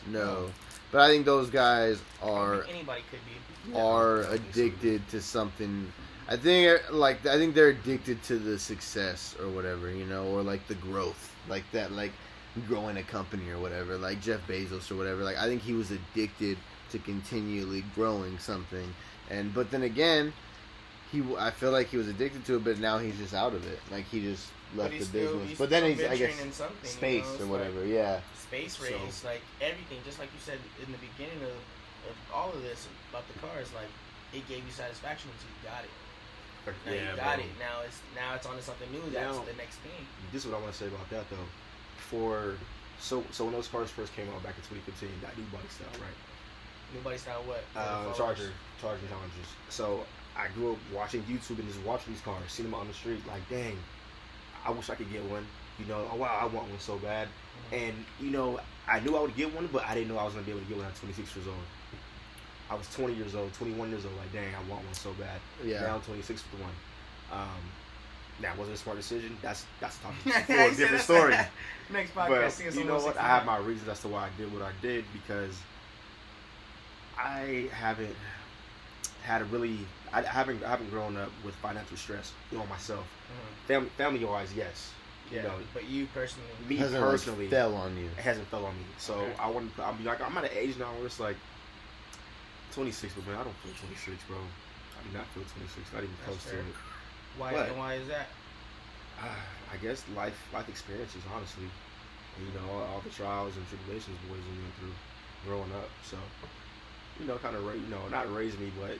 no, 0.08 0.50
but 0.92 1.02
I 1.02 1.10
think 1.10 1.26
those 1.26 1.50
guys 1.50 2.02
are 2.22 2.64
anybody 2.64 3.02
could 3.10 3.20
be. 3.26 3.78
are 3.78 4.26
I 4.26 4.36
addicted 4.36 5.08
to 5.10 5.22
something. 5.22 5.92
I 6.28 6.38
think 6.38 6.82
like 6.92 7.26
I 7.26 7.38
think 7.38 7.56
they're 7.56 7.70
addicted 7.70 8.22
to 8.24 8.38
the 8.38 8.58
success 8.58 9.36
or 9.40 9.50
whatever, 9.50 9.90
you 9.92 10.06
know, 10.06 10.26
or 10.28 10.42
like 10.42 10.68
the 10.68 10.76
growth, 10.76 11.36
like 11.48 11.64
that, 11.72 11.92
like 11.92 12.12
growing 12.68 12.98
a 12.98 13.04
company 13.04 13.50
or 13.50 13.60
whatever, 13.60 13.98
like 13.98 14.22
Jeff 14.22 14.46
Bezos 14.48 14.92
or 14.92 14.96
whatever. 14.96 15.24
Like 15.24 15.38
I 15.38 15.46
think 15.46 15.62
he 15.62 15.74
was 15.74 15.92
addicted 15.92 16.58
to 16.92 17.00
continually 17.00 17.84
growing 17.96 18.38
something, 18.40 18.94
and 19.30 19.54
but 19.54 19.72
then 19.72 19.84
again, 19.84 20.34
he 21.12 21.24
I 21.38 21.52
feel 21.52 21.72
like 21.72 21.88
he 21.88 21.98
was 21.98 22.08
addicted 22.08 22.46
to 22.46 22.56
it, 22.56 22.64
but 22.64 22.80
now 22.80 22.98
he's 22.98 23.18
just 23.18 23.34
out 23.34 23.54
of 23.54 23.66
it. 23.68 23.80
Like 23.92 24.06
he 24.06 24.22
just 24.22 24.48
left 24.76 24.98
the 24.98 25.04
still, 25.06 25.38
business, 25.40 25.58
but 25.58 25.70
then 25.70 25.84
he's 25.92 26.04
I 26.06 26.16
guess 26.18 26.36
something, 26.54 26.76
you 26.84 26.90
space 26.90 27.26
know, 27.40 27.46
or 27.46 27.48
whatever. 27.48 27.82
like 27.82 27.90
yeah, 27.90 28.20
space 28.36 28.78
So- 28.78 28.86
race, 28.86 29.24
like 29.24 29.42
everything, 29.62 30.00
just 30.06 30.20
like 30.20 30.30
you 30.34 30.40
said 30.40 30.60
in 30.86 30.92
the 30.92 31.00
beginning 31.00 31.42
of, 31.44 31.56
of 32.10 32.16
all 32.34 32.52
of 32.52 32.62
this 32.62 32.88
about 33.10 33.28
the 33.32 33.40
cars, 33.40 33.74
like 33.74 33.90
it 34.34 34.48
gave 34.48 34.66
you 34.66 34.72
satisfaction 34.72 35.30
until 35.34 35.50
you 35.50 35.62
got 35.66 35.84
it. 35.84 35.92
Now 36.86 36.94
you 36.94 37.16
got 37.18 37.38
bro. 37.38 37.46
it. 37.46 37.52
Now 37.58 37.82
it's 37.86 38.00
now 38.14 38.36
it's 38.36 38.46
onto 38.46 38.62
something 38.62 38.92
new. 38.92 39.02
That's 39.10 39.38
Now- 39.38 39.44
the 39.44 39.58
next 39.58 39.78
thing. 39.82 40.06
This 40.32 40.46
is 40.46 40.52
what 40.52 40.58
I 40.58 40.62
want 40.62 40.74
to 40.74 40.78
say 40.78 40.88
about 40.88 41.10
that 41.10 41.30
though. 41.30 41.50
For 41.98 42.54
so 43.00 43.24
so 43.32 43.46
when 43.46 43.54
those 43.54 43.68
cars 43.68 43.90
first 43.90 44.14
came 44.16 44.28
out 44.30 44.44
back 44.44 44.54
in 44.58 44.64
2015, 44.70 45.10
that 45.22 45.38
new 45.38 45.46
body 45.50 45.68
style, 45.70 45.88
right? 45.98 46.18
Nobody 46.94 47.18
style 47.18 47.44
what? 47.46 47.64
Uh, 47.76 48.12
Charger, 48.14 48.52
Charger 48.82 49.06
Challengers. 49.08 49.50
So 49.70 50.06
I 50.36 50.48
grew 50.54 50.74
up 50.74 50.78
watching 50.94 51.22
YouTube 51.24 51.60
and 51.60 51.68
just 51.68 51.82
watching 51.86 52.14
these 52.14 52.22
cars, 52.22 52.44
seeing 52.48 52.70
them 52.70 52.80
on 52.80 52.88
the 52.88 52.94
street. 52.94 53.22
Like, 53.28 53.48
dang, 53.50 53.78
I 54.70 54.72
wish 54.72 54.90
I 54.90 54.96
could 54.96 55.12
get 55.12 55.24
one. 55.26 55.46
You 55.80 55.86
know, 55.86 56.06
oh, 56.12 56.18
wow, 56.18 56.38
I 56.42 56.46
want 56.46 56.70
one 56.70 56.80
so 56.80 56.98
bad. 56.98 57.28
And 57.72 57.94
you 58.20 58.30
know, 58.32 58.60
I 58.88 59.00
knew 59.00 59.16
I 59.16 59.22
would 59.22 59.36
get 59.36 59.54
one, 59.54 59.68
but 59.72 59.84
I 59.86 59.96
didn't 59.96 60.10
know 60.10 60.18
I 60.18 60.26
was 60.26 60.34
gonna 60.34 60.46
be 60.46 60.52
able 60.52 60.62
to 60.62 60.68
get 60.68 60.78
one 60.78 60.86
at 60.86 60.96
26 60.96 61.36
years 61.36 61.48
old. 61.48 61.56
I 62.70 62.76
was 62.76 62.88
20 62.94 63.14
years 63.16 63.34
old, 63.34 63.52
21 63.54 63.90
years 63.90 64.06
old. 64.06 64.16
Like, 64.18 64.32
dang, 64.32 64.54
I 64.54 64.60
want 64.70 64.86
one 64.86 64.94
so 64.94 65.12
bad. 65.14 65.40
yeah. 65.66 65.82
Now 65.82 65.96
I'm 65.96 66.02
26 66.02 66.44
with 66.52 66.62
one. 66.62 66.72
Um, 67.32 67.62
now 68.42 68.54
wasn't 68.58 68.78
a 68.78 68.80
smart 68.80 68.98
decision? 68.98 69.36
That's 69.42 69.66
that's 69.80 69.98
a 69.98 70.02
topic 70.02 70.34
for 70.46 70.54
a 70.54 70.76
different 70.76 71.04
story. 71.04 71.36
Next 71.92 72.14
podcast. 72.14 72.64
But 72.64 72.76
you 72.76 72.84
know 72.86 73.00
what? 73.00 73.18
I 73.18 73.28
have 73.28 73.46
my 73.46 73.58
reasons 73.58 73.90
as 73.90 74.00
to 74.02 74.08
why 74.08 74.26
I 74.26 74.30
did 74.38 74.52
what 74.54 74.62
I 74.62 74.72
did 74.82 75.06
because 75.14 75.56
I 77.18 77.70
haven't 77.74 78.16
had 79.24 79.42
a 79.42 79.46
really 79.46 79.80
I 80.14 80.22
haven't 80.22 80.64
I 80.64 80.70
haven't 80.70 80.90
grown 80.90 81.18
up 81.18 81.32
with 81.46 81.56
financial 81.56 81.98
stress 81.98 82.32
you 82.52 82.58
know 82.58 82.66
myself. 82.66 83.06
Mhm. 83.06 83.68
Family 83.68 83.90
family 83.98 84.26
wise, 84.26 84.54
yes. 84.54 84.92
Yeah, 85.32 85.38
You 85.38 85.44
know, 85.50 85.56
but 85.76 85.88
you 85.88 86.08
personally, 86.08 86.50
me 86.68 86.78
Hasn't 86.78 87.02
like, 87.02 87.12
personally, 87.12 87.48
fell 87.50 87.76
on 87.76 87.96
you. 87.98 88.10
it 88.18 88.22
hasn't 88.22 88.48
fell 88.48 88.66
on 88.66 88.74
me. 88.76 88.84
So 88.98 89.14
Okay. 89.14 89.34
I 89.40 89.48
want 89.50 89.76
to. 89.76 89.84
I'm 89.84 89.96
be 89.98 90.04
like 90.04 90.22
I'm 90.22 90.36
at 90.38 90.46
an 90.46 90.58
age 90.58 90.78
now 90.80 90.92
where 90.98 91.06
it's 91.06 91.20
like 91.20 91.36
26, 92.74 93.14
but 93.14 93.28
man, 93.28 93.36
I 93.40 93.44
don't 93.44 93.56
feel 93.62 93.74
26, 93.74 94.24
bro. 94.28 94.38
I 94.38 95.02
do 95.08 95.18
not 95.18 95.26
feel 95.28 95.44
26. 95.44 95.94
Not 95.94 96.04
even 96.04 96.16
That's 96.26 96.38
close 96.38 96.52
to 96.54 96.60
it. 96.60 96.66
why 97.38 97.54
What? 97.54 97.70
and 97.70 97.78
why 97.78 97.94
is 97.96 98.08
that? 98.08 98.28
Ah, 99.22 99.38
I 99.74 99.78
guess 99.78 100.04
life 100.16 100.38
life 100.54 100.68
experiences, 100.70 101.22
honestly. 101.34 101.70
You 102.40 102.50
know, 102.58 102.72
all, 102.74 102.82
all 102.96 103.02
the 103.04 103.10
trials 103.10 103.54
and 103.58 103.66
tribulations 103.68 104.16
boys 104.30 104.40
we 104.40 104.56
went 104.64 104.74
through 104.80 104.96
growing 105.46 105.72
up. 105.78 105.90
So, 106.08 106.18
you 107.20 107.28
know, 107.28 107.36
kind 107.38 107.56
of, 107.56 107.66
ra- 107.66 107.74
you 107.74 107.90
know, 107.92 108.08
not 108.10 108.34
raised 108.34 108.58
me, 108.60 108.72
but 108.80 108.96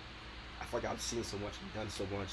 I 0.62 0.66
feel 0.66 0.80
like 0.82 0.90
I've 0.92 1.02
seen 1.02 1.24
so 1.24 1.38
much 1.38 1.54
and 1.62 1.74
done 1.74 1.90
so 1.90 2.04
much. 2.18 2.30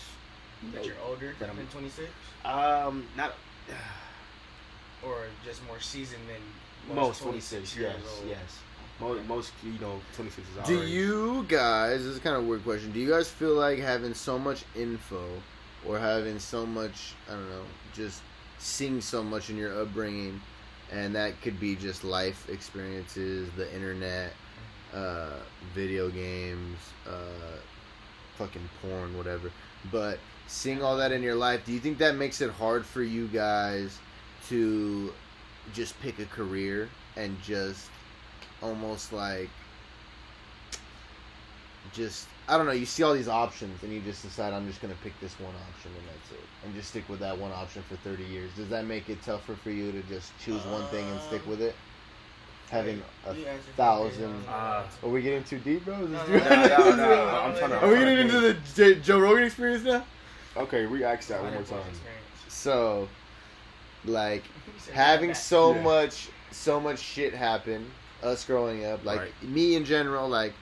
You 0.62 0.70
That 0.72 0.78
know, 0.80 0.86
you're 0.86 1.00
older 1.06 1.34
that 1.38 1.48
I'm- 1.48 1.56
than 1.56 1.66
26, 1.68 2.08
um, 2.44 3.06
not 3.16 3.34
or 5.04 5.26
just 5.44 5.64
more 5.66 5.80
seasoned 5.80 6.22
than 6.28 6.94
most 6.94 7.22
26. 7.22 7.76
years 7.76 7.94
Yes, 8.02 8.12
old? 8.18 8.28
yes. 8.28 8.58
Most, 8.98 9.24
most, 9.28 9.52
you 9.62 9.72
know, 9.78 10.00
26 10.14 10.48
is 10.48 10.56
our 10.58 10.66
Do 10.66 10.82
age. 10.82 10.88
you 10.88 11.44
guys? 11.48 11.98
This 12.04 12.14
is 12.14 12.18
kind 12.20 12.36
of 12.36 12.44
a 12.44 12.46
weird 12.46 12.64
question. 12.64 12.92
Do 12.92 12.98
you 13.00 13.10
guys 13.10 13.28
feel 13.28 13.52
like 13.54 13.78
having 13.78 14.14
so 14.14 14.38
much 14.38 14.64
info, 14.74 15.42
or 15.84 15.98
having 15.98 16.38
so 16.38 16.64
much, 16.64 17.12
I 17.28 17.32
don't 17.32 17.50
know, 17.50 17.64
just 17.94 18.22
seeing 18.58 19.00
so 19.02 19.22
much 19.22 19.50
in 19.50 19.58
your 19.58 19.82
upbringing, 19.82 20.40
and 20.90 21.14
that 21.14 21.40
could 21.42 21.60
be 21.60 21.76
just 21.76 22.04
life 22.04 22.48
experiences, 22.48 23.50
the 23.56 23.72
internet, 23.74 24.32
uh, 24.94 25.40
video 25.74 26.08
games, 26.08 26.78
uh, 27.06 27.58
fucking 28.36 28.68
porn, 28.82 29.16
whatever. 29.16 29.50
But 29.90 30.18
seeing 30.46 30.82
all 30.82 30.96
that 30.96 31.12
in 31.12 31.22
your 31.22 31.34
life, 31.34 31.64
do 31.64 31.72
you 31.72 31.80
think 31.80 31.98
that 31.98 32.16
makes 32.16 32.40
it 32.40 32.50
hard 32.50 32.84
for 32.84 33.02
you 33.02 33.28
guys 33.28 33.98
to 34.48 35.12
just 35.72 36.00
pick 36.00 36.18
a 36.18 36.26
career 36.26 36.88
and 37.16 37.40
just 37.42 37.90
almost 38.62 39.12
like 39.12 39.50
just 41.92 42.28
I 42.48 42.56
don't 42.56 42.66
know, 42.66 42.72
you 42.72 42.86
see 42.86 43.02
all 43.02 43.12
these 43.12 43.28
options 43.28 43.82
and 43.82 43.92
you 43.92 44.00
just 44.00 44.22
decide 44.22 44.52
I'm 44.52 44.68
just 44.68 44.80
gonna 44.80 44.94
pick 45.02 45.18
this 45.20 45.38
one 45.40 45.54
option 45.68 45.90
and 45.98 46.08
that's 46.08 46.30
it. 46.32 46.46
And 46.64 46.74
just 46.74 46.90
stick 46.90 47.08
with 47.08 47.20
that 47.20 47.36
one 47.36 47.50
option 47.52 47.82
for 47.88 47.96
thirty 47.96 48.24
years. 48.24 48.50
Does 48.56 48.68
that 48.68 48.86
make 48.86 49.08
it 49.08 49.22
tougher 49.22 49.54
for 49.54 49.70
you 49.70 49.90
to 49.92 50.02
just 50.02 50.32
choose 50.38 50.64
one 50.66 50.86
thing 50.86 51.04
and 51.04 51.18
uh, 51.18 51.22
stick 51.22 51.44
with 51.46 51.60
it? 51.60 51.74
Having 52.70 53.00
a 53.26 53.34
thousand 53.76 54.44
Uh, 54.48 54.82
Are 55.02 55.08
we 55.08 55.22
getting 55.22 55.44
too 55.44 55.58
deep, 55.58 55.84
bro? 55.84 55.94
Is 56.02 56.10
this 56.10 56.18
No, 56.18 56.26
too- 56.26 56.32
no, 56.38 56.66
no, 56.66 56.90
no, 56.90 56.96
no, 56.96 57.26
I'm 57.40 57.56
trying 57.56 57.70
to- 57.70 57.78
Are 57.80 57.88
we 57.88 57.94
getting 57.96 58.18
into 58.18 58.40
the 58.40 58.56
J- 58.74 59.00
Joe 59.00 59.20
Rogan 59.20 59.44
experience 59.44 59.84
now? 59.84 60.04
Okay, 60.56 60.84
re-ask 60.84 61.28
that 61.28 61.42
one 61.42 61.54
more 61.54 61.62
time. 61.62 61.80
So, 62.48 63.08
like, 64.04 64.42
having 64.92 65.32
so 65.34 65.74
Yeah. 65.74 65.82
much 65.82 66.28
so 66.52 66.80
much 66.80 66.98
shit 67.00 67.34
happen 67.34 67.90
us 68.22 68.44
growing 68.44 68.86
up 68.86 69.04
like 69.04 69.18
Right. 69.20 69.42
me 69.42 69.74
in 69.76 69.84
general 69.84 70.26
like 70.28 70.54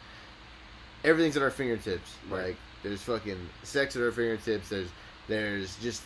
everything's 1.05 1.37
at 1.37 1.43
our 1.43 1.51
fingertips 1.51 2.11
Right. 2.29 2.47
like 2.47 2.57
there's 2.83 3.03
fucking 3.03 3.49
sex 3.63 3.95
at 3.95 4.03
our 4.03 4.11
fingertips 4.11 4.71
there's 4.71 4.89
there's 5.29 5.77
just 5.77 6.03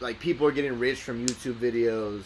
like 0.00 0.20
people 0.20 0.46
are 0.46 0.52
getting 0.52 0.78
rich 0.78 1.00
from 1.02 1.26
youtube 1.26 1.54
videos 1.54 2.22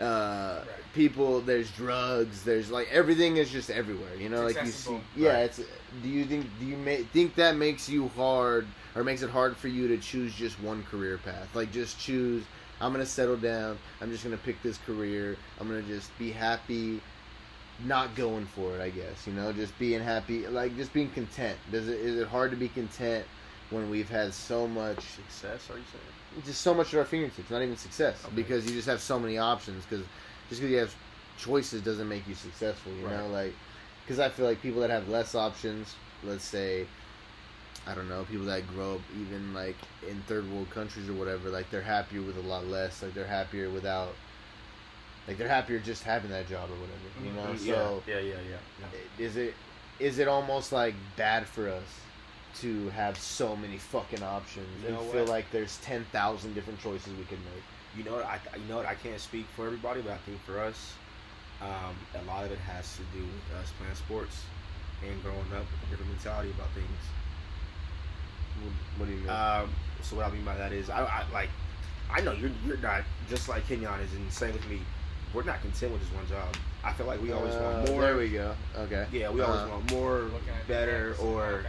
uh 0.00 0.64
people 0.94 1.40
there's 1.42 1.70
drugs 1.72 2.42
there's 2.42 2.70
like 2.70 2.88
everything 2.90 3.36
is 3.36 3.50
just 3.50 3.70
everywhere 3.70 4.14
you 4.18 4.28
know 4.28 4.46
It's 4.46 4.56
like 4.56 4.66
you 4.66 4.72
see 4.72 5.00
yeah 5.16 5.32
Right. 5.34 5.38
it's 5.44 5.60
do 6.02 6.08
you 6.08 6.24
think 6.24 6.46
do 6.58 6.66
you 6.66 6.76
ma- 6.76 7.04
think 7.12 7.34
that 7.36 7.56
makes 7.56 7.88
you 7.88 8.08
hard 8.08 8.66
or 8.94 9.04
makes 9.04 9.22
it 9.22 9.30
hard 9.30 9.56
for 9.56 9.68
you 9.68 9.88
to 9.88 9.98
choose 9.98 10.34
just 10.34 10.60
one 10.62 10.82
career 10.84 11.18
path 11.18 11.54
like 11.54 11.70
just 11.70 12.00
choose 12.00 12.42
i'm 12.80 12.92
gonna 12.92 13.04
settle 13.06 13.36
down 13.36 13.78
i'm 14.00 14.10
just 14.10 14.24
gonna 14.24 14.36
pick 14.38 14.60
this 14.62 14.78
career 14.78 15.36
i'm 15.60 15.68
gonna 15.68 15.82
just 15.82 16.16
be 16.18 16.30
happy 16.32 17.00
not 17.86 18.14
going 18.14 18.46
for 18.46 18.74
it 18.76 18.80
i 18.82 18.90
guess 18.90 19.26
you 19.26 19.32
know 19.32 19.52
just 19.52 19.78
being 19.78 20.00
happy 20.00 20.46
like 20.46 20.74
just 20.76 20.92
being 20.92 21.10
content 21.10 21.56
does 21.70 21.88
it 21.88 21.98
is 22.00 22.18
it 22.20 22.26
hard 22.28 22.50
to 22.50 22.56
be 22.56 22.68
content 22.68 23.24
when 23.70 23.88
we've 23.90 24.10
had 24.10 24.34
so 24.34 24.66
much 24.66 25.00
Success, 25.00 25.70
are 25.70 25.78
you 25.78 25.84
saying? 25.92 26.04
Just 26.44 26.60
so 26.62 26.72
much 26.74 26.92
at 26.94 26.98
our 26.98 27.04
fingertips 27.04 27.50
not 27.50 27.62
even 27.62 27.76
success 27.76 28.22
Okay. 28.26 28.34
because 28.36 28.66
you 28.66 28.72
just 28.72 28.86
have 28.88 29.00
so 29.00 29.18
many 29.18 29.38
options 29.38 29.84
because 29.84 30.04
just 30.48 30.60
because 30.60 30.70
you 30.70 30.78
have 30.78 30.94
choices 31.38 31.82
doesn't 31.82 32.08
make 32.08 32.26
you 32.28 32.34
successful 32.34 32.92
you 32.92 33.08
know 33.08 33.26
like 33.28 33.54
because 34.04 34.18
i 34.18 34.28
feel 34.28 34.46
like 34.46 34.60
people 34.62 34.80
that 34.80 34.90
have 34.90 35.08
less 35.08 35.34
options 35.34 35.94
let's 36.24 36.44
say 36.44 36.86
i 37.86 37.94
don't 37.94 38.08
know 38.08 38.24
people 38.30 38.46
that 38.46 38.66
grow 38.68 38.94
up 38.96 39.00
even 39.20 39.52
like 39.54 39.76
in 40.08 40.20
third 40.22 40.50
world 40.52 40.68
countries 40.70 41.08
or 41.08 41.14
whatever 41.14 41.48
like 41.48 41.68
they're 41.70 41.80
happier 41.80 42.22
with 42.22 42.36
a 42.36 42.46
lot 42.48 42.66
less 42.66 43.02
like 43.02 43.14
they're 43.14 43.26
happier 43.26 43.70
without 43.70 44.14
Like 45.26 45.38
they're 45.38 45.48
happier 45.48 45.78
just 45.78 46.02
having 46.02 46.30
that 46.30 46.48
job 46.48 46.68
or 46.70 46.74
whatever. 46.80 47.08
You 47.24 47.32
know. 47.32 47.54
Mm, 47.54 47.66
yeah, 47.66 47.74
So 47.74 48.02
yeah, 48.06 48.18
yeah, 48.18 48.34
yeah. 48.50 48.56
yeah. 48.80 49.24
is 49.24 49.36
it 49.36 49.54
is 49.98 50.18
it 50.18 50.28
almost 50.28 50.72
like 50.72 50.94
bad 51.16 51.46
for 51.46 51.68
us 51.68 51.84
to 52.56 52.88
have 52.90 53.18
so 53.18 53.56
many 53.56 53.78
fucking 53.78 54.22
options 54.22 54.66
You 54.82 54.88
and 54.88 54.98
feel 55.10 55.20
what? 55.20 55.28
like 55.28 55.50
there's 55.50 55.78
ten 55.78 56.04
thousand 56.12 56.54
different 56.54 56.80
choices 56.80 57.14
we 57.16 57.24
could 57.24 57.38
make? 57.54 57.62
You 57.96 58.04
know, 58.04 58.16
what, 58.16 58.24
I 58.26 58.38
you 58.56 58.64
know 58.68 58.76
what 58.76 58.86
I 58.86 58.94
can't 58.94 59.20
speak 59.20 59.46
for 59.56 59.66
everybody, 59.66 60.00
but 60.02 60.12
I 60.12 60.16
think 60.18 60.40
for 60.44 60.60
us, 60.60 60.94
um, 61.60 61.94
a 62.14 62.24
lot 62.26 62.44
of 62.44 62.52
it 62.52 62.58
has 62.58 62.96
to 62.96 63.02
do 63.16 63.22
with 63.24 63.58
us 63.60 63.72
playing 63.78 63.94
sports 63.94 64.42
and 65.06 65.22
growing 65.22 65.38
up 65.54 65.66
with 65.70 65.82
a 65.86 65.90
different 65.90 66.10
mentality 66.12 66.50
about 66.50 66.68
things. 66.70 66.86
What, 68.62 68.72
what 68.98 69.06
do 69.06 69.12
you 69.14 69.20
mean? 69.20 69.30
Um, 69.30 69.70
so 70.02 70.16
what 70.16 70.26
I 70.26 70.30
mean 70.30 70.44
by 70.44 70.56
that 70.56 70.72
is, 70.72 70.90
I, 70.90 71.04
I 71.04 71.24
like, 71.32 71.48
I 72.10 72.20
know 72.20 72.32
you're 72.32 72.50
you're 72.66 72.76
not 72.78 73.02
just 73.28 73.48
like 73.48 73.66
Kenyon 73.66 74.00
is, 74.00 74.12
and 74.14 74.30
same 74.32 74.52
with 74.52 74.68
me. 74.68 74.80
We're 75.32 75.44
not 75.44 75.60
content 75.62 75.92
with 75.92 76.00
just 76.02 76.12
one 76.14 76.26
job. 76.26 76.48
I 76.82 76.92
feel 76.92 77.06
like 77.06 77.22
we 77.22 77.30
always 77.32 77.54
Uh, 77.54 77.60
want 77.82 77.90
more. 77.90 78.02
There 78.02 78.16
we 78.16 78.28
go. 78.30 78.54
Okay. 78.76 79.06
yeah, 79.12 79.30
we 79.30 79.40
always 79.42 79.60
Uh, 79.60 79.68
want 79.70 79.90
more, 79.92 80.22
What 80.24 80.44
can 80.44 80.54
I 80.54 80.60
do 80.62 80.68
better, 80.68 81.16
or 81.20 81.64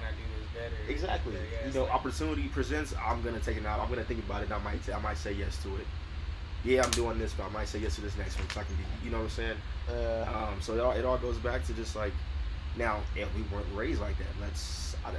how 0.62 0.68
can 0.70 0.74
I 0.74 0.88
do 0.88 0.94
this 0.94 1.02
better? 1.02 1.08
exactly. 1.08 1.34
Yeah, 1.34 1.40
yeah, 1.62 1.68
you 1.68 1.74
know, 1.74 1.84
like- 1.84 1.94
opportunity 1.94 2.48
presents. 2.50 2.94
I'm 3.04 3.22
gonna 3.22 3.40
take 3.40 3.58
it 3.58 3.66
out. 3.66 3.80
I'm 3.80 3.90
gonna 3.90 4.04
think 4.04 4.20
about 4.26 4.42
it. 4.42 4.46
and 4.46 4.54
I 4.54 4.60
might 4.60 4.80
I 4.94 5.00
might 5.00 5.18
say 5.18 5.34
yes 5.34 5.62
to 5.64 5.70
it. 5.78 5.88
Yeah, 6.64 6.84
I'm 6.84 6.92
doing 6.92 7.18
this, 7.18 7.34
but 7.34 7.46
I 7.46 7.50
might 7.50 7.68
say 7.68 7.80
yes 7.80 7.96
to 7.96 8.02
this 8.02 8.16
next 8.18 8.38
one. 8.38 8.48
So 8.50 8.60
I 8.60 8.64
can 8.64 8.76
be, 8.76 8.84
you 9.04 9.10
know 9.10 9.18
what 9.18 9.24
I'm 9.24 9.30
saying? 9.32 9.58
Uh, 9.90 10.26
Um, 10.54 10.62
so 10.62 10.76
it 10.76 10.80
all, 10.80 10.92
it 10.92 11.04
all 11.06 11.18
goes 11.18 11.38
back 11.38 11.66
to 11.66 11.74
just 11.74 11.96
like 11.96 12.14
now 12.78 13.00
if 13.16 13.28
we 13.36 13.42
weren't 13.52 13.66
raised 13.76 14.00
like 14.00 14.18
that, 14.20 14.28
let's 14.40 14.96
I, 15.04 15.10
I, 15.10 15.12
you 15.12 15.18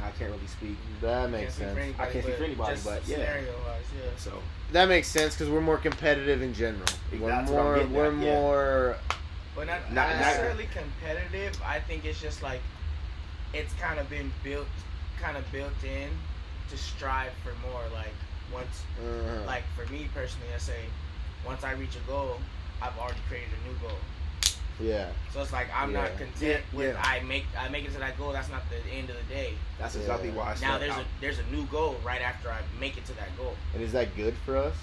know, 0.00 0.06
I 0.06 0.10
can't 0.12 0.30
really 0.30 0.46
speak. 0.46 0.76
that 1.00 1.28
makes 1.30 1.54
sense. 1.54 1.76
anybody, 1.76 1.94
I 1.98 2.12
can't 2.12 2.24
speak 2.24 2.36
for 2.36 2.44
anybody, 2.44 2.74
just 2.74 2.84
but 2.86 3.02
yeah. 3.08 3.16
Scenario-wise, 3.16 3.84
yeah. 4.00 4.10
So 4.16 4.40
That 4.70 4.88
makes 4.88 5.08
sense 5.08 5.34
because 5.34 5.50
we're 5.50 5.60
more 5.60 5.78
competitive 5.78 6.40
in 6.40 6.54
general. 6.54 6.86
We're 7.12 7.26
That's 7.28 7.50
what 7.50 7.58
I'm 7.60 7.64
more. 7.64 7.86
We're 7.98 8.06
at, 8.06 8.12
yeah. 8.24 8.40
more. 8.40 8.96
But 9.56 9.66
not, 9.66 9.80
Not- 9.92 9.92
not 9.94 10.08
not- 10.10 10.20
necessarily 10.20 10.68
competitive. 10.72 11.60
I 11.66 11.80
think 11.80 12.04
it's 12.04 12.20
just 12.20 12.42
like 12.44 12.60
it's 13.54 13.72
kind 13.74 13.98
of 14.00 14.08
been 14.10 14.32
built, 14.42 14.66
kind 15.20 15.36
of 15.36 15.50
built 15.52 15.72
in 15.84 16.10
to 16.70 16.76
strive 16.76 17.32
for 17.42 17.52
more. 17.66 17.82
Like 17.92 18.12
once, 18.52 18.82
Uh, 19.00 19.44
like 19.46 19.62
for 19.76 19.90
me 19.92 20.08
personally, 20.14 20.48
I 20.54 20.58
say 20.58 20.80
once 21.46 21.64
I 21.64 21.72
reach 21.72 21.96
a 21.96 22.00
goal, 22.10 22.40
I've 22.82 22.96
already 22.98 23.20
created 23.28 23.48
a 23.64 23.68
new 23.68 23.76
goal. 23.78 23.98
yeah. 24.80 25.08
So 25.32 25.40
it's 25.42 25.52
like 25.52 25.68
I'm 25.74 25.92
Yeah. 25.92 26.02
not 26.02 26.18
content 26.18 26.40
Yeah, 26.72 26.76
with 26.78 26.94
yeah. 26.94 27.02
I 27.04 27.20
make 27.20 27.46
I 27.56 27.68
make 27.68 27.84
it 27.84 27.92
to 27.92 27.98
that 28.00 28.18
goal. 28.18 28.32
That's 28.32 28.48
not 28.50 28.62
the 28.70 28.78
end 28.90 29.08
of 29.10 29.16
the 29.16 29.34
day. 29.34 29.54
that's 29.78 29.94
Yeah. 29.94 30.00
exactly 30.02 30.30
why 30.30 30.52
I 30.52 30.60
now 30.60 30.78
there's 30.78 30.90
out. 30.92 31.02
a 31.02 31.20
there's 31.20 31.38
a 31.38 31.44
new 31.54 31.64
goal 31.66 31.96
right 32.04 32.20
after 32.22 32.50
I 32.50 32.60
make 32.80 32.96
it 32.96 33.04
to 33.06 33.12
that 33.14 33.36
goal. 33.36 33.56
And 33.74 33.82
is 33.82 33.92
that 33.92 34.16
good 34.16 34.34
for 34.44 34.56
us? 34.56 34.74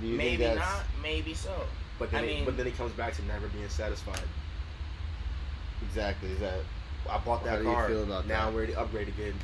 Do 0.00 0.06
you 0.06 0.16
maybe 0.18 0.44
think 0.44 0.58
that's, 0.58 0.70
not, 0.70 0.84
maybe 1.02 1.32
so. 1.32 1.64
but 1.98 2.10
then 2.10 2.24
I 2.24 2.26
it, 2.26 2.34
mean- 2.34 2.44
but 2.44 2.56
then 2.58 2.66
it 2.66 2.76
comes 2.76 2.92
back 2.92 3.14
to 3.16 3.22
never 3.24 3.48
being 3.48 3.68
satisfied. 3.70 4.20
Exactly. 5.82 6.30
Is 6.32 6.40
that? 6.40 6.60
I 7.10 7.18
bought 7.18 7.40
How 7.40 7.46
that 7.46 7.58
do 7.62 7.64
you 7.68 7.72
car. 7.74 7.88
feel 7.88 8.02
about 8.04 8.26
now 8.26 8.42
that? 8.42 8.48
I'm 8.48 8.54
ready 8.56 8.72
to 8.72 8.80
upgrade 8.80 9.08
again. 9.08 9.34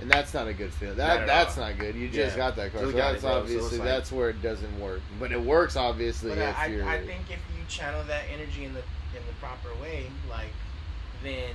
And 0.00 0.10
that's 0.10 0.34
not 0.34 0.48
a 0.48 0.52
good 0.54 0.72
feeling. 0.72 0.96
Not 0.96 1.06
That 1.06 1.20
at 1.22 1.26
that's 1.26 1.58
all. 1.58 1.68
not 1.68 1.78
good. 1.78 1.94
You 1.94 2.08
just 2.08 2.36
Yeah. 2.36 2.48
got 2.48 2.56
that 2.56 2.72
car. 2.72 2.80
So 2.82 2.90
that's 2.92 3.20
bro. 3.20 3.30
So 3.30 3.38
obviously 3.38 3.78
like- 3.78 3.86
that's 3.88 4.10
where 4.10 4.30
it 4.30 4.42
doesn't 4.42 4.80
work. 4.80 5.00
But 5.20 5.30
it 5.32 5.40
works 5.40 5.76
obviously 5.76 6.32
if 6.32 6.58
I, 6.58 6.66
you're. 6.66 6.88
I 6.88 6.98
think 7.04 7.30
if 7.30 7.38
you 7.56 7.64
channel 7.68 8.02
that 8.04 8.24
energy 8.32 8.64
in 8.64 8.72
the 8.74 8.80
in 8.80 9.22
the 9.26 9.34
proper 9.40 9.68
way, 9.80 10.06
like 10.28 10.52
then 11.22 11.50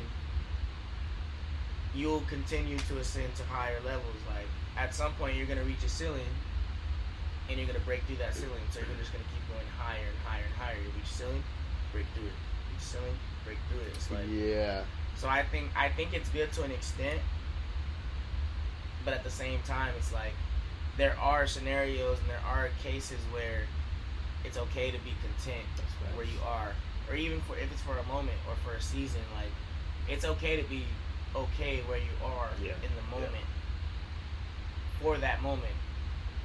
you'll 1.95 2.21
continue 2.21 2.77
to 2.77 2.99
ascend 2.99 3.33
to 3.35 3.43
higher 3.43 3.79
levels. 3.85 4.15
Like 4.29 4.45
at 4.77 4.93
some 4.93 5.13
point 5.13 5.35
you're 5.35 5.47
gonna 5.47 5.63
reach 5.63 5.83
a 5.83 5.89
ceiling 5.89 6.21
and 7.49 7.57
you're 7.57 7.67
gonna 7.67 7.79
break 7.79 8.03
through 8.03 8.17
that 8.17 8.35
ceiling. 8.35 8.61
So 8.71 8.79
you're 8.79 8.97
just 8.99 9.11
gonna 9.11 9.25
keep 9.33 9.43
going 9.53 9.65
higher 9.77 10.05
and 10.07 10.17
higher 10.25 10.43
and 10.45 10.53
higher. 10.55 10.75
You 10.75 10.91
reach 10.95 11.09
a 11.09 11.13
ceiling, 11.13 11.43
break 11.91 12.05
through 12.13 12.27
it. 12.27 12.37
Reach 12.71 12.81
ceiling, 12.81 13.17
break 13.47 13.57
through 13.69 14.15
like 14.17 14.25
yeah. 14.29 14.81
so 15.15 15.27
I 15.29 15.43
think 15.43 15.71
I 15.75 15.89
think 15.89 16.13
it's 16.13 16.29
good 16.29 16.51
to 16.53 16.63
an 16.63 16.71
extent, 16.71 17.21
but 19.05 19.13
at 19.13 19.23
the 19.23 19.31
same 19.31 19.59
time, 19.65 19.93
it's 19.97 20.13
like 20.13 20.33
there 20.97 21.15
are 21.19 21.47
scenarios 21.47 22.19
and 22.19 22.29
there 22.29 22.43
are 22.45 22.69
cases 22.83 23.19
where 23.31 23.63
it's 24.43 24.57
okay 24.57 24.91
to 24.91 24.97
be 24.99 25.13
content 25.21 25.65
where 26.15 26.25
you 26.25 26.39
are, 26.45 26.71
or 27.09 27.15
even 27.15 27.39
for 27.41 27.55
if 27.55 27.71
it's 27.71 27.81
for 27.81 27.97
a 27.97 28.03
moment 28.07 28.37
or 28.47 28.55
for 28.65 28.75
a 28.77 28.81
season. 28.81 29.21
Like 29.35 29.51
it's 30.09 30.25
okay 30.25 30.61
to 30.61 30.67
be 30.69 30.83
okay 31.35 31.81
where 31.87 31.99
you 31.99 32.15
are 32.23 32.49
Yeah. 32.61 32.71
in 32.83 32.91
the 32.95 33.15
moment 33.15 33.45
for 35.01 35.17
that 35.17 35.41
moment. 35.41 35.75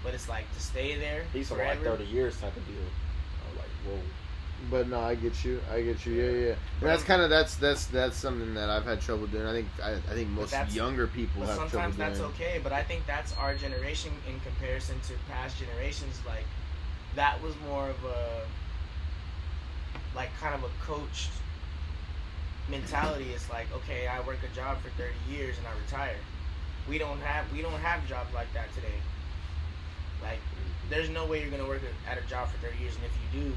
But 0.04 0.14
it's 0.14 0.28
like 0.28 0.52
to 0.54 0.60
stay 0.60 0.98
there 0.98 1.24
He's 1.32 1.48
for 1.48 1.58
like 1.58 1.82
30 1.82 2.04
years 2.04 2.40
type 2.40 2.56
of 2.56 2.66
deal. 2.66 2.74
I'm 3.48 3.56
like, 3.56 3.70
whoa. 3.86 4.00
But 4.70 4.88
no, 4.88 5.00
I 5.00 5.14
get 5.14 5.44
you. 5.44 5.60
I 5.72 5.82
get 5.82 6.06
you. 6.06 6.12
Yeah, 6.14 6.22
yeah. 6.22 6.46
yeah. 6.46 6.54
And 6.80 6.88
that's 6.88 7.02
kind 7.02 7.22
of 7.22 7.30
that's 7.30 7.56
that's 7.56 7.86
that's 7.86 8.16
something 8.16 8.54
that 8.54 8.70
I've 8.70 8.84
had 8.84 9.00
trouble 9.00 9.26
doing. 9.26 9.46
I 9.46 9.52
think 9.52 9.68
I, 9.82 9.92
I 9.92 10.14
think 10.14 10.28
most 10.30 10.54
younger 10.72 11.06
people 11.06 11.42
have 11.42 11.56
trouble 11.56 11.70
sometimes 11.70 11.96
doing. 11.96 12.08
that's 12.08 12.20
okay. 12.20 12.60
But 12.62 12.72
I 12.72 12.82
think 12.82 13.06
that's 13.06 13.34
our 13.36 13.54
generation 13.54 14.12
in 14.28 14.38
comparison 14.40 15.00
to 15.08 15.14
past 15.30 15.58
generations. 15.58 16.20
Like 16.26 16.44
that 17.16 17.42
was 17.42 17.54
more 17.68 17.88
of 17.88 18.04
a 18.04 18.42
like 20.14 20.30
kind 20.40 20.54
of 20.54 20.62
a 20.62 20.70
coached 20.84 21.30
mentality. 22.70 23.30
It's 23.34 23.50
like 23.50 23.66
okay, 23.74 24.06
I 24.06 24.20
work 24.20 24.38
a 24.48 24.54
job 24.54 24.78
for 24.80 24.90
thirty 24.90 25.18
years 25.28 25.58
and 25.58 25.66
I 25.66 25.72
retire. 25.84 26.16
We 26.88 26.98
don't 26.98 27.20
have 27.20 27.50
we 27.52 27.62
don't 27.62 27.80
have 27.80 28.06
jobs 28.08 28.32
like 28.34 28.52
that 28.54 28.72
today. 28.74 28.98
Like 30.22 30.38
mm-hmm. 30.38 30.90
there's 30.90 31.10
no 31.10 31.26
way 31.26 31.40
you're 31.40 31.50
gonna 31.50 31.66
work 31.66 31.82
at 32.08 32.18
a 32.18 32.22
job 32.28 32.48
for 32.48 32.58
thirty 32.58 32.78
years, 32.78 32.94
and 32.94 33.04
if 33.04 33.12
you 33.34 33.42
do, 33.42 33.52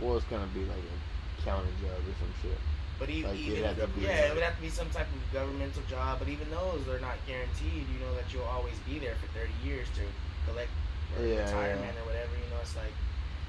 Well, 0.00 0.16
it's 0.16 0.26
gonna 0.26 0.48
be 0.54 0.64
like 0.64 0.82
a 0.82 1.42
county 1.42 1.70
job 1.80 1.92
or 1.92 2.14
some 2.18 2.32
shit. 2.42 2.58
But 2.98 3.08
e- 3.08 3.24
Like, 3.24 3.38
even 3.38 3.64
have 3.64 3.78
to 3.80 3.86
be 3.88 4.02
yeah, 4.02 4.28
it 4.28 4.34
would 4.34 4.42
have 4.42 4.56
to 4.56 4.62
be 4.62 4.68
some 4.68 4.90
type 4.90 5.06
of 5.08 5.32
governmental 5.32 5.82
job. 5.88 6.18
But 6.18 6.28
even 6.28 6.50
those 6.50 6.86
are 6.88 7.00
not 7.00 7.16
guaranteed. 7.26 7.84
You 7.88 7.98
know 8.04 8.14
that 8.14 8.32
you'll 8.32 8.44
always 8.44 8.76
be 8.88 8.98
there 8.98 9.14
for 9.16 9.26
thirty 9.38 9.56
years 9.64 9.88
to 9.96 10.02
collect 10.46 10.70
or 11.16 11.24
Yeah, 11.24 11.40
retirement 11.44 11.96
or 11.98 12.04
whatever. 12.06 12.32
You 12.36 12.48
know, 12.52 12.60
it's 12.60 12.76
like 12.76 12.92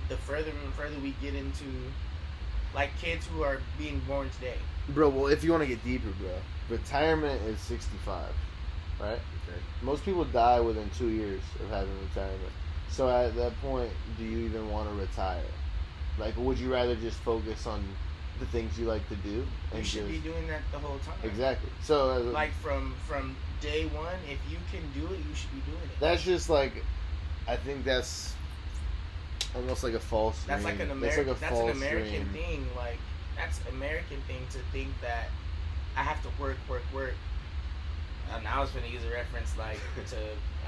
the 0.09 0.17
further 0.17 0.51
and 0.51 0.73
further 0.73 0.95
we 1.03 1.13
get 1.21 1.35
into 1.35 1.65
like 2.73 2.97
kids 3.01 3.27
who 3.27 3.43
are 3.43 3.59
being 3.77 3.99
born 4.07 4.29
today. 4.29 4.57
Bro, 4.89 5.09
well, 5.09 5.27
if 5.27 5.43
you 5.43 5.51
want 5.51 5.63
to 5.63 5.67
get 5.67 5.83
deeper, 5.83 6.09
bro, 6.19 6.31
retirement 6.69 7.41
is 7.43 7.59
65, 7.59 8.29
right? 8.99 9.11
Okay. 9.11 9.59
Most 9.81 10.05
people 10.05 10.23
die 10.25 10.59
within 10.59 10.89
two 10.97 11.09
years 11.09 11.41
of 11.61 11.69
having 11.69 11.93
retirement. 12.09 12.51
So 12.89 13.09
at 13.09 13.35
that 13.35 13.59
point, 13.61 13.91
do 14.17 14.23
you 14.23 14.39
even 14.45 14.69
want 14.71 14.89
to 14.89 14.95
retire? 14.95 15.43
Like, 16.17 16.35
would 16.37 16.57
you 16.59 16.71
rather 16.71 16.95
just 16.95 17.17
focus 17.19 17.65
on 17.67 17.83
the 18.39 18.45
things 18.47 18.77
you 18.79 18.85
like 18.85 19.07
to 19.09 19.15
do 19.17 19.29
You 19.29 19.45
and 19.73 19.85
should 19.85 20.07
just 20.09 20.23
be 20.23 20.29
doing 20.29 20.47
that 20.47 20.61
the 20.71 20.79
whole 20.79 20.97
time. 20.99 21.15
exactly? 21.23 21.69
So 21.83 22.09
uh, 22.11 22.19
Like 22.19 22.51
from 22.53 22.93
from 23.07 23.35
day 23.61 23.85
one, 23.87 24.15
if 24.29 24.39
you 24.51 24.57
can 24.71 24.81
do 24.99 25.05
it, 25.13 25.19
you 25.19 25.35
should 25.35 25.51
be 25.53 25.61
doing 25.71 25.83
it. 25.83 25.99
that's 25.99 26.23
just 26.23 26.49
like, 26.49 26.83
I 27.47 27.55
think 27.55 27.83
that's 27.85 28.33
almost 29.55 29.83
like 29.83 29.93
a 29.93 29.99
false. 29.99 30.41
That's 30.47 30.63
like 30.63 30.77
dream. 30.77 30.91
an 30.91 31.01
That's 31.01 31.17
American. 31.17 31.27
like 31.27 31.37
a 31.37 31.39
That's, 31.41 31.59
an 31.59 31.69
American 31.69 32.31
dream. 32.31 32.43
thing. 32.43 32.65
Like 32.75 32.97
that's 33.37 33.59
American 33.69 34.21
thing 34.27 34.41
to 34.51 34.59
think 34.71 34.89
that 35.01 35.27
I 35.95 36.03
have 36.03 36.21
to 36.23 36.29
work, 36.41 36.57
work, 36.69 36.83
work. 36.93 37.13
And 38.35 38.47
I 38.47 38.59
was 38.59 38.69
gonna 38.71 38.87
use 38.87 39.03
a 39.03 39.11
reference 39.13 39.57
like 39.57 39.79
to. 40.09 40.17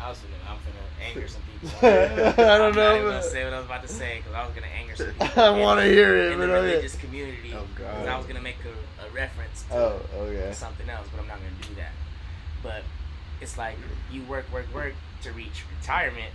I 0.02 0.10
was 0.10 0.20
gonna. 0.20 0.36
I'm 0.50 0.58
gonna 0.68 0.88
anger 1.02 1.28
some 1.28 1.42
people. 1.48 1.70
I 1.88 2.58
don't 2.58 2.72
I'm 2.72 2.76
know, 2.76 2.82
Not 2.84 2.96
even 2.96 3.08
gonna 3.08 3.24
say 3.24 3.44
what 3.46 3.54
I 3.54 3.58
was 3.58 3.66
about 3.66 3.82
to 3.84 3.88
say 3.88 4.18
because 4.18 4.34
I 4.34 4.46
was 4.46 4.54
gonna 4.54 4.68
anger 4.78 4.96
some 4.96 5.14
people. 5.20 5.44
I 5.44 5.50
want 5.60 5.80
to 5.80 5.86
hear 5.86 6.16
it, 6.18 6.34
in 6.34 6.40
but 6.40 6.48
the 6.48 6.52
religious 6.54 6.96
community. 6.96 7.54
Oh, 7.56 7.66
God. 7.76 8.08
I 8.08 8.18
was 8.18 8.26
gonna 8.26 8.42
make 8.42 8.58
a, 8.66 9.06
a 9.06 9.10
reference 9.12 9.64
to 9.70 9.76
Oh, 9.78 10.02
okay. 10.28 10.52
something 10.54 10.90
else, 10.90 11.08
but 11.12 11.22
I'm 11.22 11.28
not 11.28 11.38
gonna 11.38 11.68
do 11.70 11.76
that. 11.76 11.92
But 12.62 12.84
it's 13.42 13.58
like 13.58 13.78
you 14.12 14.24
work, 14.24 14.46
work, 14.52 14.68
work 14.74 14.94
to 15.24 15.32
reach 15.32 15.64
retirement. 15.80 16.32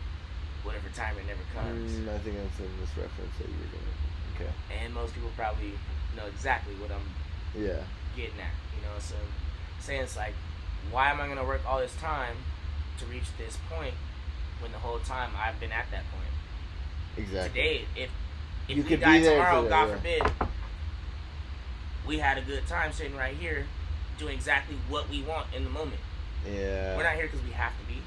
What 0.62 0.74
if 0.76 0.84
retirement 0.84 1.26
never 1.26 1.44
comes? 1.54 1.92
Mm, 1.92 2.08
I 2.14 2.18
think 2.18 2.36
that's 2.36 2.58
in 2.58 2.72
this 2.80 2.90
reference 2.96 3.36
that 3.38 3.48
you 3.48 3.54
were 3.54 3.72
gonna. 3.72 3.94
Okay. 4.48 4.52
And 4.82 4.94
most 4.94 5.14
people 5.14 5.30
probably 5.36 5.72
know 6.16 6.26
exactly 6.26 6.74
what 6.76 6.90
I'm 6.90 7.04
Yeah. 7.60 7.80
getting 8.16 8.40
at. 8.40 8.54
You 8.76 8.82
know, 8.82 8.96
so 8.98 9.14
saying 9.80 10.02
it's 10.02 10.16
like, 10.16 10.34
why 10.90 11.10
am 11.10 11.20
I 11.20 11.28
gonna 11.28 11.44
work 11.44 11.60
all 11.66 11.78
this 11.78 11.94
time 11.96 12.36
to 12.98 13.06
reach 13.06 13.24
this 13.36 13.58
point 13.70 13.94
when 14.60 14.72
the 14.72 14.78
whole 14.78 14.98
time 14.98 15.30
I've 15.38 15.58
been 15.60 15.72
at 15.72 15.86
that 15.90 16.04
point? 16.10 16.32
Exactly. 17.16 17.48
Today, 17.48 17.84
if 17.96 18.10
if 18.68 18.76
You 18.76 18.82
we 18.84 18.96
die 18.96 19.20
tomorrow, 19.20 19.62
for 19.62 19.68
that, 19.68 19.70
God 19.70 19.88
yeah. 19.88 19.94
forbid, 20.28 20.48
we 22.06 22.18
had 22.18 22.38
a 22.38 22.42
good 22.42 22.66
time 22.66 22.92
sitting 22.92 23.16
right 23.16 23.34
here 23.34 23.66
doing 24.18 24.34
exactly 24.34 24.76
what 24.88 25.08
we 25.08 25.22
want 25.22 25.46
in 25.54 25.64
the 25.64 25.70
moment. 25.70 26.00
Yeah. 26.46 26.96
We're 26.96 27.04
not 27.04 27.14
here 27.14 27.26
because 27.26 27.42
we 27.42 27.50
have 27.52 27.72
to 27.78 27.86
be. 27.86 28.02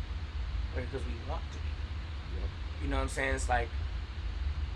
We're 0.75 0.81
here 0.81 0.89
because 0.91 1.07
we 1.07 1.13
want 1.29 1.41
to 1.51 1.57
be. 1.57 2.83
You 2.83 2.89
know 2.89 2.97
what 2.97 3.03
I'm 3.03 3.09
saying? 3.09 3.35
It's 3.35 3.49
like, 3.49 3.69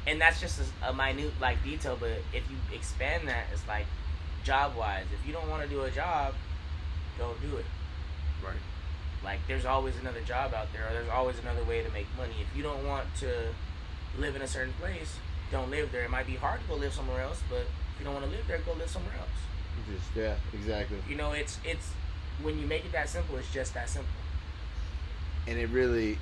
and 0.07 0.21
that's 0.21 0.39
just 0.39 0.59
a, 0.59 0.89
a 0.89 0.93
minute 0.93 1.33
like 1.41 1.63
detail. 1.63 1.97
But 1.99 2.09
if 2.33 2.43
you 2.49 2.57
expand 2.73 3.27
that, 3.27 3.45
it's 3.51 3.67
like 3.67 3.85
job 4.43 4.75
wise. 4.75 5.05
If 5.13 5.27
you 5.27 5.33
don't 5.33 5.49
want 5.49 5.63
to 5.63 5.69
do 5.69 5.81
a 5.81 5.91
job, 5.91 6.33
don't 7.17 7.39
do 7.41 7.57
it. 7.57 7.65
Right. 8.43 8.61
Like 9.23 9.39
there's 9.47 9.65
always 9.65 9.95
another 9.97 10.21
job 10.21 10.53
out 10.53 10.71
there, 10.73 10.87
or 10.87 10.93
there's 10.93 11.09
always 11.09 11.39
another 11.39 11.63
way 11.63 11.83
to 11.83 11.89
make 11.91 12.07
money. 12.17 12.35
If 12.41 12.55
you 12.55 12.63
don't 12.63 12.85
want 12.85 13.07
to 13.19 13.53
live 14.17 14.35
in 14.35 14.41
a 14.41 14.47
certain 14.47 14.73
place, 14.73 15.17
don't 15.51 15.69
live 15.69 15.91
there. 15.91 16.03
It 16.03 16.09
might 16.09 16.27
be 16.27 16.35
hard 16.35 16.61
to 16.61 16.67
go 16.67 16.75
live 16.75 16.93
somewhere 16.93 17.21
else, 17.21 17.41
but 17.49 17.61
if 17.93 17.99
you 17.99 18.05
don't 18.05 18.13
want 18.13 18.25
to 18.25 18.31
live 18.31 18.47
there, 18.47 18.59
go 18.59 18.73
live 18.73 18.89
somewhere 18.89 19.15
else. 19.19 19.29
Just 19.87 20.15
yeah, 20.15 20.35
exactly. 20.53 20.97
You 21.07 21.15
know, 21.15 21.31
it's 21.33 21.59
it's 21.63 21.95
when 22.41 22.59
you 22.59 22.65
make 22.67 22.85
it 22.85 22.91
that 22.93 23.09
simple, 23.09 23.37
it's 23.37 23.51
just 23.51 23.73
that 23.73 23.89
simple. 23.89 24.11
and 25.47 25.57
it 25.59 25.69
really 25.69 26.19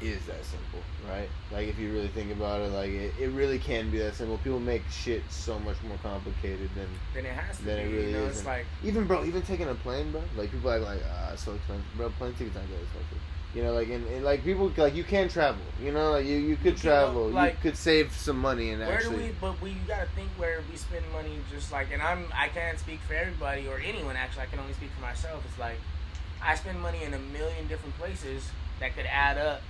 is 0.00 0.24
that 0.26 0.44
simple, 0.44 0.80
right? 1.08 1.28
Like 1.52 1.68
if 1.68 1.78
you 1.78 1.92
really 1.92 2.08
think 2.08 2.32
about 2.32 2.60
it, 2.60 2.72
like 2.72 2.90
it, 2.90 3.14
it 3.18 3.28
really 3.28 3.58
can 3.58 3.90
be 3.90 3.98
that 3.98 4.14
simple. 4.14 4.38
People 4.38 4.60
make 4.60 4.82
shit 4.90 5.22
so 5.30 5.58
much 5.60 5.76
more 5.86 5.96
complicated 6.02 6.68
than 6.74 6.88
Then 7.14 7.26
it 7.26 7.32
has 7.32 7.56
to 7.58 7.64
Then 7.64 7.76
be. 7.88 7.92
it 7.92 7.96
really 7.96 8.10
you 8.12 8.16
know, 8.18 8.24
it's 8.26 8.36
isn't. 8.36 8.46
like 8.46 8.66
even 8.82 9.06
bro. 9.06 9.24
Even 9.24 9.42
taking 9.42 9.68
a 9.68 9.74
plane, 9.74 10.10
bro. 10.12 10.22
Like 10.36 10.50
people 10.50 10.70
are 10.70 10.78
like, 10.80 11.00
ah, 11.08 11.32
it's 11.32 11.44
so 11.44 11.54
expensive, 11.54 11.86
bro. 11.96 12.10
Plane 12.10 12.34
tickets 12.34 12.56
aren't 12.56 12.68
that 12.70 12.80
expensive. 12.82 13.18
You 13.54 13.62
know, 13.62 13.72
like 13.72 13.88
and, 13.88 14.04
and 14.08 14.24
like 14.24 14.42
people 14.44 14.72
like 14.76 14.96
you 14.96 15.04
can 15.04 15.28
travel. 15.28 15.62
You 15.80 15.92
know, 15.92 16.10
like 16.10 16.26
you 16.26 16.36
you 16.36 16.56
could 16.56 16.82
You 16.82 16.90
know, 16.90 16.96
travel. 16.96 17.28
like- 17.28 17.54
you 17.54 17.70
could 17.70 17.76
save 17.78 18.12
some 18.12 18.38
money 18.38 18.70
and 18.70 18.80
where 18.80 18.96
actually. 18.96 19.16
do 19.16 19.22
we? 19.22 19.30
But 19.40 19.60
we 19.62 19.74
gotta 19.86 20.06
think 20.16 20.28
where 20.36 20.58
we 20.70 20.76
spend 20.76 21.04
money. 21.12 21.38
Just 21.52 21.70
like, 21.70 21.88
and 21.92 22.02
I'm 22.02 22.26
I 22.34 22.48
can't 22.48 22.78
speak 22.80 22.98
for 23.06 23.14
everybody 23.14 23.68
or 23.68 23.78
anyone. 23.78 24.16
Actually, 24.16 24.42
I 24.42 24.46
can 24.46 24.58
only 24.58 24.72
speak 24.72 24.90
for 24.90 25.02
myself. 25.02 25.44
It's 25.48 25.58
like 25.58 25.78
I 26.42 26.56
spend 26.56 26.80
money 26.82 27.04
in 27.04 27.14
a 27.14 27.18
million 27.18 27.68
different 27.68 27.96
places 27.96 28.50
that 28.80 28.96
could 28.96 29.06
add 29.06 29.38
up 29.38 29.62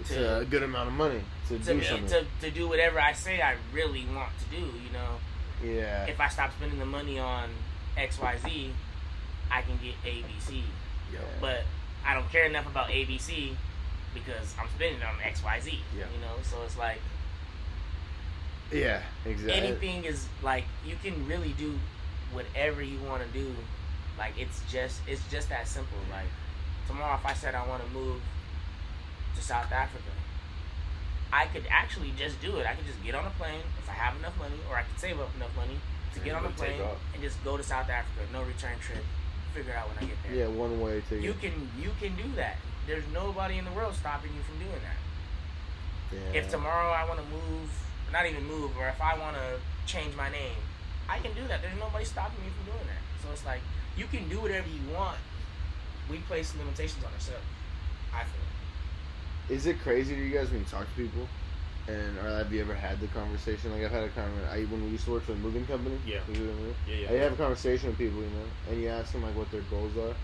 It's 0.00 0.10
to- 0.10 0.38
a 0.38 0.44
good 0.44 0.62
amount 0.62 0.88
of 0.88 0.94
money 0.94 1.20
to, 1.48 1.58
to, 1.58 1.64
do 1.64 1.74
me, 1.74 1.84
something. 1.84 2.08
to 2.08 2.24
to 2.40 2.50
do 2.50 2.68
whatever 2.68 3.00
I 3.00 3.12
say 3.12 3.40
I 3.40 3.56
really 3.72 4.06
want 4.14 4.30
to 4.38 4.56
do. 4.56 4.62
You 4.62 4.92
know, 4.92 5.18
yeah. 5.62 6.06
if 6.06 6.20
I 6.20 6.28
stop 6.28 6.52
spending 6.52 6.78
the 6.78 6.86
money 6.86 7.18
on 7.18 7.50
X 7.96 8.20
Y 8.20 8.36
Z, 8.44 8.70
I 9.50 9.62
can 9.62 9.78
get 9.82 9.94
A 10.04 10.22
B 10.22 10.28
C. 10.40 10.64
Yeah. 11.12 11.20
But 11.40 11.62
I 12.04 12.14
don't 12.14 12.30
care 12.30 12.44
enough 12.44 12.66
about 12.66 12.90
A 12.90 13.04
B 13.04 13.18
C 13.18 13.56
because 14.12 14.54
I'm 14.58 14.68
spending 14.74 15.00
it 15.00 15.06
on 15.06 15.14
X 15.24 15.42
Y 15.44 15.60
Z. 15.60 15.70
Yeah. 15.96 16.04
You 16.14 16.20
know, 16.20 16.34
so 16.42 16.62
it's 16.64 16.76
like 16.76 16.98
yeah. 18.72 19.02
Exactly. 19.24 19.52
anything 19.52 20.04
is 20.04 20.26
like 20.42 20.64
you 20.86 20.96
can 21.02 21.26
really 21.26 21.54
do 21.58 21.78
whatever 22.32 22.82
you 22.82 22.98
want 23.00 23.22
to 23.22 23.28
do. 23.38 23.54
Like 24.18 24.32
it's 24.38 24.60
just 24.70 25.00
it's 25.06 25.22
just 25.30 25.48
that 25.50 25.68
simple. 25.68 25.98
Like 26.10 26.26
tomorrow, 26.88 27.14
if 27.14 27.26
I 27.26 27.34
said 27.34 27.54
I 27.54 27.66
want 27.66 27.84
to 27.84 27.90
move 27.90 28.20
to 29.34 29.42
South 29.42 29.70
Africa, 29.72 30.12
I 31.32 31.46
could 31.46 31.64
actually 31.70 32.12
just 32.16 32.40
do 32.40 32.56
it. 32.58 32.66
I 32.66 32.74
could 32.74 32.86
just 32.86 33.02
get 33.02 33.14
on 33.14 33.26
a 33.26 33.30
plane 33.30 33.62
if 33.78 33.88
I 33.88 33.92
have 33.92 34.16
enough 34.18 34.38
money, 34.38 34.54
or 34.70 34.76
I 34.76 34.82
could 34.82 34.98
save 34.98 35.18
up 35.18 35.34
enough 35.36 35.54
money 35.56 35.78
to 36.14 36.20
And 36.20 36.24
get 36.24 36.34
on 36.34 36.46
a 36.46 36.50
plane 36.50 36.80
and 37.12 37.22
just 37.22 37.42
go 37.42 37.56
to 37.56 37.62
South 37.62 37.90
Africa. 37.90 38.22
No 38.32 38.42
return 38.42 38.78
trip. 38.78 39.02
Figure 39.52 39.74
out 39.74 39.88
when 39.88 39.98
I 39.98 40.10
get 40.10 40.18
there. 40.22 40.34
Yeah, 40.34 40.46
one 40.48 40.80
way 40.80 41.02
to 41.08 41.20
You 41.20 41.34
can 41.34 41.52
you 41.78 41.90
can 42.00 42.14
do 42.16 42.28
that. 42.36 42.56
There's 42.86 43.04
nobody 43.12 43.58
in 43.58 43.64
the 43.64 43.72
world 43.72 43.94
stopping 43.94 44.30
you 44.34 44.42
from 44.42 44.58
doing 44.58 44.82
that. 44.82 44.98
Yeah. 46.14 46.40
If 46.40 46.50
tomorrow 46.50 46.90
I 46.90 47.06
want 47.08 47.18
to 47.18 47.26
move, 47.26 47.70
not 48.12 48.26
even 48.26 48.44
move, 48.46 48.76
or 48.78 48.88
if 48.88 49.00
I 49.00 49.18
want 49.18 49.36
to 49.36 49.58
change 49.86 50.14
my 50.16 50.30
name, 50.30 50.58
I 51.08 51.18
can 51.18 51.34
do 51.34 51.46
that. 51.48 51.62
There's 51.62 51.78
nobody 51.78 52.04
stopping 52.04 52.44
me 52.44 52.50
from 52.50 52.74
doing 52.74 52.86
that. 52.86 53.02
So 53.22 53.32
it's 53.32 53.44
like 53.44 53.60
you 53.96 54.06
can 54.06 54.28
do 54.28 54.40
whatever 54.40 54.68
you 54.68 54.94
want. 54.94 55.18
We 56.10 56.18
place 56.18 56.54
limitations 56.58 57.02
on 57.04 57.12
ourselves. 57.12 57.46
I 58.12 58.22
feel. 58.22 58.53
Is 59.48 59.66
it 59.66 59.80
crazy 59.80 60.14
to 60.14 60.20
you 60.22 60.30
guys 60.36 60.50
when 60.50 60.60
you 60.60 60.66
talk 60.66 60.86
to 60.88 60.94
people? 61.02 61.28
And 61.86 62.16
or 62.18 62.38
have 62.38 62.50
you 62.50 62.62
ever 62.62 62.74
had 62.74 62.98
the 63.00 63.08
conversation? 63.08 63.70
Like 63.72 63.84
I've 63.84 63.90
had 63.90 64.04
a 64.04 64.08
conversation. 64.08 64.48
I 64.50 64.62
when 64.72 64.84
we 64.84 64.90
used 64.90 65.04
to 65.04 65.10
work 65.12 65.24
for 65.24 65.32
a 65.32 65.36
moving 65.36 65.66
company. 65.66 65.98
Yeah. 66.06 66.20
we 66.28 66.40
were 66.40 66.46
in- 66.48 66.74
Yeah, 66.88 66.94
yeah. 66.96 67.10
I 67.10 67.12
have 67.24 67.32
a 67.34 67.36
conversation 67.36 67.90
with 67.90 67.98
people, 67.98 68.20
you 68.20 68.30
know, 68.30 68.44
and 68.70 68.80
you 68.80 68.88
ask 68.88 69.12
them 69.12 69.22
like 69.22 69.36
what 69.36 69.50
their 69.50 69.60
goals 69.62 69.92
are, 69.98 70.14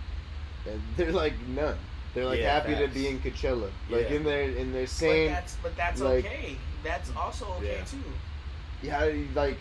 and 0.71 0.81
they're 0.97 1.13
like 1.13 1.35
none. 1.49 1.77
They're 2.15 2.25
like 2.25 2.41
Yeah, 2.41 2.55
happy 2.61 2.75
to 2.77 2.89
be 2.93 3.09
in 3.09 3.21
Coachella, 3.21 3.71
like 3.91 4.09
Yeah. 4.09 4.17
in 4.17 4.25
their 4.25 4.43
in 4.51 4.73
their 4.73 4.85
But 4.85 4.89
same. 4.91 5.31
that's 5.33 5.57
but 5.63 5.77
that's 5.77 6.01
like- 6.01 6.25
okay. 6.25 6.57
That's 6.83 7.15
also 7.15 7.45
okay 7.59 7.77
Yeah. 7.79 7.85
too. 7.85 7.99
Yeah, 8.83 9.25
like 9.35 9.59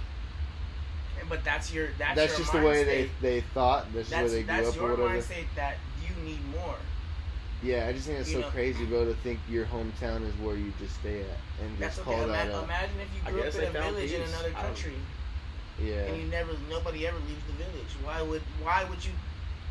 But 1.28 1.44
that's 1.44 1.74
your 1.74 1.90
that's, 1.98 2.16
that's, 2.16 2.32
your 2.32 2.40
just 2.40 2.54
mind 2.54 2.66
the 2.66 2.70
way 2.70 2.84
state. 2.84 3.10
they 3.22 3.30
they 3.30 3.42
thought. 3.42 3.84
That's 3.94 4.08
just 4.08 4.12
That's 4.12 4.22
where 4.22 4.30
they 4.40 4.44
grew 4.44 4.56
that's 4.56 4.70
up 4.70 4.76
your 4.78 4.86
or 4.86 4.90
whatever. 4.92 5.10
mind 5.10 5.24
state 5.26 5.48
that 5.58 5.76
you 6.02 6.24
need 6.24 6.40
more. 6.56 6.78
Yeah, 7.62 7.88
I 7.88 7.94
just 7.94 8.08
think 8.08 8.20
it's 8.20 8.30
You 8.30 8.36
so 8.36 8.42
know- 8.42 8.50
crazy, 8.52 8.86
bro, 8.86 9.06
to 9.06 9.14
think 9.16 9.40
your 9.50 9.66
hometown 9.66 10.26
is 10.26 10.34
where 10.36 10.56
you 10.56 10.72
just 10.80 10.96
stay 10.96 11.22
at 11.22 11.38
and 11.62 11.78
That's 11.78 11.98
just 11.98 12.08
okay. 12.08 12.18
call 12.18 12.28
that 12.28 12.48
Ima- 12.48 12.58
out. 12.58 12.64
imagine 12.64 13.00
if 13.02 13.14
you 13.14 13.22
grew 13.22 13.42
up 13.42 13.54
in 13.56 13.62
a 13.64 13.72
found 13.72 13.96
village 13.96 14.12
in 14.12 14.22
another 14.22 14.52
country. 14.52 14.94
Yeah. 15.78 16.08
and 16.08 16.18
you 16.22 16.28
never 16.28 16.52
nobody 16.70 17.08
ever 17.08 17.18
leaves 17.20 17.46
the 17.46 17.54
village. 17.54 17.96
Why 18.04 18.22
would 18.22 18.42
why 18.60 18.84
would 18.84 19.04
you 19.06 19.12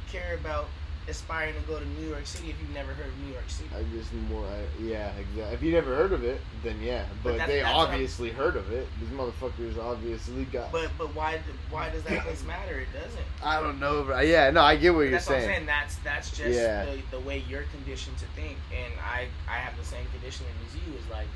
care 0.06 0.34
about 0.36 0.77
aspiring 1.08 1.54
to 1.54 1.60
go 1.62 1.78
to 1.78 1.84
New 2.00 2.08
York 2.08 2.26
City 2.26 2.50
if 2.50 2.60
you've 2.60 2.72
never 2.74 2.92
heard 2.92 3.06
of 3.06 3.18
New 3.20 3.32
York 3.32 3.48
City? 3.48 3.68
I 3.74 3.82
just 3.96 4.12
more, 4.30 4.44
I, 4.46 4.82
yeah, 4.82 5.10
exactly. 5.18 5.54
If 5.54 5.62
you 5.62 5.72
never 5.72 5.94
heard 5.96 6.12
of 6.12 6.22
it, 6.24 6.40
then 6.62 6.80
yeah. 6.82 7.04
But, 7.22 7.32
that's- 7.32 7.48
they 7.48 7.60
that's 7.60 7.72
what 7.74 7.80
I'm- 7.80 7.92
obviously 7.94 8.30
heard 8.30 8.56
of 8.56 8.70
it. 8.72 8.86
These 9.00 9.08
motherfuckers 9.10 9.78
obviously 9.78 10.44
got. 10.44 10.70
But 10.72 10.90
but 10.98 11.14
why 11.14 11.40
why 11.70 11.90
does 11.90 12.02
that 12.04 12.22
place 12.24 12.44
matter? 12.46 12.78
It 12.80 12.88
doesn't. 12.92 13.24
I 13.42 13.60
don't 13.60 13.80
know, 13.80 14.02
bro. 14.04 14.20
Yeah, 14.20 14.50
no, 14.50 14.60
I 14.62 14.76
get 14.76 14.94
what 14.94 15.02
you're 15.02 15.10
that's 15.12 15.26
what 15.28 15.36
I'm 15.36 15.42
saying. 15.42 15.54
saying. 15.56 15.66
That's 15.66 15.96
that's 15.96 16.30
just 16.30 16.58
Yeah. 16.58 16.84
the, 16.84 17.00
the 17.10 17.20
way 17.20 17.42
you're 17.48 17.64
conditioned 17.74 18.18
to 18.18 18.26
think, 18.36 18.56
and 18.76 18.92
I 19.00 19.26
I 19.48 19.56
have 19.58 19.76
the 19.78 19.84
same 19.84 20.04
conditioning 20.12 20.52
as 20.66 20.74
you. 20.74 20.94
Is 20.98 21.08
like 21.10 21.28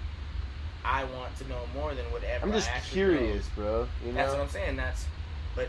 I 0.84 1.04
want 1.04 1.36
to 1.38 1.48
know 1.48 1.60
more 1.74 1.94
than 1.94 2.04
whatever. 2.12 2.44
I'm 2.44 2.52
just 2.52 2.68
I 2.70 2.74
actually 2.74 2.94
curious, 2.94 3.46
Know. 3.56 3.62
bro. 3.62 3.88
You 4.04 4.12
know? 4.12 4.14
That's 4.18 4.32
what 4.32 4.40
I'm 4.42 4.48
saying. 4.48 4.76
That's 4.76 5.06
but 5.54 5.68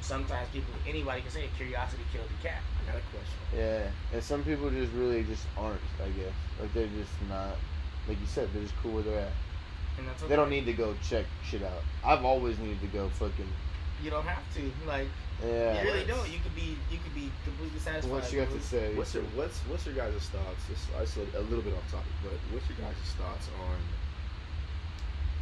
sometimes 0.00 0.48
people 0.52 0.72
anybody 0.86 1.22
can 1.22 1.30
say 1.30 1.48
curiosity 1.56 2.02
killed 2.12 2.28
the 2.40 2.48
cat. 2.48 2.60
I 2.88 2.92
got 2.92 3.00
a 3.00 3.04
question. 3.16 3.38
yeah. 3.56 3.90
And 4.12 4.22
some 4.22 4.44
people 4.44 4.70
just 4.70 4.92
really 4.92 5.22
just 5.24 5.46
aren't. 5.56 5.80
I 6.02 6.08
guess 6.10 6.32
like 6.60 6.72
they're 6.74 6.86
just 6.88 7.10
not. 7.28 7.56
Like 8.08 8.20
you 8.20 8.26
said, 8.26 8.48
they're 8.52 8.62
just 8.62 8.76
cool 8.82 8.92
where 8.92 9.02
they're 9.02 9.20
at. 9.20 9.32
And 9.98 10.08
that's 10.08 10.22
okay. 10.22 10.28
They 10.30 10.36
don't 10.36 10.50
need 10.50 10.66
to 10.66 10.72
go 10.72 10.94
check 11.02 11.24
shit 11.48 11.62
out. 11.62 11.82
I've 12.04 12.24
always 12.24 12.58
needed 12.58 12.80
to 12.80 12.86
go 12.88 13.08
fucking. 13.10 13.48
You 14.02 14.10
don't 14.10 14.26
have 14.26 14.42
to. 14.56 14.72
Like 14.86 15.08
Yeah. 15.42 15.80
you 15.82 15.88
really 15.90 16.04
don't. 16.04 16.28
You 16.28 16.38
could 16.40 16.54
be 16.54 16.76
you 16.90 16.98
could 17.02 17.14
be 17.14 17.30
completely 17.44 17.78
satisfied. 17.78 18.10
What 18.12 18.32
you 18.32 18.40
have 18.40 18.48
to 18.48 18.54
with- 18.56 18.64
say? 18.64 18.94
What's 18.94 19.14
your 19.14 19.22
what's 19.34 19.58
what's 19.60 19.86
your 19.86 19.94
guys' 19.94 20.28
thoughts? 20.28 20.62
Just, 20.68 20.88
just 20.92 21.16
a, 21.16 21.38
a 21.38 21.42
little 21.42 21.62
bit 21.62 21.74
off 21.74 21.90
topic, 21.90 22.12
but 22.22 22.32
what's 22.52 22.68
your 22.68 22.78
guys' 22.78 22.94
thoughts 23.16 23.48
on 23.60 23.78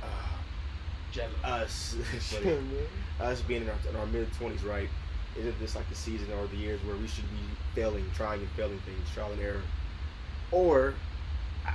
uh, 0.08 1.46
us? 1.46 1.96
us 3.20 3.40
being 3.42 3.62
in 3.62 3.68
our, 3.68 3.76
in 3.90 3.96
our 3.96 4.06
mid 4.06 4.32
twenties, 4.34 4.64
right? 4.64 4.88
Isn't 5.38 5.58
this 5.60 5.74
like 5.74 5.88
the 5.88 5.94
season 5.94 6.30
or 6.32 6.46
the 6.46 6.56
years 6.56 6.82
where 6.84 6.96
we 6.96 7.06
should 7.06 7.24
be 7.30 7.40
failing, 7.74 8.04
trying 8.14 8.40
and 8.40 8.50
failing 8.50 8.78
things, 8.80 9.08
trial 9.14 9.32
and 9.32 9.40
error, 9.40 9.62
or 10.50 10.94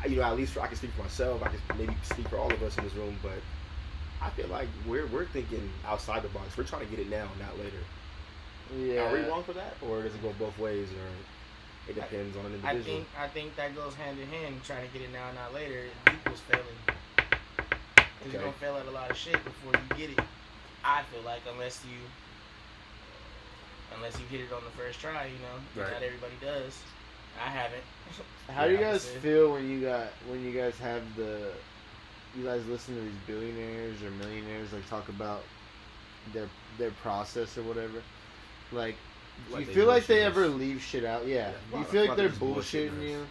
you 0.08 0.18
know, 0.18 0.24
at 0.24 0.36
least 0.36 0.54
for, 0.54 0.62
I 0.62 0.68
can 0.68 0.76
speak 0.76 0.92
for 0.92 1.04
myself. 1.04 1.42
I 1.44 1.50
can 1.50 1.60
maybe 1.78 1.96
speak 2.04 2.28
for 2.28 2.38
all 2.38 2.52
of 2.52 2.62
us 2.62 2.78
in 2.78 2.84
this 2.84 2.94
room, 2.94 3.16
but 3.24 3.40
I 4.22 4.30
feel 4.32 4.48
like 4.48 4.68
we're 4.86 5.08
we're 5.08 5.26
thinking 5.26 5.70
outside 5.86 6.24
the 6.24 6.30
box. 6.30 6.58
We're 6.58 6.66
trying 6.66 6.86
to 6.86 6.92
get 6.96 7.00
it 7.00 7.10
now, 7.10 7.28
not 7.40 7.58
later. 7.58 7.78
Yeah. 8.78 9.10
Are 9.10 9.14
we 9.14 9.22
wrong 9.22 9.44
for 9.44 9.54
that, 9.54 9.76
or 9.82 10.04
does 10.04 10.14
it 10.14 10.22
go 10.22 10.34
both 10.38 10.58
ways, 10.60 10.90
or 10.92 11.90
it 11.90 11.96
depends 11.96 12.36
on 12.38 12.46
an 12.48 12.62
I 12.64 12.72
individual? 12.72 12.98
think 12.98 13.08
I 13.18 13.28
think 13.28 13.56
that 13.56 13.76
goes 13.76 13.96
hand 13.96 14.20
in 14.20 14.28
hand. 14.28 14.56
Trying 14.64 14.88
to 14.88 14.94
get 14.94 15.02
it 15.02 15.14
now, 15.14 15.32
not 15.34 15.54
later, 15.54 15.86
equals 16.14 16.42
failing. 16.42 16.66
Because 17.96 18.34
you're 18.34 18.42
gonna 18.42 18.54
fail 18.54 18.76
at 18.78 18.88
a 18.88 18.92
lot 18.92 19.10
of 19.10 19.18
shit 19.18 19.42
before 19.44 19.74
you 19.74 19.98
get 19.98 20.18
it. 20.18 20.26
I 20.84 21.04
feel 21.04 21.22
like 21.22 21.42
unless 21.52 21.84
you 21.86 21.98
unless 23.96 24.18
you 24.20 24.26
hit 24.28 24.42
it 24.42 24.54
on 24.54 24.62
the 24.64 24.72
first 24.72 25.00
try, 25.00 25.26
you 25.26 25.40
know, 25.40 25.82
Right. 25.84 25.92
not 25.94 26.04
everybody 26.04 26.34
does. 26.42 26.78
I 27.44 27.50
haven't. 27.50 27.84
How 28.50 28.66
do 28.66 28.72
you 28.72 28.78
guys 28.80 29.06
feel 29.06 29.52
when 29.54 29.70
you 29.70 29.82
got 29.82 30.08
when 30.30 30.44
you 30.44 30.52
guys 30.52 30.78
have 30.80 31.02
the 31.16 31.52
you 32.38 32.44
guys 32.44 32.66
listen 32.68 32.96
to 32.96 33.02
these 33.02 33.20
billionaires 33.26 34.02
or 34.04 34.10
millionaires 34.12 34.72
like 34.74 34.88
talk 34.90 35.08
about 35.10 35.44
their 36.34 36.48
their 36.78 36.92
process 36.92 37.58
or 37.58 37.64
whatever? 37.64 38.02
Like, 38.72 38.96
do 39.50 39.56
Like 39.56 39.68
you 39.68 39.74
feel 39.74 39.88
like 39.88 40.08
they 40.08 40.24
us. 40.24 40.28
ever 40.28 40.48
leave 40.48 40.82
shit 40.82 41.06
out? 41.06 41.28
Yeah. 41.28 41.50
Yeah. 41.50 41.52
Do 41.72 41.80
you 41.80 41.86
feel 41.86 42.06
like 42.08 42.18
they're 42.18 42.30
they're 42.30 42.38
bullshitting 42.40 42.92
bullshitting 43.00 43.10
you? 43.10 43.28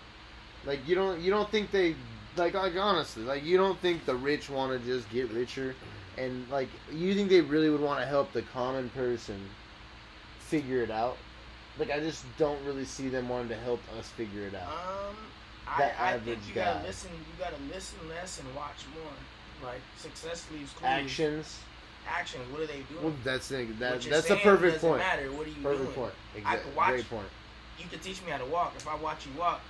Like 0.65 0.87
you 0.87 0.95
don't 0.95 1.21
you 1.21 1.31
don't 1.31 1.51
think 1.51 1.71
they 1.71 1.95
like 2.37 2.55
like 2.55 2.77
honestly 2.77 3.23
like 3.25 3.45
you 3.45 3.57
don't 3.57 3.79
think 3.81 4.05
the 4.05 4.15
rich 4.15 4.51
want 4.51 4.79
to 4.79 4.87
just 4.87 5.09
get 5.11 5.31
richer 5.31 5.75
and 6.19 6.47
like 6.51 6.69
you 6.93 7.15
think 7.15 7.31
they 7.31 7.41
really 7.41 7.71
would 7.71 7.81
want 7.81 7.99
to 8.01 8.07
help 8.07 8.31
the 8.33 8.43
common 8.43 8.91
person 8.91 9.41
figure 10.47 10.83
it 10.83 10.91
out? 10.91 11.17
Like 11.79 11.91
I 11.91 12.01
just 12.01 12.25
don't 12.39 12.63
really 12.65 12.85
see 12.85 13.09
them 13.09 13.29
wanting 13.29 13.49
to 13.49 13.57
help 13.57 13.81
us 13.99 14.09
figure 14.09 14.43
it 14.43 14.55
out. 14.55 14.69
Um, 14.69 15.17
I, 15.69 15.93
I 15.99 16.19
think 16.21 16.39
you 16.49 16.55
gotta 16.55 16.87
listen. 16.87 17.11
You 17.13 17.45
gotta 17.45 17.61
listen 17.73 17.99
less 18.09 18.41
and 18.41 18.55
watch 18.55 18.85
more. 18.95 19.69
Like 19.71 19.81
success 19.99 20.47
leaves 20.53 20.73
clues. 20.73 20.89
Actions. 20.89 21.59
Action. 22.09 22.41
What 22.53 22.61
are 22.63 22.67
they 22.67 22.83
doing? 22.91 23.03
Well, 23.03 23.13
that's 23.25 23.49
the, 23.49 23.65
that, 23.81 24.01
that's 24.03 24.31
a 24.31 24.37
perfect 24.37 24.75
doesn't 24.75 24.89
point. 24.89 25.01
Matter. 25.01 25.33
What 25.33 25.47
are 25.47 25.51
you 25.51 25.63
Perfect 25.63 25.83
doing? 25.83 25.95
point. 25.95 26.13
I 26.35 26.39
Exactly. 26.39 26.63
could 26.71 26.77
watch- 26.77 26.89
Great 26.91 27.11
point. 27.11 27.29
You 27.79 27.85
can 27.91 27.99
teach 27.99 28.25
me 28.25 28.31
how 28.31 28.39
to 28.39 28.45
walk. 28.47 28.75
If 28.77 28.87
I 28.89 28.95
watch 28.95 29.27
you 29.27 29.33
walk, 29.39 29.61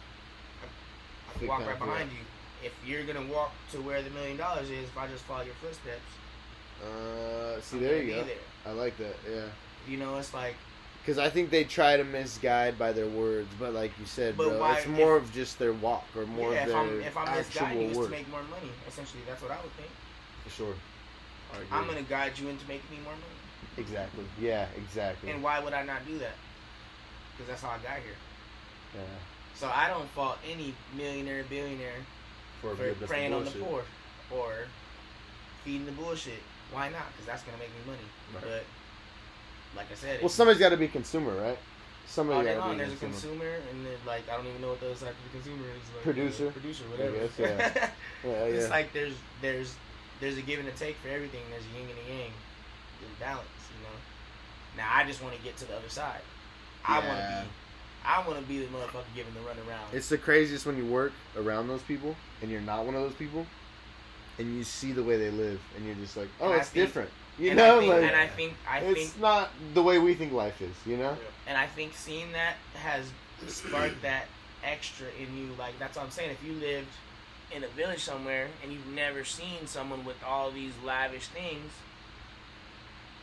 I, 0.63 1.35
I 1.35 1.39
can 1.39 1.49
walk 1.49 1.67
right 1.67 1.79
behind 1.79 2.11
you. 2.13 2.19
If 2.63 2.73
you're 2.87 3.05
gonna 3.05 3.27
walk 3.33 3.53
to 3.73 3.81
where 3.81 4.03
the 4.03 4.11
million 4.11 4.37
dollars 4.37 4.69
is, 4.71 4.85
if 4.85 4.97
I 4.99 5.07
just 5.09 5.25
follow 5.25 5.45
your 5.45 5.55
footsteps, 5.55 6.01
Uh, 6.85 7.61
see, 7.63 7.79
I'm 7.79 7.83
there 7.83 8.03
you 8.03 8.15
go. 8.17 8.25
there. 8.25 8.37
I 8.67 8.71
like 8.73 8.97
that. 8.99 9.17
Yeah. 9.29 9.43
You 9.89 9.97
know, 9.99 10.17
it's 10.19 10.35
like, 10.35 10.55
Because 11.03 11.19
I 11.19 11.31
think 11.31 11.51
they 11.51 11.65
try 11.65 11.97
to 11.97 12.05
misguide 12.05 12.79
by 12.79 12.93
their 12.93 13.07
words, 13.07 13.49
but 13.59 13.73
like 13.73 13.93
you 14.01 14.07
said, 14.07 14.37
But 14.37 14.49
bro, 14.49 14.61
why- 14.61 14.79
it's 14.79 14.87
more 14.87 15.17
of 15.17 15.33
just 15.33 15.59
their 15.59 15.73
walk 15.73 16.05
or 16.17 16.27
more 16.27 16.53
yeah, 16.53 16.63
of 16.63 16.69
if 16.69 16.73
their 16.73 16.77
I'm 16.83 17.01
if 17.03 17.17
I'm 17.17 17.29
actual 17.29 17.39
misguiding 17.39 17.81
you, 17.83 17.89
it's 17.89 17.97
work. 17.99 18.07
to 18.07 18.13
make 18.13 18.29
more 18.31 18.43
money. 18.45 18.71
Essentially, 18.89 19.23
that's 19.29 19.43
what 19.43 19.51
I 19.53 19.57
would 19.63 19.73
think. 19.77 19.91
For 20.45 20.51
sure. 20.51 20.75
I'm 21.71 21.87
gonna 21.87 22.03
guide 22.03 22.39
you 22.39 22.49
into 22.49 22.67
making 22.67 22.91
me 22.91 22.99
more 23.05 23.13
money. 23.13 23.79
Exactly. 23.79 24.25
Yeah. 24.41 24.67
Exactly. 24.77 25.31
And 25.31 25.43
why 25.43 25.61
would 25.61 25.73
I 25.73 25.83
not 25.85 26.07
do 26.07 26.19
that? 26.19 26.35
Because 27.33 27.49
that's 27.49 27.63
how 27.63 27.69
I 27.71 27.79
got 27.79 28.03
here. 28.03 28.17
yeah. 28.95 29.01
So 29.55 29.71
I 29.73 29.89
don't 29.89 30.09
fault 30.11 30.37
any 30.51 30.75
millionaire, 30.97 31.45
billionaire 31.49 32.05
for, 32.61 32.75
for 32.75 32.93
preying 33.07 33.33
on 33.33 33.45
the 33.45 33.51
poor 33.53 33.85
or 34.31 34.53
feeding 35.65 35.87
the 35.87 35.93
bullshit. 35.93 36.43
Why 36.73 36.89
not? 36.91 37.11
Because 37.13 37.27
that's 37.27 37.43
gonna 37.45 37.57
make 37.59 37.71
me 37.71 37.81
money. 37.87 38.09
Right. 38.35 38.43
But 38.45 38.65
like 39.77 39.91
I 39.91 39.95
said, 39.95 40.21
Well, 40.21 40.29
somebody's 40.29 40.61
got 40.61 40.71
to 40.71 40.77
be 40.77 40.89
consumer, 40.89 41.33
right? 41.41 41.59
Somebody 42.07 42.47
day 42.49 42.55
got 42.55 42.67
to 42.69 42.73
be 42.73 42.79
there's 42.79 42.93
a 42.93 42.97
consumer. 42.97 43.35
consumer, 43.35 43.55
and 43.71 43.87
then 43.87 43.93
like 44.07 44.23
I 44.31 44.37
don't 44.37 44.47
even 44.47 44.61
know 44.63 44.69
what 44.69 44.81
the 44.81 44.87
other 44.87 44.95
side 44.97 45.11
of 45.11 45.17
the 45.25 45.39
consumer 45.39 45.65
is. 45.69 45.95
Like, 45.95 46.03
Producer? 46.05 46.51
producer, 46.51 46.85
whatever. 46.85 47.17
guess, 47.19 47.31
yeah. 47.39 47.91
Yeah, 48.25 48.31
It's 48.45 48.65
yeah. 48.65 48.71
like 48.71 48.93
there's 48.93 49.15
there's 49.43 49.75
there's 50.21 50.39
a 50.39 50.43
give 50.43 50.61
and 50.61 50.69
a 50.69 50.73
take 50.73 50.97
for 50.97 51.09
everything. 51.09 51.43
There's 51.51 51.65
a 51.65 51.79
yin 51.79 51.89
and 51.91 51.99
a 51.99 52.19
yang. 52.23 52.31
There's 53.01 53.13
balance, 53.21 53.49
you 53.77 53.83
know. 53.83 53.97
Now 54.77 54.89
I 54.95 55.05
just 55.05 55.23
want 55.23 55.37
to 55.37 55.43
get 55.43 55.57
to 55.59 55.65
the 55.67 55.77
other 55.77 55.89
side. 55.89 56.21
I 56.85 56.99
want 57.01 57.19
to 57.19 57.43
be. 57.45 57.49
I 58.09 58.27
want 58.29 58.39
to 58.41 58.47
be 58.47 58.59
the 58.61 58.67
motherfucker 58.67 59.03
giving 59.17 59.35
the 59.35 59.41
run 59.41 59.57
around. 59.69 59.93
It's 59.93 60.09
the 60.09 60.17
craziest 60.19 60.65
when 60.65 60.77
you 60.77 60.87
work 60.87 61.13
around 61.37 61.67
those 61.67 61.83
people 61.83 62.15
and 62.41 62.49
you're 62.51 62.61
not 62.61 62.85
one 62.87 62.95
of 62.95 63.03
those 63.03 63.15
people, 63.15 63.45
and 64.39 64.57
you 64.57 64.63
see 64.63 64.93
the 64.93 65.03
way 65.03 65.17
they 65.17 65.31
live, 65.31 65.61
and 65.77 65.85
you're 65.85 65.97
just 65.97 66.17
like, 66.17 66.29
oh, 66.41 66.53
And 66.53 66.61
it's 66.61 66.69
think- 66.69 66.87
different. 66.87 67.11
You 67.39 67.49
and 67.51 67.57
know, 67.59 67.77
I 67.77 67.81
think, 67.81 67.93
like 67.93 68.03
and 68.05 68.17
I 68.17 68.27
think 68.27 68.55
I 68.69 68.79
it's 68.79 69.11
think 69.11 69.21
not 69.21 69.51
the 69.75 69.83
way 69.83 69.99
we 69.99 70.15
think 70.15 70.33
life 70.33 70.61
is. 70.63 70.75
You 70.87 70.97
know? 70.97 71.17
and 71.47 71.57
I 71.57 71.67
think 71.67 71.95
seeing 71.95 72.33
that 72.33 72.55
has 72.83 73.05
sparked 73.47 74.03
that 74.03 74.27
extra 74.65 75.07
in 75.21 75.37
you. 75.37 75.51
Like 75.59 75.79
that's 75.79 75.97
what 75.97 76.05
I'm 76.05 76.11
saying. 76.11 76.31
If 76.31 76.43
you 76.45 76.55
lived 76.55 76.89
in 77.55 77.63
a 77.63 77.69
village 77.69 78.03
somewhere 78.03 78.49
and 78.63 78.73
you've 78.73 78.87
never 78.89 79.25
seen 79.25 79.67
someone 79.67 80.05
with 80.05 80.17
all 80.27 80.51
these 80.51 80.73
lavish 80.85 81.29
things, 81.29 81.71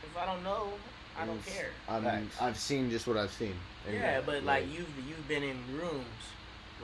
if 0.02 0.16
I 0.16 0.24
don't 0.26 0.42
know, 0.44 0.68
I 1.18 1.26
don't 1.26 1.38
It's- 1.40 1.54
care. 1.56 1.70
I'm, 1.88 2.04
Facts. 2.04 2.40
I've 2.40 2.58
seen 2.58 2.90
just 2.90 3.06
what 3.06 3.16
I've 3.16 3.32
seen. 3.32 3.54
And, 3.86 3.94
Yeah, 3.96 4.20
but 4.24 4.44
like 4.44 4.62
like, 4.64 4.72
you've 4.72 4.88
you've 5.08 5.28
been 5.28 5.42
in 5.42 5.58
rooms 5.76 6.04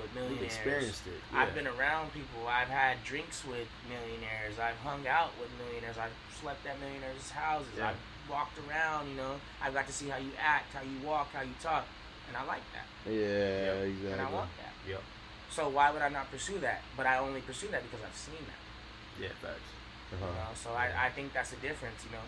with 0.02 0.30
You've 0.30 0.42
experienced 0.42 1.06
it. 1.06 1.20
I've 1.34 1.54
been 1.54 1.66
around 1.66 2.12
people. 2.12 2.48
I've 2.48 2.68
had 2.68 3.02
drinks 3.04 3.44
with 3.44 3.68
millionaires. 3.88 4.58
I've 4.58 4.78
hung 4.80 5.06
out 5.06 5.30
with 5.40 5.50
millionaires. 5.60 5.96
I've 5.98 6.14
slept 6.40 6.66
at 6.66 6.80
millionaires' 6.80 7.30
houses. 7.30 7.72
Yeah. 7.76 7.90
I've 7.90 8.00
walked 8.30 8.58
around. 8.68 9.10
You 9.10 9.16
know, 9.16 9.34
I've 9.62 9.74
got 9.74 9.86
to 9.86 9.92
see 9.92 10.08
how 10.08 10.18
you 10.18 10.30
act, 10.40 10.72
how 10.72 10.82
you 10.82 10.98
walk, 11.06 11.32
how 11.32 11.42
you 11.42 11.54
talk, 11.62 11.84
and 12.28 12.36
I 12.36 12.44
like 12.46 12.62
that, 12.72 12.86
yeah, 13.10 13.82
exactly. 13.82 14.12
and 14.12 14.20
I 14.20 14.30
want 14.30 14.50
that. 14.62 14.72
Yep. 14.88 15.02
So 15.50 15.68
why 15.68 15.90
would 15.90 16.02
I 16.02 16.08
not 16.08 16.30
pursue 16.30 16.58
that? 16.60 16.82
But 16.96 17.06
I 17.06 17.18
only 17.18 17.40
pursue 17.40 17.68
that 17.68 17.82
because 17.82 18.06
I've 18.06 18.16
seen 18.16 18.38
that. 18.46 19.22
Yeah, 19.22 19.34
facts. 19.42 19.66
Uh-huh. 20.14 20.26
know, 20.26 20.54
so 20.54 20.70
I, 20.70 21.06
I 21.06 21.10
think 21.10 21.32
that's 21.32 21.50
the 21.50 21.56
difference. 21.56 22.04
You 22.04 22.12
know, 22.12 22.24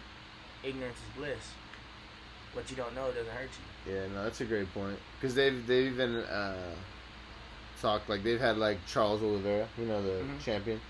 ignorance 0.65 0.99
is 0.99 1.17
bliss. 1.17 1.55
What 2.53 2.69
you 2.71 2.77
don't 2.77 2.95
know 2.95 3.07
doesn't 3.13 3.33
hurt 3.33 3.49
you. 3.87 3.95
Yeah, 3.95 4.07
no, 4.13 4.25
that's 4.25 4.41
a 4.41 4.45
great 4.45 4.73
point. 4.75 4.99
Because 5.21 5.35
they've 5.35 5.67
they've 5.67 5.93
even 5.93 6.17
uh, 6.17 6.75
talked 7.83 8.09
like 8.09 8.23
they've 8.23 8.41
had 8.41 8.57
like 8.57 8.79
Charles 8.87 9.23
Oliveira, 9.23 9.69
you 9.77 9.85
know, 9.87 10.01
the 10.03 10.23
Mhm. 10.23 10.41
champion 10.45 10.81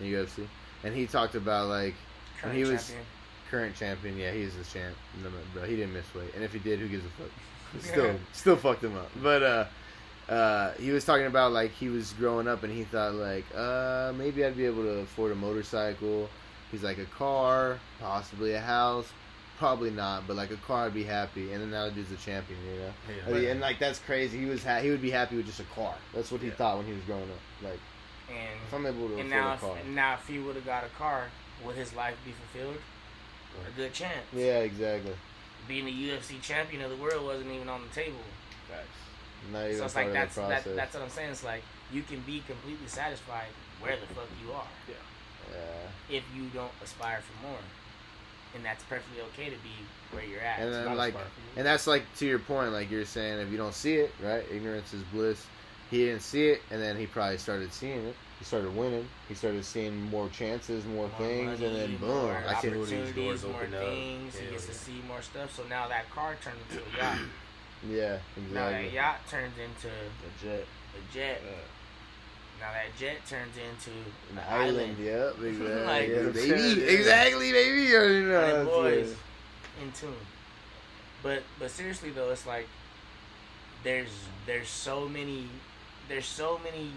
in 0.00 0.06
UFC, 0.06 0.48
and 0.82 0.94
he 0.94 1.06
talked 1.06 1.34
about 1.34 1.68
like 1.68 1.94
Current 2.40 2.56
he 2.56 2.64
was- 2.64 2.86
champion. 2.88 3.06
current 3.50 3.76
champion. 3.76 4.16
Yeah, 4.16 4.32
he 4.32 4.42
he's 4.42 4.56
the 4.56 4.64
champ. 4.64 4.96
No, 5.22 5.30
bro, 5.54 5.64
he 5.64 5.76
didn't 5.76 5.92
miss 5.92 6.12
weight, 6.14 6.32
and 6.34 6.42
if 6.42 6.52
he 6.52 6.58
did, 6.58 6.78
who 6.80 6.88
gives 6.88 7.04
a 7.04 7.08
fuck? 7.10 7.30
Still, 7.82 8.16
still 8.32 8.56
fucked 8.56 8.82
him 8.82 8.96
up. 8.96 9.10
But 9.22 9.42
uh, 9.44 10.32
uh, 10.32 10.72
he 10.72 10.90
was 10.90 11.04
talking 11.04 11.26
about 11.26 11.52
like 11.52 11.70
he 11.72 11.88
was 11.88 12.12
growing 12.14 12.48
up, 12.48 12.62
and 12.64 12.72
he 12.72 12.82
thought 12.84 13.14
like, 13.14 13.44
uh, 13.54 14.12
maybe 14.16 14.44
I'd 14.44 14.56
be 14.56 14.66
able 14.66 14.82
to 14.84 14.98
afford 15.00 15.30
a 15.32 15.36
motorcycle. 15.36 16.28
He's 16.72 16.82
like 16.82 16.98
a 16.98 17.04
car, 17.06 17.78
possibly 18.00 18.54
a 18.54 18.60
house. 18.60 19.06
Probably 19.60 19.90
not, 19.90 20.26
but 20.26 20.36
like 20.36 20.50
a 20.50 20.56
car, 20.56 20.86
I'd 20.86 20.94
be 20.94 21.04
happy. 21.04 21.52
And 21.52 21.60
then 21.60 21.70
now 21.70 21.90
dude's 21.90 22.10
a 22.10 22.16
champion, 22.16 22.58
you 22.64 22.80
know. 22.80 22.92
Yeah. 23.28 23.36
And, 23.36 23.46
and, 23.46 23.60
like 23.60 23.78
that's 23.78 23.98
crazy. 23.98 24.38
He 24.38 24.46
was 24.46 24.64
ha- 24.64 24.78
he 24.80 24.88
would 24.88 25.02
be 25.02 25.10
happy 25.10 25.36
with 25.36 25.44
just 25.44 25.60
a 25.60 25.64
car. 25.64 25.94
That's 26.14 26.32
what 26.32 26.40
he 26.40 26.48
Yeah. 26.48 26.54
thought 26.54 26.78
when 26.78 26.86
he 26.86 26.94
was 26.94 27.02
growing 27.04 27.30
up. 27.30 27.36
Like 27.62 27.78
And 28.30 28.58
if 28.66 28.72
I'm 28.72 28.86
able 28.86 29.08
to 29.08 29.18
And 29.18 29.28
now, 29.28 29.50
a 29.50 29.54
if, 29.54 29.60
car. 29.60 29.76
and 29.76 29.94
now, 29.94 30.14
if 30.14 30.26
he 30.26 30.38
would 30.38 30.56
have 30.56 30.64
got 30.64 30.84
a 30.84 30.88
car, 30.88 31.26
would 31.62 31.76
his 31.76 31.94
life 31.94 32.16
be 32.24 32.32
fulfilled? 32.32 32.78
A 33.68 33.76
good 33.76 33.92
chance. 33.92 34.24
Yeah, 34.32 34.60
exactly. 34.60 35.12
Being 35.68 35.86
a 35.86 35.92
UFC 35.92 36.40
champion 36.40 36.80
of 36.80 36.90
the 36.90 36.96
world 36.96 37.22
wasn't 37.26 37.50
even 37.50 37.68
on 37.68 37.82
the 37.82 37.94
table. 37.94 38.24
Facts. 38.66 38.88
Not 39.52 39.66
even 39.66 39.76
so 39.76 39.84
it's 39.84 39.94
like 39.94 40.12
that's 40.14 40.36
that, 40.36 40.64
that's 40.74 40.94
what 40.94 41.02
I'm 41.02 41.10
saying. 41.10 41.32
It's 41.32 41.44
like 41.44 41.62
you 41.92 42.00
can 42.02 42.20
be 42.20 42.42
completely 42.46 42.88
satisfied 42.88 43.52
where 43.80 43.96
the 43.96 44.06
fuck 44.14 44.28
you 44.42 44.52
are 44.52 44.66
yeah. 44.88 46.16
if 46.16 46.24
you 46.34 46.48
don't 46.54 46.72
aspire 46.82 47.20
for 47.20 47.46
more, 47.46 47.58
and 48.54 48.64
that's 48.64 48.82
perfectly 48.84 49.20
okay 49.32 49.46
to 49.50 49.56
be 49.62 49.70
where 50.12 50.24
you're 50.24 50.40
at. 50.40 50.60
And 50.60 50.72
then 50.72 50.96
like, 50.96 51.14
and 51.56 51.64
that's 51.66 51.86
like 51.86 52.02
to 52.16 52.26
your 52.26 52.38
point, 52.38 52.72
like 52.72 52.90
you're 52.90 53.04
saying, 53.04 53.38
if 53.40 53.50
you 53.50 53.56
don't 53.56 53.74
see 53.74 53.94
it, 53.96 54.12
right? 54.22 54.44
Ignorance 54.50 54.92
is 54.92 55.02
bliss. 55.12 55.44
He 55.90 56.04
didn't 56.06 56.22
see 56.22 56.48
it, 56.50 56.62
and 56.70 56.80
then 56.80 56.96
he 56.96 57.06
probably 57.06 57.38
started 57.38 57.72
seeing 57.72 58.06
it. 58.06 58.14
He 58.38 58.44
started 58.44 58.74
winning. 58.74 59.06
He 59.28 59.34
started 59.34 59.64
seeing 59.64 60.00
more 60.08 60.28
chances, 60.28 60.84
more, 60.86 61.08
More 61.08 61.18
things, 61.18 61.60
money, 61.60 61.66
and 61.66 61.76
then 61.92 61.96
boom! 61.98 62.08
more 62.08 62.36
I 62.46 62.54
can. 62.54 62.70
opportunities, 62.74 63.14
doors 63.14 63.44
more 63.44 63.54
open 63.62 63.74
up. 63.74 63.80
things. 63.80 64.36
He 64.36 64.44
Hell 64.44 64.52
gets 64.52 64.66
to 64.66 64.74
see 64.74 65.02
more 65.06 65.20
stuff. 65.20 65.54
So 65.54 65.64
now 65.68 65.88
that 65.88 66.08
car 66.10 66.36
turned 66.42 66.56
into 66.70 66.82
a 66.82 66.96
yacht. 66.98 67.18
Yeah, 67.88 68.18
exactly. 68.36 68.52
now 68.54 68.68
that 68.70 68.92
yacht 68.92 69.16
turns 69.30 69.54
into 69.56 69.88
The 69.88 70.46
jet. 70.46 70.66
a 70.94 71.14
jet. 71.14 71.40
Uh, 71.46 71.52
Now 72.60 72.72
that 72.72 72.96
jet 72.98 73.16
turns 73.26 73.56
into 73.56 73.90
An 74.30 74.38
an 74.38 74.44
island, 74.48 74.98
yep, 74.98 75.34
exactly. 75.42 75.84
Like, 75.84 76.08
yeah, 76.08 76.16
yeah. 76.16 76.30
baby, 76.30 76.84
exactly, 76.84 77.52
baby. 77.52 77.82
You 77.82 78.28
know. 78.28 78.64
Boys 78.66 79.12
it. 79.12 79.16
in 79.82 79.92
tune. 79.92 80.14
But 81.22 81.42
but 81.58 81.70
seriously 81.70 82.10
though, 82.10 82.30
it's 82.30 82.46
like 82.46 82.66
there's 83.82 84.12
there's 84.46 84.68
so 84.68 85.08
many 85.08 85.48
there's 86.08 86.26
so 86.26 86.60
many 86.62 86.92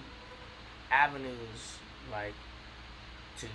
avenues 0.91 1.79
like 2.11 2.33
to 3.39 3.47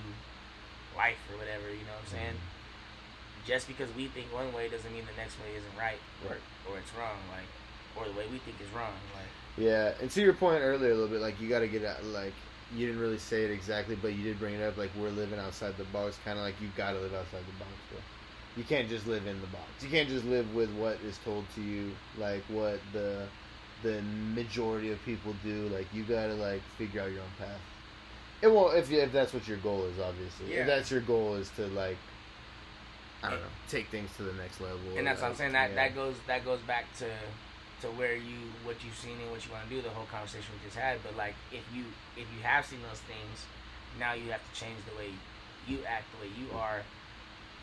life 0.96 1.16
or 1.32 1.38
whatever, 1.38 1.68
you 1.70 1.84
know 1.84 1.94
what 1.94 2.08
I'm 2.10 2.18
saying? 2.18 2.34
Mm-hmm. 2.34 3.46
Just 3.46 3.68
because 3.68 3.88
we 3.94 4.08
think 4.08 4.32
one 4.32 4.52
way 4.52 4.68
doesn't 4.68 4.92
mean 4.92 5.04
the 5.04 5.16
next 5.16 5.38
way 5.40 5.56
isn't 5.56 5.76
right 5.78 6.00
right. 6.28 6.40
or 6.68 6.78
it's 6.78 6.90
wrong, 6.96 7.20
like 7.30 7.48
or 7.96 8.04
the 8.04 8.12
way 8.12 8.26
we 8.30 8.38
think 8.38 8.60
is 8.60 8.68
wrong. 8.74 8.92
Like 9.14 9.26
Yeah, 9.56 9.92
and 10.00 10.10
to 10.10 10.20
your 10.20 10.34
point 10.34 10.60
earlier 10.62 10.92
a 10.92 10.94
little 10.94 11.08
bit, 11.08 11.20
like 11.20 11.40
you 11.40 11.48
got 11.48 11.60
to 11.60 11.68
get 11.68 11.84
out, 11.84 12.04
like 12.04 12.34
you 12.74 12.86
didn't 12.86 13.00
really 13.00 13.18
say 13.18 13.44
it 13.44 13.50
exactly, 13.50 13.96
but 13.96 14.14
you 14.14 14.22
did 14.22 14.38
bring 14.38 14.54
it 14.54 14.62
up. 14.62 14.76
Like 14.76 14.90
we're 14.98 15.10
living 15.10 15.38
outside 15.38 15.76
the 15.76 15.84
box, 15.84 16.18
kind 16.24 16.38
of 16.38 16.44
like 16.44 16.60
you 16.60 16.68
got 16.76 16.92
to 16.92 17.00
live 17.00 17.14
outside 17.14 17.40
the 17.46 17.58
box, 17.58 17.72
bro. 17.90 18.00
You 18.56 18.64
can't 18.64 18.88
just 18.88 19.06
live 19.06 19.26
in 19.26 19.40
the 19.40 19.46
box. 19.48 19.68
You 19.80 19.88
can't 19.88 20.08
just 20.08 20.24
live 20.24 20.52
with 20.54 20.70
what 20.72 20.98
is 21.06 21.18
told 21.18 21.44
to 21.54 21.62
you, 21.62 21.92
like 22.18 22.42
what 22.48 22.80
the 22.92 23.26
the 23.82 24.02
majority 24.34 24.90
of 24.90 25.02
people 25.04 25.34
do. 25.44 25.68
Like 25.68 25.86
you 25.92 26.02
got 26.02 26.26
to 26.26 26.34
like 26.34 26.62
figure 26.76 27.00
out 27.00 27.10
your 27.10 27.20
own 27.20 27.28
path. 27.38 27.60
It 28.42 28.48
will 28.48 28.70
if 28.70 28.90
you, 28.90 29.00
if 29.00 29.12
that's 29.12 29.32
what 29.32 29.48
your 29.48 29.58
goal 29.58 29.84
is, 29.84 29.98
obviously. 29.98 30.52
Yeah. 30.52 30.60
If 30.60 30.66
that's 30.66 30.90
your 30.90 31.00
goal 31.00 31.34
is 31.34 31.50
to 31.50 31.66
like, 31.68 31.96
I 33.22 33.30
don't 33.30 33.40
know, 33.40 33.46
take 33.68 33.88
things 33.88 34.10
to 34.16 34.22
the 34.22 34.32
next 34.34 34.60
level. 34.60 34.78
and 34.96 35.06
that's 35.06 35.20
what 35.20 35.30
I'm 35.30 35.36
saying. 35.36 35.52
That 35.52 35.70
yeah. 35.70 35.76
that 35.76 35.94
goes 35.94 36.16
that 36.26 36.44
goes 36.44 36.60
back 36.60 36.84
to 36.98 37.06
to 37.82 37.88
where 37.94 38.16
you 38.16 38.50
what 38.64 38.82
you've 38.82 38.96
seen 38.96 39.16
and 39.22 39.30
what 39.30 39.44
you 39.46 39.52
want 39.52 39.68
to 39.68 39.70
do. 39.70 39.82
The 39.82 39.90
whole 39.90 40.08
conversation 40.10 40.50
we 40.54 40.60
just 40.66 40.78
had. 40.78 40.98
But 41.02 41.16
like 41.16 41.34
if 41.52 41.64
you 41.72 41.84
if 42.16 42.26
you 42.34 42.40
have 42.42 42.66
seen 42.66 42.80
those 42.82 43.00
things, 43.06 43.46
now 43.98 44.14
you 44.14 44.30
have 44.30 44.42
to 44.42 44.52
change 44.54 44.78
the 44.88 44.96
way 44.96 45.10
you 45.66 45.84
act, 45.86 46.06
the 46.16 46.26
way 46.26 46.30
you 46.32 46.48
are, 46.56 46.82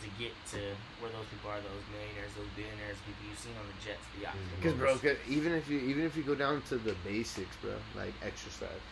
to 0.02 0.08
get 0.22 0.32
to 0.52 0.62
where 1.00 1.12
those 1.12 1.28
people 1.32 1.50
are. 1.50 1.60
Those 1.60 1.86
millionaires, 1.92 2.32
those 2.38 2.52
billionaires, 2.56 2.98
people 3.04 3.24
you've 3.28 3.40
seen 3.40 3.56
on 3.60 3.68
the 3.68 3.78
jets, 3.84 4.04
the 4.16 4.28
mm-hmm. 4.28 4.40
yachts. 4.40 4.56
Because 4.60 4.76
bro, 4.80 4.94
even 5.28 5.52
if 5.54 5.68
you 5.68 5.80
even 5.80 6.04
if 6.04 6.16
you 6.16 6.24
go 6.24 6.36
down 6.36 6.62
to 6.74 6.78
the 6.78 6.96
basics, 7.04 7.56
bro, 7.62 7.76
like 7.96 8.14
exercise. 8.24 8.84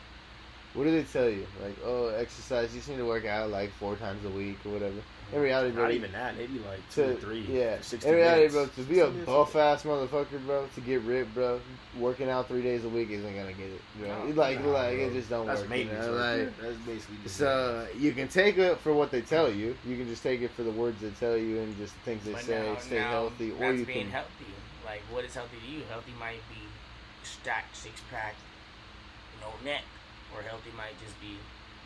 What 0.73 0.85
do 0.85 0.91
they 0.91 1.03
tell 1.03 1.29
you? 1.29 1.45
Like, 1.61 1.75
oh, 1.85 2.07
exercise. 2.07 2.73
You 2.73 2.79
just 2.79 2.89
need 2.89 2.97
to 2.97 3.05
work 3.05 3.25
out 3.25 3.49
like 3.51 3.71
four 3.73 3.95
times 3.95 4.25
a 4.25 4.29
week 4.29 4.57
or 4.65 4.69
whatever. 4.71 4.95
In 5.31 5.41
reality, 5.41 5.71
bro, 5.73 5.83
Not 5.83 5.93
even 5.93 6.11
that. 6.11 6.35
Maybe 6.37 6.59
like 6.59 6.87
to 6.91 6.95
two 6.95 7.11
or 7.11 7.15
three. 7.15 7.41
yeah. 7.41 7.77
for 7.77 7.83
60 7.83 8.07
In 8.09 8.15
reality, 8.15 8.37
minutes. 8.53 8.53
bro, 8.53 8.65
to 8.83 8.89
be 8.89 8.99
a 8.99 9.03
60 9.05 9.11
minutes. 9.11 9.25
buff 9.25 9.55
ass 9.55 9.83
motherfucker, 9.83 10.45
bro, 10.45 10.67
to 10.75 10.81
get 10.81 11.01
ripped, 11.01 11.33
bro, 11.33 11.59
working 11.99 12.29
out 12.29 12.47
three 12.47 12.61
days 12.61 12.85
a 12.85 12.89
week 12.89 13.09
isn't 13.11 13.35
gonna 13.35 13.53
get 13.53 13.67
it, 13.67 13.81
bro. 13.99 14.07
No, 14.07 14.25
like, 14.35 14.63
Nah, 14.63 14.71
like 14.71 14.95
bro. 14.97 15.05
it 15.07 15.13
just 15.13 15.29
don't 15.29 15.45
That's 15.47 15.61
work. 15.61 15.69
You 15.69 15.75
maintenance. 15.75 16.05
know? 16.07 16.15
right 16.17 16.37
Like. 16.45 16.61
That's 16.61 16.77
basically 16.85 17.17
just 17.23 17.37
so 17.37 17.87
you 17.97 18.11
can 18.11 18.27
take 18.27 18.57
it 18.59 18.77
for 18.79 18.93
what 18.93 19.09
they 19.11 19.21
tell 19.21 19.51
you. 19.51 19.75
You 19.87 19.97
can 19.97 20.07
just 20.07 20.21
take 20.23 20.41
it 20.41 20.51
for 20.51 20.61
the 20.63 20.71
words 20.71 21.01
they 21.01 21.09
tell 21.11 21.35
you 21.37 21.59
and 21.59 21.75
just 21.77 21.93
the 21.95 21.99
things 22.01 22.25
they 22.25 22.33
But 22.33 22.41
say. 22.41 22.67
now- 22.67 22.77
stay 22.79 22.99
now 22.99 23.09
healthy, 23.11 23.51
or 23.59 23.73
you 23.73 23.85
being 23.85 24.01
can. 24.05 24.11
healthy. 24.11 24.45
Like 24.85 25.01
what 25.11 25.23
is 25.25 25.33
healthy 25.33 25.57
to 25.65 25.71
you? 25.71 25.81
Healthy 25.89 26.13
might 26.19 26.41
be 26.49 26.61
stacked 27.23 27.75
six 27.75 28.01
pack, 28.11 28.35
no 29.41 29.47
neck, 29.65 29.81
or 30.35 30.41
healthy 30.41 30.71
might 30.75 30.99
just 31.03 31.19
be 31.21 31.37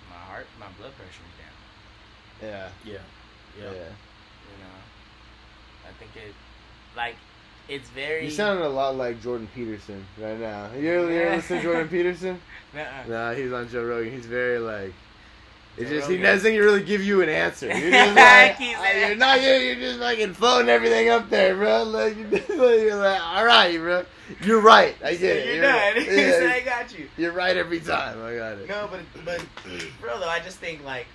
my 0.10 0.15
heart, 0.15 0.48
my 0.60 0.68
blood 0.80 0.94
pressure 0.95 1.24
is 1.28 1.36
down. 1.40 1.56
Yeah, 2.41 2.69
yeah. 2.86 2.99
yeah. 3.57 3.65
Yeah. 3.65 3.91
You 4.48 4.57
know, 4.64 4.78
I 5.88 5.91
think 5.99 6.11
it, 6.15 6.34
like, 6.95 7.15
it's 7.68 7.90
very. 7.90 8.26
You 8.26 8.32
sounding 8.32 8.65
a 8.65 8.69
lot 8.69 8.95
like 8.95 9.22
Jordan 9.22 9.48
Peterson 9.53 10.06
right 10.18 10.40
now. 10.40 10.69
You 10.74 10.90
ever, 10.90 11.11
you 11.11 11.19
ever 11.22 11.36
listen 11.36 11.57
to 11.57 11.64
Jordan 11.64 11.88
Peterson? 11.90 12.40
Nuh-uh. 12.74 13.10
Nah, 13.10 13.34
he's 13.34 13.52
on 13.52 13.68
Joe 13.69 13.84
Rogan. 13.84 14.11
He's 14.11 14.26
very 14.26 14.60
like, 14.60 14.94
It's 15.78 15.90
just 15.91 16.10
he 16.10 16.18
doesn't 16.18 16.56
really 16.58 16.82
give 16.84 17.04
you 17.04 17.22
an 17.22 17.30
answer. 17.30 17.68
You're 17.68 17.91
just 17.91 18.16
like, 18.16 18.56
oh, 18.56 18.58
saying- 18.84 19.08
you're 19.08 19.16
not 19.16 19.41
you. 19.41 19.49
You're 19.49 19.76
just 19.76 19.99
fucking 19.99 20.34
floating 20.34 20.70
everything 20.70 21.10
up 21.10 21.30
there, 21.30 21.56
bro. 21.56 21.84
Like, 21.86 22.18
you're 22.18 22.30
just 22.32 22.49
like, 22.49 22.80
you're 22.80 22.95
like, 22.95 23.22
all 23.22 23.45
right, 23.45 23.78
bro. 23.78 24.06
You're 24.41 24.60
right. 24.62 24.95
I 25.06 25.16
get 25.16 25.38
it. 25.38 25.56
You're 25.56 25.62
done. 25.64 25.76
right. 25.76 25.95
He 26.02 26.04
said, 26.10 26.48
I 26.52 26.60
got 26.62 26.98
you. 26.98 27.08
you're 27.16 27.32
right 27.32 27.56
every 27.56 27.80
time. 27.80 28.22
I 28.24 28.36
got 28.36 28.58
it. 28.58 28.68
No, 28.68 28.90
but 28.91 29.02
but 29.24 29.45
bro, 30.02 30.20
though 30.20 30.28
I 30.28 30.40
just 30.40 30.58
think 30.58 30.84
like 30.84 31.06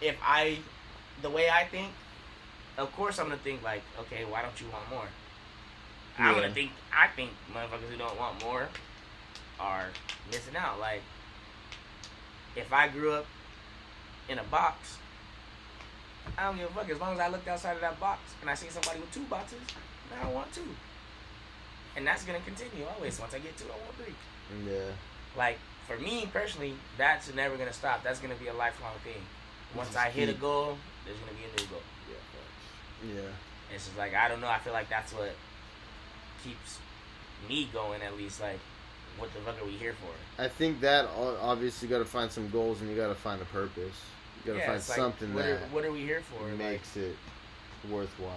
if 0.00 0.16
I, 0.24 0.58
the 1.22 1.30
way 1.30 1.48
I 1.48 1.64
think, 1.66 1.88
of 2.78 2.92
course 2.96 3.18
I'm 3.18 3.26
gonna 3.26 3.38
think 3.38 3.62
like, 3.62 3.82
okay, 4.00 4.24
why 4.24 4.42
don't 4.42 4.60
you 4.60 4.66
want 4.72 4.88
more? 4.90 5.06
I'm 6.18 6.34
Yeah. 6.34 6.40
gonna 6.42 6.52
think. 6.54 6.72
I 6.92 7.06
think 7.14 7.30
motherfuckers 7.54 7.88
who 7.90 7.96
don't 7.96 8.18
want 8.18 8.42
more 8.42 8.68
are 9.60 9.86
missing 10.30 10.56
out. 10.56 10.80
Like 10.80 11.02
if 12.60 12.72
I 12.72 12.88
grew 12.88 13.12
up 13.12 13.26
in 14.28 14.38
a 14.38 14.44
box. 14.44 14.98
I 16.38 16.44
don't 16.44 16.56
give 16.58 16.70
a 16.70 16.72
fuck 16.72 16.88
as 16.90 17.00
long 17.00 17.14
as 17.14 17.20
I 17.20 17.28
looked 17.28 17.48
outside 17.48 17.72
of 17.74 17.80
that 17.80 17.98
box 17.98 18.20
and 18.40 18.48
I 18.50 18.54
see 18.54 18.68
somebody 18.68 19.00
with 19.00 19.12
two 19.12 19.24
boxes. 19.24 19.58
Now 20.10 20.28
I 20.28 20.32
want 20.32 20.52
two, 20.52 20.68
and 21.96 22.06
that's 22.06 22.24
gonna 22.24 22.40
continue 22.40 22.84
always. 22.94 23.18
Once 23.18 23.34
I 23.34 23.38
get 23.38 23.56
two, 23.56 23.64
I 23.66 23.76
want 23.84 23.96
three 23.96 24.14
Yeah. 24.70 24.92
like 25.36 25.58
for 25.86 25.96
me 25.98 26.28
personally, 26.32 26.74
that's 26.96 27.32
never 27.34 27.56
gonna 27.56 27.72
stop. 27.72 28.02
That's 28.04 28.20
gonna 28.20 28.34
be 28.36 28.48
a 28.48 28.54
lifelong 28.54 28.94
thing. 29.02 29.22
Once 29.74 29.96
I 29.96 30.10
hit 30.10 30.28
a 30.28 30.34
goal, 30.34 30.78
there's 31.04 31.18
gonna 31.18 31.32
be 31.32 31.44
a 31.44 31.60
new 31.60 31.66
goal. 31.68 31.82
Yeah. 32.08 33.14
Yeah. 33.22 33.30
It's 33.74 33.86
just 33.86 33.96
like 33.98 34.14
I 34.14 34.28
don't 34.28 34.40
know. 34.40 34.48
I 34.48 34.58
feel 34.58 34.72
like 34.72 34.88
that's 34.88 35.12
what 35.12 35.32
keeps 36.44 36.78
me 37.48 37.68
going. 37.72 38.02
At 38.02 38.16
least 38.16 38.40
like, 38.40 38.58
what 39.18 39.32
the 39.34 39.40
fuck 39.40 39.60
are 39.60 39.64
we 39.66 39.72
here 39.72 39.94
for? 39.94 40.42
I 40.42 40.48
think 40.48 40.80
that 40.80 41.06
o- 41.16 41.38
obviously 41.42 41.88
got 41.88 41.98
to 41.98 42.04
find 42.04 42.30
some 42.30 42.48
goals 42.50 42.80
and 42.80 42.90
you 42.90 42.96
got 42.96 43.08
to 43.08 43.14
find 43.14 43.40
a 43.42 43.44
purpose. 43.46 43.94
You 44.44 44.46
got 44.46 44.52
to 44.54 44.58
Yeah, 44.58 44.66
find 44.66 44.76
it's 44.78 44.88
like, 44.88 44.96
something 44.98 45.34
what 45.34 45.44
that 45.44 45.52
are, 45.62 45.66
what 45.72 45.84
are 45.84 45.92
we 45.92 46.00
here 46.00 46.22
for? 46.22 46.46
Like, 46.46 46.58
makes 46.58 46.96
it 46.96 47.16
worthwhile. 47.90 48.30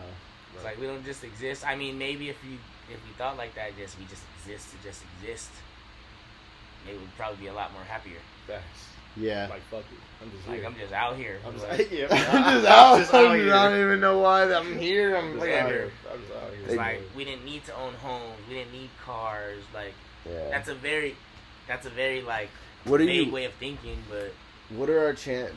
it's 0.55 0.63
like 0.63 0.79
we 0.79 0.85
don't 0.87 1.03
just 1.05 1.23
exist. 1.23 1.65
I 1.67 1.75
mean, 1.75 1.97
maybe 1.97 2.29
if 2.29 2.37
you 2.43 2.57
if 2.91 2.99
we 3.07 3.13
thought 3.17 3.37
like 3.37 3.55
that, 3.55 3.77
just 3.77 3.97
we 3.97 4.05
just 4.05 4.23
exist 4.39 4.71
to 4.71 4.77
just 4.87 5.01
exist, 5.21 5.49
maybe 6.85 6.97
we'd 6.97 7.15
probably 7.17 7.37
be 7.37 7.47
a 7.47 7.53
lot 7.53 7.71
more 7.73 7.83
happier. 7.83 8.17
Facts. 8.47 8.87
Yeah. 9.15 9.47
Like 9.49 9.61
fuck 9.69 9.81
it. 9.91 9.99
I'm 10.23 10.31
just 10.31 10.47
Like 10.47 10.57
here. 10.59 10.65
I'm 10.67 10.75
just 10.75 10.91
out 10.93 11.15
here. 11.15 11.39
I'm 11.45 11.53
just 11.53 11.67
Like, 11.69 11.91
yeah. 11.91 12.07
I'm 12.09 12.61
just 12.61 12.65
I'm 12.65 12.65
out. 12.65 12.97
just 12.99 13.13
out 13.13 13.25
I 13.31 13.69
don't 13.69 13.79
even 13.81 13.99
know 13.99 14.17
why 14.19 14.51
I'm 14.53 14.79
here. 14.79 15.15
I'm 15.15 15.25
I'm 15.25 15.33
just 15.33 15.45
like, 15.45 15.53
out 15.61 15.69
here. 15.69 15.91
I'm 16.11 16.19
just 16.21 16.33
out 16.33 16.49
here. 16.51 16.65
It's 16.65 16.75
like 16.75 17.01
we 17.15 17.23
didn't 17.23 17.45
need 17.45 17.63
to 17.65 17.75
own 17.75 17.93
homes. 17.95 18.39
We 18.49 18.55
didn't 18.55 18.73
need 18.73 18.89
cars. 19.05 19.63
Like 19.73 19.93
yeah. 20.29 20.49
that's 20.49 20.69
a 20.69 20.75
very, 20.75 21.15
that's 21.67 21.85
a 21.85 21.89
very 21.89 22.21
like 22.21 22.49
What 22.85 23.01
are 23.01 23.05
vague 23.05 23.27
you? 23.27 23.33
way 23.33 23.45
of 23.45 23.53
thinking. 23.53 23.97
But 24.09 24.33
What 24.77 24.89
are 24.89 25.05
our 25.05 25.13
chan? 25.13 25.49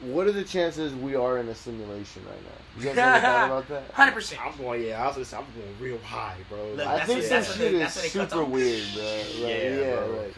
What 0.00 0.28
are 0.28 0.32
the 0.32 0.44
chances 0.44 0.94
we 0.94 1.16
are 1.16 1.38
in 1.38 1.48
a 1.48 1.54
simulation 1.56 2.22
right 2.24 2.40
now? 2.44 2.80
You 2.80 2.84
guys 2.94 2.98
ever 2.98 3.20
thought 3.20 3.46
about 3.46 3.68
that? 3.68 3.90
hundred 3.94 4.12
percent. 4.12 4.40
I'm 4.46 4.56
going. 4.56 4.84
Yeah, 4.84 5.02
I 5.02 5.08
was. 5.08 5.16
Just, 5.16 5.34
I'm 5.34 5.44
going 5.56 5.74
real 5.80 5.98
high, 5.98 6.36
bro. 6.48 6.72
Look, 6.74 6.86
I 6.86 7.04
think 7.04 7.18
what- 7.18 7.24
some 7.28 7.36
that's 7.38 7.56
shit 7.56 7.74
is 7.74 7.80
that's 7.80 7.96
what 7.96 8.02
they 8.04 8.18
cut 8.20 8.30
super 8.30 8.44
weird, 8.44 8.84
bro. 8.94 9.02
Like, 9.04 9.24
yeah, 9.40 9.68
yeah, 9.74 9.96
bro. 9.96 10.22
like, 10.22 10.34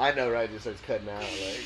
I 0.00 0.12
know, 0.14 0.30
right? 0.30 0.48
Just 0.50 0.62
starts 0.62 0.80
cutting 0.86 1.08
out, 1.10 1.20
like, 1.20 1.64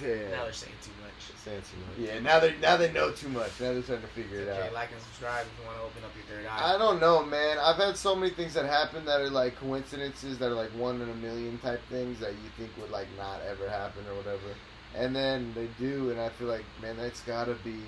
damn. 0.00 0.30
Now 0.30 0.44
they're 0.44 0.52
saying 0.52 0.74
too 0.82 0.90
much. 1.02 1.40
saying 1.44 1.62
too 1.62 1.78
much. 1.88 2.08
Yeah, 2.08 2.20
now 2.20 2.40
they 2.40 2.54
now 2.60 2.76
they 2.76 2.92
know 2.92 3.10
too 3.10 3.28
much. 3.28 3.50
Now 3.60 3.72
they're 3.72 3.82
starting 3.82 4.06
to 4.06 4.12
figure 4.12 4.40
it 4.40 4.48
out. 4.48 4.58
Okay, 4.58 4.68
out. 4.68 4.74
like 4.74 4.92
and 4.92 5.00
subscribe 5.00 5.46
if 5.46 5.60
you 5.60 5.66
want 5.66 5.78
to 5.78 5.84
open 5.84 6.04
up 6.04 6.10
your 6.16 6.26
third 6.26 6.46
eye. 6.46 6.74
I 6.74 6.78
don't 6.78 7.00
know, 7.00 7.24
man. 7.24 7.58
I've 7.58 7.76
had 7.76 7.96
so 7.96 8.14
many 8.14 8.32
things 8.32 8.54
that 8.54 8.66
happen 8.66 9.04
that 9.06 9.20
are 9.20 9.30
like 9.30 9.56
coincidences 9.56 10.38
that 10.38 10.50
are 10.50 10.54
like 10.54 10.70
one 10.70 11.00
in 11.00 11.08
a 11.08 11.14
million 11.14 11.58
type 11.58 11.80
things 11.88 12.20
that 12.20 12.32
you 12.32 12.50
think 12.56 12.70
would 12.80 12.90
like 12.90 13.08
not 13.16 13.40
ever 13.48 13.68
happen 13.68 14.04
or 14.10 14.16
whatever. 14.16 14.54
And 14.94 15.14
then 15.14 15.52
they 15.54 15.68
do, 15.78 16.10
and 16.10 16.18
I 16.20 16.30
feel 16.30 16.48
like, 16.48 16.64
man, 16.80 16.96
that's 16.96 17.20
gotta 17.22 17.54
be 17.64 17.80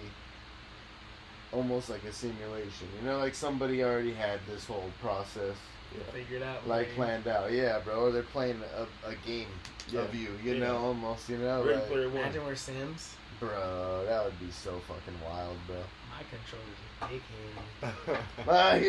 almost 1.53 1.89
like 1.89 2.05
a 2.05 2.13
simulation. 2.13 2.89
You 3.01 3.09
know, 3.09 3.19
like 3.19 3.35
somebody 3.35 3.83
already 3.83 4.13
had 4.13 4.41
this 4.49 4.67
whole 4.67 4.91
process 5.01 5.57
Yeah. 5.97 6.13
Figure 6.13 6.37
it 6.37 6.43
out. 6.43 6.69
like 6.69 6.95
planned 6.95 7.27
out. 7.27 7.51
Yeah, 7.53 7.79
bro. 7.81 8.01
Or 8.05 8.11
they're 8.13 8.23
playing 8.23 8.61
a, 8.77 9.09
a 9.09 9.15
game 9.27 9.49
Yeah. 9.93 10.01
of 10.01 10.15
you, 10.15 10.29
you 10.45 10.55
Yeah. 10.55 10.61
know, 10.67 10.77
almost, 10.79 11.29
you 11.29 11.39
know? 11.39 11.63
Ready 11.65 11.79
Like, 11.79 11.89
Player 11.89 12.09
One. 12.09 12.19
Imagine 12.19 12.45
we're 12.45 12.55
Sims. 12.55 13.15
bro, 13.41 14.05
that 14.07 14.25
would 14.25 14.39
be 14.41 14.51
so 14.51 14.81
fucking 14.89 15.19
wild, 15.25 15.57
bro. 15.67 15.77
My 16.11 16.25
controller's 16.31 16.81
a 17.01 17.05
dickhead. 17.07 18.19
Like, 18.47 18.83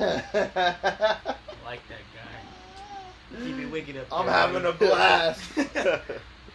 I 0.00 1.34
like 1.64 1.80
that 1.88 2.04
guy. 2.14 3.38
Keep 3.44 3.58
it 3.58 3.66
wicked 3.70 3.96
up. 3.96 4.06
I'm 4.12 4.26
there, 4.26 4.34
having 4.34 4.64
a 4.66 4.72
blast. 4.72 5.40
yeah, 5.56 5.98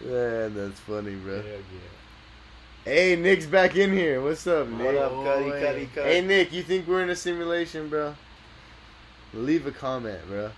Man, 0.04 0.54
that's 0.54 0.78
funny, 0.80 1.16
bro. 1.16 1.36
yeah. 1.36 1.56
Hey, 2.84 3.16
Nick's 3.16 3.46
back 3.46 3.76
in 3.76 3.92
here. 3.92 4.22
What's 4.22 4.46
up, 4.46 4.68
Nick? 4.68 4.86
What 4.86 4.94
up, 4.96 5.12
Cuddy? 5.24 5.50
Boy. 5.50 5.60
Cuddy, 5.60 5.86
Cuddy? 5.94 6.08
Hey, 6.10 6.20
Nick, 6.22 6.52
you 6.52 6.62
think 6.62 6.86
we're 6.86 7.02
in 7.02 7.10
a 7.10 7.16
simulation, 7.16 7.88
bro? 7.88 8.14
Leave 9.34 9.66
a 9.66 9.72
comment, 9.72 10.20
bro. 10.28 10.50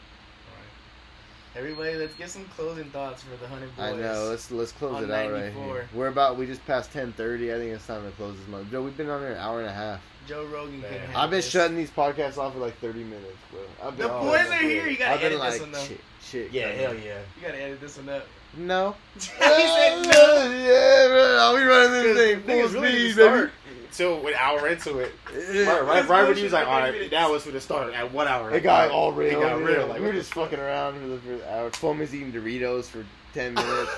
Alright. 1.54 1.70
Everybody, 1.70 1.96
let's 1.96 2.14
get 2.14 2.30
some 2.30 2.44
closing 2.56 2.84
thoughts 2.90 3.22
for 3.22 3.36
the 3.36 3.48
hundred 3.48 3.74
boys. 3.76 3.84
I 3.84 3.96
know. 3.96 4.26
Let's 4.30 4.50
let's 4.50 4.72
close 4.72 5.02
it 5.02 5.10
out 5.10 5.32
right 5.32 5.52
here. 5.52 5.88
We're 5.94 6.08
about. 6.08 6.36
We 6.36 6.46
just 6.46 6.64
passed 6.66 6.92
ten 6.92 7.12
thirty. 7.12 7.52
I 7.52 7.56
think 7.56 7.72
it's 7.72 7.86
time 7.86 8.04
to 8.04 8.10
close 8.12 8.36
this 8.38 8.48
month. 8.48 8.70
Joe, 8.70 8.82
we've 8.82 8.96
been 8.96 9.10
on 9.10 9.20
here 9.20 9.32
an 9.32 9.38
hour 9.38 9.60
and 9.60 9.68
a 9.68 9.72
half. 9.72 10.00
Joe 10.26 10.44
Rogan 10.46 10.80
Man. 10.80 10.90
can. 10.92 11.00
have 11.00 11.16
I've 11.16 11.30
been 11.30 11.38
this. 11.38 11.48
shutting 11.50 11.76
these 11.76 11.90
podcasts 11.90 12.38
off 12.38 12.52
for 12.52 12.60
like 12.60 12.78
thirty 12.78 13.02
minutes, 13.02 13.36
bro. 13.50 13.60
I've 13.82 13.96
been 13.96 14.06
The 14.06 14.12
all 14.12 14.24
boys 14.26 14.40
over 14.46 14.54
are 14.54 14.58
here. 14.58 14.86
You 14.86 14.96
gotta 14.96 15.14
I've 15.14 15.22
edit 15.24 15.38
like 15.38 15.52
this 15.52 15.60
one 15.60 15.72
though. 15.72 15.84
shit, 15.84 16.00
shit. 16.22 16.52
Yeah, 16.52 16.68
cut 16.70 16.74
hell 16.76 16.94
yeah. 16.94 17.18
You 17.36 17.46
gotta 17.46 17.60
edit 17.60 17.80
this 17.80 17.96
one 17.96 18.08
up. 18.10 18.26
No. 18.56 18.94
he 19.14 19.20
said 19.20 20.02
no. 20.02 20.52
yeah, 20.52 21.08
bro. 21.08 21.36
I'll 21.40 21.56
be 21.56 21.62
running 21.62 21.92
this 21.92 22.16
thing 22.16 22.40
Niggas 22.42 22.70
full 22.72 22.82
really 22.82 23.14
didn't 23.14 23.50
speed, 23.94 24.04
start 24.04 24.18
until 24.18 24.26
an 24.28 24.34
hour 24.38 24.68
into 24.68 24.98
it. 24.98 25.12
Right, 25.34 25.82
right, 25.82 25.84
Let's 25.86 26.08
right 26.08 26.26
when 26.28 26.36
he 26.36 26.44
was 26.44 26.52
like, 26.52 26.64
for 26.64 26.70
all 26.70 26.80
30 26.82 27.08
that 27.08 27.30
was 27.30 27.44
for 27.44 27.50
the 27.50 27.60
start 27.60 27.92
at 27.94 28.12
one 28.12 28.28
hour. 28.28 28.50
It 28.50 28.62
got 28.62 28.90
all 28.90 29.12
real. 29.12 29.28
It 29.38 29.40
got 29.42 29.58
yeah. 29.60 29.64
real. 29.66 29.86
Like, 29.86 30.00
we 30.00 30.06
were 30.06 30.12
just 30.12 30.32
fucking 30.34 30.58
around 30.58 31.00
for 31.00 31.06
the 31.06 31.18
first 31.18 31.44
hour. 31.46 31.70
Foamy's 31.70 32.14
eating 32.14 32.32
Doritos 32.32 32.84
for 32.84 33.04
ten 33.34 33.54
minutes. 33.54 33.90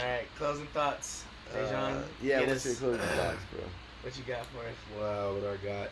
All 0.00 0.06
right, 0.06 0.24
closing 0.36 0.66
thoughts. 0.68 1.24
Dejan, 1.54 1.72
Uh, 1.72 2.02
yeah, 2.22 2.46
what's 2.46 2.64
your 2.64 2.74
closing 2.76 3.00
thoughts, 3.00 3.38
bro? 3.52 3.62
What 4.02 4.16
you 4.16 4.24
got 4.24 4.46
for 4.46 4.58
us? 4.60 4.74
Wow, 5.00 5.34
what 5.34 5.44
I 5.44 5.56
got? 5.64 5.90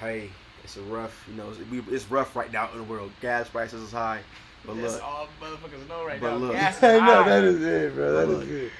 Hey, 0.00 0.30
it's 0.64 0.76
a 0.76 0.82
rough, 0.82 1.24
you 1.28 1.34
know, 1.34 1.50
it's, 1.50 1.58
we, 1.70 1.80
it's 1.94 2.10
rough 2.10 2.34
right 2.34 2.50
now 2.52 2.70
in 2.72 2.78
the 2.78 2.84
world. 2.84 3.10
Gas 3.20 3.48
prices 3.48 3.82
is 3.82 3.92
high, 3.92 4.20
but 4.64 4.76
That's 4.76 4.94
look, 4.94 5.04
all 5.04 5.28
motherfuckers 5.40 5.88
know 5.88 6.06
right 6.06 6.20
But 6.20 6.30
now. 6.30 6.36
look. 6.36 6.52
Gas 6.52 6.76
is 6.78 6.82
I 6.84 6.98
know 7.06 7.22
high. 7.22 7.28
that 7.28 7.44
is 7.44 7.62
it, 7.62 7.94
bro. 7.94 8.12
That 8.14 8.28
Look. 8.28 8.42
is 8.44 8.50
it. 8.50 8.72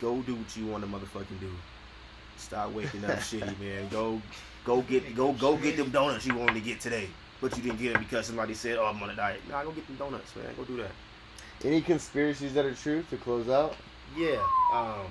go 0.00 0.20
do 0.22 0.34
what 0.34 0.56
you 0.56 0.66
want 0.66 0.84
to 0.84 0.90
motherfucking 0.90 1.40
do. 1.40 1.50
Stop 2.38 2.72
waking 2.72 3.04
up 3.04 3.18
shitty, 3.18 3.58
man. 3.60 3.88
Go, 3.90 4.20
go 4.64 4.82
get, 4.82 5.14
go, 5.16 5.32
go 5.32 5.56
get 5.56 5.76
them 5.76 5.90
donuts 5.90 6.26
you 6.26 6.34
wanted 6.34 6.54
to 6.54 6.60
get 6.60 6.80
today, 6.80 7.08
but 7.40 7.56
you 7.56 7.62
didn't 7.62 7.78
get 7.80 7.94
them 7.94 8.02
because 8.02 8.26
somebody 8.26 8.54
said, 8.54 8.76
"Oh, 8.78 8.86
I'm 8.86 9.02
on 9.02 9.10
a 9.10 9.16
diet." 9.16 9.40
Nah, 9.48 9.64
go 9.64 9.70
get 9.72 9.86
them 9.86 9.96
donuts, 9.96 10.34
man. 10.36 10.46
Go 10.56 10.64
do 10.64 10.76
that. 10.78 10.90
Any 11.64 11.80
conspiracies 11.80 12.52
that 12.54 12.64
are 12.66 12.74
true 12.74 13.02
to 13.10 13.16
close 13.16 13.48
out? 13.48 13.74
Yeah. 14.16 14.36
Um, 14.72 15.06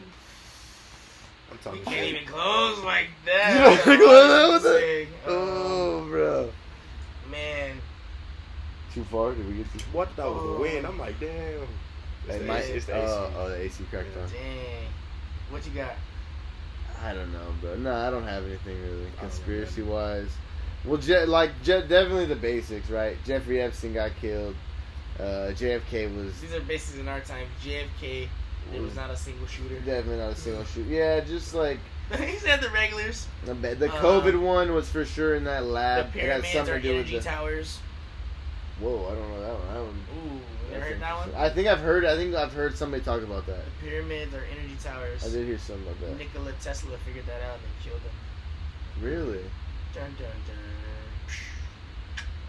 I'm 1.51 1.51
We 1.51 1.57
talking. 1.63 1.83
can't 1.83 1.95
shit. 2.07 2.15
even 2.15 2.27
close 2.27 2.79
like 2.83 3.07
that. 3.25 3.53
You 3.53 3.93
don't 3.95 3.99
close 3.99 4.31
out 4.31 4.53
with 4.53 4.63
that? 4.63 4.79
Saying, 4.79 5.07
um, 5.25 5.33
Oh, 5.33 6.05
bro. 6.09 6.49
man. 7.31 7.77
Too 8.93 9.03
far? 9.05 9.33
Did 9.33 9.47
we 9.47 9.55
get 9.57 9.71
too 9.73 9.79
What 9.91 10.15
that 10.15 10.25
was 10.27 10.37
Oh. 10.41 10.53
a 10.55 10.59
win. 10.61 10.85
I'm 10.85 10.97
like, 10.99 11.19
damn. 11.19 11.29
Hey, 11.29 11.65
It's 12.27 12.37
the 12.39 12.45
my- 12.45 12.57
AC, 12.59 12.71
it's 12.71 12.85
the 12.85 12.95
AC. 12.95 13.11
oh, 13.11 13.31
oh, 13.37 13.49
the 13.49 13.61
AC 13.61 13.83
cracked 13.89 14.17
on. 14.17 14.29
Dang. 14.29 14.87
What 15.49 15.65
you 15.65 15.71
got? 15.73 15.95
I 17.05 17.13
don't 17.13 17.31
know, 17.31 17.45
bro. 17.61 17.75
No, 17.75 17.93
I 17.93 18.09
don't 18.09 18.23
have 18.23 18.43
anything 18.45 18.81
really 18.81 19.07
conspiracy 19.19 19.81
wise. 19.83 20.29
Well, 20.83 20.97
Je- 20.97 21.25
like 21.25 21.51
Je- 21.63 21.81
definitely 21.87 22.25
the 22.25 22.35
basics, 22.35 22.89
right? 22.89 23.17
Jeffrey 23.25 23.61
Epstein 23.61 23.93
got 23.93 24.11
killed. 24.19 24.55
Uh, 25.19 25.51
JFK 25.53 26.15
was 26.15 26.39
These 26.41 26.53
are 26.53 26.59
basics 26.61 26.97
in 26.99 27.07
our 27.07 27.21
time. 27.21 27.47
JFK. 27.63 28.27
There 28.71 28.81
was 28.81 28.95
not 28.95 29.11
a 29.11 29.15
single 29.15 29.45
shooter. 29.47 29.75
definitely 29.79 30.17
not 30.17 30.31
a 30.31 30.35
single 30.35 30.65
shooter. 30.65 30.89
Yeah, 30.89 31.19
just 31.21 31.53
like 31.53 31.77
he 32.19 32.35
said 32.37 32.61
the 32.61 32.69
regulars. 32.69 33.27
the, 33.45 33.53
the 33.53 33.91
Uh, 33.93 34.01
COVID 34.01 34.39
one 34.41 34.73
was 34.73 34.89
for 34.89 35.05
sure 35.05 35.35
in 35.35 35.43
that 35.45 35.61
The 35.61 35.67
lab. 35.67 35.99
It 35.99 36.03
had 36.05 36.43
pyramids 36.43 36.51
something 36.53 36.73
are 36.73 36.77
to 36.79 36.83
do 36.83 36.97
with 36.97 37.07
the. 37.11 37.19
towers. 37.19 37.79
Whoa, 38.79 39.05
I 39.09 39.15
don't 39.15 39.29
know 39.29 39.41
that 39.41 39.53
one. 39.53 39.73
That 39.73 39.83
one. 39.83 40.03
Ooh, 40.17 40.41
you 40.75 40.81
heard 40.81 41.01
that 41.01 41.15
one? 41.15 41.35
I 41.35 41.49
think 41.49 41.67
I've 41.67 41.79
heard. 41.79 42.05
I 42.05 42.15
think 42.15 42.35
I've 42.35 42.53
heard 42.53 42.75
somebody 42.77 43.03
talk 43.03 43.21
about 43.23 43.45
that. 43.47 43.65
The 43.65 43.85
pyramids 43.87 44.33
are 44.33 44.43
energy 44.51 44.75
towers. 44.83 45.25
I 45.25 45.29
did 45.29 45.47
hear 45.47 45.57
something 45.57 45.85
about 45.87 45.99
that. 46.01 46.17
Nikola 46.17 46.51
Tesla 46.61 46.97
figured 46.97 47.25
that 47.27 47.41
out 47.41 47.55
and 47.57 47.63
they 47.63 47.89
killed 47.89 48.01
him. 48.01 49.03
Really? 49.03 49.43
Dun 49.93 50.05
dun 50.17 50.27
dun. 50.47 50.55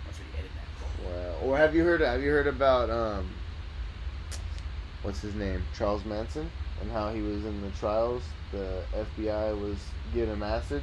That's 0.04 0.18
where 0.18 0.28
you 0.28 0.38
edit 0.38 0.50
that. 0.54 1.42
Wow. 1.42 1.48
Or 1.48 1.56
have 1.56 1.74
you 1.74 1.84
heard? 1.84 2.00
Have 2.00 2.22
you 2.22 2.30
heard 2.30 2.46
about 2.46 2.90
um? 2.90 3.26
What's 5.02 5.20
his 5.20 5.34
name? 5.34 5.62
Charles 5.76 6.04
Manson 6.04 6.50
and 6.80 6.90
how 6.90 7.12
he 7.12 7.20
was 7.22 7.44
in 7.44 7.62
the 7.62 7.70
trials. 7.70 8.22
The 8.52 8.82
FBI 8.94 9.60
was 9.60 9.78
giving 10.12 10.30
him 10.34 10.42
acid. 10.42 10.82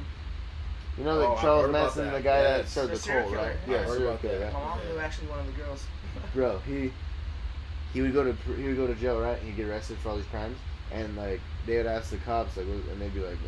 You 0.96 1.04
know 1.04 1.18
that 1.18 1.28
Oh, 1.28 1.38
Charles 1.40 1.70
Manson, 1.72 2.12
the 2.12 2.20
guy 2.20 2.42
that 2.42 2.68
started 2.68 2.96
The 2.96 3.00
the 3.00 3.12
cult, 3.12 3.30
killer. 3.30 3.36
right? 3.36 3.56
I 3.66 3.70
Yeah, 3.70 3.78
heard 3.78 3.88
serial 3.88 4.08
about 4.10 4.22
killer. 4.22 4.38
that. 4.38 4.52
My 4.52 4.60
mom 4.60 4.78
knew 4.88 4.98
actually 4.98 5.28
one 5.28 5.38
of 5.40 5.46
the 5.46 5.52
girls. 5.52 5.86
Bro, 6.34 6.58
he 6.66 6.92
he 7.94 8.02
would 8.02 8.12
go 8.12 8.24
to 8.24 8.32
he 8.54 8.64
would 8.64 8.76
go 8.76 8.86
to 8.86 8.94
jail, 8.96 9.20
right? 9.20 9.38
He'd 9.38 9.56
get 9.56 9.66
arrested 9.66 9.96
for 9.98 10.10
all 10.10 10.16
these 10.16 10.26
crimes, 10.26 10.58
and 10.92 11.16
like 11.16 11.40
they 11.66 11.78
would 11.78 11.86
ask 11.86 12.10
the 12.10 12.18
cops, 12.18 12.56
like, 12.56 12.66
and 12.66 13.00
they'd 13.00 13.14
be 13.14 13.20
like, 13.20 13.38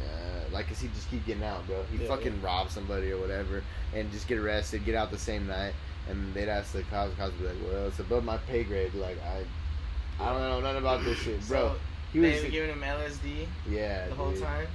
like, 0.52 0.68
cause 0.68 0.81
he 0.81 0.89
just 0.89 1.10
keep 1.10 1.27
getting 1.27 1.43
out, 1.43 1.66
bro. 1.66 1.82
He 1.93 2.02
Yeah, 2.02 2.09
fucking 2.09 2.40
rob 2.40 2.70
somebody 2.70 3.12
or 3.12 3.18
whatever, 3.18 3.62
and 3.94 4.10
just 4.10 4.28
get 4.28 4.39
arrested, 4.39 4.85
get 4.86 4.94
out 4.94 5.10
the 5.10 5.18
same 5.18 5.47
night, 5.47 5.74
and 6.09 6.32
they'd 6.32 6.48
ask 6.48 6.73
the 6.73 6.82
cops, 6.85 7.10
the 7.10 7.16
cops 7.16 7.32
would 7.32 7.40
be 7.40 7.47
like, 7.48 7.73
well, 7.73 7.89
it's 7.89 7.98
above 7.98 8.24
my 8.24 8.39
pay 8.39 8.64
grade, 8.64 8.94
like 8.94 9.18
I, 9.23 10.24
I 10.24 10.32
don't 10.32 10.40
know 10.40 10.60
nothing 10.60 10.78
about 10.78 11.05
this 11.05 11.18
shit, 11.18 11.47
bro. 11.48 11.68
So 11.68 11.77
he 12.12 12.20
they 12.20 12.43
were 12.43 12.48
giving 12.48 12.70
him 12.70 12.81
LSD 12.81 13.47
yeah, 13.68 14.09
the 14.09 14.14
whole 14.14 14.31
dude. 14.31 14.43
time, 14.43 14.68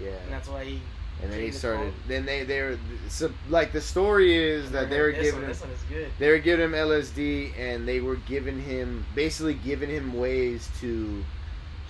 yeah. 0.00 0.08
and 0.08 0.32
that's 0.32 0.48
why 0.48 0.64
he. 0.64 0.80
And 1.22 1.32
then 1.32 1.40
he 1.40 1.50
started. 1.50 1.92
Then 2.06 2.26
they 2.26 2.44
they 2.44 2.62
were 2.62 2.78
so 3.08 3.32
like 3.48 3.72
the 3.72 3.80
story 3.80 4.36
is 4.36 4.70
that 4.70 4.88
they 4.88 5.00
were 5.00 5.12
this 5.12 5.22
giving 5.22 5.40
one, 5.40 5.42
him 5.44 5.48
This 5.48 5.60
one 5.60 5.70
is 5.70 5.82
good. 5.88 6.10
they 6.18 6.30
were 6.30 6.38
giving 6.38 6.64
him 6.66 6.72
LSD 6.72 7.58
and 7.58 7.88
they 7.88 8.00
were 8.00 8.16
giving 8.16 8.60
him 8.60 9.04
basically 9.14 9.54
giving 9.54 9.90
him 9.90 10.12
ways 10.12 10.68
to 10.80 11.24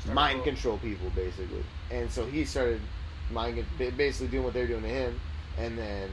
Start 0.00 0.14
mind 0.14 0.44
control 0.44 0.78
people 0.78 1.10
basically. 1.14 1.64
And 1.90 2.10
so 2.10 2.24
he 2.24 2.44
started 2.44 2.80
mind 3.30 3.64
basically 3.96 4.28
doing 4.28 4.44
what 4.44 4.54
they're 4.54 4.66
doing 4.66 4.82
to 4.82 4.88
him, 4.88 5.20
and 5.58 5.76
then 5.76 6.08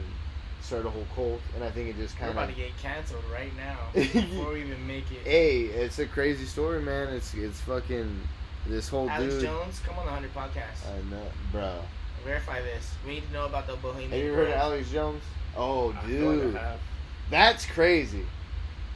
started 0.60 0.88
a 0.88 0.90
whole 0.90 1.06
cult. 1.14 1.40
And 1.54 1.64
I 1.64 1.70
think 1.70 1.88
it 1.88 1.96
just 1.96 2.16
kind 2.16 2.32
about 2.32 2.48
of 2.50 2.54
to 2.54 2.60
get 2.60 2.76
canceled 2.78 3.24
right 3.32 3.52
now 3.56 3.78
before 3.94 4.52
we 4.52 4.62
even 4.62 4.86
make 4.86 5.10
it. 5.10 5.22
hey, 5.24 5.62
it's 5.62 5.98
a 5.98 6.06
crazy 6.06 6.44
story, 6.44 6.82
man. 6.82 7.08
It's 7.08 7.32
it's 7.34 7.60
fucking 7.60 8.20
this 8.66 8.88
whole 8.88 9.08
Alex 9.08 9.34
dude. 9.34 9.42
Jones, 9.44 9.80
come 9.86 9.98
on 9.98 10.06
the 10.06 10.12
Hundred 10.12 10.34
Podcast. 10.34 10.86
I 10.86 11.10
know, 11.10 11.22
bro. 11.52 11.80
Verify 12.26 12.60
this. 12.60 12.90
We 13.06 13.14
need 13.14 13.26
to 13.28 13.32
know 13.32 13.46
about 13.46 13.68
the 13.68 13.76
Bohemian. 13.76 14.10
Have 14.10 14.20
you 14.20 14.32
heard 14.34 14.48
of 14.48 14.54
Alex 14.54 14.90
Jones? 14.90 15.22
Oh, 15.56 15.92
I 15.92 16.06
feel 16.06 16.32
like 16.32 16.38
I 16.40 16.72
dude. 16.72 16.80
That's 17.30 17.64
crazy. 17.66 18.24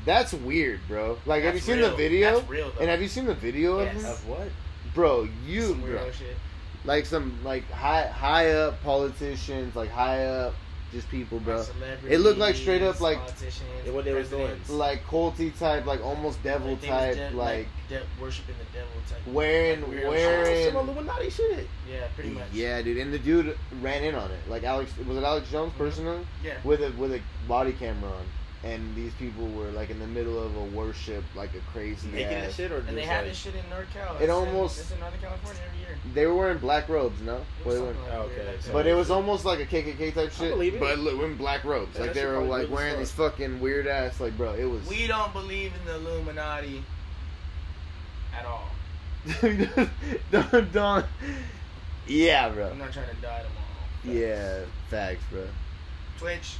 That's 0.05 0.32
weird, 0.32 0.81
bro. 0.89 1.16
Like, 1.27 1.44
have 1.44 1.55
you 1.55 1.61
seen 1.61 1.78
real. 1.78 1.90
the 1.90 1.97
video? 1.97 2.39
That's 2.39 2.51
real, 2.51 2.73
though. 2.73 2.81
And 2.81 2.90
have 2.90 3.01
you 3.01 3.07
seen 3.07 3.27
the 3.27 3.35
video 3.35 3.81
Yes. 3.82 3.94
of 3.97 4.02
him? 4.02 4.11
Of 4.11 4.28
what? 4.28 4.48
Bro, 4.94 5.28
you, 5.47 5.62
Some 5.69 5.81
bro. 5.82 6.11
shit. 6.11 6.36
Like 6.85 7.07
some 7.07 7.39
like 7.44 7.70
high 7.70 8.07
high 8.09 8.51
up 8.52 8.82
politicians, 8.82 9.77
like 9.77 9.90
high 9.90 10.24
up 10.24 10.55
just 10.93 11.09
people, 11.09 11.39
bro. 11.39 11.62
Celebrities, 11.62 12.11
It 12.11 12.19
looked 12.19 12.39
like 12.40 12.57
straight 12.57 12.82
up, 12.82 13.01
like- 13.01 13.19
politicians, 13.20 13.90
what 13.93 14.05
they 14.07 14.12
was 14.15 14.28
doing. 14.31 14.51
Like 14.69 15.05
culty 15.07 15.57
type, 15.57 15.86
like 15.86 16.02
almost 16.05 16.43
devil 16.43 16.70
Like, 16.70 16.82
type, 16.82 17.16
de- 17.16 17.31
like 17.36 17.69
de- 17.91 18.03
worshiping 18.21 18.55
the 18.59 18.79
devil 18.79 18.93
type. 19.09 19.19
wearing 19.27 19.83
like 19.83 19.91
weirdo 19.91 20.09
wearing. 20.09 20.73
Some 20.73 20.89
Illuminati 20.89 21.31
shit. 21.31 21.69
Yeah, 21.91 22.07
pretty 22.15 22.31
much. 22.31 22.45
Yeah, 22.53 22.81
dude, 22.83 22.97
and 22.97 23.12
the 23.12 23.19
dude 23.19 23.57
ran 23.83 24.03
in 24.05 24.15
on 24.15 24.31
it. 24.31 24.41
Like 24.49 24.65
Alex, 24.65 24.97
was 25.07 25.17
it 25.19 25.25
Alex 25.25 25.51
Jones 25.51 25.73
mm-hmm. 25.73 25.79
personally? 25.85 26.27
Yeah. 26.45 26.55
with 26.65 26.83
a 26.83 26.91
with 26.93 27.12
a 27.12 27.21
body 27.49 27.73
camera 27.73 28.11
on, 28.11 28.25
and 28.71 28.95
these 28.95 29.12
people 29.15 29.47
were 29.49 29.71
like 29.71 29.91
in 29.91 29.99
the 29.99 30.07
middle 30.07 30.39
of 30.43 30.55
a 30.57 30.65
worship, 30.77 31.25
like 31.35 31.51
a 31.55 31.61
crazy. 31.73 32.09
Making 32.09 32.27
ass. 32.35 32.47
that 32.47 32.55
shit 32.55 32.73
or 32.73 32.79
And 32.79 32.89
they 32.89 33.03
just 33.03 33.09
have 33.09 33.25
like, 33.25 33.33
this 33.33 33.39
shit 33.39 33.55
in 33.55 33.61
NorCal. 33.62 34.12
It 34.12 34.15
It's 34.15 34.23
in- 34.25 34.31
almost- 34.31 34.81
It's 34.81 34.91
in 34.93 35.01
Northern 35.01 35.21
California 35.21 35.62
every 35.67 35.79
year. 35.81 35.89
They 36.15 36.27
were 36.27 36.35
wearing 36.37 36.59
black 36.59 36.89
robes, 36.89 37.21
no? 37.23 37.37
It 37.37 37.43
Well, 37.65 37.67
was 37.67 37.75
they 37.75 37.81
something 37.81 37.97
weren't- 37.97 38.09
like 38.09 38.12
Oh, 38.19 38.23
okay, 38.41 38.47
like. 38.47 38.73
But 38.73 38.87
it 38.87 38.95
was 38.95 39.11
almost 39.11 39.45
like 39.45 39.61
a 39.61 39.67
KKK 39.67 40.15
type 40.15 40.33
shit. 40.33 40.51
believe 40.53 40.75
it. 40.75 40.81
But 40.81 40.99
look, 40.99 41.21
in 41.23 41.37
black 41.37 41.65
robes, 41.65 41.97
Yeah, 41.97 42.03
like 42.03 42.15
they 42.15 42.25
were 42.27 42.39
like 42.45 42.71
wearing 42.71 42.99
these 42.99 43.11
fucking 43.12 43.61
weird 43.61 43.87
ass, 43.87 44.21
like 44.21 44.37
bro, 44.37 44.55
it 44.55 44.65
was. 44.65 44.87
We 44.87 45.07
don't 45.07 45.33
believe 45.33 45.73
in 45.75 45.85
the 45.87 45.97
Illuminati 45.97 46.83
at 48.36 48.47
all. 48.47 48.69
don't, 50.31 50.73
don't. 50.73 51.07
Yeah, 52.07 52.48
bro. 52.48 52.70
I'm 52.70 52.78
not 52.78 52.93
trying 52.93 53.09
to 53.09 53.16
die 53.23 53.43
tomorrow. 53.43 54.19
Yeah, 54.19 54.61
facts, 54.89 55.23
bro. 55.31 55.44
Twitch, 56.19 56.57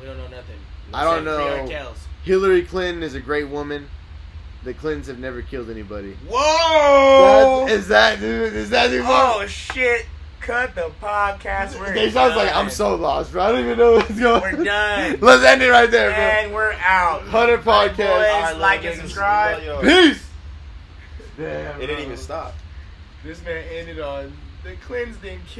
we 0.00 0.06
don't 0.06 0.18
know 0.18 0.28
nothing. 0.28 0.58
I 0.92 1.04
don't 1.04 1.24
know. 1.24 1.94
Hillary 2.24 2.62
Clinton 2.62 3.02
is 3.02 3.14
a 3.14 3.20
great 3.20 3.48
woman. 3.48 3.88
The 4.62 4.74
Clintons 4.74 5.06
have 5.06 5.18
never 5.18 5.40
killed 5.40 5.70
anybody. 5.70 6.16
Whoa! 6.28 7.64
That's, 7.66 7.72
is 7.72 7.88
that 7.88 8.20
dude? 8.20 8.52
Is 8.52 8.70
that 8.70 8.88
dude? 8.88 9.04
oh 9.06 9.46
shit! 9.46 10.04
Cut 10.40 10.74
the 10.74 10.90
podcast. 11.00 11.78
We're 11.78 11.94
They 11.94 12.10
sounds 12.10 12.36
like 12.36 12.54
I'm 12.54 12.68
so 12.68 12.94
lost, 12.94 13.32
bro. 13.32 13.42
I 13.42 13.52
don't 13.52 13.60
even 13.60 13.78
know 13.78 13.92
what's 13.92 14.18
going. 14.18 14.42
on. 14.42 14.58
We're 14.58 14.64
done. 14.64 15.18
Let's 15.20 15.44
end 15.44 15.62
it 15.62 15.70
right 15.70 15.90
there, 15.90 16.10
bro. 16.10 16.18
and 16.18 16.54
we're 16.54 16.72
out. 16.72 17.22
Hundred 17.22 17.60
podcast. 17.62 18.52
boys, 18.52 18.60
like 18.60 18.84
and 18.84 19.00
subscribe. 19.00 19.82
Peace. 19.82 20.29
Damn, 21.40 21.80
It 21.80 21.86
didn't 21.86 22.04
even 22.04 22.16
stop. 22.18 22.52
This 23.24 23.42
man 23.44 23.64
ended 23.72 23.98
on 23.98 24.32
the 24.62 24.76
cleanse 24.76 25.16
didn't 25.16 25.40
kill. 25.46 25.58